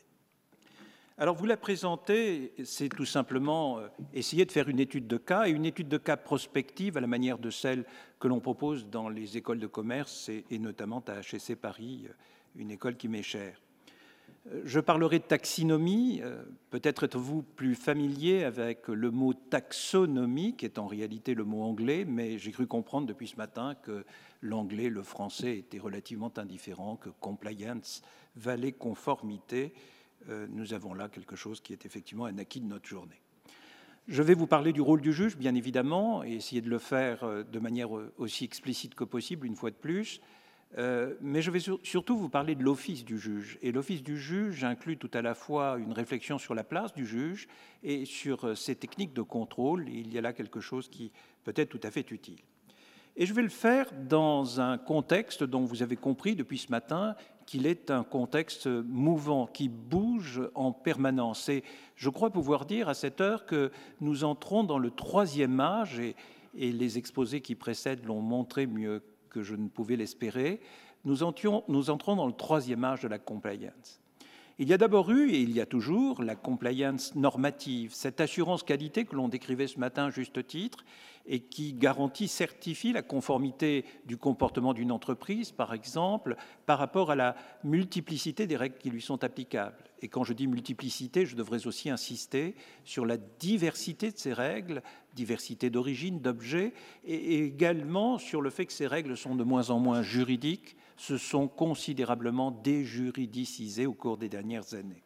Alors 1.17 1.35
vous 1.35 1.45
la 1.45 1.55
présentez, 1.55 2.53
c'est 2.65 2.89
tout 2.89 3.05
simplement 3.05 3.79
euh, 3.79 3.87
essayer 4.13 4.45
de 4.45 4.51
faire 4.51 4.67
une 4.67 4.81
étude 4.81 5.07
de 5.07 5.15
cas, 5.15 5.47
et 5.47 5.51
une 5.51 5.65
étude 5.65 5.87
de 5.87 5.97
cas 5.97 6.17
prospective 6.17 6.97
à 6.97 7.01
la 7.01 7.07
manière 7.07 7.37
de 7.37 7.49
celle 7.49 7.85
que 8.19 8.27
l'on 8.27 8.41
propose 8.41 8.87
dans 8.87 9.07
les 9.07 9.37
écoles 9.37 9.59
de 9.59 9.67
commerce, 9.67 10.29
et, 10.29 10.59
notamment 10.59 11.01
à 11.07 11.19
HEC 11.19 11.55
Paris, 11.55 12.07
euh, 12.09 12.13
une 12.57 12.71
école 12.71 12.97
qui 12.97 13.07
m'est 13.07 13.23
chère. 13.23 13.61
Euh, 14.47 14.61
je 14.65 14.79
parlerai 14.79 15.19
de 15.19 15.23
taxinomie, 15.23 16.21
peut-être 16.69 17.05
êtes-vous 17.05 17.41
plus 17.43 17.75
familier 17.75 18.43
avec 18.43 18.87
le 18.87 19.11
mot 19.11 19.33
taxonomie, 19.33 20.55
qui 20.55 20.65
est 20.65 20.79
en 20.79 20.87
réalité 20.87 21.33
le 21.33 21.43
mot 21.43 21.63
anglais, 21.63 22.05
mais 22.05 22.37
j'ai 22.37 22.51
cru 22.51 22.67
comprendre 22.67 23.07
depuis 23.07 23.27
ce 23.27 23.37
matin 23.37 23.75
que 23.75 24.05
l'anglais, 24.41 24.89
le 24.89 25.03
français 25.03 25.57
étaient 25.57 25.79
relativement 25.79 26.31
indifférents, 26.37 26.95
que 26.95 27.09
compliance 27.09 28.01
valait 28.35 28.71
conformité, 28.71 29.73
euh, 30.29 30.47
nous 30.49 30.73
avons 30.73 30.93
là 30.93 31.09
quelque 31.09 31.35
chose 31.35 31.61
qui 31.61 31.73
est 31.73 31.85
effectivement 31.85 32.25
un 32.25 32.37
acquis 32.37 32.61
de 32.61 32.67
notre 32.67 32.87
journée. 32.87 33.21
Je 34.07 34.21
vais 34.21 34.33
vous 34.33 34.47
parler 34.47 34.71
du 34.71 34.81
rôle 34.81 35.01
du 35.01 35.13
juge, 35.13 35.37
bien 35.37 35.55
évidemment, 35.55 36.23
et 36.23 36.33
essayer 36.33 36.61
de 36.61 36.69
le 36.69 36.77
faire 36.77 37.23
euh, 37.23 37.43
de 37.43 37.59
manière 37.59 37.95
euh, 37.95 38.13
aussi 38.17 38.43
explicite 38.43 38.95
que 38.95 39.03
possible, 39.03 39.47
une 39.47 39.55
fois 39.55 39.71
de 39.71 39.75
plus. 39.75 40.21
Mais 40.77 41.41
je 41.41 41.51
vais 41.51 41.59
surtout 41.83 42.17
vous 42.17 42.29
parler 42.29 42.55
de 42.55 42.63
l'office 42.63 43.05
du 43.05 43.17
juge. 43.17 43.57
Et 43.61 43.71
l'office 43.71 44.03
du 44.03 44.19
juge 44.19 44.63
inclut 44.63 44.97
tout 44.97 45.11
à 45.13 45.21
la 45.21 45.33
fois 45.33 45.77
une 45.77 45.93
réflexion 45.93 46.37
sur 46.37 46.53
la 46.53 46.63
place 46.63 46.93
du 46.93 47.05
juge 47.05 47.47
et 47.83 48.05
sur 48.05 48.57
ses 48.57 48.75
techniques 48.75 49.13
de 49.13 49.21
contrôle. 49.21 49.87
il 49.87 50.13
y 50.13 50.17
a 50.17 50.21
là 50.21 50.33
quelque 50.33 50.59
chose 50.59 50.89
qui 50.89 51.11
peut 51.43 51.53
être 51.55 51.69
tout 51.69 51.81
à 51.83 51.91
fait 51.91 52.11
utile. 52.11 52.39
Et 53.17 53.25
je 53.25 53.33
vais 53.33 53.43
le 53.43 53.49
faire 53.49 53.89
dans 54.09 54.59
un 54.59 54.77
contexte 54.77 55.43
dont 55.43 55.63
vous 55.63 55.81
avez 55.81 55.95
compris 55.95 56.35
depuis 56.35 56.57
ce 56.57 56.69
matin 56.69 57.15
qu'il 57.45 57.65
est 57.65 57.89
un 57.89 58.03
contexte 58.03 58.67
mouvant, 58.67 59.47
qui 59.47 59.69
bouge 59.69 60.41
en 60.53 60.73
permanence. 60.73 61.47
Et 61.47 61.63
je 61.95 62.09
crois 62.09 62.29
pouvoir 62.29 62.65
dire 62.65 62.89
à 62.89 62.93
cette 62.93 63.21
heure 63.21 63.45
que 63.45 63.71
nous 64.01 64.25
entrons 64.25 64.65
dans 64.65 64.79
le 64.79 64.91
troisième 64.91 65.59
âge, 65.59 65.99
et, 65.99 66.15
les 66.57 66.97
exposés 66.97 67.41
qui 67.41 67.55
précèdent 67.55 68.05
l'ont 68.05 68.21
montré 68.21 68.65
mieux 68.65 69.01
que 69.35 69.43
je 69.43 69.55
ne 69.55 69.67
pouvais 69.67 69.97
l'espérer, 69.97 70.61
nous, 71.03 71.17
nous 71.67 71.89
entrons 71.89 72.15
dans 72.15 72.25
le 72.25 72.33
troisième 72.33 72.85
âge 72.85 73.01
de 73.01 73.09
la 73.09 73.19
compliance. 73.19 73.99
Il 74.57 74.69
y 74.69 74.73
a 74.73 74.77
d'abord 74.77 75.11
eu, 75.11 75.31
et 75.31 75.41
il 75.41 75.51
y 75.51 75.59
a 75.59 75.65
toujours, 75.65 76.23
la 76.23 76.37
compliance 76.37 77.13
normative, 77.15 77.93
cette 77.93 78.21
assurance 78.21 78.63
qualité 78.63 79.03
que 79.03 79.17
l'on 79.17 79.27
décrivait 79.27 79.67
ce 79.67 79.77
matin 79.77 80.05
à 80.05 80.09
juste 80.09 80.47
titre, 80.47 80.85
et 81.25 81.41
qui 81.41 81.73
garantit, 81.73 82.29
certifie 82.29 82.93
la 82.93 83.01
conformité 83.01 83.83
du 84.05 84.15
comportement 84.15 84.73
d'une 84.73 84.93
entreprise, 84.93 85.51
par 85.51 85.73
exemple, 85.73 86.37
par 86.65 86.79
rapport 86.79 87.11
à 87.11 87.15
la 87.15 87.35
multiplicité 87.65 88.47
des 88.47 88.55
règles 88.55 88.77
qui 88.77 88.89
lui 88.89 89.01
sont 89.01 89.25
applicables. 89.25 89.83
Et 90.01 90.07
quand 90.07 90.23
je 90.23 90.31
dis 90.31 90.47
multiplicité, 90.47 91.25
je 91.25 91.35
devrais 91.35 91.67
aussi 91.67 91.89
insister 91.89 92.55
sur 92.85 93.05
la 93.05 93.17
diversité 93.17 94.11
de 94.11 94.17
ces 94.17 94.31
règles, 94.31 94.81
diversité 95.15 95.69
d'origine, 95.69 96.19
d'objets, 96.19 96.73
et 97.05 97.43
également 97.43 98.17
sur 98.17 98.41
le 98.41 98.49
fait 98.49 98.65
que 98.65 98.73
ces 98.73 98.87
règles 98.87 99.17
sont 99.17 99.35
de 99.35 99.43
moins 99.43 99.69
en 99.69 99.79
moins 99.79 100.01
juridiques, 100.01 100.75
se 100.97 101.17
sont 101.17 101.47
considérablement 101.47 102.51
déjuridicisées 102.51 103.85
au 103.85 103.93
cours 103.93 104.17
des 104.17 104.29
dernières 104.29 104.73
années. 104.73 105.03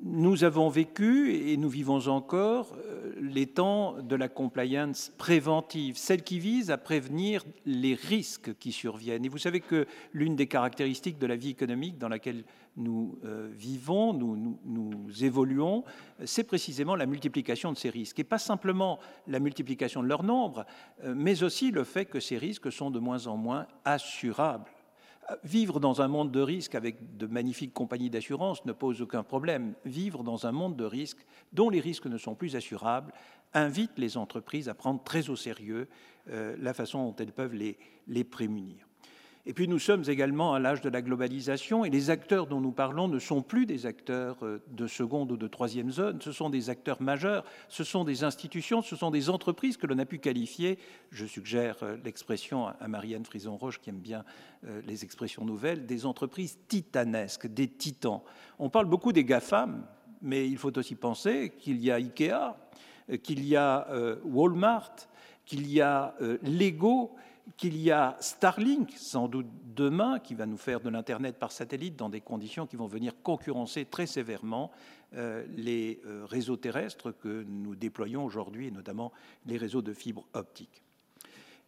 Nous 0.00 0.44
avons 0.44 0.68
vécu 0.68 1.34
et 1.34 1.56
nous 1.56 1.68
vivons 1.68 2.06
encore 2.06 2.76
euh, 2.76 3.12
les 3.20 3.46
temps 3.46 3.96
de 4.00 4.14
la 4.14 4.28
compliance 4.28 5.12
préventive, 5.18 5.96
celle 5.96 6.22
qui 6.22 6.38
vise 6.38 6.70
à 6.70 6.78
prévenir 6.78 7.44
les 7.66 7.94
risques 7.94 8.56
qui 8.60 8.70
surviennent. 8.70 9.24
Et 9.24 9.28
vous 9.28 9.38
savez 9.38 9.58
que 9.58 9.86
l'une 10.12 10.36
des 10.36 10.46
caractéristiques 10.46 11.18
de 11.18 11.26
la 11.26 11.34
vie 11.34 11.50
économique 11.50 11.98
dans 11.98 12.08
laquelle 12.08 12.44
nous 12.78 13.18
euh, 13.24 13.50
vivons, 13.52 14.14
nous, 14.14 15.24
évoluons, 15.24 15.84
c'est 16.24 16.44
précisément 16.44 16.96
la 16.96 17.06
multiplication 17.06 17.72
de 17.72 17.76
ces 17.76 17.90
risques. 17.90 18.18
Et 18.18 18.24
pas 18.24 18.38
simplement 18.38 18.98
la 19.26 19.40
multiplication 19.40 20.02
de 20.02 20.08
leur 20.08 20.22
nombre, 20.22 20.64
euh, 21.04 21.14
mais 21.16 21.42
aussi 21.42 21.70
le 21.70 21.84
fait 21.84 22.06
que 22.06 22.20
ces 22.20 22.38
risques 22.38 22.72
sont 22.72 22.90
de 22.90 22.98
moins 22.98 23.26
en 23.26 23.36
moins 23.36 23.66
assurables. 23.84 24.70
Vivre 25.44 25.78
dans 25.78 26.00
un 26.00 26.08
monde 26.08 26.30
de 26.30 26.40
risques 26.40 26.74
avec 26.74 27.18
de 27.18 27.26
magnifiques 27.26 27.74
compagnies 27.74 28.08
d'assurance 28.08 28.64
ne 28.64 28.72
pose 28.72 29.02
aucun 29.02 29.22
problème. 29.22 29.74
Vivre 29.84 30.24
dans 30.24 30.46
un 30.46 30.52
monde 30.52 30.74
de 30.76 30.84
risques 30.84 31.26
dont 31.52 31.68
les 31.68 31.80
risques 31.80 32.06
ne 32.06 32.16
sont 32.16 32.34
plus 32.34 32.56
assurables 32.56 33.12
invite 33.54 33.98
les 33.98 34.16
entreprises 34.16 34.68
à 34.68 34.74
prendre 34.74 35.02
très 35.02 35.30
au 35.30 35.36
sérieux 35.36 35.88
euh, 36.30 36.56
la 36.58 36.74
façon 36.74 37.04
dont 37.04 37.16
elles 37.16 37.32
peuvent 37.32 37.54
les 37.54 38.24
prémunir. 38.24 38.87
Et 39.48 39.54
puis 39.54 39.66
nous 39.66 39.78
sommes 39.78 40.04
également 40.06 40.52
à 40.52 40.58
l'âge 40.58 40.82
de 40.82 40.90
la 40.90 41.00
globalisation 41.00 41.82
et 41.82 41.88
les 41.88 42.10
acteurs 42.10 42.48
dont 42.48 42.60
nous 42.60 42.70
parlons 42.70 43.08
ne 43.08 43.18
sont 43.18 43.40
plus 43.40 43.64
des 43.64 43.86
acteurs 43.86 44.36
euh, 44.42 44.62
de 44.72 44.86
seconde 44.86 45.32
ou 45.32 45.38
de 45.38 45.48
troisième 45.48 45.90
zone, 45.90 46.20
ce 46.20 46.32
sont 46.32 46.50
des 46.50 46.68
acteurs 46.68 47.00
majeurs, 47.00 47.44
ce 47.70 47.82
sont 47.82 48.04
des 48.04 48.24
institutions, 48.24 48.82
ce 48.82 48.94
sont 48.94 49.10
des 49.10 49.30
entreprises 49.30 49.78
que 49.78 49.86
l'on 49.86 49.98
a 49.98 50.04
pu 50.04 50.18
qualifier, 50.18 50.78
je 51.10 51.24
suggère 51.24 51.78
euh, 51.82 51.96
l'expression 52.04 52.66
à 52.66 52.88
Marianne 52.88 53.24
Frison-Roche 53.24 53.80
qui 53.80 53.88
aime 53.88 54.00
bien 54.00 54.22
euh, 54.66 54.82
les 54.86 55.02
expressions 55.02 55.46
nouvelles, 55.46 55.86
des 55.86 56.04
entreprises 56.04 56.58
titanesques, 56.68 57.46
des 57.46 57.68
titans. 57.68 58.20
On 58.58 58.68
parle 58.68 58.84
beaucoup 58.84 59.14
des 59.14 59.24
GAFAM, 59.24 59.82
mais 60.20 60.46
il 60.46 60.58
faut 60.58 60.76
aussi 60.76 60.94
penser 60.94 61.54
qu'il 61.58 61.82
y 61.82 61.90
a 61.90 61.94
IKEA, 61.94 62.54
qu'il 63.22 63.42
y 63.46 63.56
a 63.56 63.88
Walmart, 64.24 64.92
qu'il 65.46 65.72
y 65.72 65.80
a 65.80 66.14
Lego, 66.42 67.16
qu'il 67.56 67.76
y 67.76 67.90
a 67.90 68.16
Starlink, 68.20 68.92
sans 68.96 69.28
doute 69.28 69.46
demain, 69.74 70.18
qui 70.18 70.34
va 70.34 70.46
nous 70.46 70.56
faire 70.56 70.80
de 70.80 70.88
l'Internet 70.88 71.38
par 71.38 71.52
satellite 71.52 71.96
dans 71.96 72.08
des 72.08 72.20
conditions 72.20 72.66
qui 72.66 72.76
vont 72.76 72.86
venir 72.86 73.12
concurrencer 73.22 73.84
très 73.84 74.06
sévèrement 74.06 74.70
euh, 75.14 75.44
les 75.56 76.00
euh, 76.06 76.24
réseaux 76.26 76.56
terrestres 76.56 77.12
que 77.12 77.44
nous 77.48 77.74
déployons 77.74 78.24
aujourd'hui, 78.24 78.68
et 78.68 78.70
notamment 78.70 79.12
les 79.46 79.56
réseaux 79.56 79.82
de 79.82 79.94
fibres 79.94 80.26
optiques. 80.34 80.82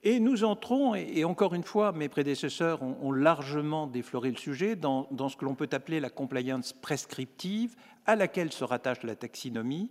Et 0.02 0.19
nous 0.19 0.44
entrons, 0.44 0.94
et, 0.94 1.24
encore 1.24 1.55
une 1.55 1.62
fois, 1.62 1.93
mes 1.93 2.09
prédécesseurs 2.09 2.82
ont, 2.82 3.12
largement 3.12 3.86
défloré 3.86 4.31
le 4.31 4.36
sujet, 4.39 4.74
dans, 4.74 5.07
dans 5.11 5.28
ce 5.28 5.36
que 5.36 5.44
l'on 5.44 5.55
peut 5.55 5.69
appeler 5.73 6.01
la 6.01 6.09
compliance 6.09 6.73
prescriptive, 6.73 7.77
à 8.07 8.16
laquelle 8.16 8.51
se 8.51 8.65
rattache 8.65 9.02
la 9.02 9.15
taxinomie, 9.15 9.90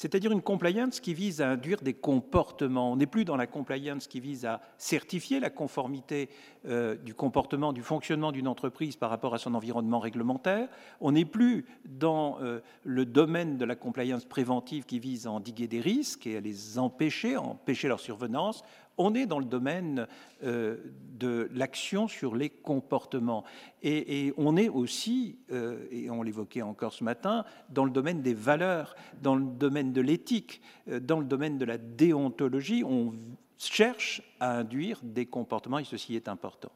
c'est-à-dire 0.00 0.32
une 0.32 0.40
compliance 0.40 0.98
qui 0.98 1.12
vise 1.12 1.42
à 1.42 1.50
induire 1.50 1.82
des 1.82 1.92
comportements. 1.92 2.90
On 2.90 2.96
n'est 2.96 3.04
plus 3.04 3.26
dans 3.26 3.36
la 3.36 3.46
compliance 3.46 4.06
qui 4.06 4.18
vise 4.18 4.46
à 4.46 4.62
certifier 4.78 5.40
la 5.40 5.50
conformité 5.50 6.30
euh, 6.66 6.96
du 6.96 7.12
comportement, 7.12 7.74
du 7.74 7.82
fonctionnement 7.82 8.32
d'une 8.32 8.48
entreprise 8.48 8.96
par 8.96 9.10
rapport 9.10 9.34
à 9.34 9.38
son 9.38 9.52
environnement 9.52 9.98
réglementaire. 9.98 10.70
On 11.02 11.12
n'est 11.12 11.26
plus 11.26 11.66
dans 11.84 12.38
euh, 12.40 12.60
le 12.82 13.04
domaine 13.04 13.58
de 13.58 13.64
la 13.66 13.74
compliance 13.74 14.24
préventive 14.24 14.86
qui 14.86 14.98
vise 14.98 15.26
à 15.26 15.32
endiguer 15.32 15.66
des 15.66 15.80
risques 15.80 16.26
et 16.26 16.38
à 16.38 16.40
les 16.40 16.78
empêcher, 16.78 17.34
à 17.34 17.42
empêcher 17.42 17.86
leur 17.86 18.00
survenance 18.00 18.62
on 19.00 19.14
est 19.14 19.24
dans 19.24 19.38
le 19.38 19.46
domaine 19.46 20.06
euh, 20.44 20.76
de 21.18 21.48
l'action 21.54 22.06
sur 22.06 22.36
les 22.36 22.50
comportements. 22.50 23.44
Et, 23.82 24.32
on 24.36 24.56
est 24.56 24.68
aussi, 24.68 25.38
euh, 25.50 25.86
et 25.90 26.10
on 26.10 26.22
l'évoquait 26.22 26.62
encore 26.62 26.92
ce 26.92 27.02
matin, 27.02 27.44
dans 27.70 27.86
le 27.86 27.90
domaine 27.90 28.20
des 28.20 28.34
valeurs, 28.34 28.94
dans 29.22 29.34
le 29.34 29.44
domaine 29.44 29.92
de 29.92 30.02
l'éthique, 30.02 30.60
euh, 30.88 31.00
dans 31.00 31.18
le 31.18 31.24
domaine 31.24 31.56
de 31.56 31.64
la 31.64 31.78
déontologie. 31.78 32.84
On 32.84 33.14
cherche 33.56 34.22
à 34.38 34.58
induire 34.58 35.00
des 35.02 35.24
comportements, 35.24 35.78
et 35.78 35.84
ceci 35.84 36.14
est 36.14 36.28
important. 36.28 36.70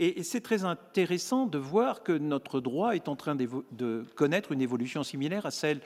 Et 0.00 0.22
c'est 0.22 0.40
très 0.40 0.64
intéressant 0.64 1.46
de 1.46 1.58
voir 1.58 2.02
que 2.02 2.12
notre 2.12 2.60
droit 2.60 2.94
est 2.94 3.08
en 3.08 3.16
train 3.16 3.34
de 3.34 4.04
connaître 4.14 4.52
une 4.52 4.62
évolution 4.62 5.02
similaire 5.02 5.44
à 5.44 5.50
celle 5.50 5.80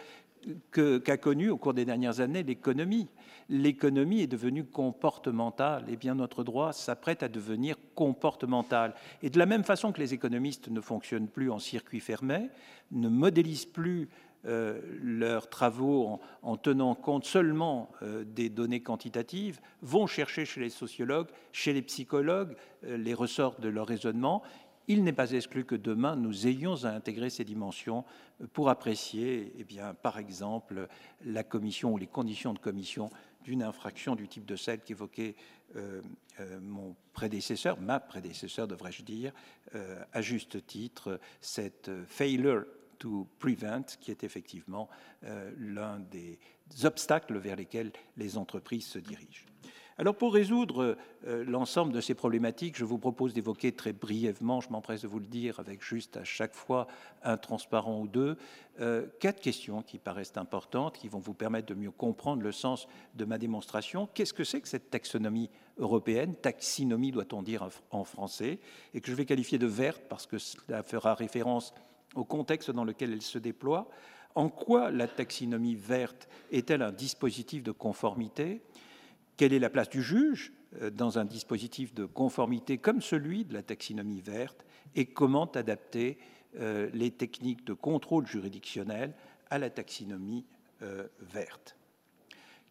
qu'a 0.70 1.16
connue 1.16 1.48
au 1.50 1.56
cours 1.56 1.74
des 1.74 1.84
dernières 1.84 2.20
années 2.20 2.42
l'économie 2.42 3.08
l'économie 3.48 4.20
est 4.20 4.26
devenue 4.26 4.64
comportementale, 4.64 5.84
et 5.88 5.96
bien 5.96 6.14
notre 6.14 6.44
droit 6.44 6.72
s'apprête 6.72 7.22
à 7.22 7.28
devenir 7.28 7.76
comportemental. 7.94 8.94
Et 9.22 9.30
de 9.30 9.38
la 9.38 9.46
même 9.46 9.64
façon 9.64 9.92
que 9.92 10.00
les 10.00 10.14
économistes 10.14 10.68
ne 10.68 10.80
fonctionnent 10.80 11.28
plus 11.28 11.50
en 11.50 11.58
circuit 11.58 12.00
fermé, 12.00 12.48
ne 12.90 13.08
modélisent 13.08 13.66
plus 13.66 14.08
euh, 14.44 14.80
leurs 15.00 15.48
travaux 15.48 16.18
en, 16.42 16.56
tenant 16.56 16.96
compte 16.96 17.24
seulement 17.24 17.92
euh, 18.02 18.24
des 18.24 18.48
données 18.48 18.82
quantitatives, 18.82 19.60
vont 19.82 20.08
chercher 20.08 20.44
chez 20.44 20.60
les 20.60 20.68
sociologues, 20.68 21.28
chez 21.52 21.72
les 21.72 21.82
psychologues, 21.82 22.56
euh, 22.84 22.96
les 22.96 23.14
ressorts 23.14 23.60
de 23.60 23.68
leur 23.68 23.86
raisonnement. 23.86 24.42
Il 24.88 25.04
n'est 25.04 25.12
pas 25.12 25.30
exclu 25.30 25.64
que 25.64 25.76
demain 25.76 26.16
nous 26.16 26.48
ayons 26.48 26.84
à 26.84 26.88
intégrer 26.88 27.30
ces 27.30 27.44
dimensions 27.44 28.04
pour 28.52 28.68
apprécier, 28.68 29.52
eh 29.56 29.62
bien, 29.62 29.94
par 29.94 30.18
exemple, 30.18 30.88
la 31.24 31.44
commission 31.44 31.92
ou 31.92 31.98
les 31.98 32.08
conditions 32.08 32.52
de 32.52 32.58
commission 32.58 33.10
d'une 33.44 33.62
infraction 33.62 34.14
du 34.14 34.28
type 34.28 34.44
de 34.46 34.56
celle 34.56 34.80
qu'évoquait 34.80 35.34
euh, 35.76 36.02
euh, 36.40 36.60
mon 36.60 36.94
prédécesseur, 37.12 37.80
ma 37.80 38.00
prédécesseur 38.00 38.68
devrais-je 38.68 39.02
dire, 39.02 39.32
euh, 39.74 40.02
à 40.12 40.22
juste 40.22 40.66
titre, 40.66 41.20
cette 41.40 41.90
failure 42.06 42.64
to 42.98 43.26
prevent, 43.38 43.96
qui 44.00 44.10
est 44.10 44.22
effectivement 44.22 44.88
l'un 45.58 45.98
des 45.98 46.38
obstacles 46.84 47.36
vers 47.38 47.56
lesquels 47.56 47.90
les 48.16 48.36
entreprises 48.36 48.86
se 48.86 49.00
dirigent. 49.00 49.44
Alors 49.98 50.16
pour 50.16 50.32
résoudre 50.32 50.96
euh, 51.26 51.44
l'ensemble 51.44 51.92
de 51.92 52.00
ces 52.00 52.14
problématiques, 52.14 52.78
je 52.78 52.84
vous 52.84 52.98
propose 52.98 53.34
d'évoquer 53.34 53.72
très 53.72 53.92
brièvement, 53.92 54.60
je 54.60 54.70
m'empresse 54.70 55.02
de 55.02 55.08
vous 55.08 55.18
le 55.18 55.26
dire, 55.26 55.60
avec 55.60 55.82
juste 55.82 56.16
à 56.16 56.24
chaque 56.24 56.54
fois 56.54 56.86
un 57.22 57.36
transparent 57.36 58.00
ou 58.00 58.08
deux, 58.08 58.36
euh, 58.80 59.06
quatre 59.20 59.40
questions 59.40 59.82
qui 59.82 59.98
paraissent 59.98 60.36
importantes, 60.36 60.96
qui 60.96 61.08
vont 61.08 61.18
vous 61.18 61.34
permettre 61.34 61.66
de 61.66 61.74
mieux 61.74 61.90
comprendre 61.90 62.42
le 62.42 62.52
sens 62.52 62.88
de 63.14 63.24
ma 63.26 63.36
démonstration. 63.36 64.08
Qu'est-ce 64.14 64.32
que 64.32 64.44
c'est 64.44 64.62
que 64.62 64.68
cette 64.68 64.90
taxonomie 64.90 65.50
européenne? 65.78 66.34
Taxinomie 66.36 67.12
doit-on 67.12 67.42
dire 67.42 67.68
en 67.90 68.04
français? 68.04 68.60
Et 68.94 69.02
que 69.02 69.10
je 69.10 69.16
vais 69.16 69.26
qualifier 69.26 69.58
de 69.58 69.66
verte 69.66 70.02
parce 70.08 70.26
que 70.26 70.38
cela 70.38 70.82
fera 70.82 71.14
référence 71.14 71.74
au 72.14 72.24
contexte 72.24 72.70
dans 72.70 72.84
lequel 72.84 73.12
elle 73.12 73.22
se 73.22 73.38
déploie. 73.38 73.88
En 74.34 74.48
quoi 74.48 74.90
la 74.90 75.08
taxinomie 75.08 75.74
verte 75.74 76.28
est-elle 76.50 76.80
un 76.80 76.92
dispositif 76.92 77.62
de 77.62 77.72
conformité? 77.72 78.62
Quelle 79.36 79.52
est 79.52 79.58
la 79.58 79.70
place 79.70 79.88
du 79.88 80.02
juge 80.02 80.52
euh, 80.80 80.90
dans 80.90 81.18
un 81.18 81.24
dispositif 81.24 81.94
de 81.94 82.04
conformité 82.04 82.78
comme 82.78 83.02
celui 83.02 83.44
de 83.44 83.54
la 83.54 83.62
taxinomie 83.62 84.20
verte 84.20 84.64
et 84.94 85.06
comment 85.06 85.46
adapter 85.52 86.18
euh, 86.58 86.90
les 86.92 87.10
techniques 87.10 87.64
de 87.64 87.72
contrôle 87.72 88.26
juridictionnel 88.26 89.14
à 89.50 89.58
la 89.58 89.70
taxinomie 89.70 90.44
euh, 90.82 91.06
verte? 91.20 91.76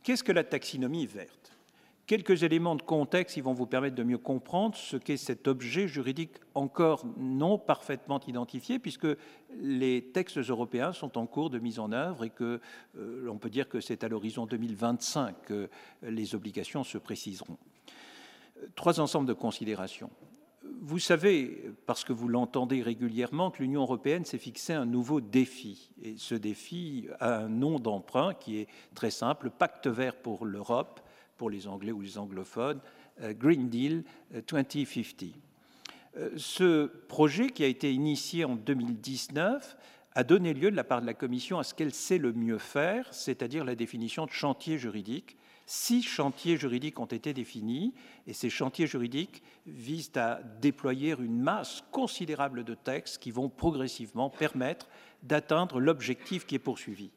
Qu'est-ce 0.04 0.24
que 0.24 0.32
la 0.32 0.44
taxinomie 0.44 1.06
verte? 1.06 1.52
Quelques 2.12 2.44
éléments 2.44 2.76
de 2.76 2.82
contexte 2.82 3.36
qui 3.36 3.40
vont 3.40 3.54
vous 3.54 3.68
permettre 3.68 3.96
de 3.96 4.04
mieux 4.04 4.18
comprendre 4.18 4.76
ce 4.76 4.98
qu'est 4.98 5.16
cet 5.16 5.48
objet 5.48 5.88
juridique 5.88 6.34
encore 6.56 7.06
non 7.16 7.58
parfaitement 7.58 8.20
identifié, 8.28 8.80
puisque 8.80 9.08
les 9.62 10.02
textes 10.12 10.38
européens 10.38 10.92
sont 10.92 11.18
en 11.18 11.26
cours 11.26 11.50
de 11.50 11.58
mise 11.58 11.80
en 11.80 11.94
œuvre 11.94 12.26
et 12.26 12.30
que 12.30 12.60
euh, 12.98 13.22
l'on 13.24 13.38
peut 13.38 13.50
dire 13.50 13.70
que 13.70 13.80
c'est 13.80 14.04
à 14.04 14.10
l'horizon 14.10 14.46
2025 14.46 15.36
que 15.46 15.70
les 16.04 16.36
obligations 16.36 16.84
se 16.84 16.98
préciseront. 16.98 17.58
Trois 18.76 19.00
ensembles 19.00 19.30
de 19.30 19.34
considérations. 19.34 20.10
Vous 20.82 21.00
savez, 21.00 21.72
parce 21.86 22.04
que 22.04 22.12
vous 22.12 22.28
l'entendez 22.28 22.82
régulièrement, 22.82 23.52
que 23.52 23.64
l'Union 23.64 23.84
européenne 23.84 24.26
s'est 24.26 24.38
fixé 24.38 24.74
un 24.74 24.86
nouveau 24.86 25.22
défi. 25.22 25.92
Et 26.04 26.16
ce 26.18 26.36
défi 26.36 27.08
a 27.22 27.38
un 27.38 27.48
nom 27.48 27.80
d'emprunt 27.80 28.34
qui 28.34 28.58
est 28.58 28.68
très 28.96 29.12
simple, 29.12 29.50
Pacte 29.50 29.88
vert 29.88 30.18
pour 30.18 30.46
l'Europe 30.46 31.00
pour 31.42 31.50
les 31.50 31.68
Anglais 31.68 31.92
ou 31.92 32.02
les 32.02 32.20
anglophones, 32.20 32.80
euh, 33.22 33.34
Green 33.34 33.68
Deal 33.68 34.04
2050. 34.48 35.24
Euh, 35.24 36.20
euh, 36.20 36.30
ce 36.38 36.86
projet, 37.08 37.50
qui 37.50 37.64
a 37.64 37.68
été 37.68 37.92
initié 37.92 38.46
en 38.46 38.56
2019, 38.56 39.76
a 40.14 40.24
donné 40.24 40.54
lieu 40.54 40.70
de 40.70 40.76
la 40.76 40.84
part 40.84 41.02
de 41.02 41.08
la 41.08 41.16
Commission 41.16 41.58
à 41.58 41.64
ce 41.64 41.74
qu'elle 41.74 41.96
sait 41.96 42.20
le 42.20 42.32
mieux 42.32 42.60
faire, 42.60 43.12
c'est-à-dire 43.12 43.66
la 43.66 43.74
définition 43.74 44.28
de 44.28 44.32
chantier 44.32 44.78
juridique. 44.78 45.36
Six 45.66 46.04
chantiers 46.04 46.58
juridiques 46.58 47.00
ont 47.00 47.06
été 47.06 47.34
définis 47.34 47.96
et 48.28 48.34
ces 48.34 48.52
chantiers 48.52 48.86
juridiques 48.86 49.42
visent 49.66 50.12
à 50.18 50.42
déployer 50.62 51.16
une 51.18 51.42
masse 51.42 51.84
considérable 51.90 52.64
de 52.64 52.76
textes 52.76 53.18
qui 53.18 53.32
vont 53.32 53.50
progressivement 53.50 54.30
permettre 54.30 54.88
d'atteindre 55.24 55.80
l'objectif 55.80 56.46
qui 56.46 56.54
est 56.54 56.60
poursuivi. 56.60 57.10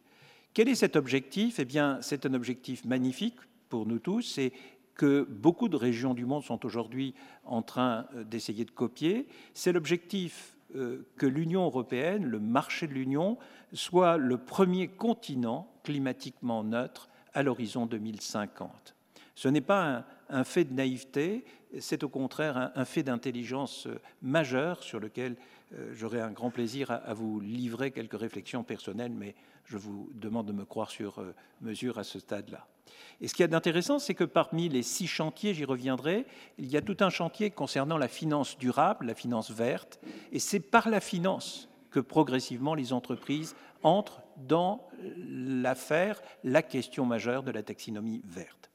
Quel 0.54 0.70
est 0.70 0.76
cet 0.76 0.96
objectif? 0.96 1.58
Eh 1.58 1.66
bien, 1.66 1.98
c'est 2.00 2.24
un 2.24 2.32
objectif 2.32 2.86
magnifique 2.86 3.36
pour 3.74 3.86
nous 3.86 3.98
tous, 3.98 4.22
c'est 4.22 4.52
que 4.94 5.26
beaucoup 5.28 5.68
de 5.68 5.74
régions 5.74 6.14
du 6.14 6.26
monde 6.26 6.44
sont 6.44 6.64
aujourd'hui 6.64 7.12
en 7.44 7.60
train 7.60 8.06
euh, 8.14 8.22
d'essayer 8.22 8.64
de 8.64 8.70
copier. 8.70 9.26
C'est 9.52 9.72
l'objectif 9.72 10.56
euh, 10.76 11.04
que 11.16 11.26
l'Union 11.26 11.64
européenne, 11.64 12.24
le 12.24 12.38
marché 12.38 12.86
de 12.86 12.92
l'Union, 12.92 13.36
soit 13.72 14.16
le 14.16 14.38
premier 14.38 14.86
continent 14.86 15.68
climatiquement 15.82 16.62
neutre 16.62 17.08
à 17.32 17.42
l'horizon 17.42 17.86
2050. 17.86 18.94
Ce 19.34 19.48
n'est 19.48 19.60
pas 19.60 20.04
un, 20.28 20.44
fait 20.44 20.62
de 20.62 20.72
naïveté, 20.72 21.44
c'est 21.80 22.04
au 22.04 22.08
contraire 22.08 22.70
un, 22.76 22.84
fait 22.84 23.02
d'intelligence 23.02 23.88
majeure 24.22 24.84
sur 24.84 25.00
lequel 25.00 25.34
euh, 25.74 25.92
j'aurai 25.94 26.20
un 26.20 26.30
grand 26.30 26.50
plaisir 26.50 26.92
à, 26.92 27.12
vous 27.12 27.40
livrer 27.40 27.90
quelques 27.90 28.20
réflexions 28.20 28.62
personnelles, 28.62 29.12
mais 29.12 29.34
je 29.64 29.76
vous 29.76 30.10
demande 30.14 30.46
de 30.46 30.52
me 30.52 30.64
croire 30.64 30.90
sur 30.90 31.18
euh, 31.18 31.34
mesure 31.60 31.98
à 31.98 32.04
ce 32.04 32.18
stade-là. 32.18 32.66
Et 33.20 33.28
ce 33.28 33.34
qui 33.34 33.42
est 33.42 33.48
d'intéressant, 33.48 33.98
c'est 33.98 34.14
que 34.14 34.24
parmi 34.24 34.68
les 34.68 34.82
six 34.82 35.06
chantiers, 35.06 35.54
j'y 35.54 35.64
reviendrai, 35.64 36.26
il 36.58 36.66
y 36.66 36.76
a 36.76 36.82
tout 36.82 36.96
un 37.00 37.10
chantier 37.10 37.50
concernant 37.50 37.96
la 37.96 38.08
finance 38.08 38.58
durable, 38.58 39.06
la 39.06 39.14
finance 39.14 39.50
verte, 39.50 40.00
et 40.32 40.38
c'est 40.38 40.60
par 40.60 40.88
la 40.88 41.00
finance 41.00 41.68
que 41.90 42.00
progressivement 42.00 42.74
les 42.74 42.92
entreprises 42.92 43.54
entrent 43.82 44.22
dans 44.36 44.86
l'affaire, 45.16 46.20
la 46.42 46.62
question 46.62 47.06
majeure 47.06 47.42
de 47.42 47.52
la 47.52 47.62
taxinomie 47.62 48.20
verte. 48.24 48.70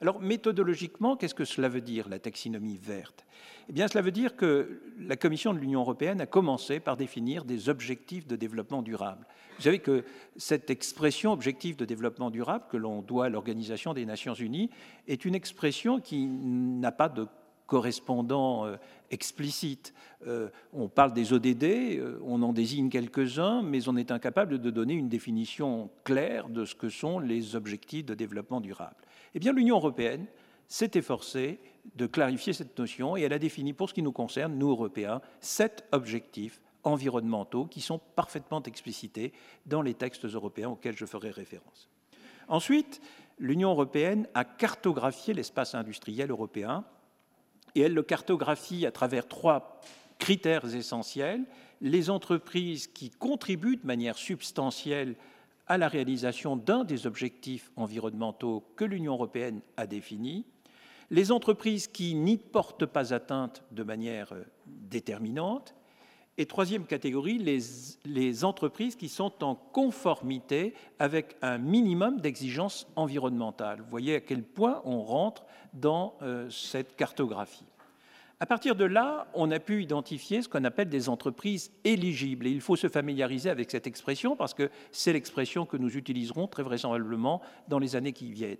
Alors 0.00 0.20
méthodologiquement, 0.20 1.16
qu'est-ce 1.16 1.34
que 1.34 1.44
cela 1.44 1.68
veut 1.68 1.80
dire, 1.80 2.08
la 2.08 2.18
taxinomie 2.18 2.76
verte? 2.76 3.24
Eh 3.68 3.72
bien, 3.72 3.88
cela 3.88 4.02
veut 4.02 4.10
dire 4.10 4.36
que 4.36 4.82
la 4.98 5.16
Commission 5.16 5.54
de 5.54 5.58
l'Union 5.58 5.80
européenne 5.80 6.20
a 6.20 6.26
commencé 6.26 6.80
par 6.80 6.96
définir 6.96 7.44
des 7.44 7.68
objectifs 7.68 8.26
de 8.26 8.36
développement 8.36 8.82
durable. 8.82 9.26
Vous 9.56 9.62
savez 9.62 9.78
que 9.78 10.04
cette 10.36 10.68
expression 10.70 11.32
objectif 11.32 11.76
de 11.76 11.84
développement 11.84 12.30
durable 12.30 12.64
que 12.70 12.76
l'on 12.76 13.02
doit 13.02 13.26
à 13.26 13.28
l'Organisation 13.28 13.94
des 13.94 14.04
Nations 14.04 14.34
Unies 14.34 14.70
est 15.06 15.24
une 15.24 15.34
expression 15.34 16.00
qui 16.00 16.26
n'a 16.26 16.92
pas 16.92 17.08
de 17.08 17.26
correspondant 17.66 18.66
euh, 18.66 18.76
explicite. 19.10 19.94
Euh, 20.26 20.48
on 20.72 20.88
parle 20.88 21.12
des 21.12 21.32
ODD, 21.32 21.64
euh, 21.64 22.18
on 22.24 22.42
en 22.42 22.52
désigne 22.52 22.90
quelques-uns, 22.90 23.62
mais 23.62 23.88
on 23.88 23.96
est 23.96 24.10
incapable 24.10 24.58
de 24.58 24.70
donner 24.70 24.94
une 24.94 25.08
définition 25.08 25.90
claire 26.04 26.48
de 26.48 26.64
ce 26.64 26.74
que 26.74 26.88
sont 26.88 27.18
les 27.18 27.56
objectifs 27.56 28.04
de 28.04 28.14
développement 28.14 28.60
durable. 28.60 28.96
Eh 29.34 29.40
bien, 29.40 29.52
l'Union 29.52 29.76
européenne 29.76 30.26
s'est 30.68 30.92
efforcée 30.94 31.60
de 31.96 32.06
clarifier 32.06 32.52
cette 32.52 32.78
notion 32.78 33.16
et 33.16 33.22
elle 33.22 33.32
a 33.32 33.38
défini, 33.38 33.72
pour 33.72 33.88
ce 33.88 33.94
qui 33.94 34.02
nous 34.02 34.12
concerne, 34.12 34.56
nous 34.56 34.70
Européens, 34.70 35.20
sept 35.40 35.84
objectifs 35.92 36.60
environnementaux 36.84 37.66
qui 37.66 37.80
sont 37.80 37.98
parfaitement 37.98 38.62
explicités 38.62 39.32
dans 39.66 39.82
les 39.82 39.94
textes 39.94 40.24
européens 40.24 40.70
auxquels 40.70 40.96
je 40.96 41.06
ferai 41.06 41.30
référence. 41.30 41.88
Ensuite, 42.48 43.00
l'Union 43.38 43.70
européenne 43.70 44.28
a 44.34 44.44
cartographié 44.44 45.34
l'espace 45.34 45.74
industriel 45.74 46.30
européen 46.30 46.84
et 47.74 47.80
elle 47.80 47.94
le 47.94 48.02
cartographie 48.02 48.86
à 48.86 48.92
travers 48.92 49.26
trois 49.26 49.80
critères 50.18 50.74
essentiels. 50.74 51.44
Les 51.80 52.10
entreprises 52.10 52.86
qui 52.86 53.10
contribuent 53.10 53.76
de 53.76 53.86
manière 53.86 54.16
substantielle 54.16 55.16
à 55.66 55.78
la 55.78 55.88
réalisation 55.88 56.56
d'un 56.56 56.84
des 56.84 57.06
objectifs 57.06 57.70
environnementaux 57.76 58.64
que 58.76 58.84
l'Union 58.84 59.14
européenne 59.14 59.60
a 59.76 59.86
définis, 59.86 60.44
les 61.10 61.32
entreprises 61.32 61.86
qui 61.86 62.14
n'y 62.14 62.36
portent 62.36 62.86
pas 62.86 63.14
atteinte 63.14 63.62
de 63.70 63.82
manière 63.82 64.32
euh, 64.32 64.44
déterminante, 64.66 65.74
et 66.36 66.46
troisième 66.46 66.84
catégorie, 66.84 67.38
les, 67.38 68.44
entreprises 68.44 68.96
qui 68.96 69.08
sont 69.08 69.44
en 69.44 69.54
conformité 69.54 70.74
avec 70.98 71.36
un 71.42 71.58
minimum 71.58 72.20
d'exigences 72.20 72.88
environnementales. 72.96 73.80
Vous 73.80 73.90
voyez 73.90 74.16
à 74.16 74.20
quel 74.20 74.42
point 74.42 74.82
on 74.84 75.02
rentre 75.02 75.46
dans 75.72 76.16
euh, 76.22 76.50
cette 76.50 76.96
cartographie. 76.96 77.64
À 78.40 78.46
partir 78.46 78.74
de 78.74 78.84
là, 78.84 79.28
on 79.34 79.50
a 79.50 79.60
pu 79.60 79.82
identifier 79.82 80.42
ce 80.42 80.48
qu'on 80.48 80.64
appelle 80.64 80.88
des 80.88 81.08
entreprises 81.08 81.70
éligibles. 81.84 82.46
Et 82.46 82.50
il 82.50 82.60
faut 82.60 82.76
se 82.76 82.88
familiariser 82.88 83.48
avec 83.48 83.70
cette 83.70 83.86
expression 83.86 84.36
parce 84.36 84.54
que 84.54 84.70
c'est 84.90 85.12
l'expression 85.12 85.66
que 85.66 85.76
nous 85.76 85.96
utiliserons 85.96 86.48
très 86.48 86.62
vraisemblablement 86.62 87.40
dans 87.68 87.78
les 87.78 87.96
années 87.96 88.12
qui 88.12 88.32
viennent. 88.32 88.58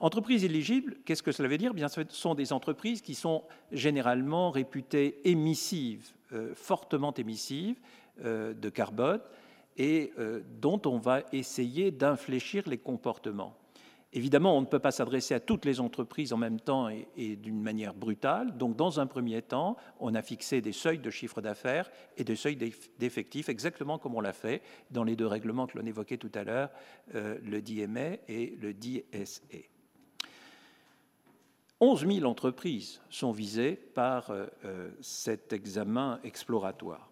Entreprises 0.00 0.44
éligibles, 0.44 0.96
qu'est-ce 1.04 1.22
que 1.22 1.30
cela 1.30 1.48
veut 1.48 1.58
dire? 1.58 1.74
Bien, 1.74 1.86
ce 1.86 2.00
sont 2.08 2.34
des 2.34 2.52
entreprises 2.52 3.02
qui 3.02 3.14
sont 3.14 3.44
généralement 3.70 4.50
réputées 4.50 5.20
émissives, 5.30 6.10
euh, 6.32 6.52
fortement 6.56 7.14
émissives 7.14 7.76
euh, 8.24 8.52
de 8.52 8.68
carbone, 8.68 9.20
et 9.76 10.12
euh, 10.18 10.40
dont 10.60 10.82
on 10.86 10.98
va 10.98 11.20
essayer 11.32 11.92
d'infléchir 11.92 12.64
les 12.66 12.78
comportements. 12.78 13.56
Évidemment, 14.14 14.58
on 14.58 14.60
ne 14.60 14.66
peut 14.66 14.78
pas 14.78 14.90
s'adresser 14.90 15.32
à 15.32 15.40
toutes 15.40 15.64
les 15.64 15.80
entreprises 15.80 16.34
en 16.34 16.36
même 16.36 16.60
temps 16.60 16.90
et, 16.90 17.36
d'une 17.36 17.62
manière 17.62 17.94
brutale. 17.94 18.58
Donc, 18.58 18.76
dans 18.76 19.00
un 19.00 19.06
premier 19.06 19.40
temps, 19.40 19.76
on 20.00 20.14
a 20.14 20.20
fixé 20.20 20.60
des 20.60 20.72
seuils 20.72 20.98
de 20.98 21.08
chiffre 21.08 21.40
d'affaires 21.40 21.90
et 22.18 22.24
des 22.24 22.36
seuils 22.36 22.58
d'effectifs, 22.98 23.48
exactement 23.48 23.98
comme 23.98 24.14
on 24.14 24.20
l'a 24.20 24.34
fait 24.34 24.60
dans 24.90 25.04
les 25.04 25.16
deux 25.16 25.26
règlements 25.26 25.66
que 25.66 25.78
l'on 25.78 25.86
évoquait 25.86 26.18
tout 26.18 26.30
à 26.34 26.44
l'heure, 26.44 26.68
euh, 27.14 27.38
le 27.42 27.62
DMA 27.62 28.18
et 28.28 28.54
le 28.60 28.74
DSE. 28.74 29.40
11 31.80 32.06
000 32.06 32.30
entreprises 32.30 33.00
sont 33.08 33.32
visées 33.32 33.74
par 33.74 34.30
euh, 34.30 34.46
euh, 34.66 34.90
cet 35.00 35.54
examen 35.54 36.20
exploratoire. 36.22 37.10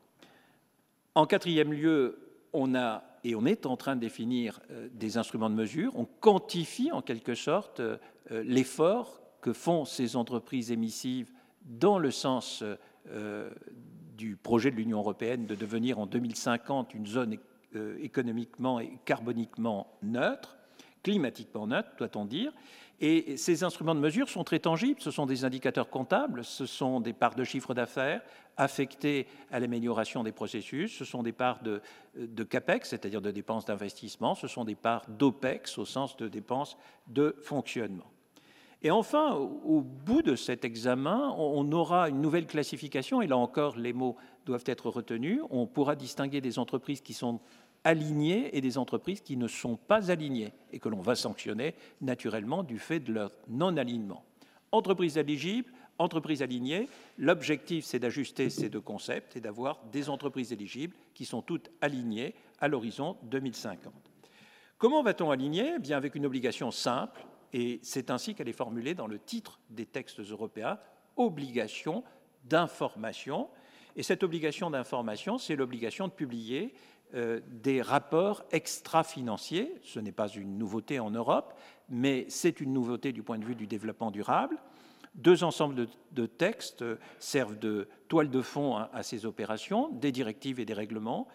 En 1.15 1.27
quatrième 1.27 1.73
lieu, 1.73 2.19
on 2.53 2.75
a 2.75 3.03
et 3.25 3.35
on 3.35 3.45
est 3.45 3.67
en 3.67 3.77
train 3.77 3.97
de 3.97 4.01
définir 4.01 4.61
euh, 4.71 4.89
des 4.93 5.17
instruments 5.17 5.51
de 5.51 5.55
mesure, 5.55 5.93
on 5.97 6.05
quantifie 6.05 6.91
en 6.93 7.03
quelque 7.03 7.35
sorte 7.35 7.81
euh, 7.81 7.97
euh, 8.31 8.43
l'effort 8.45 9.21
que 9.41 9.53
font 9.53 9.85
ces 9.85 10.17
entreprises 10.17 10.71
émissives 10.71 11.31
dans 11.65 11.99
le 11.99 12.11
sens 12.11 12.63
du 14.17 14.37
projet 14.37 14.71
de 14.71 14.77
l'Union 14.77 14.99
européenne 14.99 15.47
de 15.47 15.55
devenir 15.55 15.99
en 15.99 16.07
2050 16.07 16.95
une 16.95 17.07
zone 17.07 17.39
économiquement 18.01 18.81
et 18.81 18.99
carboniquement 19.07 19.99
neutre, 20.03 20.59
climatiquement 21.03 21.67
neutre, 21.67 21.89
doit-on 21.97 22.27
dire, 22.27 22.53
et 23.01 23.39
ces 23.39 23.65
instruments 23.65 23.95
de 23.95 24.01
mesure 24.01 24.29
sont 24.29 24.45
très 24.45 24.59
tangibles, 24.59 25.01
ce 25.01 25.11
sont 25.11 25.25
des 25.25 25.47
indicateurs 25.47 25.89
comptables, 25.89 26.45
ce 26.45 26.67
sont 26.67 27.01
des 27.01 27.15
parts 27.15 27.35
de 27.35 27.45
chiffre 27.45 27.73
d'affaires 27.73 28.21
affectées 28.61 29.27
à 29.51 29.59
l'amélioration 29.59 30.23
des 30.23 30.33
processus, 30.33 30.97
ce 30.97 31.07
sont 31.07 31.23
des 31.23 31.33
parts 31.33 31.61
de, 31.63 31.81
CAPEX, 32.45 32.91
c'est-à-dire 32.91 33.23
de 33.23 33.31
dépenses 33.31 33.65
d'investissement, 33.65 34.35
ce 34.35 34.49
sont 34.49 34.65
des 34.65 34.75
parts 34.75 35.07
d'OPEX 35.09 35.79
au 35.79 35.87
sens 35.87 36.17
de 36.19 36.29
dépenses 36.29 36.77
de 37.09 37.35
fonctionnement. 37.43 38.07
Et 38.83 38.91
enfin, 38.91 39.33
au 39.35 39.81
bout 39.81 40.23
de 40.23 40.37
cet 40.37 40.65
examen, 40.65 41.35
on 41.37 41.71
aura 41.73 42.09
une 42.11 42.21
nouvelle 42.21 42.47
classification, 42.47 43.23
et 43.23 43.27
là 43.27 43.37
encore, 43.37 43.77
les 43.77 43.93
mots 43.93 44.17
doivent 44.45 44.65
être 44.67 44.91
retenus. 44.91 45.41
On 45.51 45.67
pourra 45.67 45.97
distinguer 45.97 46.41
des 46.41 46.59
entreprises 46.59 47.01
qui 47.01 47.15
sont 47.15 47.41
alignés 47.85 48.57
et 48.57 48.61
des 48.61 48.77
entreprises 48.77 49.23
qui 49.23 49.37
ne 49.39 49.49
sont 49.49 49.77
pas 49.77 50.11
alignées 50.11 50.53
et 50.71 50.79
que 50.79 50.89
l'on 50.91 51.01
va 51.01 51.15
sanctionner 51.15 51.75
naturellement 52.03 52.63
du 52.63 52.79
fait 52.79 53.01
de 53.01 53.13
leur 53.13 53.33
non-alignement. 53.49 54.25
Entreprises 54.73 55.17
éligibles, 55.17 55.73
entreprises 56.01 56.43
alignées, 56.43 56.89
l'objectif 57.19 57.85
c'est 57.85 57.99
d'ajuster 57.99 58.51
ces 58.51 58.69
deux 58.69 58.81
concepts 58.81 59.37
et 59.37 59.41
d'avoir 59.41 59.85
des 59.93 60.09
entreprises 60.09 60.53
éligibles 60.53 60.97
qui 61.15 61.25
sont 61.25 61.43
toutes 61.43 61.71
alignées 61.81 62.35
à 62.61 62.69
l'horizon 62.69 63.17
2050. 63.25 63.93
Comment 64.79 65.03
va-t-on 65.03 65.31
aligner? 65.31 65.75
Eh 65.77 65.79
bien 65.79 65.97
Avec 65.97 66.15
une 66.15 66.27
obligation 66.27 66.71
simple, 66.71 67.21
et 67.53 67.81
c'est 67.83 68.11
ainsi 68.11 68.35
qu'elle 68.35 68.49
est 68.49 68.55
formulée 68.55 68.95
dans 68.95 69.07
le 69.07 69.19
titre 69.19 69.61
des 69.69 69.87
textes 69.87 70.21
européens, 70.21 70.79
obligation 71.17 72.03
d'information. 72.45 73.49
Et 73.97 74.03
cette 74.03 74.23
obligation 74.23 74.71
d'information, 74.71 75.37
c'est 75.37 75.57
l'obligation 75.57 76.09
de 76.09 76.13
publier 76.13 76.73
euh, 77.15 77.41
des 77.47 77.83
rapports 77.83 78.45
extra-financiers. 78.53 79.75
Ce 79.83 79.99
n'est 79.99 80.13
pas 80.13 80.29
une 80.29 80.57
nouveauté 80.57 81.01
en 81.01 81.11
Europe, 81.11 81.59
mais 81.89 82.25
c'est 82.29 82.61
une 82.61 82.73
nouveauté 82.73 83.13
du 83.13 83.23
point 83.23 83.39
de 83.39 83.45
vue 83.45 83.57
du 83.57 83.67
développement 83.67 84.11
durable. 84.11 84.57
Deux 85.15 85.43
ensembles 85.45 85.89
de, 86.13 86.27
textes 86.27 86.85
servent 87.19 87.59
de 87.59 87.89
toile 88.09 88.31
de 88.31 88.43
fond 88.43 88.77
à, 88.77 89.03
ces 89.03 89.27
opérations, 89.27 89.89
des 89.91 90.13
directives 90.13 90.61
et 90.61 90.65
des 90.65 90.75
règlements. 90.75 91.27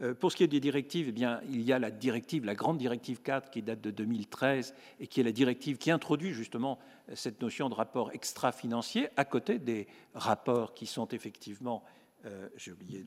Euh, 0.00 0.14
pour 0.14 0.32
ce 0.32 0.36
qui 0.36 0.44
est 0.44 0.48
des 0.48 0.60
directives, 0.60 1.06
eh 1.08 1.12
bien, 1.12 1.40
il 1.48 1.62
y 1.62 1.72
a 1.72 1.78
la 1.78 1.90
directive, 1.90 2.44
la 2.44 2.54
grande 2.54 2.78
directive 2.78 3.22
4 3.22 3.50
qui 3.50 3.62
date 3.62 3.80
de 3.80 3.90
2013 3.90 4.74
et 5.00 5.06
qui 5.06 5.20
est 5.20 5.24
la 5.24 5.32
directive 5.32 5.78
qui 5.78 5.90
introduit 5.90 6.32
justement 6.32 6.78
cette 7.14 7.40
notion 7.40 7.68
de 7.68 7.74
rapport 7.74 8.10
extra-financier 8.12 9.08
à 9.16 9.24
côté 9.24 9.58
des 9.58 9.86
rapports 10.14 10.74
qui 10.74 10.86
sont 10.86 11.08
effectivement, 11.08 11.82
euh, 12.26 12.48
j'ai 12.56 12.72
oublié 12.72 13.06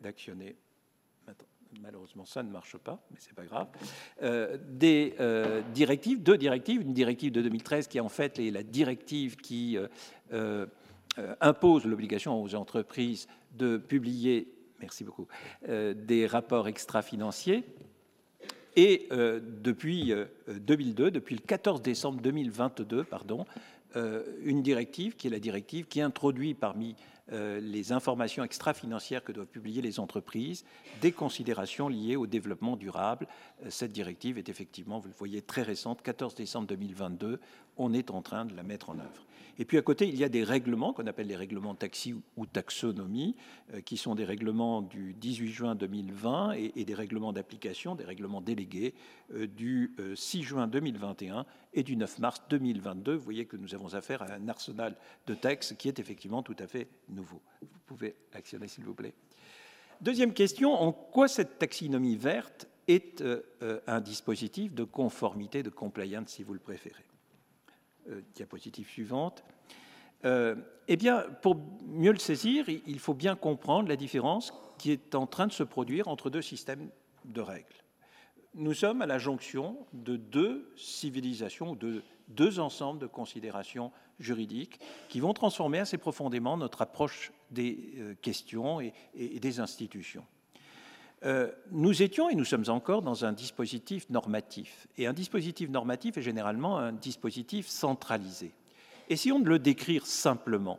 d'actionner. 0.00 0.56
Malheureusement, 1.80 2.24
ça 2.24 2.42
ne 2.42 2.50
marche 2.50 2.76
pas, 2.76 3.00
mais 3.10 3.18
c'est 3.20 3.34
pas 3.34 3.44
grave. 3.44 3.68
Euh, 4.22 4.56
des 4.68 5.14
euh, 5.20 5.62
directives, 5.74 6.22
deux 6.22 6.38
directives, 6.38 6.80
une 6.80 6.94
directive 6.94 7.32
de 7.32 7.42
2013 7.42 7.88
qui 7.88 7.98
est 7.98 8.00
en 8.00 8.08
fait 8.08 8.38
la 8.38 8.62
directive 8.62 9.36
qui 9.36 9.78
euh, 10.32 10.66
impose 11.40 11.84
l'obligation 11.84 12.42
aux 12.42 12.54
entreprises 12.54 13.26
de 13.52 13.76
publier, 13.76 14.52
merci 14.80 15.04
beaucoup, 15.04 15.26
des 15.66 16.26
rapports 16.26 16.68
extra-financiers. 16.68 17.64
Et 18.78 19.08
depuis 19.10 20.12
2002, 20.46 21.10
depuis 21.10 21.34
le 21.36 21.40
14 21.40 21.80
décembre 21.80 22.20
2022, 22.20 23.04
pardon, 23.04 23.46
une 23.94 24.62
directive 24.62 25.16
qui 25.16 25.28
est 25.28 25.30
la 25.30 25.38
directive 25.38 25.86
qui 25.86 26.02
introduit 26.02 26.52
parmi 26.52 26.96
les 27.32 27.92
informations 27.92 28.44
extra-financières 28.44 29.24
que 29.24 29.32
doivent 29.32 29.46
publier 29.46 29.82
les 29.82 29.98
entreprises, 30.00 30.64
des 31.00 31.12
considérations 31.12 31.88
liées 31.88 32.16
au 32.16 32.26
développement 32.26 32.76
durable. 32.76 33.26
Euh, 33.64 33.70
cette 33.70 33.92
directive 33.92 34.38
est 34.38 34.48
effectivement, 34.48 34.98
vous 34.98 35.08
le 35.08 35.14
voyez, 35.14 35.42
très 35.42 35.62
récente, 35.62 36.02
14 36.02 36.34
décembre 36.34 36.66
2022. 36.68 37.40
On 37.76 37.92
est 37.92 38.10
en 38.10 38.22
train 38.22 38.44
de 38.44 38.54
la 38.54 38.62
mettre 38.62 38.90
en 38.90 38.98
œuvre. 38.98 39.26
Et 39.58 39.64
puis 39.64 39.78
à 39.78 39.82
côté, 39.82 40.06
il 40.06 40.16
y 40.16 40.24
a 40.24 40.28
des 40.28 40.44
règlements 40.44 40.92
qu'on 40.92 41.06
appelle 41.06 41.28
les 41.28 41.36
règlements 41.36 41.74
taxi 41.74 42.14
ou 42.36 42.46
taxonomie, 42.46 43.36
euh, 43.72 43.80
qui 43.80 43.96
sont 43.96 44.14
des 44.14 44.24
règlements 44.24 44.82
du 44.82 45.14
18 45.14 45.50
juin 45.50 45.74
2020 45.74 46.52
et, 46.52 46.84
des 46.84 46.94
règlements 46.94 47.32
d'application, 47.32 47.94
des 47.94 48.04
règlements 48.04 48.40
délégués 48.40 48.94
euh, 49.34 49.46
du 49.46 49.94
6 50.14 50.38
euh, 50.38 50.42
juin 50.42 50.66
2021 50.66 51.46
et 51.76 51.84
du 51.84 51.96
9 51.96 52.18
mars 52.18 52.42
2022. 52.50 53.14
Vous 53.14 53.24
voyez 53.24 53.46
que 53.46 53.56
nous 53.56 53.74
avons 53.74 53.94
affaire 53.94 54.22
à 54.22 54.32
un 54.32 54.48
arsenal 54.48 54.96
de 55.26 55.34
textes 55.34 55.76
qui 55.76 55.86
est 55.86 56.00
effectivement 56.00 56.42
tout 56.42 56.56
à 56.58 56.66
fait 56.66 56.88
nouveau. 57.08 57.40
Vous 57.62 57.80
pouvez 57.86 58.16
actionner, 58.32 58.66
s'il 58.66 58.84
vous 58.84 58.94
plaît. 58.94 59.14
Deuxième 60.00 60.34
question, 60.34 60.72
en 60.72 60.92
quoi 60.92 61.28
cette 61.28 61.58
taxinomie 61.58 62.16
verte 62.16 62.66
est 62.88 63.22
un 63.86 64.00
dispositif 64.00 64.74
de 64.74 64.84
conformité, 64.84 65.62
de 65.62 65.70
compliance, 65.70 66.30
si 66.30 66.42
vous 66.42 66.52
le 66.52 66.60
préférez? 66.60 67.06
Euh, 68.08 68.20
diapositive 68.34 68.88
suivante. 68.88 69.42
Euh, 70.24 70.54
eh 70.86 70.96
bien, 70.96 71.24
pour 71.42 71.56
mieux 71.86 72.12
le 72.12 72.18
saisir, 72.18 72.68
il 72.68 73.00
faut 73.00 73.14
bien 73.14 73.34
comprendre 73.34 73.88
la 73.88 73.96
différence 73.96 74.52
qui 74.78 74.92
est 74.92 75.16
en 75.16 75.26
train 75.26 75.48
de 75.48 75.52
se 75.52 75.64
produire 75.64 76.06
entre 76.06 76.30
deux 76.30 76.42
systèmes 76.42 76.88
de 77.24 77.40
règles. 77.40 77.74
Nous 78.58 78.72
sommes 78.72 79.02
à 79.02 79.06
la 79.06 79.18
jonction 79.18 79.76
de 79.92 80.16
deux 80.16 80.72
civilisations, 80.76 81.74
de 81.74 82.02
deux 82.28 82.58
ensembles 82.58 82.98
de 82.98 83.06
considérations 83.06 83.92
juridiques 84.18 84.80
qui 85.10 85.20
vont 85.20 85.34
transformer 85.34 85.78
assez 85.78 85.98
profondément 85.98 86.56
notre 86.56 86.80
approche 86.80 87.32
des 87.50 87.92
euh, 87.98 88.14
questions 88.22 88.80
et 88.80 88.94
des 89.14 89.60
institutions. 89.60 90.24
Euh, 91.26 91.52
nous 91.70 92.02
étions 92.02 92.30
et 92.30 92.34
nous 92.34 92.46
sommes 92.46 92.64
encore 92.68 93.02
dans 93.02 93.26
un 93.26 93.34
dispositif 93.34 94.08
normatif. 94.08 94.88
Et 94.96 95.06
un 95.06 95.12
dispositif 95.12 95.68
normatif 95.68 96.16
est 96.16 96.22
généralement 96.22 96.78
un 96.78 96.92
dispositif 96.92 97.68
centralisé. 97.68 98.54
Essayons 99.10 99.38
de 99.38 99.50
le 99.50 99.58
décrire 99.58 100.06
simplement. 100.06 100.78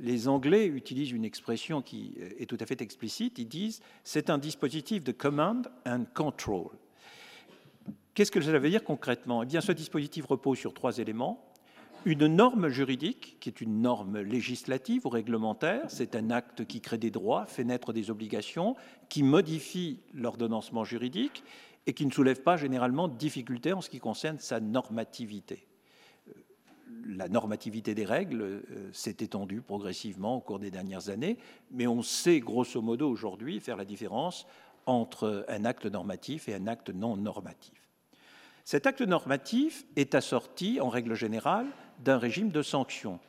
Les 0.00 0.26
Anglais 0.26 0.66
utilisent 0.66 1.12
une 1.12 1.24
expression 1.24 1.80
qui 1.80 2.16
est 2.40 2.46
tout 2.46 2.58
à 2.58 2.66
fait 2.66 2.82
explicite. 2.82 3.38
Ils 3.38 3.46
disent 3.46 3.82
c'est 4.02 4.30
un 4.30 4.38
dispositif 4.38 5.04
de 5.04 5.12
command 5.12 5.68
and 5.86 6.06
control. 6.12 6.70
Qu'est-ce 8.14 8.30
que 8.30 8.40
cela 8.40 8.58
veut 8.58 8.70
dire 8.70 8.84
concrètement? 8.84 9.42
Eh 9.42 9.46
bien, 9.46 9.60
ce 9.60 9.72
dispositif 9.72 10.26
repose 10.26 10.58
sur 10.58 10.72
trois 10.72 10.98
éléments 10.98 11.44
une 12.06 12.26
norme 12.26 12.68
juridique, 12.68 13.38
qui 13.40 13.48
est 13.48 13.62
une 13.62 13.80
norme 13.80 14.20
législative 14.20 15.06
ou 15.06 15.08
réglementaire, 15.08 15.84
c'est 15.88 16.14
un 16.14 16.30
acte 16.30 16.66
qui 16.66 16.82
crée 16.82 16.98
des 16.98 17.10
droits, 17.10 17.46
fait 17.46 17.64
naître 17.64 17.94
des 17.94 18.10
obligations, 18.10 18.76
qui 19.08 19.22
modifie 19.22 20.00
l'ordonnancement 20.12 20.84
juridique 20.84 21.42
et 21.86 21.94
qui 21.94 22.04
ne 22.04 22.10
soulève 22.10 22.42
pas 22.42 22.58
généralement 22.58 23.08
de 23.08 23.16
difficultés 23.16 23.72
en 23.72 23.80
ce 23.80 23.88
qui 23.88 24.00
concerne 24.00 24.38
sa 24.38 24.60
normativité. 24.60 25.66
La 27.06 27.28
normativité 27.28 27.94
des 27.94 28.04
règles 28.04 28.42
euh, 28.42 28.90
s'est 28.92 29.16
étendue 29.20 29.62
progressivement 29.62 30.36
au 30.36 30.40
cours 30.40 30.58
des 30.58 30.70
dernières 30.70 31.08
années, 31.08 31.38
mais 31.70 31.86
on 31.86 32.02
sait 32.02 32.40
grosso 32.40 32.80
modo 32.82 33.08
aujourd'hui 33.08 33.60
faire 33.60 33.76
la 33.76 33.84
différence 33.84 34.46
entre 34.84 35.46
un 35.48 35.64
acte 35.64 35.86
normatif 35.86 36.48
et 36.48 36.54
un 36.54 36.66
acte 36.66 36.90
non 36.90 37.16
normatif. 37.16 37.83
Cet 38.64 38.86
acte 38.86 39.02
normatif 39.02 39.84
est 39.94 40.14
assorti, 40.14 40.80
en 40.80 40.88
règle 40.88 41.14
générale, 41.14 41.66
d'un 41.98 42.16
régime 42.16 42.48
de 42.48 42.62
sanctions. 42.62 43.20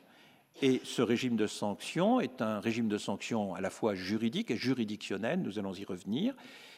Et 0.62 0.80
ce 0.82 1.02
régime 1.02 1.36
de 1.36 1.46
sanctions 1.46 2.20
est 2.20 2.40
un 2.40 2.58
régime 2.58 2.88
de 2.88 2.96
sanctions 2.96 3.54
à 3.54 3.60
la 3.60 3.68
fois 3.68 3.94
juridique 3.94 4.50
et 4.50 4.56
juridictionnel, 4.56 5.42
nous 5.42 5.58
allons 5.58 5.74
y 5.74 5.84
revenir, 5.84 6.34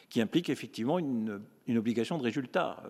qui 0.09 0.19
implique 0.19 0.49
effectivement 0.49 0.99
une, 0.99 1.41
obligation 1.69 2.17
de 2.17 2.23
résultat. 2.23 2.83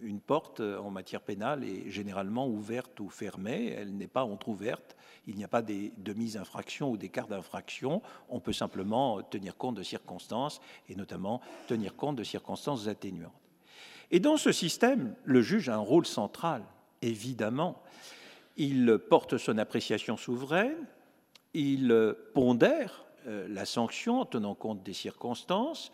Une 0.00 0.20
porte 0.20 0.60
en 0.60 0.90
matière 0.90 1.22
pénale 1.22 1.64
est 1.64 1.90
généralement 1.90 2.46
ouverte 2.46 3.00
ou 3.00 3.08
fermée, 3.08 3.74
elle 3.76 3.96
n'est 3.96 4.06
pas 4.06 4.24
entr'ouverte, 4.24 4.96
il 5.26 5.34
n'y 5.34 5.42
a 5.42 5.48
pas 5.48 5.62
des 5.62 5.92
demi-infractions 5.98 6.92
ou 6.92 6.96
des 6.96 7.08
quarts 7.08 7.26
d'infraction, 7.26 8.00
on 8.28 8.38
peut 8.38 8.52
simplement 8.52 9.22
tenir 9.22 9.56
compte 9.56 9.74
de 9.74 9.82
circonstances 9.82 10.60
et 10.88 10.94
notamment 10.94 11.40
tenir 11.66 11.96
compte 11.96 12.14
de 12.14 12.24
circonstances 12.24 12.86
atténuantes. 12.86 13.43
Et 14.10 14.20
dans 14.20 14.36
ce 14.36 14.52
système, 14.52 15.14
le 15.24 15.42
juge 15.42 15.68
a 15.68 15.74
un 15.74 15.78
rôle 15.78 16.06
central, 16.06 16.62
évidemment. 17.02 17.82
Il 18.56 18.98
porte 19.10 19.38
son 19.38 19.58
appréciation 19.58 20.16
souveraine, 20.16 20.86
il 21.54 22.14
pondère 22.34 23.04
euh, 23.26 23.46
la 23.48 23.64
sanction 23.64 24.20
en 24.20 24.26
tenant 24.26 24.54
compte 24.54 24.82
des 24.82 24.92
circonstances. 24.92 25.90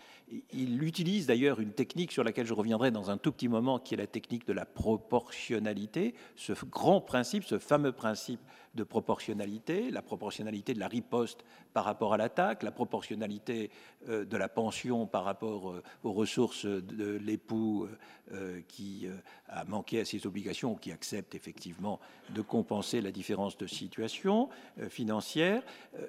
Il 0.52 0.82
utilise 0.84 1.26
d'ailleurs 1.26 1.60
une 1.60 1.72
technique 1.72 2.12
sur 2.12 2.22
laquelle 2.22 2.46
je 2.46 2.54
reviendrai 2.54 2.90
dans 2.90 3.10
un 3.10 3.18
tout 3.18 3.32
petit 3.32 3.48
moment, 3.48 3.78
qui 3.78 3.94
est 3.94 3.96
la 3.96 4.06
technique 4.06 4.46
de 4.46 4.52
la 4.52 4.64
proportionnalité, 4.64 6.14
ce 6.36 6.52
grand 6.64 7.00
principe, 7.00 7.44
ce 7.44 7.58
fameux 7.58 7.92
principe 7.92 8.40
de 8.74 8.84
proportionnalité, 8.84 9.90
la 9.90 10.02
proportionnalité 10.02 10.74
de 10.74 10.78
la 10.78 10.86
riposte 10.86 11.44
par 11.72 11.84
rapport 11.84 12.14
à 12.14 12.16
l'attaque, 12.16 12.62
la 12.62 12.70
proportionnalité 12.70 13.70
euh, 14.08 14.24
de 14.24 14.36
la 14.36 14.48
pension 14.48 15.06
par 15.06 15.24
rapport 15.24 15.70
euh, 15.70 15.82
aux 16.04 16.12
ressources 16.12 16.66
de 16.66 17.16
l'époux 17.16 17.88
euh, 18.32 18.60
qui 18.68 19.08
a 19.48 19.64
manqué 19.64 20.00
à 20.00 20.04
ses 20.04 20.26
obligations 20.26 20.72
ou 20.72 20.76
qui 20.76 20.92
accepte 20.92 21.34
effectivement 21.34 21.98
de 22.32 22.42
compenser 22.42 23.00
la 23.00 23.10
différence 23.10 23.56
de 23.56 23.66
situation 23.66 24.48
financière. 24.88 25.62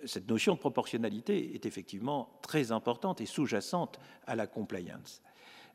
Cette 0.05 0.29
notion 0.29 0.53
de 0.53 0.59
proportionnalité 0.59 1.55
est 1.55 1.65
effectivement 1.65 2.29
très 2.43 2.71
importante 2.71 3.21
et 3.21 3.25
sous-jacente 3.25 3.99
à 4.27 4.35
la 4.35 4.47
compliance. 4.47 5.21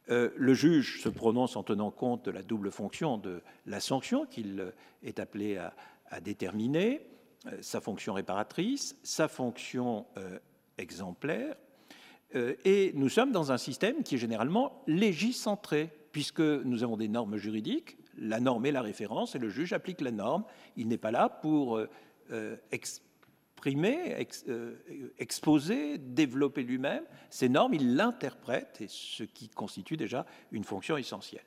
le 0.09 0.55
juge 0.55 1.03
se 1.03 1.09
prononce 1.09 1.57
en 1.57 1.63
tenant 1.63 1.91
compte 1.91 2.25
de 2.25 2.31
la 2.31 2.43
double 2.43 2.71
fonction 2.71 3.19
de 3.19 3.43
la 3.67 3.81
sanction 3.81 4.27
qu'il 4.27 4.73
est 5.03 5.19
appelé 5.19 5.57
à, 5.57 6.21
déterminer 6.21 7.01
euh, 7.47 7.59
sa 7.61 7.81
fonction 7.81 8.15
réparatrice, 8.15 8.97
sa 9.03 9.29
fonction 9.29 10.07
euh, 10.17 10.39
exemplaire, 10.79 11.57
euh, 12.35 12.55
et 12.65 12.93
nous 12.95 13.09
sommes 13.09 13.33
dans 13.33 13.53
un 13.53 13.59
système 13.59 14.03
qui 14.03 14.15
est 14.17 14.19
généralement 14.19 14.83
légicentré, 14.87 15.91
puisque 16.13 16.41
nous 16.41 16.83
avons 16.83 16.97
des 16.97 17.09
normes 17.09 17.37
juridiques, 17.37 17.99
la 18.19 18.41
norme 18.41 18.67
est 18.67 18.73
la 18.73 18.83
référence, 18.83 19.35
et 19.35 19.39
le 19.39 19.49
juge 19.49 19.73
applique 19.73 20.01
la 20.01 20.11
norme. 20.11 20.45
Il 20.77 20.89
n'est 20.89 20.97
pas 20.97 21.11
là 21.11 21.29
pour 21.29 21.81
exprimer, 23.57 24.15
exposer, 25.19 25.99
développer 25.99 26.63
lui-même 26.63 27.03
ces 27.31 27.49
normes, 27.49 27.75
il 27.75 27.97
l'interprète, 27.97 28.81
et 28.81 28.87
ce 28.89 29.25
qui 29.25 29.49
constitue 29.49 29.97
déjà 29.97 30.27
une 30.53 30.65
fonction 30.65 30.97
essentielle. 30.97 31.45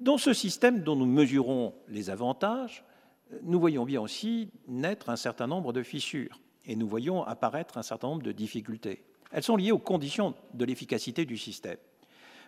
Dans 0.00 0.16
ce 0.16 0.32
système 0.32 0.80
dont 0.80 0.96
nous 0.96 1.06
mesurons 1.06 1.74
les 1.88 2.08
avantages, 2.10 2.84
nous 3.42 3.60
voyons 3.60 3.84
bien 3.84 4.00
aussi 4.00 4.50
naître 4.68 5.10
un 5.10 5.16
certain 5.16 5.46
nombre 5.46 5.72
de 5.72 5.82
fissures 5.82 6.40
et 6.64 6.76
nous 6.76 6.88
voyons 6.88 7.22
apparaître 7.24 7.78
un 7.78 7.82
certain 7.82 8.08
nombre 8.08 8.22
de 8.22 8.32
difficultés. 8.32 9.04
Elles 9.30 9.42
sont 9.42 9.56
liées 9.56 9.72
aux 9.72 9.78
conditions 9.78 10.34
de 10.54 10.64
l'efficacité 10.64 11.24
du 11.24 11.36
système. 11.36 11.78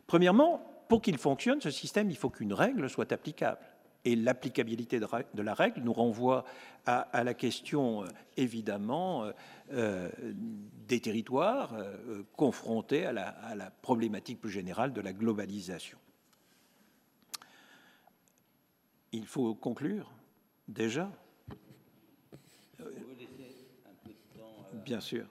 Premièrement, 0.07 0.63
pour 0.89 1.03
qu'il 1.03 1.19
fonctionne, 1.19 1.61
ce 1.61 1.71
système, 1.71 2.11
il 2.11 2.17
faut 2.17 2.31
qu'une 2.31 2.53
règle 2.53 2.89
soit 2.89 3.13
applicable. 3.13 3.61
Et 4.07 4.15
l'applicabilité 4.15 5.01
de 5.01 5.43
la 5.43 5.53
règle 5.53 5.81
nous 5.81 5.93
renvoie 5.93 6.45
à, 6.87 7.25
la 7.25 7.35
question, 7.35 8.05
euh, 8.05 8.09
évidemment, 8.37 9.25
euh, 9.25 9.33
euh, 9.73 10.09
des 10.87 11.01
territoires 11.01 11.75
confrontés 12.37 13.05
à 13.05 13.13
la, 13.13 13.29
à 13.31 13.57
la 13.57 13.69
problématique 13.71 14.41
plus 14.41 14.51
générale 14.51 14.93
de 14.93 15.01
la 15.01 15.13
globalisation. 15.13 15.99
Il 19.11 19.27
faut 19.27 19.57
conclure. 19.57 20.13
Déjà? 20.69 21.11
Bien 24.85 25.01
sûr. 25.01 25.27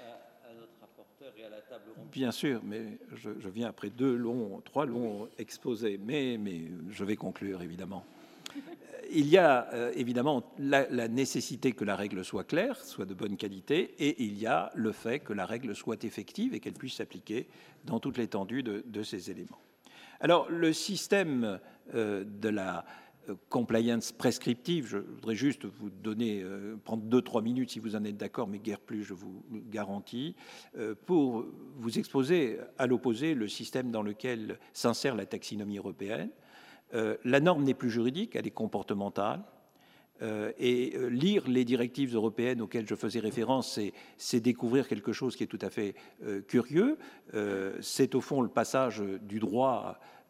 À, 0.00 0.54
notre 0.54 0.80
rapporteur 0.80 1.04
et 1.04 1.20
Bien 2.10 2.30
sûr, 2.30 2.60
mais 2.64 2.98
je, 3.14 3.30
viens 3.48 3.68
après 3.68 3.90
deux 3.90 4.14
longs, 4.14 4.60
trois 4.64 4.86
longs 4.86 5.28
exposés, 5.38 5.98
mais, 6.02 6.36
mais 6.38 6.62
je 6.90 7.04
vais 7.04 7.16
conclure 7.16 7.62
évidemment. 7.62 8.04
Euh, 8.54 8.60
il 9.10 9.26
y 9.28 9.38
a 9.38 9.68
euh, 9.72 9.92
évidemment 9.94 10.42
la, 10.58 11.08
nécessité 11.08 11.72
que 11.72 11.84
la 11.84 11.96
règle 11.96 12.24
soit 12.24 12.44
claire, 12.44 12.76
soit 12.84 13.04
de 13.04 13.14
bonne 13.14 13.36
qualité, 13.36 13.94
et 13.98 14.22
il 14.22 14.38
y 14.38 14.46
a 14.46 14.70
le 14.74 14.92
fait 14.92 15.20
que 15.20 15.32
la 15.32 15.46
règle 15.46 15.74
soit 15.74 16.04
effective 16.04 16.54
et 16.54 16.60
qu'elle 16.60 16.74
puisse 16.74 16.94
s'appliquer 16.94 17.48
dans 17.84 18.00
toute 18.00 18.18
l'étendue 18.18 18.62
de, 18.62 19.02
ces 19.02 19.30
éléments. 19.30 19.60
Alors, 20.20 20.48
le 20.50 20.72
système 20.72 21.58
de 21.92 22.48
la 22.48 22.78
euh, 22.78 22.82
compliance 23.48 24.12
prescriptive. 24.12 24.86
Je 24.86 24.98
voudrais 24.98 25.34
juste 25.34 25.64
vous 25.64 25.90
donner, 25.90 26.42
euh, 26.42 26.76
prendre 26.84 27.02
deux, 27.02 27.22
trois 27.22 27.42
minutes 27.42 27.70
si 27.70 27.78
vous 27.78 27.96
en 27.96 28.04
êtes 28.04 28.16
d'accord, 28.16 28.48
mais 28.48 28.58
guère 28.58 28.80
plus, 28.80 29.04
je 29.04 29.14
vous 29.14 29.42
garantis, 29.70 30.34
euh, 30.76 30.94
pour 31.06 31.46
vous 31.76 31.98
exposer 31.98 32.58
à 32.78 32.86
l'opposé 32.86 33.34
le 33.34 33.48
système 33.48 33.90
dans 33.90 34.02
lequel 34.02 34.58
s'insère 34.72 35.14
la 35.14 35.26
taxinomie 35.26 35.78
européenne. 35.78 36.30
la 37.24 37.40
norme 37.40 37.64
n'est 37.64 37.74
plus 37.74 37.90
juridique, 37.90 38.36
elle 38.36 38.46
est 38.46 38.50
comportementale. 38.50 39.42
et 40.58 40.92
lire 41.10 41.48
les 41.48 41.64
directives 41.64 42.14
européennes 42.14 42.60
auxquelles 42.60 42.86
je 42.86 42.94
faisais 42.94 43.18
référence, 43.18 43.80
c'est 44.18 44.40
découvrir 44.40 44.86
quelque 44.86 45.12
chose 45.12 45.34
qui 45.34 45.42
est 45.42 45.46
tout 45.46 45.58
à 45.62 45.70
fait 45.70 45.94
curieux. 46.48 46.98
c'est 47.80 48.14
au 48.14 48.20
fond 48.20 48.42
le 48.42 48.50
passage 48.50 49.02
du 49.22 49.38
droit 49.40 49.98
euh, 49.98 50.21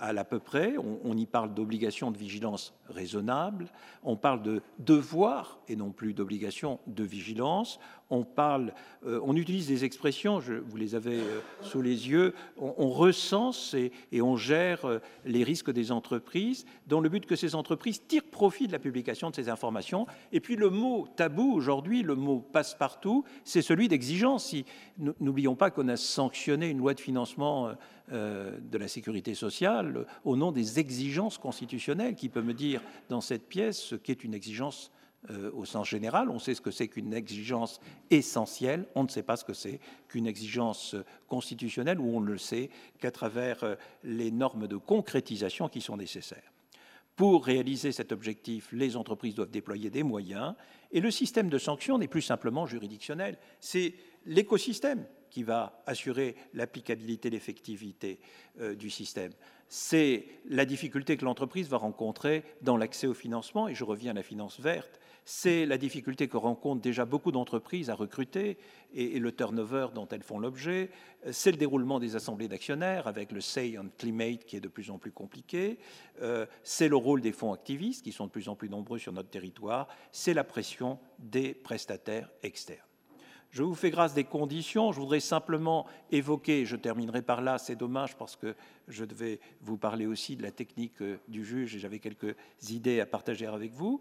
à 0.00 0.12
l'à 0.12 0.24
peu 0.24 0.38
près. 0.38 0.74
On, 0.78 1.16
y 1.16 1.26
parle 1.26 1.54
d'obligation 1.54 2.10
de 2.10 2.18
vigilance 2.18 2.74
raisonnable, 2.88 3.68
on 4.02 4.16
parle 4.16 4.42
de 4.42 4.62
devoir 4.78 5.60
et 5.68 5.76
non 5.76 5.90
plus 5.90 6.12
d'obligation 6.12 6.80
de 6.86 7.04
vigilance. 7.04 7.78
On 8.10 8.22
parle, 8.22 8.72
euh, 9.06 9.20
on 9.24 9.34
utilise 9.34 9.66
des 9.66 9.84
expressions, 9.84 10.40
je, 10.40 10.54
vous 10.54 10.76
les 10.76 10.94
avez 10.94 11.18
euh, 11.18 11.40
sous 11.62 11.82
les 11.82 12.08
yeux, 12.08 12.34
on, 12.58 12.90
recense 12.90 13.74
et, 13.74 13.92
on 14.20 14.36
gère 14.36 15.00
les 15.24 15.42
risques 15.42 15.70
des 15.70 15.90
entreprises 15.90 16.64
dans 16.86 17.00
le 17.00 17.08
but 17.08 17.26
que 17.26 17.36
ces 17.36 17.54
entreprises 17.54 18.02
tirent 18.06 18.24
profit 18.24 18.66
de 18.66 18.72
la 18.72 18.78
publication 18.78 19.30
de 19.30 19.34
ces 19.34 19.48
informations. 19.48 20.06
Et 20.32 20.40
puis 20.40 20.56
le 20.56 20.70
mot 20.70 21.08
tabou 21.16 21.52
aujourd'hui, 21.52 22.02
le 22.02 22.14
mot 22.14 22.40
passe-partout, 22.52 23.24
c'est 23.44 23.62
celui 23.62 23.88
d'exigence. 23.88 24.44
Si, 24.46 24.64
N'oublions 24.98 25.56
pas 25.56 25.70
qu'on 25.70 25.88
a 25.88 25.96
sanctionné 25.96 26.68
une 26.68 26.78
loi 26.78 26.94
de 26.94 27.00
financement 27.00 27.74
euh, 28.12 28.58
de 28.70 28.76
la 28.76 28.86
sécurité 28.86 29.34
sociale 29.34 30.06
au 30.26 30.36
nom 30.36 30.52
des 30.52 30.78
exigences 30.78 31.38
constitutionnelles. 31.38 32.14
Qui 32.14 32.28
peut 32.28 32.42
me 32.42 32.52
dire 32.52 32.82
dans 33.08 33.22
cette 33.22 33.48
pièce 33.48 33.78
ce 33.78 33.94
qu'est 33.96 34.24
une 34.24 34.34
exigence 34.34 34.92
euh, 35.30 35.50
au 35.52 35.64
sens 35.64 35.88
général 35.88 36.28
On 36.30 36.38
sait 36.38 36.54
ce 36.54 36.60
que 36.60 36.70
c'est 36.70 36.88
qu'une 36.88 37.14
exigence 37.14 37.80
essentielle, 38.10 38.86
on 38.94 39.04
ne 39.04 39.08
sait 39.08 39.22
pas 39.22 39.36
ce 39.36 39.44
que 39.44 39.54
c'est 39.54 39.80
qu'une 40.08 40.26
exigence 40.26 40.96
constitutionnelle, 41.28 41.98
ou 41.98 42.16
on 42.16 42.20
ne 42.20 42.30
le 42.30 42.38
sait 42.38 42.70
qu'à 42.98 43.10
travers 43.10 43.64
euh, 43.64 43.74
les 44.02 44.30
normes 44.30 44.66
de 44.66 44.76
concrétisation 44.76 45.68
qui 45.68 45.80
sont 45.80 45.96
nécessaires. 45.96 46.52
Pour 47.16 47.44
réaliser 47.44 47.92
cet 47.92 48.10
objectif, 48.12 48.70
les 48.72 48.96
entreprises 48.96 49.34
doivent 49.34 49.50
déployer 49.50 49.88
des 49.88 50.02
moyens, 50.02 50.54
et 50.90 51.00
le 51.00 51.10
système 51.10 51.48
de 51.48 51.58
sanctions 51.58 51.96
n'est 51.96 52.08
plus 52.08 52.22
simplement 52.22 52.66
juridictionnel, 52.66 53.38
c'est 53.60 53.94
l'écosystème 54.26 55.06
qui 55.30 55.42
va 55.42 55.82
assurer 55.86 56.36
l'applicabilité, 56.54 57.30
l'effectivité 57.30 58.20
euh, 58.60 58.74
du 58.74 58.90
système. 58.90 59.32
C'est 59.68 60.26
la 60.48 60.64
difficulté 60.64 61.16
que 61.16 61.24
l'entreprise 61.24 61.68
va 61.68 61.78
rencontrer 61.78 62.44
dans 62.62 62.76
l'accès 62.76 63.06
au 63.06 63.14
financement, 63.14 63.68
et 63.68 63.74
je 63.74 63.84
reviens 63.84 64.12
à 64.12 64.14
la 64.14 64.22
finance 64.22 64.60
verte, 64.60 65.00
c'est 65.24 65.64
la 65.64 65.78
difficulté 65.78 66.28
que 66.28 66.36
rencontrent 66.36 66.82
déjà 66.82 67.06
beaucoup 67.06 67.32
d'entreprises 67.32 67.88
à 67.88 67.94
recruter 67.94 68.58
et, 68.94 69.18
le 69.18 69.32
turnover 69.32 69.88
dont 69.94 70.06
elles 70.08 70.22
font 70.22 70.38
l'objet. 70.38 70.90
C'est 71.30 71.50
le 71.50 71.56
déroulement 71.56 71.98
des 71.98 72.14
assemblées 72.14 72.48
d'actionnaires 72.48 73.06
avec 73.06 73.32
le 73.32 73.40
Say 73.40 73.76
on 73.78 73.88
Climate 73.96 74.44
qui 74.44 74.56
est 74.56 74.60
de 74.60 74.68
plus 74.68 74.90
en 74.90 74.98
plus 74.98 75.12
compliqué. 75.12 75.78
Euh, 76.20 76.44
c'est 76.62 76.88
le 76.88 76.96
rôle 76.96 77.22
des 77.22 77.32
fonds 77.32 77.52
activistes 77.52 78.04
qui 78.04 78.12
sont 78.12 78.26
de 78.26 78.30
plus 78.30 78.48
en 78.48 78.54
plus 78.54 78.68
nombreux 78.68 78.98
sur 78.98 79.12
notre 79.12 79.30
territoire. 79.30 79.88
C'est 80.12 80.34
la 80.34 80.44
pression 80.44 80.98
des 81.18 81.54
prestataires 81.54 82.30
externes. 82.42 82.93
Je 83.54 83.62
vous 83.62 83.76
fais 83.76 83.92
grâce 83.92 84.14
des 84.14 84.24
conditions. 84.24 84.90
Je 84.90 84.98
voudrais 84.98 85.20
simplement 85.20 85.86
évoquer, 86.10 86.66
je 86.66 86.74
terminerai 86.74 87.22
par 87.22 87.40
là, 87.40 87.56
c'est 87.56 87.76
dommage 87.76 88.16
parce 88.16 88.34
que 88.34 88.56
je 88.88 89.04
devais 89.04 89.38
vous 89.60 89.76
parler 89.76 90.06
aussi 90.06 90.34
de 90.34 90.42
la 90.42 90.50
technique 90.50 91.00
euh, 91.00 91.18
du 91.28 91.44
juge 91.44 91.76
et 91.76 91.78
j'avais 91.78 92.00
quelques 92.00 92.34
idées 92.68 92.98
à 92.98 93.06
partager 93.06 93.46
avec 93.46 93.72
vous. 93.72 94.00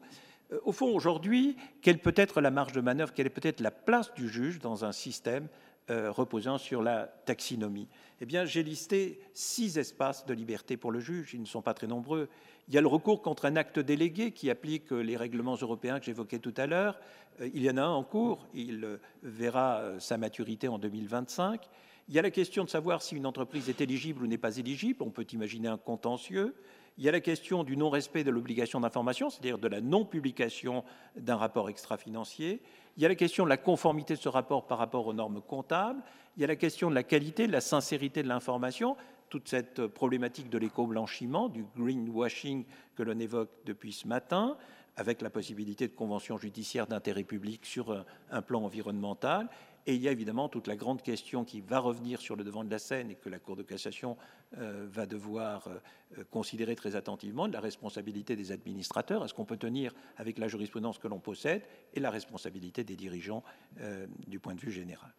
Euh, 0.52 0.60
au 0.64 0.72
fond, 0.72 0.88
aujourd'hui, 0.88 1.56
quelle 1.84 2.00
peut 2.00 2.16
être 2.16 2.42
la 2.42 2.50
marge 2.50 2.72
de 2.72 2.82
manœuvre, 2.82 3.14
quelle 3.14 3.28
est 3.28 3.30
peut-être 3.30 3.62
la 3.62 3.70
place 3.70 4.12
du 4.16 4.28
juge 4.28 4.58
dans 4.58 4.86
un 4.86 4.92
système 4.92 5.48
euh, 5.90 6.12
reposant 6.12 6.58
sur 6.58 6.82
la 6.82 7.08
taxinomie 7.26 7.88
Eh 8.22 8.26
bien, 8.26 8.46
j'ai 8.46 8.64
listé 8.64 9.20
six 9.34 9.78
espaces 9.78 10.26
de 10.26 10.34
liberté 10.34 10.78
pour 10.78 10.92
le 10.92 11.00
juge. 11.00 11.34
Ils 11.34 11.42
ne 11.42 11.46
sont 11.46 11.62
pas 11.62 11.74
très 11.74 11.88
nombreux. 11.88 12.30
Il 12.70 12.74
y 12.74 12.78
a 12.78 12.82
le 12.82 12.88
recours 12.88 13.22
contre 13.22 13.46
un 13.46 13.58
acte 13.58 13.80
délégué 13.80 14.32
qui 14.32 14.50
applique 14.50 14.92
les 14.92 15.18
règlements 15.18 15.56
européens 15.56 16.00
que 16.00 16.06
j'évoquais 16.06 16.40
tout 16.40 16.54
à 16.56 16.66
l'heure. 16.66 16.98
Euh, 17.42 17.50
il 17.54 17.64
y 17.64 17.70
en 17.70 17.78
a 17.78 17.82
un 17.82 17.90
en 17.90 18.04
cours, 18.04 18.48
il 18.54 18.84
euh, 18.84 18.98
verra 19.22 19.80
euh, 19.80 20.00
sa 20.00 20.18
maturité 20.18 20.68
en 20.68 20.78
2025. 20.78 21.62
Il 22.10 22.16
y 22.16 22.20
a 22.20 22.22
la 22.22 22.32
question 22.32 22.64
de 22.64 22.70
savoir 22.70 23.02
si 23.02 23.16
une 23.16 23.26
entreprise 23.26 23.70
est 23.70 23.82
éligible 23.82 24.24
ou 24.24 24.28
n'est 24.28 24.38
pas 24.38 24.58
éligible, 24.58 25.04
on 25.04 25.10
peut 25.10 25.26
imaginer 25.32 25.70
un 25.70 25.78
contentieux. 25.78 26.54
Il 26.98 27.04
y 27.04 27.10
a 27.10 27.12
la 27.12 27.22
question 27.22 27.64
du 27.64 27.76
non-respect 27.76 28.24
de 28.24 28.30
l'obligation 28.30 28.80
d'information, 28.80 29.30
c'est-à-dire 29.30 29.58
de 29.58 29.68
la 29.68 29.82
non-publication 29.82 30.84
d'un 31.16 31.38
rapport 31.38 31.70
extra-financier. 31.70 32.62
Il 32.98 33.04
y 33.04 33.06
a 33.06 33.10
la 33.10 33.16
question 33.16 33.46
de 33.46 33.50
la 33.50 33.58
conformité 33.58 34.14
de 34.14 34.20
ce 34.20 34.30
rapport 34.30 34.68
par 34.68 34.78
rapport 34.78 35.08
aux 35.08 35.14
normes 35.14 35.42
comptables. 35.42 36.04
Il 36.38 36.42
y 36.42 36.44
a 36.44 36.48
la 36.48 36.56
question 36.56 36.90
de 36.90 36.96
la 36.96 37.04
qualité, 37.04 37.48
de 37.48 37.52
la 37.52 37.62
sincérité 37.62 38.22
de 38.22 38.28
l'information 38.28 38.96
toute 39.34 39.50
cette 39.50 39.88
problématique 39.88 40.52
de 40.52 40.60
l'éco-blanchiment, 40.60 41.50
du 41.50 41.66
greenwashing 41.76 42.66
que 42.96 43.02
l'on 43.02 43.18
évoque 43.18 43.50
depuis 43.66 43.92
ce 43.92 44.08
matin, 44.08 44.56
avec 44.96 45.24
la 45.24 45.32
possibilité 45.32 45.88
de 45.88 45.94
conventions 45.94 46.38
judiciaires 46.38 46.86
d'intérêt 46.86 47.24
public 47.24 47.66
sur 47.66 48.06
un, 48.30 48.42
plan 48.44 48.64
environnemental. 48.64 49.50
Et 49.86 49.96
il 49.96 50.02
y 50.02 50.08
a 50.08 50.12
évidemment 50.12 50.48
toute 50.48 50.68
la 50.68 50.76
grande 50.76 51.02
question 51.02 51.44
qui 51.44 51.60
va 51.60 51.80
revenir 51.80 52.22
sur 52.22 52.36
le 52.36 52.44
devant 52.44 52.64
de 52.64 52.72
la 52.72 52.80
scène 52.80 53.12
et 53.12 53.16
que 53.16 53.30
la 53.30 53.40
Cour 53.40 53.56
de 53.58 53.64
cassation 53.64 54.18
euh, 54.58 54.88
va 54.90 55.06
devoir 55.06 55.68
euh, 55.68 56.24
considérer 56.32 56.76
très 56.76 56.96
attentivement, 56.96 57.48
la 57.48 57.60
responsabilité 57.60 58.36
des 58.36 58.52
administrateurs. 58.52 59.26
Est-ce 59.26 59.34
qu'on 59.34 59.46
peut 59.46 59.58
tenir 59.58 59.94
avec 60.18 60.38
la 60.38 60.48
jurisprudence 60.48 61.00
que 61.00 61.08
l'on 61.08 61.20
possède 61.20 61.64
et 61.94 62.00
la 62.00 62.12
responsabilité 62.12 62.84
des 62.84 62.96
dirigeants 62.96 63.44
euh, 63.82 64.08
du 64.28 64.40
point 64.40 64.56
de 64.56 64.62
vue 64.62 64.72
général 64.72 65.14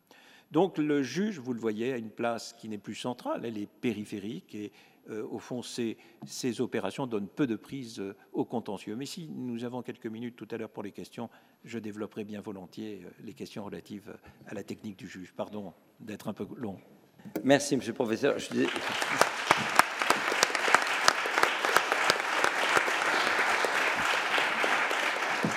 donc 0.50 0.78
le 0.78 1.02
juge, 1.02 1.40
vous 1.40 1.52
le 1.52 1.58
voyez, 1.58 1.92
a 1.92 1.96
une 1.96 2.10
place 2.10 2.52
qui 2.52 2.68
n'est 2.68 2.78
plus 2.78 2.94
centrale, 2.94 3.44
elle 3.44 3.58
est 3.58 3.66
périphérique 3.66 4.54
et 4.54 4.66
euh, 4.66 4.93
au 5.10 5.38
fond, 5.38 5.62
ces, 5.62 5.96
opérations 6.60 7.06
donnent 7.06 7.28
peu 7.28 7.46
de 7.46 7.56
prise 7.56 8.00
euh, 8.00 8.14
au 8.32 8.44
contentieux. 8.44 8.96
Mais 8.96 9.06
si 9.06 9.28
nous 9.28 9.64
avons 9.64 9.82
quelques 9.82 10.06
minutes 10.06 10.36
tout 10.36 10.48
à 10.50 10.56
l'heure 10.56 10.70
pour 10.70 10.82
les 10.82 10.92
questions, 10.92 11.28
je 11.64 11.78
développerai 11.78 12.24
bien 12.24 12.40
volontiers 12.40 13.02
euh, 13.04 13.10
les 13.22 13.34
questions 13.34 13.64
relatives 13.64 14.16
à 14.46 14.54
la 14.54 14.62
technique 14.62 14.96
du 14.96 15.08
juge. 15.08 15.32
Pardon 15.36 15.72
d'être 16.00 16.28
un 16.28 16.32
peu 16.32 16.46
long. 16.56 16.78
Merci, 17.42 17.76
Monsieur 17.76 17.92
le 17.92 17.96
Professeur. 17.96 18.38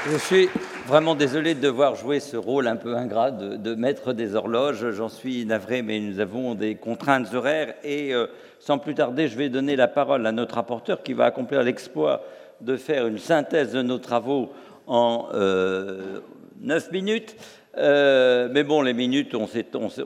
Je 0.10 0.18
suis 0.18 0.50
vraiment 0.88 1.16
désolé 1.16 1.54
de 1.54 1.60
devoir 1.60 1.96
jouer 1.96 2.22
ce 2.22 2.38
rôle 2.38 2.66
un 2.66 2.78
peu 2.78 2.96
ingrat 2.96 3.32
de, 3.32 3.76
maître 3.76 4.14
des 4.14 4.36
horloges. 4.36 4.92
J'en 4.92 5.10
suis 5.10 5.46
navré, 5.46 5.82
mais 5.82 6.00
nous 6.00 6.22
avons 6.22 6.56
des 6.56 6.76
contraintes 6.76 7.34
horaires. 7.34 7.74
Et 7.84 8.14
euh, 8.14 8.28
sans 8.60 8.78
plus 8.78 8.96
tarder, 8.96 9.28
je 9.28 9.38
vais 9.38 9.50
donner 9.50 9.76
la 9.76 9.90
parole 9.90 10.26
à 10.26 10.32
notre 10.32 10.56
rapporteur 10.56 11.04
qui 11.04 11.12
va 11.12 11.26
accomplir 11.26 11.62
l'exploit 11.62 12.24
de 12.62 12.78
faire 12.78 13.06
une 13.06 13.18
synthèse 13.18 13.74
de 13.74 13.82
nos 13.82 13.98
travaux 13.98 14.50
en 14.88 15.28
euh, 15.34 16.22
neuf 16.62 16.90
minutes. 16.94 17.36
Euh, 17.78 18.48
mais 18.50 18.64
bon, 18.64 18.82
les 18.82 18.94
minutes, 18.94 19.36
on, 19.36 19.48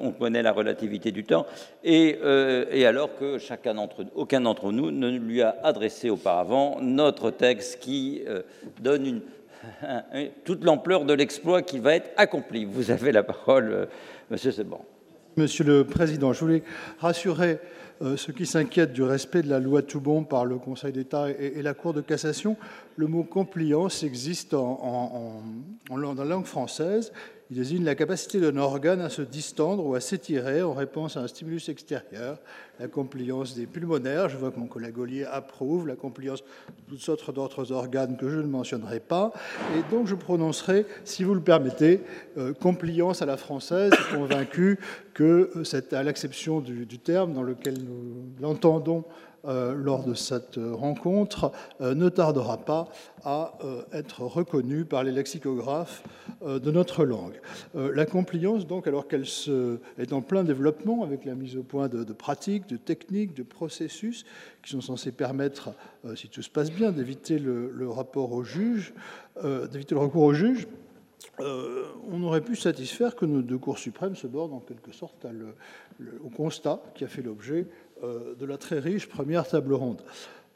on, 0.01 0.11
connaît 0.11 0.41
la 0.41 0.51
relativité 0.51 1.11
du 1.11 1.23
temps. 1.23 1.45
Et, 1.83 2.17
et 2.71 2.85
alors 2.87 3.15
que 3.15 3.37
chacun 3.37 3.75
aucun 4.15 4.41
d'entre 4.41 4.71
nous 4.71 4.89
ne 4.89 5.09
lui 5.11 5.43
a 5.43 5.55
adressé 5.63 6.09
auparavant 6.09 6.79
notre 6.81 7.29
texte 7.29 7.79
qui 7.79 8.23
donne 8.81 9.05
une 9.05 9.21
toute 10.45 10.63
l'ampleur 10.63 11.05
de 11.05 11.13
l'exploit 11.13 11.61
qui 11.61 11.79
va 11.79 11.95
être 11.95 12.09
accompli. 12.17 12.65
Vous 12.65 12.91
avez 12.91 13.11
la 13.11 13.23
parole, 13.23 13.71
euh, 13.71 13.85
Monsieur 14.29 14.51
Seban. 14.51 14.83
Monsieur 15.37 15.63
le 15.63 15.83
Président, 15.85 16.33
je 16.33 16.39
voulais 16.41 16.63
rassurer 16.99 17.59
euh, 18.01 18.17
ceux 18.17 18.33
qui 18.33 18.45
s'inquiètent 18.45 18.93
du 18.93 19.03
respect 19.03 19.43
de 19.43 19.49
la 19.49 19.59
loi 19.59 19.81
Toubon 19.81 20.23
par 20.23 20.45
le 20.45 20.57
Conseil 20.57 20.91
d'État 20.91 21.29
et, 21.29 21.61
la 21.61 21.73
Cour 21.73 21.93
de 21.93 22.01
cassation. 22.01 22.57
Le 22.97 23.07
mot 23.07 23.23
compliance 23.23 24.03
existe 24.03 24.53
en, 24.53 25.41
dans 25.89 26.13
la 26.13 26.25
langue 26.25 26.45
française. 26.45 27.13
Il 27.51 27.57
désigne 27.57 27.83
la 27.83 27.95
capacité 27.95 28.39
d'un 28.39 28.55
organe 28.55 29.01
à 29.01 29.09
se 29.09 29.21
distendre 29.21 29.85
ou 29.85 29.93
à 29.93 29.99
s'étirer 29.99 30.61
en 30.61 30.71
réponse 30.71 31.17
à 31.17 31.19
un 31.19 31.27
stimulus 31.27 31.67
extérieur. 31.67 32.39
La 32.79 32.87
compliance 32.87 33.55
des 33.55 33.65
pulmonaires, 33.65 34.29
je 34.29 34.37
vois 34.37 34.51
que 34.51 34.59
mon 34.59 34.67
collègue 34.67 34.97
Ollier 34.97 35.25
approuve, 35.25 35.85
la 35.85 35.97
compliance 35.97 36.43
de 36.43 36.91
toutes 36.91 37.01
sortes 37.01 37.33
d'autres 37.33 37.73
organes 37.73 38.15
que 38.15 38.29
je 38.29 38.37
ne 38.37 38.47
mentionnerai 38.47 39.01
pas. 39.01 39.33
Et 39.75 39.83
donc 39.93 40.07
je 40.07 40.15
prononcerai, 40.15 40.85
si 41.03 41.25
vous 41.25 41.33
le 41.33 41.41
permettez, 41.41 41.99
euh, 42.37 42.53
compliance 42.53 43.21
à 43.21 43.25
la 43.25 43.35
française, 43.35 43.91
convaincu 44.15 44.79
que 45.13 45.51
euh, 45.57 45.65
c'est 45.65 45.91
à 45.91 46.03
l'acception 46.03 46.61
du, 46.61 46.99
terme 46.99 47.33
dans 47.33 47.43
lequel 47.43 47.83
nous 47.83 48.31
l'entendons 48.39 49.03
lors 49.43 50.03
de 50.03 50.13
cette 50.13 50.57
rencontre 50.57 51.51
euh, 51.81 51.95
ne 51.95 52.09
tardera 52.09 52.57
pas 52.57 52.89
à 53.23 53.57
euh, 53.63 53.83
être 53.91 54.21
reconnue 54.21 54.85
par 54.85 55.03
les 55.03 55.11
lexicographes 55.11 56.03
de 56.41 56.71
notre 56.71 57.05
langue. 57.05 57.39
La 57.75 58.07
compliance, 58.07 58.65
donc, 58.65 58.87
alors 58.87 59.07
qu'elle 59.07 59.25
est 59.99 60.11
en 60.11 60.21
plein 60.21 60.43
développement 60.43 61.03
avec 61.03 61.23
la 61.25 61.35
mise 61.35 61.55
au 61.55 61.61
point 61.61 61.87
de, 61.87 62.03
pratiques, 62.13 62.67
de 62.67 62.77
techniques, 62.77 63.35
de 63.35 63.43
processus 63.43 64.25
qui 64.63 64.71
sont 64.71 64.81
censés 64.81 65.11
permettre, 65.11 65.69
si 66.15 66.29
tout 66.29 66.41
se 66.41 66.49
passe 66.49 66.71
bien, 66.71 66.91
d'éviter 66.91 67.37
le, 67.37 67.87
rapport 67.89 68.31
au 68.31 68.43
juge, 68.43 68.95
d'éviter 69.43 69.93
le 69.93 70.01
recours 70.01 70.23
au 70.23 70.33
juge, 70.33 70.67
on 71.39 72.23
aurait 72.23 72.41
pu 72.41 72.55
satisfaire 72.55 73.15
que 73.15 73.25
nos 73.25 73.43
deux 73.43 73.59
cours 73.59 73.77
suprêmes 73.77 74.15
se 74.15 74.25
bordent 74.25 74.53
en 74.53 74.59
quelque 74.59 74.91
sorte 74.91 75.27
au 76.23 76.29
constat 76.29 76.81
qui 76.95 77.03
a 77.03 77.07
fait 77.07 77.21
l'objet 77.21 77.67
euh, 77.67 77.90
de 78.01 78.45
la 78.45 78.57
très 78.57 78.79
riche 78.79 79.07
première 79.07 79.47
table 79.47 79.73
ronde. 79.73 80.01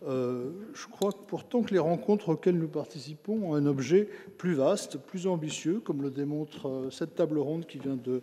Euh, 0.07 0.51
je 0.73 0.87
crois 0.87 1.11
pourtant 1.27 1.63
que 1.63 1.73
les 1.73 1.79
rencontres 1.79 2.29
auxquelles 2.29 2.57
nous 2.57 2.67
participons 2.67 3.51
ont 3.51 3.55
un 3.55 3.65
objet 3.65 4.07
plus 4.37 4.53
vaste, 4.53 4.97
plus 4.99 5.25
ambitieux, 5.25 5.79
comme 5.79 6.01
le 6.01 6.11
démontre 6.11 6.67
euh, 6.67 6.89
cette 6.91 7.15
table 7.15 7.39
ronde 7.39 7.65
qui 7.65 7.79
vient 7.79 7.97
de, 7.97 8.21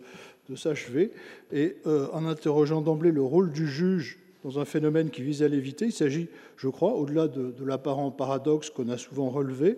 s'achever. 0.55 1.11
Et 1.51 1.77
euh, 1.87 2.07
en 2.13 2.25
interrogeant 2.25 2.81
d'emblée 2.81 3.11
le 3.11 3.23
rôle 3.23 3.51
du 3.51 3.67
juge 3.67 4.19
dans 4.43 4.59
un 4.59 4.65
phénomène 4.65 5.09
qui 5.09 5.23
vise 5.23 5.41
à 5.41 5.47
l'éviter, 5.47 5.85
il 5.85 5.91
s'agit, 5.91 6.27
je 6.57 6.67
crois, 6.67 6.93
au-delà 6.93 7.27
de, 7.27 7.51
de 7.51 7.65
l'apparent 7.65 8.11
paradoxe 8.11 8.69
qu'on 8.69 8.89
a 8.89 8.97
souvent 8.97 9.29
relevé, 9.29 9.77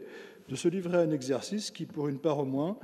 de 0.49 0.55
se 0.55 0.67
livrer 0.67 0.97
à 0.97 1.01
un 1.01 1.11
exercice 1.11 1.71
qui, 1.71 1.85
pour 1.85 2.07
une 2.07 2.19
part 2.19 2.39
au 2.39 2.45
moins, 2.45 2.77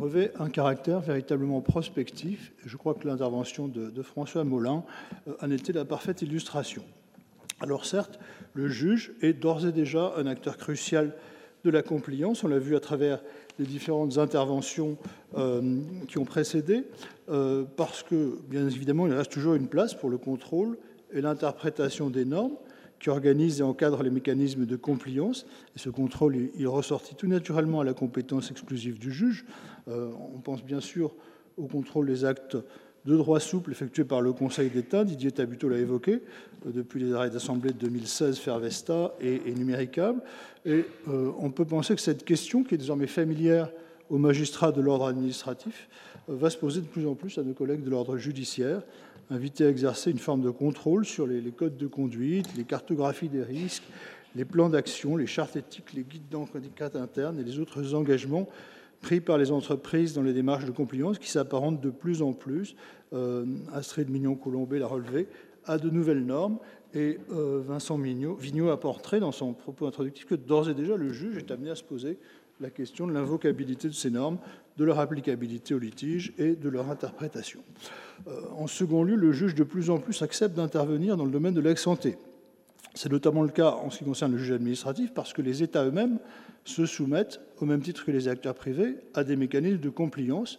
revêt 0.00 0.32
un 0.38 0.48
caractère 0.48 1.00
véritablement 1.00 1.60
prospectif. 1.60 2.52
Je 2.64 2.76
crois 2.76 2.94
que 2.94 3.06
l'intervention 3.06 3.68
de, 3.68 4.02
François 4.02 4.44
Molin 4.44 4.82
euh, 5.28 5.34
en 5.42 5.50
était 5.50 5.72
la 5.72 5.84
parfaite 5.84 6.22
illustration. 6.22 6.82
Alors 7.60 7.84
certes, 7.84 8.18
le 8.54 8.68
juge 8.68 9.12
est 9.20 9.34
d'ores 9.34 9.66
et 9.66 9.72
déjà 9.72 10.14
un 10.16 10.26
acteur 10.26 10.56
crucial 10.56 11.14
de 11.64 11.70
la 11.70 11.82
compliance. 11.82 12.42
On 12.42 12.48
l'a 12.48 12.58
vu 12.58 12.74
à 12.74 12.80
travers 12.80 13.20
les 13.58 13.66
différentes 13.66 14.16
interventions 14.16 14.96
euh, 15.36 15.80
qui 16.08 16.16
ont 16.16 16.24
précédé, 16.24 16.84
euh, 17.28 17.64
parce 17.76 18.02
que, 18.02 18.38
bien 18.48 18.66
évidemment, 18.66 19.06
il 19.06 19.12
reste 19.12 19.30
toujours 19.30 19.54
une 19.54 19.68
place 19.68 19.92
pour 19.92 20.08
le 20.08 20.16
contrôle 20.16 20.78
et 21.12 21.20
l'interprétation 21.20 22.08
des 22.08 22.24
normes 22.24 22.56
qui 23.00 23.08
organise 23.08 23.60
et 23.60 23.62
encadre 23.62 24.02
les 24.02 24.10
mécanismes 24.10 24.66
de 24.66 24.76
compliance. 24.76 25.46
Et 25.74 25.78
ce 25.78 25.88
contrôle, 25.88 26.36
il 26.56 26.68
ressortit 26.68 27.14
tout 27.14 27.26
naturellement 27.26 27.80
à 27.80 27.84
la 27.84 27.94
compétence 27.94 28.50
exclusive 28.50 28.98
du 28.98 29.10
juge. 29.10 29.44
Euh, 29.88 30.10
on 30.34 30.38
pense 30.38 30.62
bien 30.62 30.80
sûr 30.80 31.14
au 31.56 31.66
contrôle 31.66 32.06
des 32.06 32.24
actes 32.24 32.56
de 33.06 33.16
droit 33.16 33.40
souple 33.40 33.72
effectués 33.72 34.04
par 34.04 34.20
le 34.20 34.34
Conseil 34.34 34.68
d'État. 34.68 35.04
Didier 35.04 35.32
Tabuteau 35.32 35.70
l'a 35.70 35.78
évoqué 35.78 36.20
euh, 36.66 36.70
depuis 36.72 37.00
les 37.00 37.14
arrêts 37.14 37.30
d'Assemblée 37.30 37.72
de 37.72 37.78
2016, 37.78 38.38
Fervesta 38.38 39.14
et, 39.20 39.40
et 39.46 39.54
Numéricable. 39.54 40.20
Et 40.66 40.84
euh, 41.08 41.32
on 41.38 41.50
peut 41.50 41.64
penser 41.64 41.94
que 41.94 42.02
cette 42.02 42.24
question, 42.24 42.62
qui 42.62 42.74
est 42.74 42.78
désormais 42.78 43.06
familière 43.06 43.70
aux 44.10 44.18
magistrats 44.18 44.72
de 44.72 44.82
l'ordre 44.82 45.06
administratif, 45.06 45.88
va 46.28 46.50
se 46.50 46.58
poser 46.58 46.82
de 46.82 46.86
plus 46.86 47.06
en 47.06 47.14
plus 47.14 47.38
à 47.38 47.42
nos 47.42 47.54
collègues 47.54 47.82
de 47.82 47.90
l'ordre 47.90 48.18
judiciaire 48.18 48.82
invité 49.30 49.64
à 49.64 49.68
exercer 49.68 50.10
une 50.10 50.18
forme 50.18 50.42
de 50.42 50.50
contrôle 50.50 51.04
sur 51.04 51.26
les, 51.26 51.42
codes 51.52 51.76
de 51.76 51.86
conduite, 51.86 52.46
les 52.56 52.64
cartographies 52.64 53.28
des 53.28 53.42
risques, 53.42 53.84
les 54.34 54.44
plans 54.44 54.68
d'action, 54.68 55.16
les 55.16 55.26
chartes 55.26 55.56
éthiques, 55.56 55.92
les 55.94 56.02
guides 56.02 56.28
d'enquête 56.30 56.96
interne 56.96 57.38
et 57.38 57.44
les 57.44 57.58
autres 57.58 57.94
engagements 57.94 58.48
pris 59.00 59.20
par 59.20 59.38
les 59.38 59.50
entreprises 59.50 60.12
dans 60.12 60.22
les 60.22 60.32
démarches 60.32 60.66
de 60.66 60.70
compliance 60.70 61.18
qui 61.18 61.30
s'apparentent 61.30 61.80
de 61.80 61.90
plus 61.90 62.22
en 62.22 62.32
plus, 62.32 62.76
euh, 63.12 63.46
Astrid 63.72 64.10
Mignon-Colombet 64.10 64.78
l'a 64.78 64.86
relevé, 64.86 65.26
à 65.64 65.78
de 65.78 65.88
nouvelles 65.90 66.24
normes. 66.24 66.58
Et 66.92 67.18
euh, 67.32 67.62
Vincent 67.64 67.96
Vigneault 67.96 68.70
apporterait 68.70 69.20
dans 69.20 69.32
son 69.32 69.52
propos 69.52 69.86
introductif 69.86 70.26
que 70.26 70.34
d'ores 70.34 70.68
et 70.68 70.74
déjà 70.74 70.96
le 70.96 71.12
juge 71.12 71.36
est 71.38 71.50
amené 71.50 71.70
à 71.70 71.76
se 71.76 71.84
poser 71.84 72.18
la 72.60 72.68
question 72.68 73.06
de 73.06 73.12
l'invocabilité 73.12 73.88
de 73.88 73.94
ces 73.94 74.10
normes, 74.10 74.38
de 74.80 74.84
leur 74.86 74.98
applicabilité 74.98 75.74
au 75.74 75.78
litige 75.78 76.32
et 76.38 76.56
de 76.56 76.68
leur 76.70 76.90
interprétation. 76.90 77.60
Euh, 78.26 78.40
en 78.56 78.66
second 78.66 79.04
lieu, 79.04 79.14
le 79.14 79.30
juge 79.30 79.54
de 79.54 79.62
plus 79.62 79.90
en 79.90 79.98
plus 79.98 80.22
accepte 80.22 80.56
d'intervenir 80.56 81.18
dans 81.18 81.26
le 81.26 81.30
domaine 81.30 81.52
de 81.52 81.60
l'ex-santé. 81.60 82.16
C'est 82.94 83.12
notamment 83.12 83.42
le 83.42 83.50
cas 83.50 83.72
en 83.72 83.90
ce 83.90 83.98
qui 83.98 84.04
concerne 84.04 84.32
le 84.32 84.38
juge 84.38 84.52
administratif 84.52 85.12
parce 85.12 85.34
que 85.34 85.42
les 85.42 85.62
États 85.62 85.84
eux-mêmes 85.84 86.18
se 86.64 86.86
soumettent, 86.86 87.40
au 87.60 87.66
même 87.66 87.82
titre 87.82 88.06
que 88.06 88.10
les 88.10 88.26
acteurs 88.26 88.54
privés, 88.54 88.96
à 89.12 89.22
des 89.22 89.36
mécanismes 89.36 89.80
de 89.80 89.90
compliance 89.90 90.58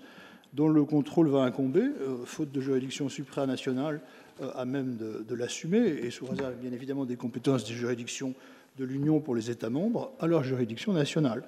dont 0.53 0.67
le 0.67 0.83
contrôle 0.85 1.29
va 1.29 1.41
incomber, 1.41 1.81
euh, 1.81 2.23
faute 2.23 2.51
de 2.51 2.61
juridiction 2.61 3.09
supranationale 3.09 4.01
euh, 4.43 4.51
à 4.53 4.65
même 4.65 4.97
de, 4.97 5.33
l'assumer, 5.33 5.79
et 5.79 6.11
sous 6.11 6.27
réserve 6.27 6.53
bien 6.61 6.71
évidemment 6.71 7.05
des 7.05 7.15
compétences 7.15 7.65
des 7.65 7.73
juridictions 7.73 8.35
de 8.77 8.85
l'Union 8.85 9.19
pour 9.19 9.33
les 9.33 9.49
États 9.49 9.71
membres, 9.71 10.11
à 10.19 10.27
leur 10.27 10.43
juridiction 10.43 10.93
nationale. 10.93 11.41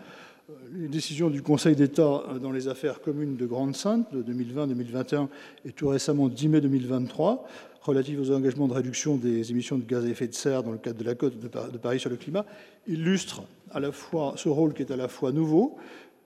Les 0.73 0.89
décisions 0.89 1.29
du 1.29 1.41
Conseil 1.41 1.73
d'État 1.73 2.23
dans 2.41 2.51
les 2.51 2.67
affaires 2.67 2.99
communes 2.99 3.37
de 3.37 3.45
Grande-Sainte 3.45 4.13
de 4.13 4.21
2020-2021 4.33 5.29
et 5.63 5.71
tout 5.71 5.87
récemment 5.87 6.27
10 6.27 6.49
mai 6.49 6.59
2023 6.59 7.47
relatives 7.81 8.19
aux 8.19 8.31
engagements 8.31 8.67
de 8.67 8.73
réduction 8.73 9.15
des 9.15 9.51
émissions 9.51 9.77
de 9.77 9.85
gaz 9.85 10.03
à 10.03 10.09
effet 10.09 10.27
de 10.27 10.33
serre 10.33 10.63
dans 10.63 10.73
le 10.73 10.77
cadre 10.77 10.99
de 10.99 11.05
la 11.05 11.15
Côte 11.15 11.39
de 11.39 11.77
Paris 11.77 12.01
sur 12.01 12.09
le 12.09 12.17
climat 12.17 12.45
illustrent 12.87 13.43
à 13.71 13.79
la 13.79 13.93
fois 13.93 14.33
ce 14.35 14.49
rôle 14.49 14.73
qui 14.73 14.81
est 14.81 14.91
à 14.91 14.97
la 14.97 15.07
fois 15.07 15.31
nouveau, 15.31 15.77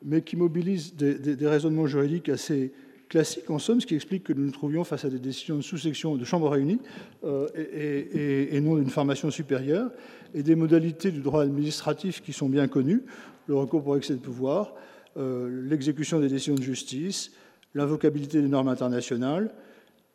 mais 0.04 0.24
qui 0.24 0.36
mobilise 0.36 0.96
des, 0.96 1.48
raisonnements 1.48 1.86
juridiques 1.86 2.30
assez 2.30 2.72
classiques, 3.10 3.50
en 3.52 3.60
somme, 3.60 3.82
ce 3.82 3.86
qui 3.86 3.96
explique 3.96 4.24
que 4.24 4.34
nous 4.34 4.46
nous 4.46 4.52
trouvions 4.52 4.84
face 4.84 5.06
à 5.06 5.10
des 5.10 5.20
décisions 5.20 5.58
de 5.58 5.62
sous-section 5.62 6.16
de 6.16 6.26
chambres 6.26 6.50
réunies 6.50 6.80
euh, 7.24 7.48
et, 7.56 8.60
non 8.62 8.78
d'une 8.78 8.90
formation 8.90 9.30
supérieure, 9.30 9.92
et 10.34 10.42
des 10.42 10.56
modalités 10.56 11.12
du 11.12 11.22
droit 11.22 11.44
administratif 11.44 12.22
qui 12.22 12.34
sont 12.34 12.50
bien 12.50 12.68
connues, 12.68 13.04
le 13.48 13.56
recours 13.56 13.84
pour 13.84 13.98
excès 13.98 14.14
de 14.14 14.20
pouvoir, 14.20 14.74
euh, 15.18 15.66
l'exécution 15.68 16.20
des 16.20 16.28
décisions 16.28 16.56
de 16.56 16.62
justice, 16.62 17.32
l'invocabilité 17.74 18.42
des 18.42 18.48
normes 18.48 18.68
internationales, 18.68 19.52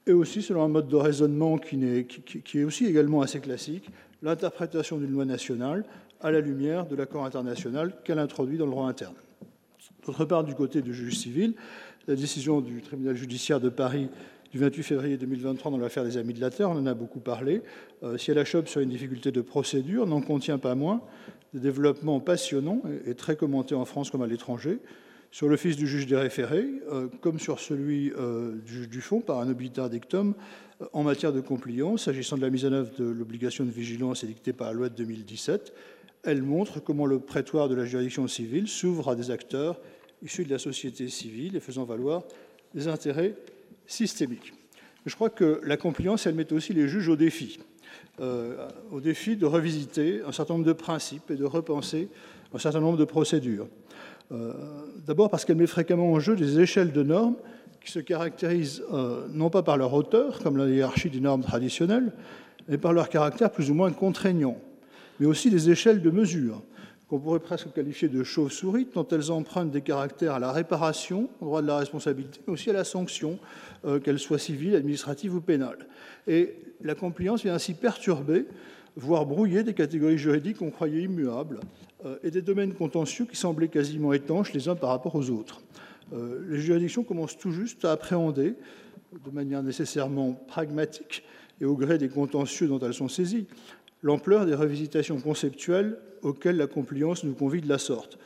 et 0.07 0.13
aussi, 0.13 0.43
selon 0.43 0.65
un 0.65 0.69
mode 0.69 0.89
de 0.89 0.97
raisonnement 0.97 1.59
qui, 1.59 1.79
est, 1.85 2.65
aussi 2.65 2.87
également 2.87 3.23
assez 3.23 3.41
classique, 3.41 3.89
l'interprétation 4.23 4.99
d'une 4.99 5.13
loi 5.13 5.25
nationale 5.25 5.85
à 6.21 6.31
la 6.31 6.41
lumière 6.41 6.87
de 6.87 6.97
l'accord 6.97 7.25
international 7.25 7.93
qu'elle 8.05 8.19
introduit 8.19 8.59
dans 8.59 8.67
le 8.67 8.73
droit 8.73 8.89
interne. 8.89 9.15
D'autre 10.05 10.25
part, 10.25 10.45
du 10.45 10.55
côté 10.55 10.83
du 10.83 10.93
juge 10.93 11.19
civil, 11.19 11.55
la 12.09 12.17
décision 12.17 12.61
du 12.61 12.83
tribunal 12.83 13.17
judiciaire 13.17 13.61
de 13.61 13.69
Paris 13.69 14.09
du 14.51 14.59
28 14.59 14.83
février 14.83 15.17
2023 15.17 15.71
dans 15.71 15.79
l'affaire 15.79 16.05
des 16.05 16.17
Amis 16.17 16.35
de 16.35 16.41
la 16.41 16.51
Terre, 16.51 16.71
on 16.71 16.77
en 16.77 16.87
a 16.87 16.95
beaucoup 16.95 17.21
parlé, 17.21 17.63
euh, 18.03 18.19
si 18.19 18.31
elle 18.31 18.39
achoppe 18.39 18.69
sur 18.69 18.81
une 18.81 18.91
difficulté 18.91 19.31
de 19.31 19.41
procédure, 19.41 20.07
n'en 20.07 20.21
contient 20.21 20.59
pas 20.59 20.75
moins 20.75 21.01
des 21.55 21.61
développements 21.61 22.21
passionnants 22.21 22.83
et 23.07 23.15
très 23.15 23.37
commentés 23.37 23.75
en 23.75 23.85
France 23.85 24.11
comme 24.11 24.23
à 24.23 24.27
l'étranger, 24.27 24.79
sur 25.33 25.49
l'office 25.49 25.77
du 25.77 25.87
juge 25.87 26.07
des 26.07 26.17
référés, 26.17 26.69
euh, 26.91 27.09
comme 27.23 27.39
sur 27.39 27.59
celui 27.59 28.13
euh, 28.19 28.53
du 28.67 28.75
juge 28.75 28.89
du 28.91 29.01
fond, 29.01 29.21
par 29.21 29.39
un 29.39 29.49
obiter 29.49 29.83
dictum, 29.91 30.35
euh, 30.81 30.87
en 30.93 31.03
matière 31.03 31.33
de 31.33 31.41
compliance, 31.41 32.05
s'agissant 32.05 32.37
de 32.37 32.43
la 32.43 32.51
mise 32.51 32.67
en 32.67 32.73
œuvre 32.73 32.91
de 32.99 33.05
l'obligation 33.05 33.65
de 33.65 33.71
vigilance 33.71 34.25
édictée 34.25 34.53
par 34.53 34.69
la 34.69 34.75
loi 34.75 34.89
de 34.91 34.95
2017. 34.95 35.73
Elle 36.25 36.43
montre 36.43 36.81
comment 36.81 37.07
le 37.07 37.19
prétoire 37.19 37.69
de 37.71 37.75
la 37.75 37.87
juridiction 37.87 38.29
civile 38.29 38.69
s'ouvre 38.69 39.09
à 39.09 39.17
des 39.17 39.31
acteurs 39.31 39.81
issus 40.23 40.45
de 40.45 40.51
la 40.51 40.59
société 40.59 41.09
civile 41.09 41.57
et 41.57 41.61
faisant 41.61 41.85
valoir 41.85 42.23
des 42.75 42.87
intérêts 42.87 43.35
systémiques. 43.87 44.53
Je 45.07 45.15
crois 45.15 45.31
que 45.31 45.61
la 45.65 45.77
compliance, 45.77 46.27
elle 46.27 46.35
met 46.35 46.53
aussi 46.53 46.75
les 46.75 46.87
juges 46.89 47.09
au 47.09 47.17
défi. 47.17 47.59
Euh, 48.23 48.69
au 48.93 49.01
défi 49.01 49.35
de 49.35 49.47
revisiter 49.47 50.21
un 50.25 50.31
certain 50.31 50.55
nombre 50.55 50.67
de 50.67 50.73
principes 50.73 51.33
et 51.33 51.35
de 51.35 51.45
repenser 51.45 52.09
un 52.55 52.59
certain 52.59 52.79
nombre 52.79 52.97
de 52.97 53.05
procédures. 53.05 53.67
Euh, 54.31 54.53
d'abord 55.05 55.29
parce 55.29 55.45
qu'elle 55.45 55.57
met 55.57 55.67
fréquemment 55.67 56.13
en 56.13 56.21
jeu 56.21 56.37
des 56.37 56.61
échelles 56.61 56.93
de 56.93 57.03
normes 57.03 57.35
qui 57.85 57.91
se 57.91 57.99
caractérisent 57.99 58.85
euh, 58.93 59.27
non 59.33 59.51
pas 59.51 59.65
par 59.65 59.77
leur 59.77 59.93
hauteur, 59.93 60.39
comme 60.39 60.57
la 60.57 60.69
hiérarchie 60.69 61.11
des 61.11 61.19
normes 61.19 61.43
traditionnelles, 61.43 62.13
mais 62.69 62.79
par 62.79 62.93
leur 62.93 63.09
caractère 63.09 63.51
plus 63.51 63.73
ou 63.73 63.75
moins 63.75 63.91
contraignant, 63.91 64.57
mais 65.19 65.27
aussi 65.27 65.51
des 65.51 65.71
échelles 65.71 66.01
de 66.01 66.11
mesure 66.11 66.63
qu'on 67.13 67.19
pourrait 67.19 67.41
presque 67.41 67.71
qualifier 67.75 68.09
de 68.09 68.25
chauve-souris, 68.25 68.89
dont 68.95 69.07
elles 69.13 69.31
empruntent 69.31 69.71
des 69.71 69.83
caractères 69.83 70.33
à 70.33 70.39
la 70.39 70.51
réparation, 70.51 71.29
au 71.43 71.45
droit 71.45 71.61
de 71.61 71.67
la 71.67 71.77
responsabilité, 71.77 72.41
mais 72.47 72.55
aussi 72.55 72.71
à 72.71 72.73
la 72.73 72.85
sanction, 72.85 73.39
qu'elle 74.03 74.19
soit 74.19 74.39
civile, 74.39 74.75
administrative 74.77 75.35
ou 75.35 75.43
pénale. 75.43 75.87
Et 76.27 76.55
la 76.83 76.95
compliance 76.95 77.43
vient 77.43 77.55
ainsi 77.55 77.75
perturber, 77.75 78.47
voire 78.97 79.27
brouiller 79.27 79.63
des 79.63 79.75
catégories 79.75 80.17
juridiques 80.17 80.59
qu'on 80.59 80.71
croyait 80.71 81.03
immuables 81.03 81.61
euh, 82.07 82.17
et 82.23 82.31
des 82.31 82.43
domaines 82.43 82.73
contentieux 82.73 83.25
qui 83.25 83.37
semblaient 83.37 83.69
quasiment 83.69 84.15
étanches 84.15 84.55
les 84.55 84.69
uns 84.69 84.75
par 84.75 84.89
rapport 84.89 85.15
aux 85.15 85.29
autres. 85.29 85.61
Euh, 86.15 86.41
les 86.49 86.61
juridictions 86.61 87.05
commencent 87.05 87.37
tout 87.37 87.53
juste 87.53 87.85
à 87.85 87.93
appréhender, 87.93 88.55
de 89.25 89.31
manière 89.31 89.63
nécessairement 89.63 90.33
pragmatique 90.33 91.25
et 91.61 91.65
au 91.65 91.77
gré 91.77 91.99
des 91.99 92.09
contentieux 92.09 92.67
dont 92.67 92.79
elles 92.79 92.95
sont 92.95 93.09
saisies, 93.09 93.47
l'ampleur 94.03 94.47
des 94.47 94.55
revisitations 94.55 95.21
conceptuelles 95.21 95.99
auxquelles 96.23 96.57
la 96.57 96.67
compliance 96.67 97.25
nous 97.25 97.35
convie 97.35 97.61
de 97.61 97.69
la 97.69 97.79
sorte. 97.79 98.19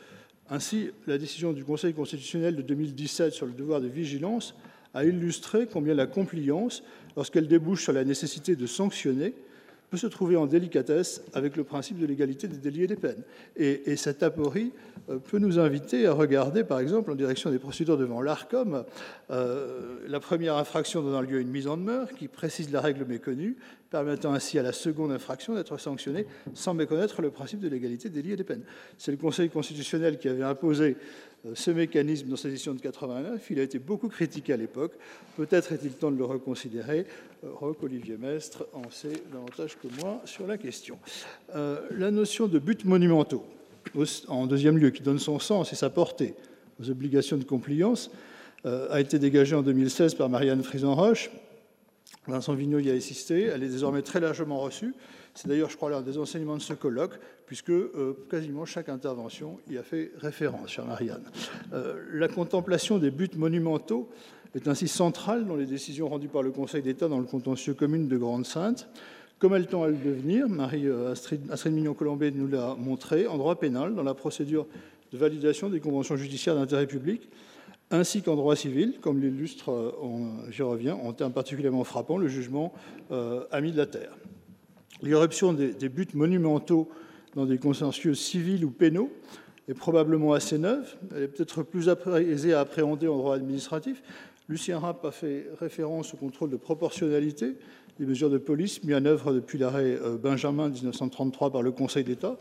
Ainsi, 0.49 0.91
la 1.07 1.17
décision 1.17 1.53
du 1.53 1.63
Conseil 1.63 1.93
constitutionnel 1.93 2.55
de 2.55 2.61
2017 2.61 3.33
sur 3.33 3.45
le 3.45 3.51
devoir 3.51 3.81
de 3.81 3.87
vigilance 3.87 4.55
a 4.93 5.03
illustré 5.03 5.67
combien 5.67 5.93
la 5.93 6.07
compliance 6.07 6.83
lorsqu'elle 7.15 7.47
débouche 7.47 7.83
sur 7.83 7.93
la 7.93 8.05
nécessité 8.05 8.55
de 8.55 8.65
sanctionner, 8.65 9.33
peut 9.89 9.97
se 9.97 10.07
trouver 10.07 10.35
en 10.35 10.47
délicatesse 10.47 11.21
avec 11.33 11.55
le 11.55 11.63
principe 11.63 11.97
de 11.97 12.05
l'égalité 12.05 12.47
des 12.47 12.57
délits 12.57 12.83
et 12.83 12.87
des 12.87 12.95
peines. 12.95 13.23
Et, 13.55 13.95
cette 13.95 14.21
aporie 14.21 14.73
euh, 15.09 15.17
peut 15.17 15.39
nous 15.39 15.59
inviter 15.59 16.07
à 16.07 16.13
regarder, 16.13 16.63
par 16.63 16.79
exemple, 16.79 17.11
en 17.11 17.15
direction 17.15 17.49
des 17.51 17.59
procédures 17.59 17.97
devant 17.97 18.21
l'ARCOM, 18.21 18.83
euh, 19.31 19.99
la 20.07 20.19
première 20.19 20.57
infraction 20.57 21.01
donnant 21.01 21.21
lieu 21.21 21.37
à 21.37 21.41
une 21.41 21.49
mise 21.49 21.67
en 21.67 21.77
demeure 21.77 22.09
qui 22.11 22.27
précise 22.27 22.71
la 22.71 22.81
règle 22.81 23.05
méconnue 23.05 23.55
permettant 23.89 24.33
ainsi 24.33 24.59
à 24.59 24.63
la 24.63 24.73
seconde 24.73 25.11
infraction 25.11 25.55
d'être 25.55 25.77
sanctionnée 25.77 26.25
sans 26.53 26.73
méconnaître 26.73 27.21
le 27.21 27.29
principe 27.29 27.59
de 27.59 27.67
l'égalité 27.67 28.09
des 28.09 28.21
délits 28.21 28.33
et 28.33 28.37
des 28.37 28.43
peines. 28.43 28.63
C'est 28.97 29.11
le 29.11 29.17
Conseil 29.17 29.49
constitutionnel 29.49 30.17
qui 30.17 30.27
avait 30.27 30.43
imposé 30.43 30.97
euh, 31.45 31.51
ce 31.55 31.71
mécanisme 31.71 32.27
dans 32.27 32.35
sa 32.35 32.49
décision 32.49 32.73
de 32.73 32.81
89. 32.81 33.45
Il 33.49 33.59
a 33.59 33.63
été 33.63 33.79
beaucoup 33.79 34.09
critiqué 34.09 34.53
à 34.53 34.57
l'époque. 34.57 34.93
Peut-être 35.35 35.71
est-il 35.71 35.91
temps 35.91 36.11
de 36.11 36.17
le 36.17 36.25
reconsidérer. 36.25 37.05
Euh, 37.43 37.49
Roch 37.53 37.77
Olivier 37.83 38.17
Mestre 38.17 38.67
en 38.73 38.89
sait 38.89 39.23
davantage 39.31 39.77
que 39.77 39.87
moi 40.01 40.21
sur 40.25 40.47
la 40.47 40.57
question. 40.57 40.97
Euh, 41.55 41.79
la 41.91 42.11
notion 42.11 42.47
de 42.47 42.59
buts 42.59 42.77
monumentaux, 42.83 43.45
en 44.27 44.47
deuxième 44.47 44.77
lieu, 44.77 44.89
qui 44.89 45.01
donne 45.01 45.19
son 45.19 45.39
sens 45.39 45.71
et 45.71 45.75
sa 45.75 45.89
portée 45.89 46.33
aux 46.81 46.89
obligations 46.89 47.37
de 47.37 47.43
compliance, 47.43 48.11
a 48.65 48.99
été 48.99 49.17
dégagée 49.17 49.55
en 49.55 49.61
2016 49.61 50.15
par 50.15 50.27
Marianne 50.27 50.61
Frison-Roche. 50.61 51.29
Vincent 52.27 52.53
Vignot 52.53 52.79
y 52.79 52.89
a 52.89 52.93
assisté. 52.93 53.43
Elle 53.43 53.63
est 53.63 53.69
désormais 53.69 54.01
très 54.01 54.19
largement 54.19 54.59
reçue. 54.59 54.93
C'est 55.33 55.47
d'ailleurs, 55.47 55.69
je 55.69 55.77
crois, 55.77 55.89
l'un 55.89 56.01
des 56.01 56.17
enseignements 56.17 56.57
de 56.57 56.61
ce 56.61 56.73
colloque, 56.73 57.19
puisque 57.45 57.69
euh, 57.69 58.17
quasiment 58.29 58.65
chaque 58.65 58.89
intervention 58.89 59.59
y 59.69 59.77
a 59.77 59.83
fait 59.83 60.11
référence, 60.17 60.71
chère 60.71 60.85
Marianne. 60.85 61.23
Euh, 61.73 62.01
la 62.11 62.27
contemplation 62.27 62.97
des 62.97 63.11
buts 63.11 63.29
monumentaux 63.35 64.09
est 64.55 64.67
ainsi 64.67 64.87
centrale 64.87 65.45
dans 65.45 65.55
les 65.55 65.65
décisions 65.65 66.09
rendues 66.09 66.27
par 66.27 66.41
le 66.41 66.51
Conseil 66.51 66.81
d'État 66.81 67.07
dans 67.07 67.19
le 67.19 67.25
contentieux 67.25 67.75
commune 67.75 68.07
de 68.07 68.17
Grande-Sainte. 68.17 68.89
Comme 69.39 69.53
elle 69.53 69.67
tend 69.67 69.83
à 69.83 69.87
le 69.87 69.97
devenir, 69.97 70.49
Marie-Astrid 70.49 71.41
euh, 71.51 71.69
Mignon-Colombet 71.69 72.31
nous 72.31 72.47
l'a 72.47 72.73
montré, 72.75 73.27
en 73.27 73.37
droit 73.37 73.59
pénal, 73.59 73.93
dans 73.93 74.03
la 74.03 74.15
procédure 74.15 74.65
de 75.11 75.17
validation 75.17 75.69
des 75.69 75.79
conventions 75.79 76.17
judiciaires 76.17 76.55
d'intérêt 76.55 76.87
public, 76.87 77.29
ainsi 77.91 78.21
qu'en 78.21 78.35
droit 78.35 78.55
civil, 78.55 78.95
comme 79.01 79.21
l'illustre, 79.21 79.95
j'y 80.49 80.61
reviens, 80.61 80.95
en 80.95 81.13
termes 81.13 81.33
particulièrement 81.33 81.83
frappants, 81.83 82.17
le 82.17 82.27
jugement 82.27 82.73
ami 83.51 83.71
de 83.71 83.77
la 83.77 83.85
terre. 83.85 84.17
L'irruption 85.01 85.53
des, 85.53 85.89
buts 85.89 86.07
monumentaux 86.13 86.89
dans 87.35 87.45
des 87.45 87.57
consensus 87.57 88.19
civils 88.19 88.65
ou 88.65 88.71
pénaux 88.71 89.11
est 89.67 89.73
probablement 89.73 90.33
assez 90.33 90.57
neuve. 90.57 90.95
Elle 91.15 91.23
est 91.23 91.27
peut-être 91.27 91.63
plus 91.63 91.89
aisée 91.89 92.53
à 92.53 92.61
appréhender 92.61 93.07
en 93.07 93.17
droit 93.17 93.35
administratif. 93.35 94.01
Lucien 94.49 94.79
Rapp 94.79 95.03
a 95.05 95.11
fait 95.11 95.47
référence 95.59 96.13
au 96.13 96.17
contrôle 96.17 96.49
de 96.49 96.55
proportionnalité 96.55 97.55
des 97.99 98.05
mesures 98.05 98.29
de 98.29 98.37
police 98.37 98.83
mis 98.83 98.93
en 98.93 99.05
œuvre 99.05 99.33
depuis 99.33 99.57
l'arrêt 99.57 99.97
euh, 100.01 100.17
Benjamin 100.17 100.69
1933 100.69 101.51
par 101.51 101.61
le 101.61 101.71
Conseil 101.71 102.03
d'État. 102.03 102.37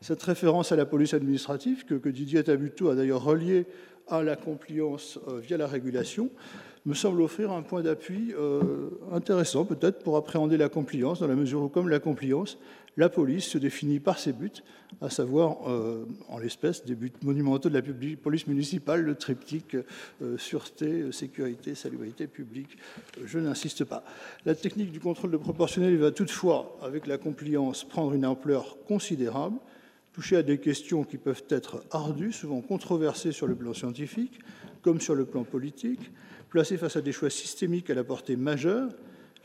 Cette 0.00 0.22
référence 0.22 0.72
à 0.72 0.76
la 0.76 0.86
police 0.86 1.14
administrative, 1.14 1.84
que, 1.84 2.08
Didier 2.08 2.44
Tabuteau 2.44 2.88
a 2.88 2.94
d'ailleurs 2.94 3.22
reliée 3.22 3.66
à 4.08 4.22
la 4.22 4.36
compliance 4.36 5.18
euh, 5.28 5.38
via 5.38 5.56
la 5.56 5.66
régulation, 5.66 6.30
me 6.86 6.94
semble 6.94 7.20
offrir 7.22 7.52
un 7.52 7.62
point 7.62 7.82
d'appui 7.82 8.32
euh, 8.38 8.90
intéressant 9.12 9.64
peut-être 9.64 10.02
pour 10.02 10.16
appréhender 10.16 10.56
la 10.56 10.68
compliance, 10.68 11.20
dans 11.20 11.26
la 11.26 11.34
mesure 11.34 11.62
où, 11.62 11.68
comme 11.68 11.88
la 11.88 12.00
compliance, 12.00 12.58
la 12.96 13.08
police 13.08 13.44
se 13.44 13.58
définit 13.58 14.00
par 14.00 14.18
ses 14.18 14.32
buts, 14.32 14.50
à 15.00 15.10
savoir, 15.10 15.68
euh, 15.68 16.06
en 16.28 16.38
l'espèce, 16.38 16.84
des 16.84 16.94
buts 16.94 17.12
monumentaux 17.22 17.68
de 17.68 17.74
la 17.74 17.82
police 18.16 18.46
municipale, 18.46 19.02
le 19.02 19.14
triptyque 19.14 19.76
sûreté, 20.38 21.12
sécurité, 21.12 21.74
salubrité 21.74 22.26
publique. 22.26 22.78
Je 23.24 23.38
n'insiste 23.38 23.84
pas. 23.84 24.02
La 24.44 24.54
technique 24.54 24.90
du 24.90 25.00
contrôle 25.00 25.30
de 25.30 25.36
proportionnel 25.36 25.96
va 25.98 26.10
toutefois, 26.10 26.76
avec 26.82 27.06
la 27.06 27.16
compliance, 27.16 27.84
prendre 27.84 28.12
une 28.12 28.26
ampleur 28.26 28.78
considérable, 28.86 29.58
toucher 30.12 30.36
à 30.36 30.42
des 30.42 30.58
questions 30.58 31.04
qui 31.04 31.18
peuvent 31.18 31.44
être 31.48 31.84
ardues, 31.90 32.32
souvent 32.32 32.60
controversées 32.60 33.32
sur 33.32 33.46
le 33.46 33.54
plan 33.54 33.74
scientifique 33.74 34.40
comme 34.82 35.00
sur 35.00 35.14
le 35.14 35.24
plan 35.24 35.44
politique, 35.44 36.10
placé 36.48 36.76
face 36.76 36.96
à 36.96 37.00
des 37.00 37.12
choix 37.12 37.30
systémiques 37.30 37.90
à 37.90 37.94
la 37.94 38.04
portée 38.04 38.36
majeure, 38.36 38.90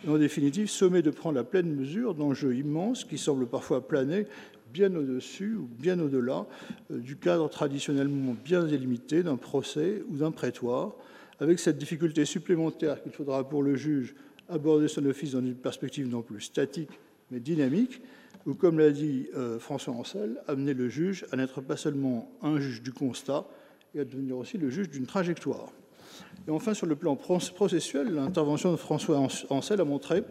et 0.06 0.10
en 0.10 0.18
définitive 0.18 0.70
sommé 0.70 1.02
de 1.02 1.10
prendre 1.10 1.36
la 1.36 1.44
pleine 1.44 1.74
mesure 1.74 2.16
d'enjeux 2.16 2.56
immenses 2.56 3.04
qui 3.06 3.18
semblent 3.18 3.48
parfois 3.48 3.88
planer 3.88 4.28
bien 4.74 4.94
au-dessus 4.96 5.56
ou 5.56 5.70
bien 5.80 6.00
au-delà 6.00 6.46
euh, 6.92 7.00
du 7.00 7.16
cadre 7.16 7.50
traditionnellement 7.50 8.36
bien 8.44 8.64
délimité 8.64 9.24
d'un 9.24 9.38
procès 9.38 10.04
ou 10.10 10.18
d'un 10.18 10.32
prétoire, 10.32 10.96
avec 11.40 11.60
cette 11.60 11.78
difficulté 11.78 12.26
supplémentaire 12.26 13.02
qu'il 13.02 13.12
faudra 13.12 13.48
pour 13.48 13.64
le 13.64 13.76
juge 13.76 14.16
aborder 14.50 14.88
son 14.88 15.06
office 15.06 15.32
dans 15.32 15.40
une 15.40 15.56
perspective 15.56 16.08
non 16.08 16.22
plus 16.22 16.42
statique 16.42 16.92
mais 17.32 17.40
dynamique, 17.40 18.02
ou 18.46 18.54
comme 18.54 18.80
l'a 18.80 18.92
dit 18.92 19.28
euh, 19.36 19.60
François 19.60 19.94
Ancel, 19.94 20.42
amener 20.48 20.74
le 20.74 20.90
juge 20.90 21.26
à 21.32 21.36
n'être 21.36 21.62
pas 21.62 21.78
seulement 21.78 22.32
un 22.42 22.60
juge 22.60 22.82
du 22.82 22.94
constat, 22.94 23.46
et 23.94 24.02
à 24.02 24.06
devenir 24.06 24.38
aussi 24.38 24.58
le 24.58 24.70
juge 24.70 24.90
d'une 24.90 25.06
trajectoire. 25.06 25.72
Et 26.48 26.52
enfin, 26.52 26.74
sur 26.74 26.86
le 26.86 26.96
plan 26.96 27.16
processuel, 27.16 28.14
l'intervention 28.14 28.72
de 28.72 28.78
François 28.78 29.28
Ancel 29.50 29.82
a 29.82 29.86
montré, 29.86 30.24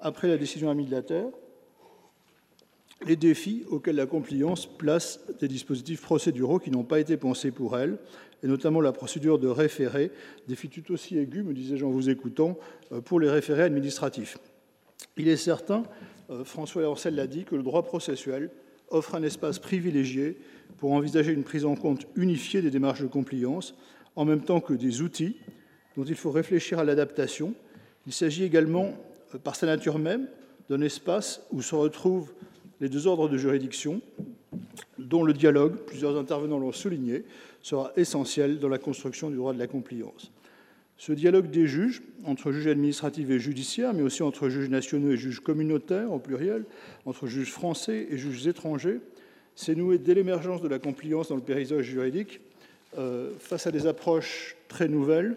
après 0.00 0.28
la 0.28 0.36
décision 0.36 0.70
amie 0.70 0.86
de 0.86 0.92
les 3.06 3.16
défis 3.16 3.64
auxquels 3.68 3.96
la 3.96 4.06
compliance 4.06 4.66
place 4.66 5.20
des 5.40 5.48
dispositifs 5.48 6.00
procéduraux 6.00 6.58
qui 6.58 6.70
n'ont 6.70 6.84
pas 6.84 7.00
été 7.00 7.16
pensés 7.16 7.50
pour 7.50 7.76
elle, 7.76 7.98
et 8.42 8.46
notamment 8.46 8.80
la 8.80 8.92
procédure 8.92 9.38
de 9.38 9.48
référé, 9.48 10.10
défi 10.48 10.68
tout 10.68 10.92
aussi 10.92 11.18
aigu, 11.18 11.42
me 11.42 11.52
disais-je 11.52 11.84
en 11.84 11.90
vous 11.90 12.10
écoutant, 12.10 12.58
euh, 12.92 13.00
pour 13.00 13.20
les 13.20 13.30
référés 13.30 13.62
administratifs. 13.62 14.38
Il 15.16 15.28
est 15.28 15.36
certain, 15.36 15.84
euh, 16.30 16.44
François 16.44 16.88
Ancel 16.88 17.14
l'a 17.14 17.26
dit, 17.26 17.44
que 17.44 17.54
le 17.54 17.62
droit 17.62 17.82
processuel 17.82 18.50
offre 18.90 19.14
un 19.14 19.22
espace 19.22 19.58
privilégié 19.58 20.38
pour 20.78 20.92
envisager 20.92 21.32
une 21.32 21.44
prise 21.44 21.64
en 21.64 21.74
compte 21.74 22.06
unifiée 22.16 22.62
des 22.62 22.70
démarches 22.70 23.02
de 23.02 23.06
compliance 23.06 23.74
en 24.16 24.24
même 24.24 24.42
temps 24.42 24.60
que 24.60 24.74
des 24.74 25.00
outils 25.00 25.36
dont 25.96 26.04
il 26.04 26.14
faut 26.14 26.30
réfléchir 26.30 26.78
à 26.78 26.84
l'adaptation. 26.84 27.54
Il 28.06 28.12
s'agit 28.12 28.44
également, 28.44 28.94
euh, 29.34 29.38
par 29.38 29.56
sa 29.56 29.66
nature 29.66 29.98
même, 29.98 30.28
d'un 30.68 30.80
espace 30.80 31.42
où 31.50 31.62
se 31.62 31.74
retrouvent 31.74 32.32
les 32.80 32.88
deux 32.88 33.06
ordres 33.06 33.28
de 33.28 33.36
juridiction, 33.36 34.00
dont 34.98 35.22
le 35.22 35.32
dialogue, 35.32 35.76
plusieurs 35.86 36.18
intervenants 36.18 36.58
l'ont 36.58 36.72
souligné, 36.72 37.24
sera 37.62 37.92
essentiel 37.96 38.58
dans 38.58 38.68
la 38.68 38.78
construction 38.78 39.30
du 39.30 39.36
droit 39.36 39.52
de 39.52 39.58
la 39.58 39.66
compliance. 39.66 40.32
Ce 40.96 41.12
dialogue 41.12 41.50
des 41.50 41.66
juges, 41.66 42.02
entre 42.24 42.52
juges 42.52 42.68
administratifs 42.68 43.28
et 43.30 43.38
judiciaires, 43.38 43.92
mais 43.92 44.02
aussi 44.02 44.22
entre 44.22 44.48
juges 44.48 44.68
nationaux 44.68 45.10
et 45.10 45.16
juges 45.16 45.40
communautaires 45.40 46.12
au 46.12 46.18
pluriel, 46.18 46.64
entre 47.06 47.26
juges 47.26 47.50
français 47.50 48.06
et 48.10 48.18
juges 48.18 48.46
étrangers, 48.46 49.00
s'est 49.56 49.74
noué 49.74 49.98
dès 49.98 50.14
l'émergence 50.14 50.62
de 50.62 50.68
la 50.68 50.78
compliance 50.78 51.28
dans 51.28 51.36
le 51.36 51.42
paysage 51.42 51.84
juridique 51.84 52.40
euh, 52.98 53.30
face 53.38 53.66
à 53.66 53.70
des 53.70 53.86
approches 53.86 54.56
très 54.68 54.88
nouvelles, 54.88 55.36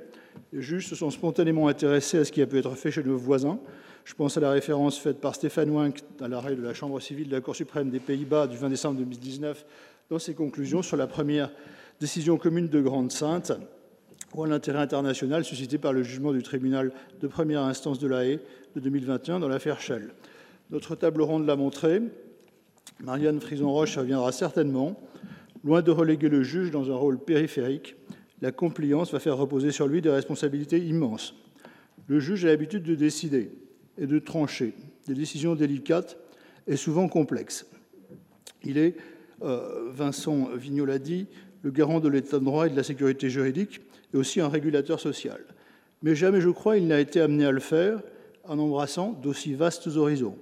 les 0.52 0.61
juges 0.61 0.88
se 0.88 0.95
sont 0.95 1.10
spontanément 1.10 1.68
intéressés 1.68 2.18
à 2.18 2.26
ce 2.26 2.32
qui 2.32 2.41
a 2.41 2.48
pu 2.48 2.57
être 2.57 2.76
fait 2.76 2.91
chez 2.91 3.03
nos 3.03 3.18
voisins. 3.18 3.60
Je 4.03 4.14
pense 4.14 4.38
à 4.38 4.41
la 4.41 4.52
référence 4.52 4.99
faite 4.99 5.19
par 5.19 5.36
Stéphane 5.36 5.69
Wink 5.69 5.99
à 6.19 6.27
l'arrêt 6.27 6.56
de 6.56 6.61
la 6.61 6.73
Chambre 6.73 6.99
civile 6.99 7.30
de 7.30 7.36
la 7.36 7.41
Cour 7.41 7.56
suprême 7.56 7.90
des 7.90 7.99
Pays-Bas 7.99 8.48
du 8.48 8.57
20 8.57 8.69
décembre 8.69 8.98
2019 8.99 9.65
dans 10.10 10.19
ses 10.19 10.34
conclusions 10.34 10.82
sur 10.82 10.98
la 10.98 11.07
première 11.07 11.52
décision 11.99 12.38
commune 12.38 12.68
de 12.68 12.82
Grande-Sainte 12.82 13.53
ou 14.34 14.44
à 14.44 14.48
l'intérêt 14.48 14.80
international 14.80 15.46
suscité 15.46 15.78
par 15.78 15.94
le 15.94 16.04
jugement 16.04 16.34
du 16.34 16.44
tribunal 16.44 16.92
de 17.22 17.28
première 17.28 17.62
instance 17.62 18.00
de 18.00 18.08
la 18.08 18.26
Haye 18.26 18.40
de 18.76 18.80
2021 18.80 19.40
dans 19.40 19.48
l'affaire 19.48 19.80
Shell. 19.80 20.12
Notre 20.72 20.96
table 20.96 21.22
ronde 21.22 21.46
l'a 21.46 21.56
montré. 21.56 22.02
Marianne 23.04 23.40
Frison-Roche 23.40 23.98
reviendra 23.98 24.32
certainement. 24.32 25.00
Loin 25.64 25.82
de 25.82 25.92
reléguer 25.92 26.30
le 26.30 26.44
juge 26.44 26.72
dans 26.72 26.92
un 26.92 26.96
rôle 26.96 27.18
périphérique, 27.18 27.96
la 28.42 28.52
compliance 28.52 29.12
va 29.12 29.20
faire 29.20 29.38
reposer 29.38 29.72
sur 29.72 29.88
lui 29.88 30.02
des 30.02 30.10
responsabilités 30.10 30.80
immenses. 30.80 31.34
Le 32.08 32.20
juge 32.20 32.46
a 32.46 32.50
l'habitude 32.50 32.84
de 32.84 32.96
décider 32.96 33.52
et 33.98 34.06
de 34.06 34.20
trancher 34.20 34.74
des 35.08 35.14
décisions 35.14 35.56
délicates 35.56 36.18
et 36.68 36.76
souvent 36.76 37.08
complexes. 37.08 37.66
Il 38.64 38.78
est, 38.78 38.96
euh, 39.44 39.90
Vincent 39.92 40.50
Vignol 40.56 40.90
l'a 40.90 41.00
dit, 41.00 41.28
le 41.64 41.72
garant 41.72 42.00
de 42.00 42.10
l'état 42.10 42.40
de 42.40 42.46
droit 42.46 42.68
et 42.68 42.70
de 42.70 42.76
la 42.76 42.84
sécurité 42.84 43.30
juridique 43.30 43.82
et 44.16 44.18
aussi 44.18 44.40
un 44.40 44.48
régulateur 44.48 45.00
social. 45.00 45.42
Mais 46.02 46.16
jamais, 46.16 46.40
je 46.40 46.50
crois, 46.50 46.78
il 46.78 46.88
n'a 46.88 47.02
été 47.02 47.20
amené 47.20 47.46
à 47.46 47.52
le 47.52 47.60
faire 47.60 48.02
en 48.46 48.58
embrassant 48.58 49.12
d'aussi 49.22 49.54
vastes 49.54 49.88
horizons, 49.88 50.38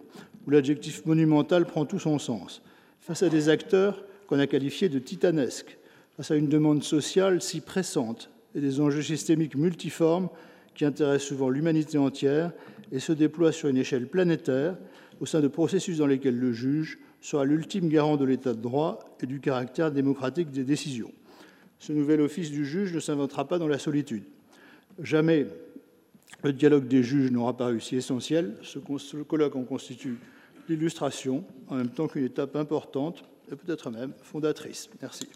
où 0.46 0.52
l'adjectif 0.52 1.06
monumental 1.06 1.66
prend 1.66 1.86
tout 1.86 2.00
son 2.00 2.20
sens, 2.20 2.62
face 3.00 3.24
à 3.24 3.30
des 3.30 3.50
acteurs 3.50 4.04
qu'on 4.28 4.40
a 4.40 4.48
qualifié 4.48 4.90
de 4.90 5.00
titanesque, 5.00 5.78
face 6.16 6.30
à 6.30 6.36
une 6.36 6.50
demande 6.50 6.84
sociale 6.84 7.42
si 7.42 7.62
pressante 7.62 8.30
et 8.54 8.62
des 8.62 8.80
enjeux 8.80 9.02
systémiques 9.02 9.56
multiformes 9.56 10.30
qui 10.76 10.86
intéressent 10.86 11.30
souvent 11.30 11.50
l'humanité 11.50 11.98
entière 11.98 12.52
et 12.92 13.00
se 13.00 13.12
déploient 13.12 13.52
sur 13.52 13.70
une 13.70 13.78
échelle 13.78 14.08
planétaire 14.08 14.78
au 15.20 15.26
sein 15.26 15.40
de 15.40 15.48
processus 15.48 15.98
dans 15.98 16.08
lesquels 16.08 16.38
le 16.38 16.54
juge 16.54 17.00
sera 17.22 17.46
l'ultime 17.46 17.90
garant 17.90 18.18
de 18.18 18.26
l'état 18.26 18.54
de 18.54 18.62
droit 18.62 19.00
et 19.22 19.26
du 19.26 19.40
caractère 19.40 19.92
démocratique 19.92 20.52
des 20.52 20.64
décisions. 20.64 21.12
Ce 21.86 21.92
nouvel 21.92 22.22
office 22.22 22.50
du 22.50 22.66
juge 22.66 22.94
ne 22.94 23.02
s'inventera 23.02 23.46
pas 23.46 23.60
dans 23.60 23.68
la 23.68 23.78
solitude. 23.78 24.24
Jamais 25.02 25.48
le 26.42 26.54
dialogue 26.54 26.88
des 26.88 27.04
juges 27.04 27.30
n'aura 27.30 27.58
paru 27.58 27.82
si 27.82 27.98
essentiel. 27.98 28.56
Ce 28.64 29.18
colloque 29.18 29.58
en 29.58 29.66
constitue 29.66 30.18
l'illustration, 30.70 31.44
en 31.68 31.76
même 31.76 31.90
temps 31.90 32.08
qu'une 32.08 32.24
étape 32.24 32.56
importante 32.56 33.26
et 33.52 33.58
peut-être 33.58 33.92
même 33.92 34.14
fondatrice. 34.22 34.90
Merci. 35.02 35.28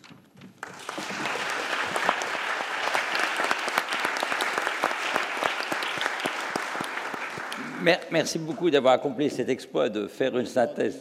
Merci 8.10 8.40
beaucoup 8.40 8.70
d'avoir 8.70 8.94
accompli 8.94 9.30
cet 9.30 9.50
exploit 9.50 9.90
de 9.90 10.08
faire 10.08 10.38
une 10.38 10.46
synthèse 10.46 10.98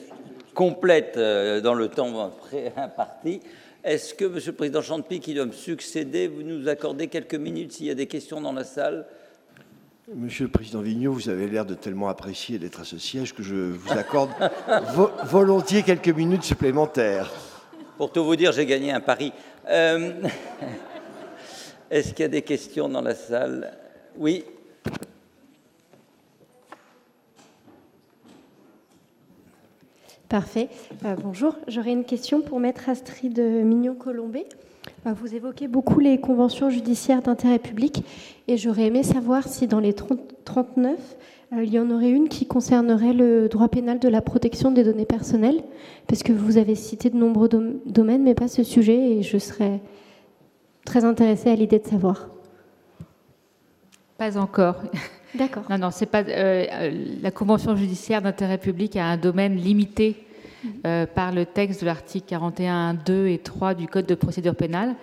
complète 0.54 1.16
euh, 1.16 1.60
dans 1.60 1.74
le 1.74 1.86
temps 1.86 2.32
imparti. 2.76 3.42
Est-ce 3.86 4.14
que, 4.14 4.24
Monsieur 4.24 4.50
le 4.50 4.56
Président 4.56 4.82
Champy, 4.82 5.20
qui 5.20 5.32
doit 5.32 5.46
me 5.46 5.52
succéder, 5.52 6.26
vous 6.26 6.42
nous 6.42 6.66
accordez 6.66 7.06
quelques 7.06 7.36
minutes 7.36 7.70
s'il 7.70 7.86
y 7.86 7.90
a 7.90 7.94
des 7.94 8.08
questions 8.08 8.40
dans 8.40 8.52
la 8.52 8.64
salle? 8.64 9.06
Monsieur 10.12 10.46
le 10.46 10.50
Président 10.50 10.80
Vigneault, 10.80 11.12
vous 11.12 11.28
avez 11.28 11.46
l'air 11.46 11.64
de 11.64 11.74
tellement 11.74 12.08
apprécier 12.08 12.58
d'être 12.58 12.80
à 12.80 12.84
ce 12.84 12.98
siège 12.98 13.32
que 13.32 13.44
je 13.44 13.54
vous 13.54 13.92
accorde 13.92 14.30
volontiers 15.26 15.84
quelques 15.84 16.08
minutes 16.08 16.42
supplémentaires. 16.42 17.30
Pour 17.96 18.10
tout 18.10 18.24
vous 18.24 18.34
dire, 18.34 18.50
j'ai 18.50 18.66
gagné 18.66 18.90
un 18.90 18.98
pari. 18.98 19.32
Euh, 19.68 20.14
est-ce 21.92 22.08
qu'il 22.08 22.24
y 22.24 22.26
a 22.26 22.28
des 22.28 22.42
questions 22.42 22.88
dans 22.88 23.02
la 23.02 23.14
salle? 23.14 23.72
Oui 24.16 24.44
Parfait. 30.28 30.68
Euh, 31.04 31.14
bonjour, 31.22 31.56
j'aurais 31.68 31.92
une 31.92 32.04
question 32.04 32.40
pour 32.40 32.58
Maître 32.58 32.88
Astrid 32.88 33.38
Mignon-Colombé. 33.38 34.46
Euh, 35.06 35.12
vous 35.12 35.36
évoquez 35.36 35.68
beaucoup 35.68 36.00
les 36.00 36.18
conventions 36.18 36.68
judiciaires 36.68 37.22
d'intérêt 37.22 37.60
public 37.60 38.04
et 38.48 38.56
j'aurais 38.56 38.86
aimé 38.86 39.04
savoir 39.04 39.46
si 39.46 39.68
dans 39.68 39.78
les 39.78 39.92
39, 39.92 40.98
euh, 41.52 41.62
il 41.62 41.72
y 41.72 41.78
en 41.78 41.92
aurait 41.92 42.10
une 42.10 42.28
qui 42.28 42.44
concernerait 42.44 43.12
le 43.12 43.48
droit 43.48 43.68
pénal 43.68 44.00
de 44.00 44.08
la 44.08 44.20
protection 44.20 44.72
des 44.72 44.82
données 44.82 45.06
personnelles, 45.06 45.62
parce 46.08 46.24
que 46.24 46.32
vous 46.32 46.58
avez 46.58 46.74
cité 46.74 47.08
de 47.08 47.16
nombreux 47.16 47.48
domaines, 47.86 48.24
mais 48.24 48.34
pas 48.34 48.48
ce 48.48 48.64
sujet, 48.64 49.12
et 49.12 49.22
je 49.22 49.38
serais 49.38 49.80
très 50.84 51.04
intéressée 51.04 51.50
à 51.50 51.54
l'idée 51.54 51.78
de 51.78 51.86
savoir. 51.86 52.30
Pas 54.18 54.36
encore. 54.36 54.82
D'accord. 55.34 55.64
Non, 55.68 55.78
non, 55.78 55.90
c'est 55.90 56.06
pas. 56.06 56.22
Euh, 56.22 56.90
la 57.20 57.30
convention 57.30 57.76
judiciaire 57.76 58.22
d'intérêt 58.22 58.58
public 58.58 58.96
a 58.96 59.04
un 59.04 59.16
domaine 59.16 59.56
limité 59.56 60.16
euh, 60.86 61.06
par 61.06 61.32
le 61.32 61.46
texte 61.46 61.80
de 61.80 61.86
l'article 61.86 62.26
41, 62.28 62.94
2 62.94 63.26
et 63.28 63.38
3 63.38 63.74
du 63.74 63.86
Code 63.86 64.06
de 64.06 64.14
procédure 64.14 64.54
pénale, 64.54 64.94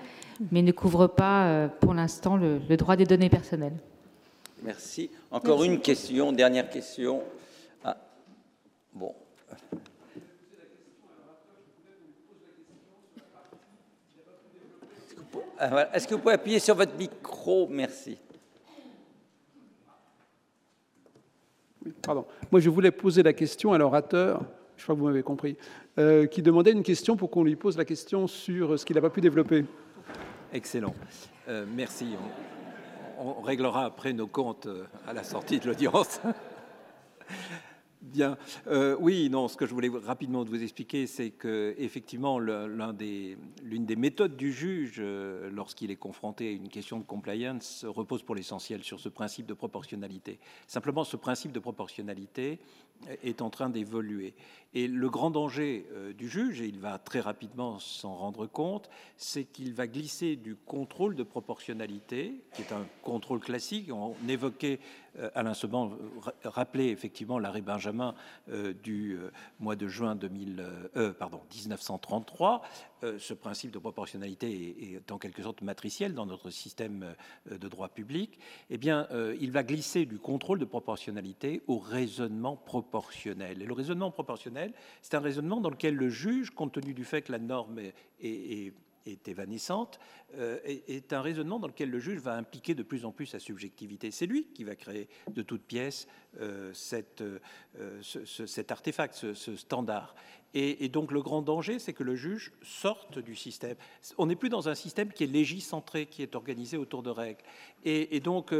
mais 0.52 0.62
ne 0.62 0.72
couvre 0.72 1.08
pas 1.08 1.46
euh, 1.46 1.68
pour 1.68 1.94
l'instant 1.94 2.38
le, 2.38 2.60
droit 2.78 2.96
des 2.96 3.06
données 3.06 3.30
personnelles. 3.30 3.78
Merci. 4.64 5.10
Encore 5.30 5.64
une 5.64 5.80
question, 5.80 6.32
dernière 6.32 6.70
question. 6.70 7.22
Ah, 7.84 7.98
bon. 8.94 9.14
Est-ce 15.94 16.08
que 16.08 16.16
vous 16.16 16.22
pouvez 16.22 16.34
appuyer 16.34 16.60
sur 16.60 16.76
votre 16.76 16.96
micro? 16.98 17.68
Merci. 17.70 18.18
Pardon. 22.02 22.26
Moi, 22.52 22.62
je 22.62 22.70
voulais 22.70 22.92
poser 22.92 23.24
la 23.24 23.34
question 23.34 23.74
à 23.74 23.78
l'orateur, 23.78 24.42
je 24.78 24.84
crois 24.84 24.96
que 24.96 25.00
vous 25.00 25.08
m'avez 25.08 25.24
compris, 25.24 25.58
euh, 26.00 26.26
qui 26.26 26.42
demandait 26.42 26.72
une 26.72 26.84
question 26.84 27.16
pour 27.16 27.30
qu'on 27.30 27.44
lui 27.44 27.56
pose 27.56 27.78
la 27.78 27.86
question 27.86 28.28
sur 28.28 28.80
ce 28.80 28.86
qu'il 28.86 28.96
n'a 28.96 29.02
pas 29.02 29.10
pu 29.10 29.22
développer. 29.22 29.66
Excellent. 30.52 30.94
Euh, 31.48 31.66
merci. 31.76 32.08
On, 33.20 33.42
réglera 33.42 33.86
après 33.86 34.14
nos 34.14 34.28
comptes 34.28 34.68
euh, 34.68 34.86
à 35.08 35.14
la 35.14 35.24
sortie 35.24 35.60
de 35.60 35.68
l'audience. 35.68 36.20
Bien. 38.04 38.38
Euh, 38.68 38.98
oui, 39.00 39.30
non, 39.30 39.48
ce 39.48 39.56
que 39.56 39.66
je 39.66 39.74
voulais 39.74 39.90
rapidement 39.90 40.44
vous 40.44 40.62
expliquer, 40.62 41.08
c'est 41.08 41.30
que 41.30 41.74
effectivement, 41.78 42.38
l'une 42.38 42.92
des, 42.98 43.38
des, 43.64 43.96
méthodes 43.96 44.36
du 44.36 44.52
juge, 44.52 44.98
euh, 45.00 45.50
lorsqu'il 45.50 45.90
est 45.90 45.96
confronté 45.96 46.50
à 46.50 46.52
une 46.52 46.68
question 46.68 47.00
de 47.00 47.06
compliance, 47.06 47.86
repose 47.88 48.22
pour 48.22 48.36
l'essentiel 48.36 48.84
sur 48.84 49.00
ce 49.00 49.08
principe 49.08 49.46
de 49.46 49.54
proportionnalité. 49.54 50.40
Simplement, 50.68 51.06
ce 51.06 51.16
principe 51.16 51.54
de 51.54 51.60
proportionnalité 51.60 52.60
est 53.24 53.42
en 53.42 53.50
train 53.50 53.70
d'évoluer. 53.70 54.34
Et 54.76 54.88
le 54.88 55.08
grand 55.10 55.30
danger 55.30 55.86
euh, 55.92 56.14
du 56.14 56.28
juge, 56.28 56.62
et 56.62 56.66
il 56.66 56.80
va 56.80 56.98
très 56.98 57.20
rapidement 57.20 57.78
s'en 57.78 58.16
rendre 58.16 58.48
compte, 58.48 58.90
c'est 59.18 59.44
qu'il 59.44 59.74
va 59.74 59.86
glisser 59.86 60.36
du 60.36 60.56
contrôle 60.56 61.16
de 61.16 61.22
proportionnalité, 61.22 62.42
qui 62.54 62.64
est 62.64 62.72
un 62.72 62.88
contrôle 63.04 63.40
classique. 63.40 63.92
On 63.94 64.16
évoquait 64.28 64.80
euh, 65.20 65.30
Alain 65.36 65.54
Seban 65.54 65.92
rappelait 66.44 66.90
effectivement 66.90 67.38
l'arrêt 67.38 67.62
Benjamin 67.62 68.16
euh, 68.50 68.74
du 68.74 69.20
mois 69.60 69.76
de 69.76 69.88
juin 69.88 70.16
2000, 70.16 70.66
pardon, 71.20 71.42
1933. 71.54 72.64
Ce 73.18 73.34
principe 73.34 73.72
de 73.72 73.80
proportionnalité 73.80 74.94
est, 74.96 75.12
en 75.12 75.18
quelque 75.18 75.44
sorte 75.44 75.62
matriciel 75.62 76.14
dans 76.14 76.26
notre 76.26 76.50
système 76.50 77.16
de 77.50 77.68
droit 77.68 77.90
public. 77.90 78.40
Eh 78.70 78.78
bien, 78.78 79.08
il 79.40 79.52
va 79.52 79.64
glisser 79.64 80.06
du 80.06 80.20
contrôle 80.20 80.60
de 80.60 80.66
proportionnalité 80.66 81.62
au 81.68 81.80
raisonnement 81.80 82.56
proportionnel. 82.56 83.62
Et 83.62 83.66
le 83.66 83.74
raisonnement 83.74 84.12
proportionnel, 84.12 84.74
c'est 85.02 85.16
un 85.16 85.20
raisonnement 85.20 85.60
dans 85.62 85.70
lequel 85.70 85.96
le 85.96 86.10
juge, 86.10 86.52
compte 86.52 86.74
tenu 86.74 86.94
du 86.94 87.04
fait 87.04 87.22
que 87.24 87.32
la 87.32 87.40
norme 87.40 87.80
est 88.22 88.74
est 89.06 89.28
évanescente, 89.28 90.00
euh, 90.38 90.60
est, 90.66 91.14
un 91.14 91.22
raisonnement 91.22 91.60
dans 91.60 91.68
lequel 91.68 91.90
le 91.90 92.00
juge 92.00 92.20
va 92.20 92.36
impliquer 92.36 92.76
de 92.76 92.84
plus 92.84 93.06
en 93.06 93.12
plus 93.12 93.26
sa 93.26 93.40
subjectivité. 93.40 94.12
C'est 94.12 94.26
lui 94.26 94.46
qui 94.54 94.64
va 94.64 94.76
créer 94.76 95.08
de 95.30 95.42
toutes 95.42 95.64
pièces 95.64 96.08
euh, 96.40 96.74
euh, 96.94 98.02
cet 98.02 98.72
artefact, 98.72 99.34
ce, 99.34 99.56
standard. 99.56 100.16
Et, 100.54 100.88
donc 100.90 101.12
le 101.12 101.22
grand 101.22 101.42
danger, 101.42 101.80
c'est 101.80 101.94
que 101.94 102.04
le 102.04 102.16
juge 102.16 102.52
sorte 102.62 103.18
du 103.18 103.36
système. 103.36 103.76
On 104.18 104.28
n'est 104.28 104.36
plus 104.36 104.50
dans 104.50 104.70
un 104.70 104.76
système 104.76 105.12
qui 105.12 105.24
est 105.24 105.28
légicentré, 105.28 106.06
qui 106.06 106.22
est 106.22 106.36
organisé 106.36 106.78
autour 106.78 107.02
de 107.02 107.10
règles. 107.10 107.42
Et, 107.86 108.20
donc 108.20 108.54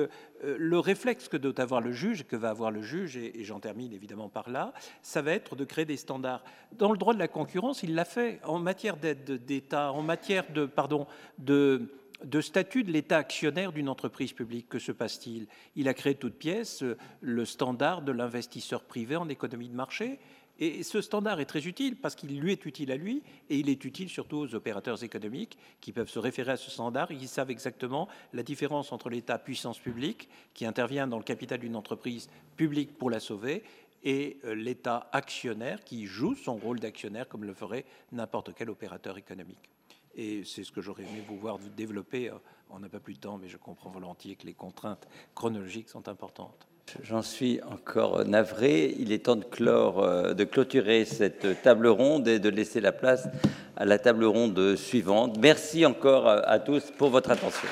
le 0.44 0.80
réflexe 0.80 1.28
que 1.28 1.38
doit 1.38 1.60
avoir 1.62 1.82
le 1.82 1.92
juge, 1.92 2.26
que 2.26 2.36
va 2.36 2.50
avoir 2.50 2.72
le 2.72 2.82
juge, 2.82 3.18
et, 3.18 3.44
j'en 3.44 3.60
termine 3.60 3.94
évidemment 3.94 4.30
par 4.30 4.50
là, 4.50 4.74
ça 5.02 5.22
va 5.22 5.34
être 5.34 5.56
de 5.56 5.66
créer 5.66 5.86
des 5.86 5.98
standards. 5.98 6.44
Dans 6.72 6.92
le 6.92 6.98
droit 6.98 7.14
de 7.14 7.20
la 7.20 7.28
concurrence, 7.28 7.84
il 7.84 7.94
l'a 7.94 8.06
fait 8.06 8.40
en 8.44 8.58
matière 8.58 8.98
d'aide 8.98 9.46
d'État, 9.46 9.92
en 9.92 10.02
matière 10.02 10.52
de, 10.52 10.66
pardon, 10.66 11.06
de 11.38 11.90
de 12.24 12.42
statut 12.42 12.84
de 12.84 12.92
l'État 12.92 13.18
actionnaire 13.18 13.72
d'une 13.72 13.90
entreprise 13.90 14.34
publique. 14.34 14.70
Que 14.70 14.80
se 14.80 14.92
passe-t-il? 14.92 15.48
Il 15.76 15.88
a 15.88 15.94
créé 15.94 16.16
toute 16.16 16.36
pièce 16.36 16.84
euh, 16.84 16.98
le 17.22 17.46
standard 17.46 18.02
de 18.02 18.12
l'investisseur 18.12 18.84
privé 18.84 19.16
en 19.16 19.30
économie 19.30 19.70
de 19.70 19.76
marché. 19.76 20.20
Et 20.66 20.82
ce 20.84 21.02
standard 21.02 21.42
est 21.42 21.46
très 21.46 21.68
utile 21.68 21.98
parce 21.98 22.16
qu'il 22.16 22.40
lui 22.40 22.54
est 22.54 22.66
utile 22.66 22.90
à 22.94 22.96
lui 22.96 23.22
et 23.50 23.58
il 23.58 23.68
est 23.68 23.84
utile 23.84 24.08
surtout 24.08 24.38
aux 24.38 24.56
opérateurs 24.56 25.04
économiques 25.04 25.58
qui 25.82 25.92
peuvent 25.92 26.10
se 26.10 26.20
référer 26.20 26.54
à 26.54 26.56
ce 26.56 26.72
standard 26.72 27.12
et 27.12 27.18
qui 27.18 27.28
savent 27.28 27.52
exactement 27.52 28.08
la 28.32 28.44
différence 28.44 28.94
entre 28.94 29.10
l'État 29.10 29.38
puissance 29.38 29.78
publique 29.78 30.30
qui 30.54 30.66
intervient 30.66 31.06
dans 31.06 31.18
le 31.18 31.24
capital 31.26 31.60
d'une 31.60 31.76
entreprise 31.76 32.30
publique 32.56 32.98
pour 32.98 33.10
la 33.10 33.20
sauver 33.20 33.62
et 34.06 34.38
euh, 34.46 34.56
l'État 34.56 35.10
actionnaire 35.12 35.84
qui 35.84 36.06
joue 36.06 36.34
son 36.34 36.56
rôle 36.56 36.80
d'actionnaire 36.80 37.28
comme 37.28 37.44
le 37.44 37.54
ferait 37.54 37.84
n'importe 38.14 38.54
quel 38.56 38.70
opérateur 38.70 39.18
économique. 39.18 39.70
Et 40.16 40.46
c'est 40.46 40.64
ce 40.64 40.72
que 40.72 40.80
j'aurais 40.80 41.04
aimé 41.04 41.26
vous 41.28 41.40
voir 41.40 41.60
développer. 41.76 42.32
On 42.70 42.80
n'a 42.80 42.88
pas 42.88 43.02
plus 43.02 43.16
de 43.16 43.20
temps, 43.20 43.38
mais 43.38 43.50
je 43.50 43.58
comprends 43.58 43.90
volontiers 43.90 44.38
que 44.38 44.46
les 44.46 44.54
contraintes 44.54 45.10
chronologiques 45.36 45.90
sont 45.90 46.08
importantes. 46.08 46.70
J'en 47.04 47.22
suis 47.22 47.60
encore 47.72 48.26
navré. 48.26 48.96
Il 49.00 49.12
est 49.12 49.26
temps 49.26 49.40
euh, 49.58 50.34
de 50.34 50.44
clôturer 50.44 51.06
cette 51.06 51.62
table 51.64 51.88
ronde 51.88 52.28
et 52.28 52.40
de 52.40 52.50
laisser 52.50 52.82
la 52.82 52.92
place 52.92 53.28
à 53.76 53.86
la 53.86 53.98
table 53.98 54.26
ronde 54.26 54.76
suivante. 54.76 55.38
Merci 55.40 55.86
encore 55.86 56.28
à 56.28 56.60
tous 56.60 56.92
pour 56.98 57.10
votre 57.10 57.32
attention. 57.32 57.68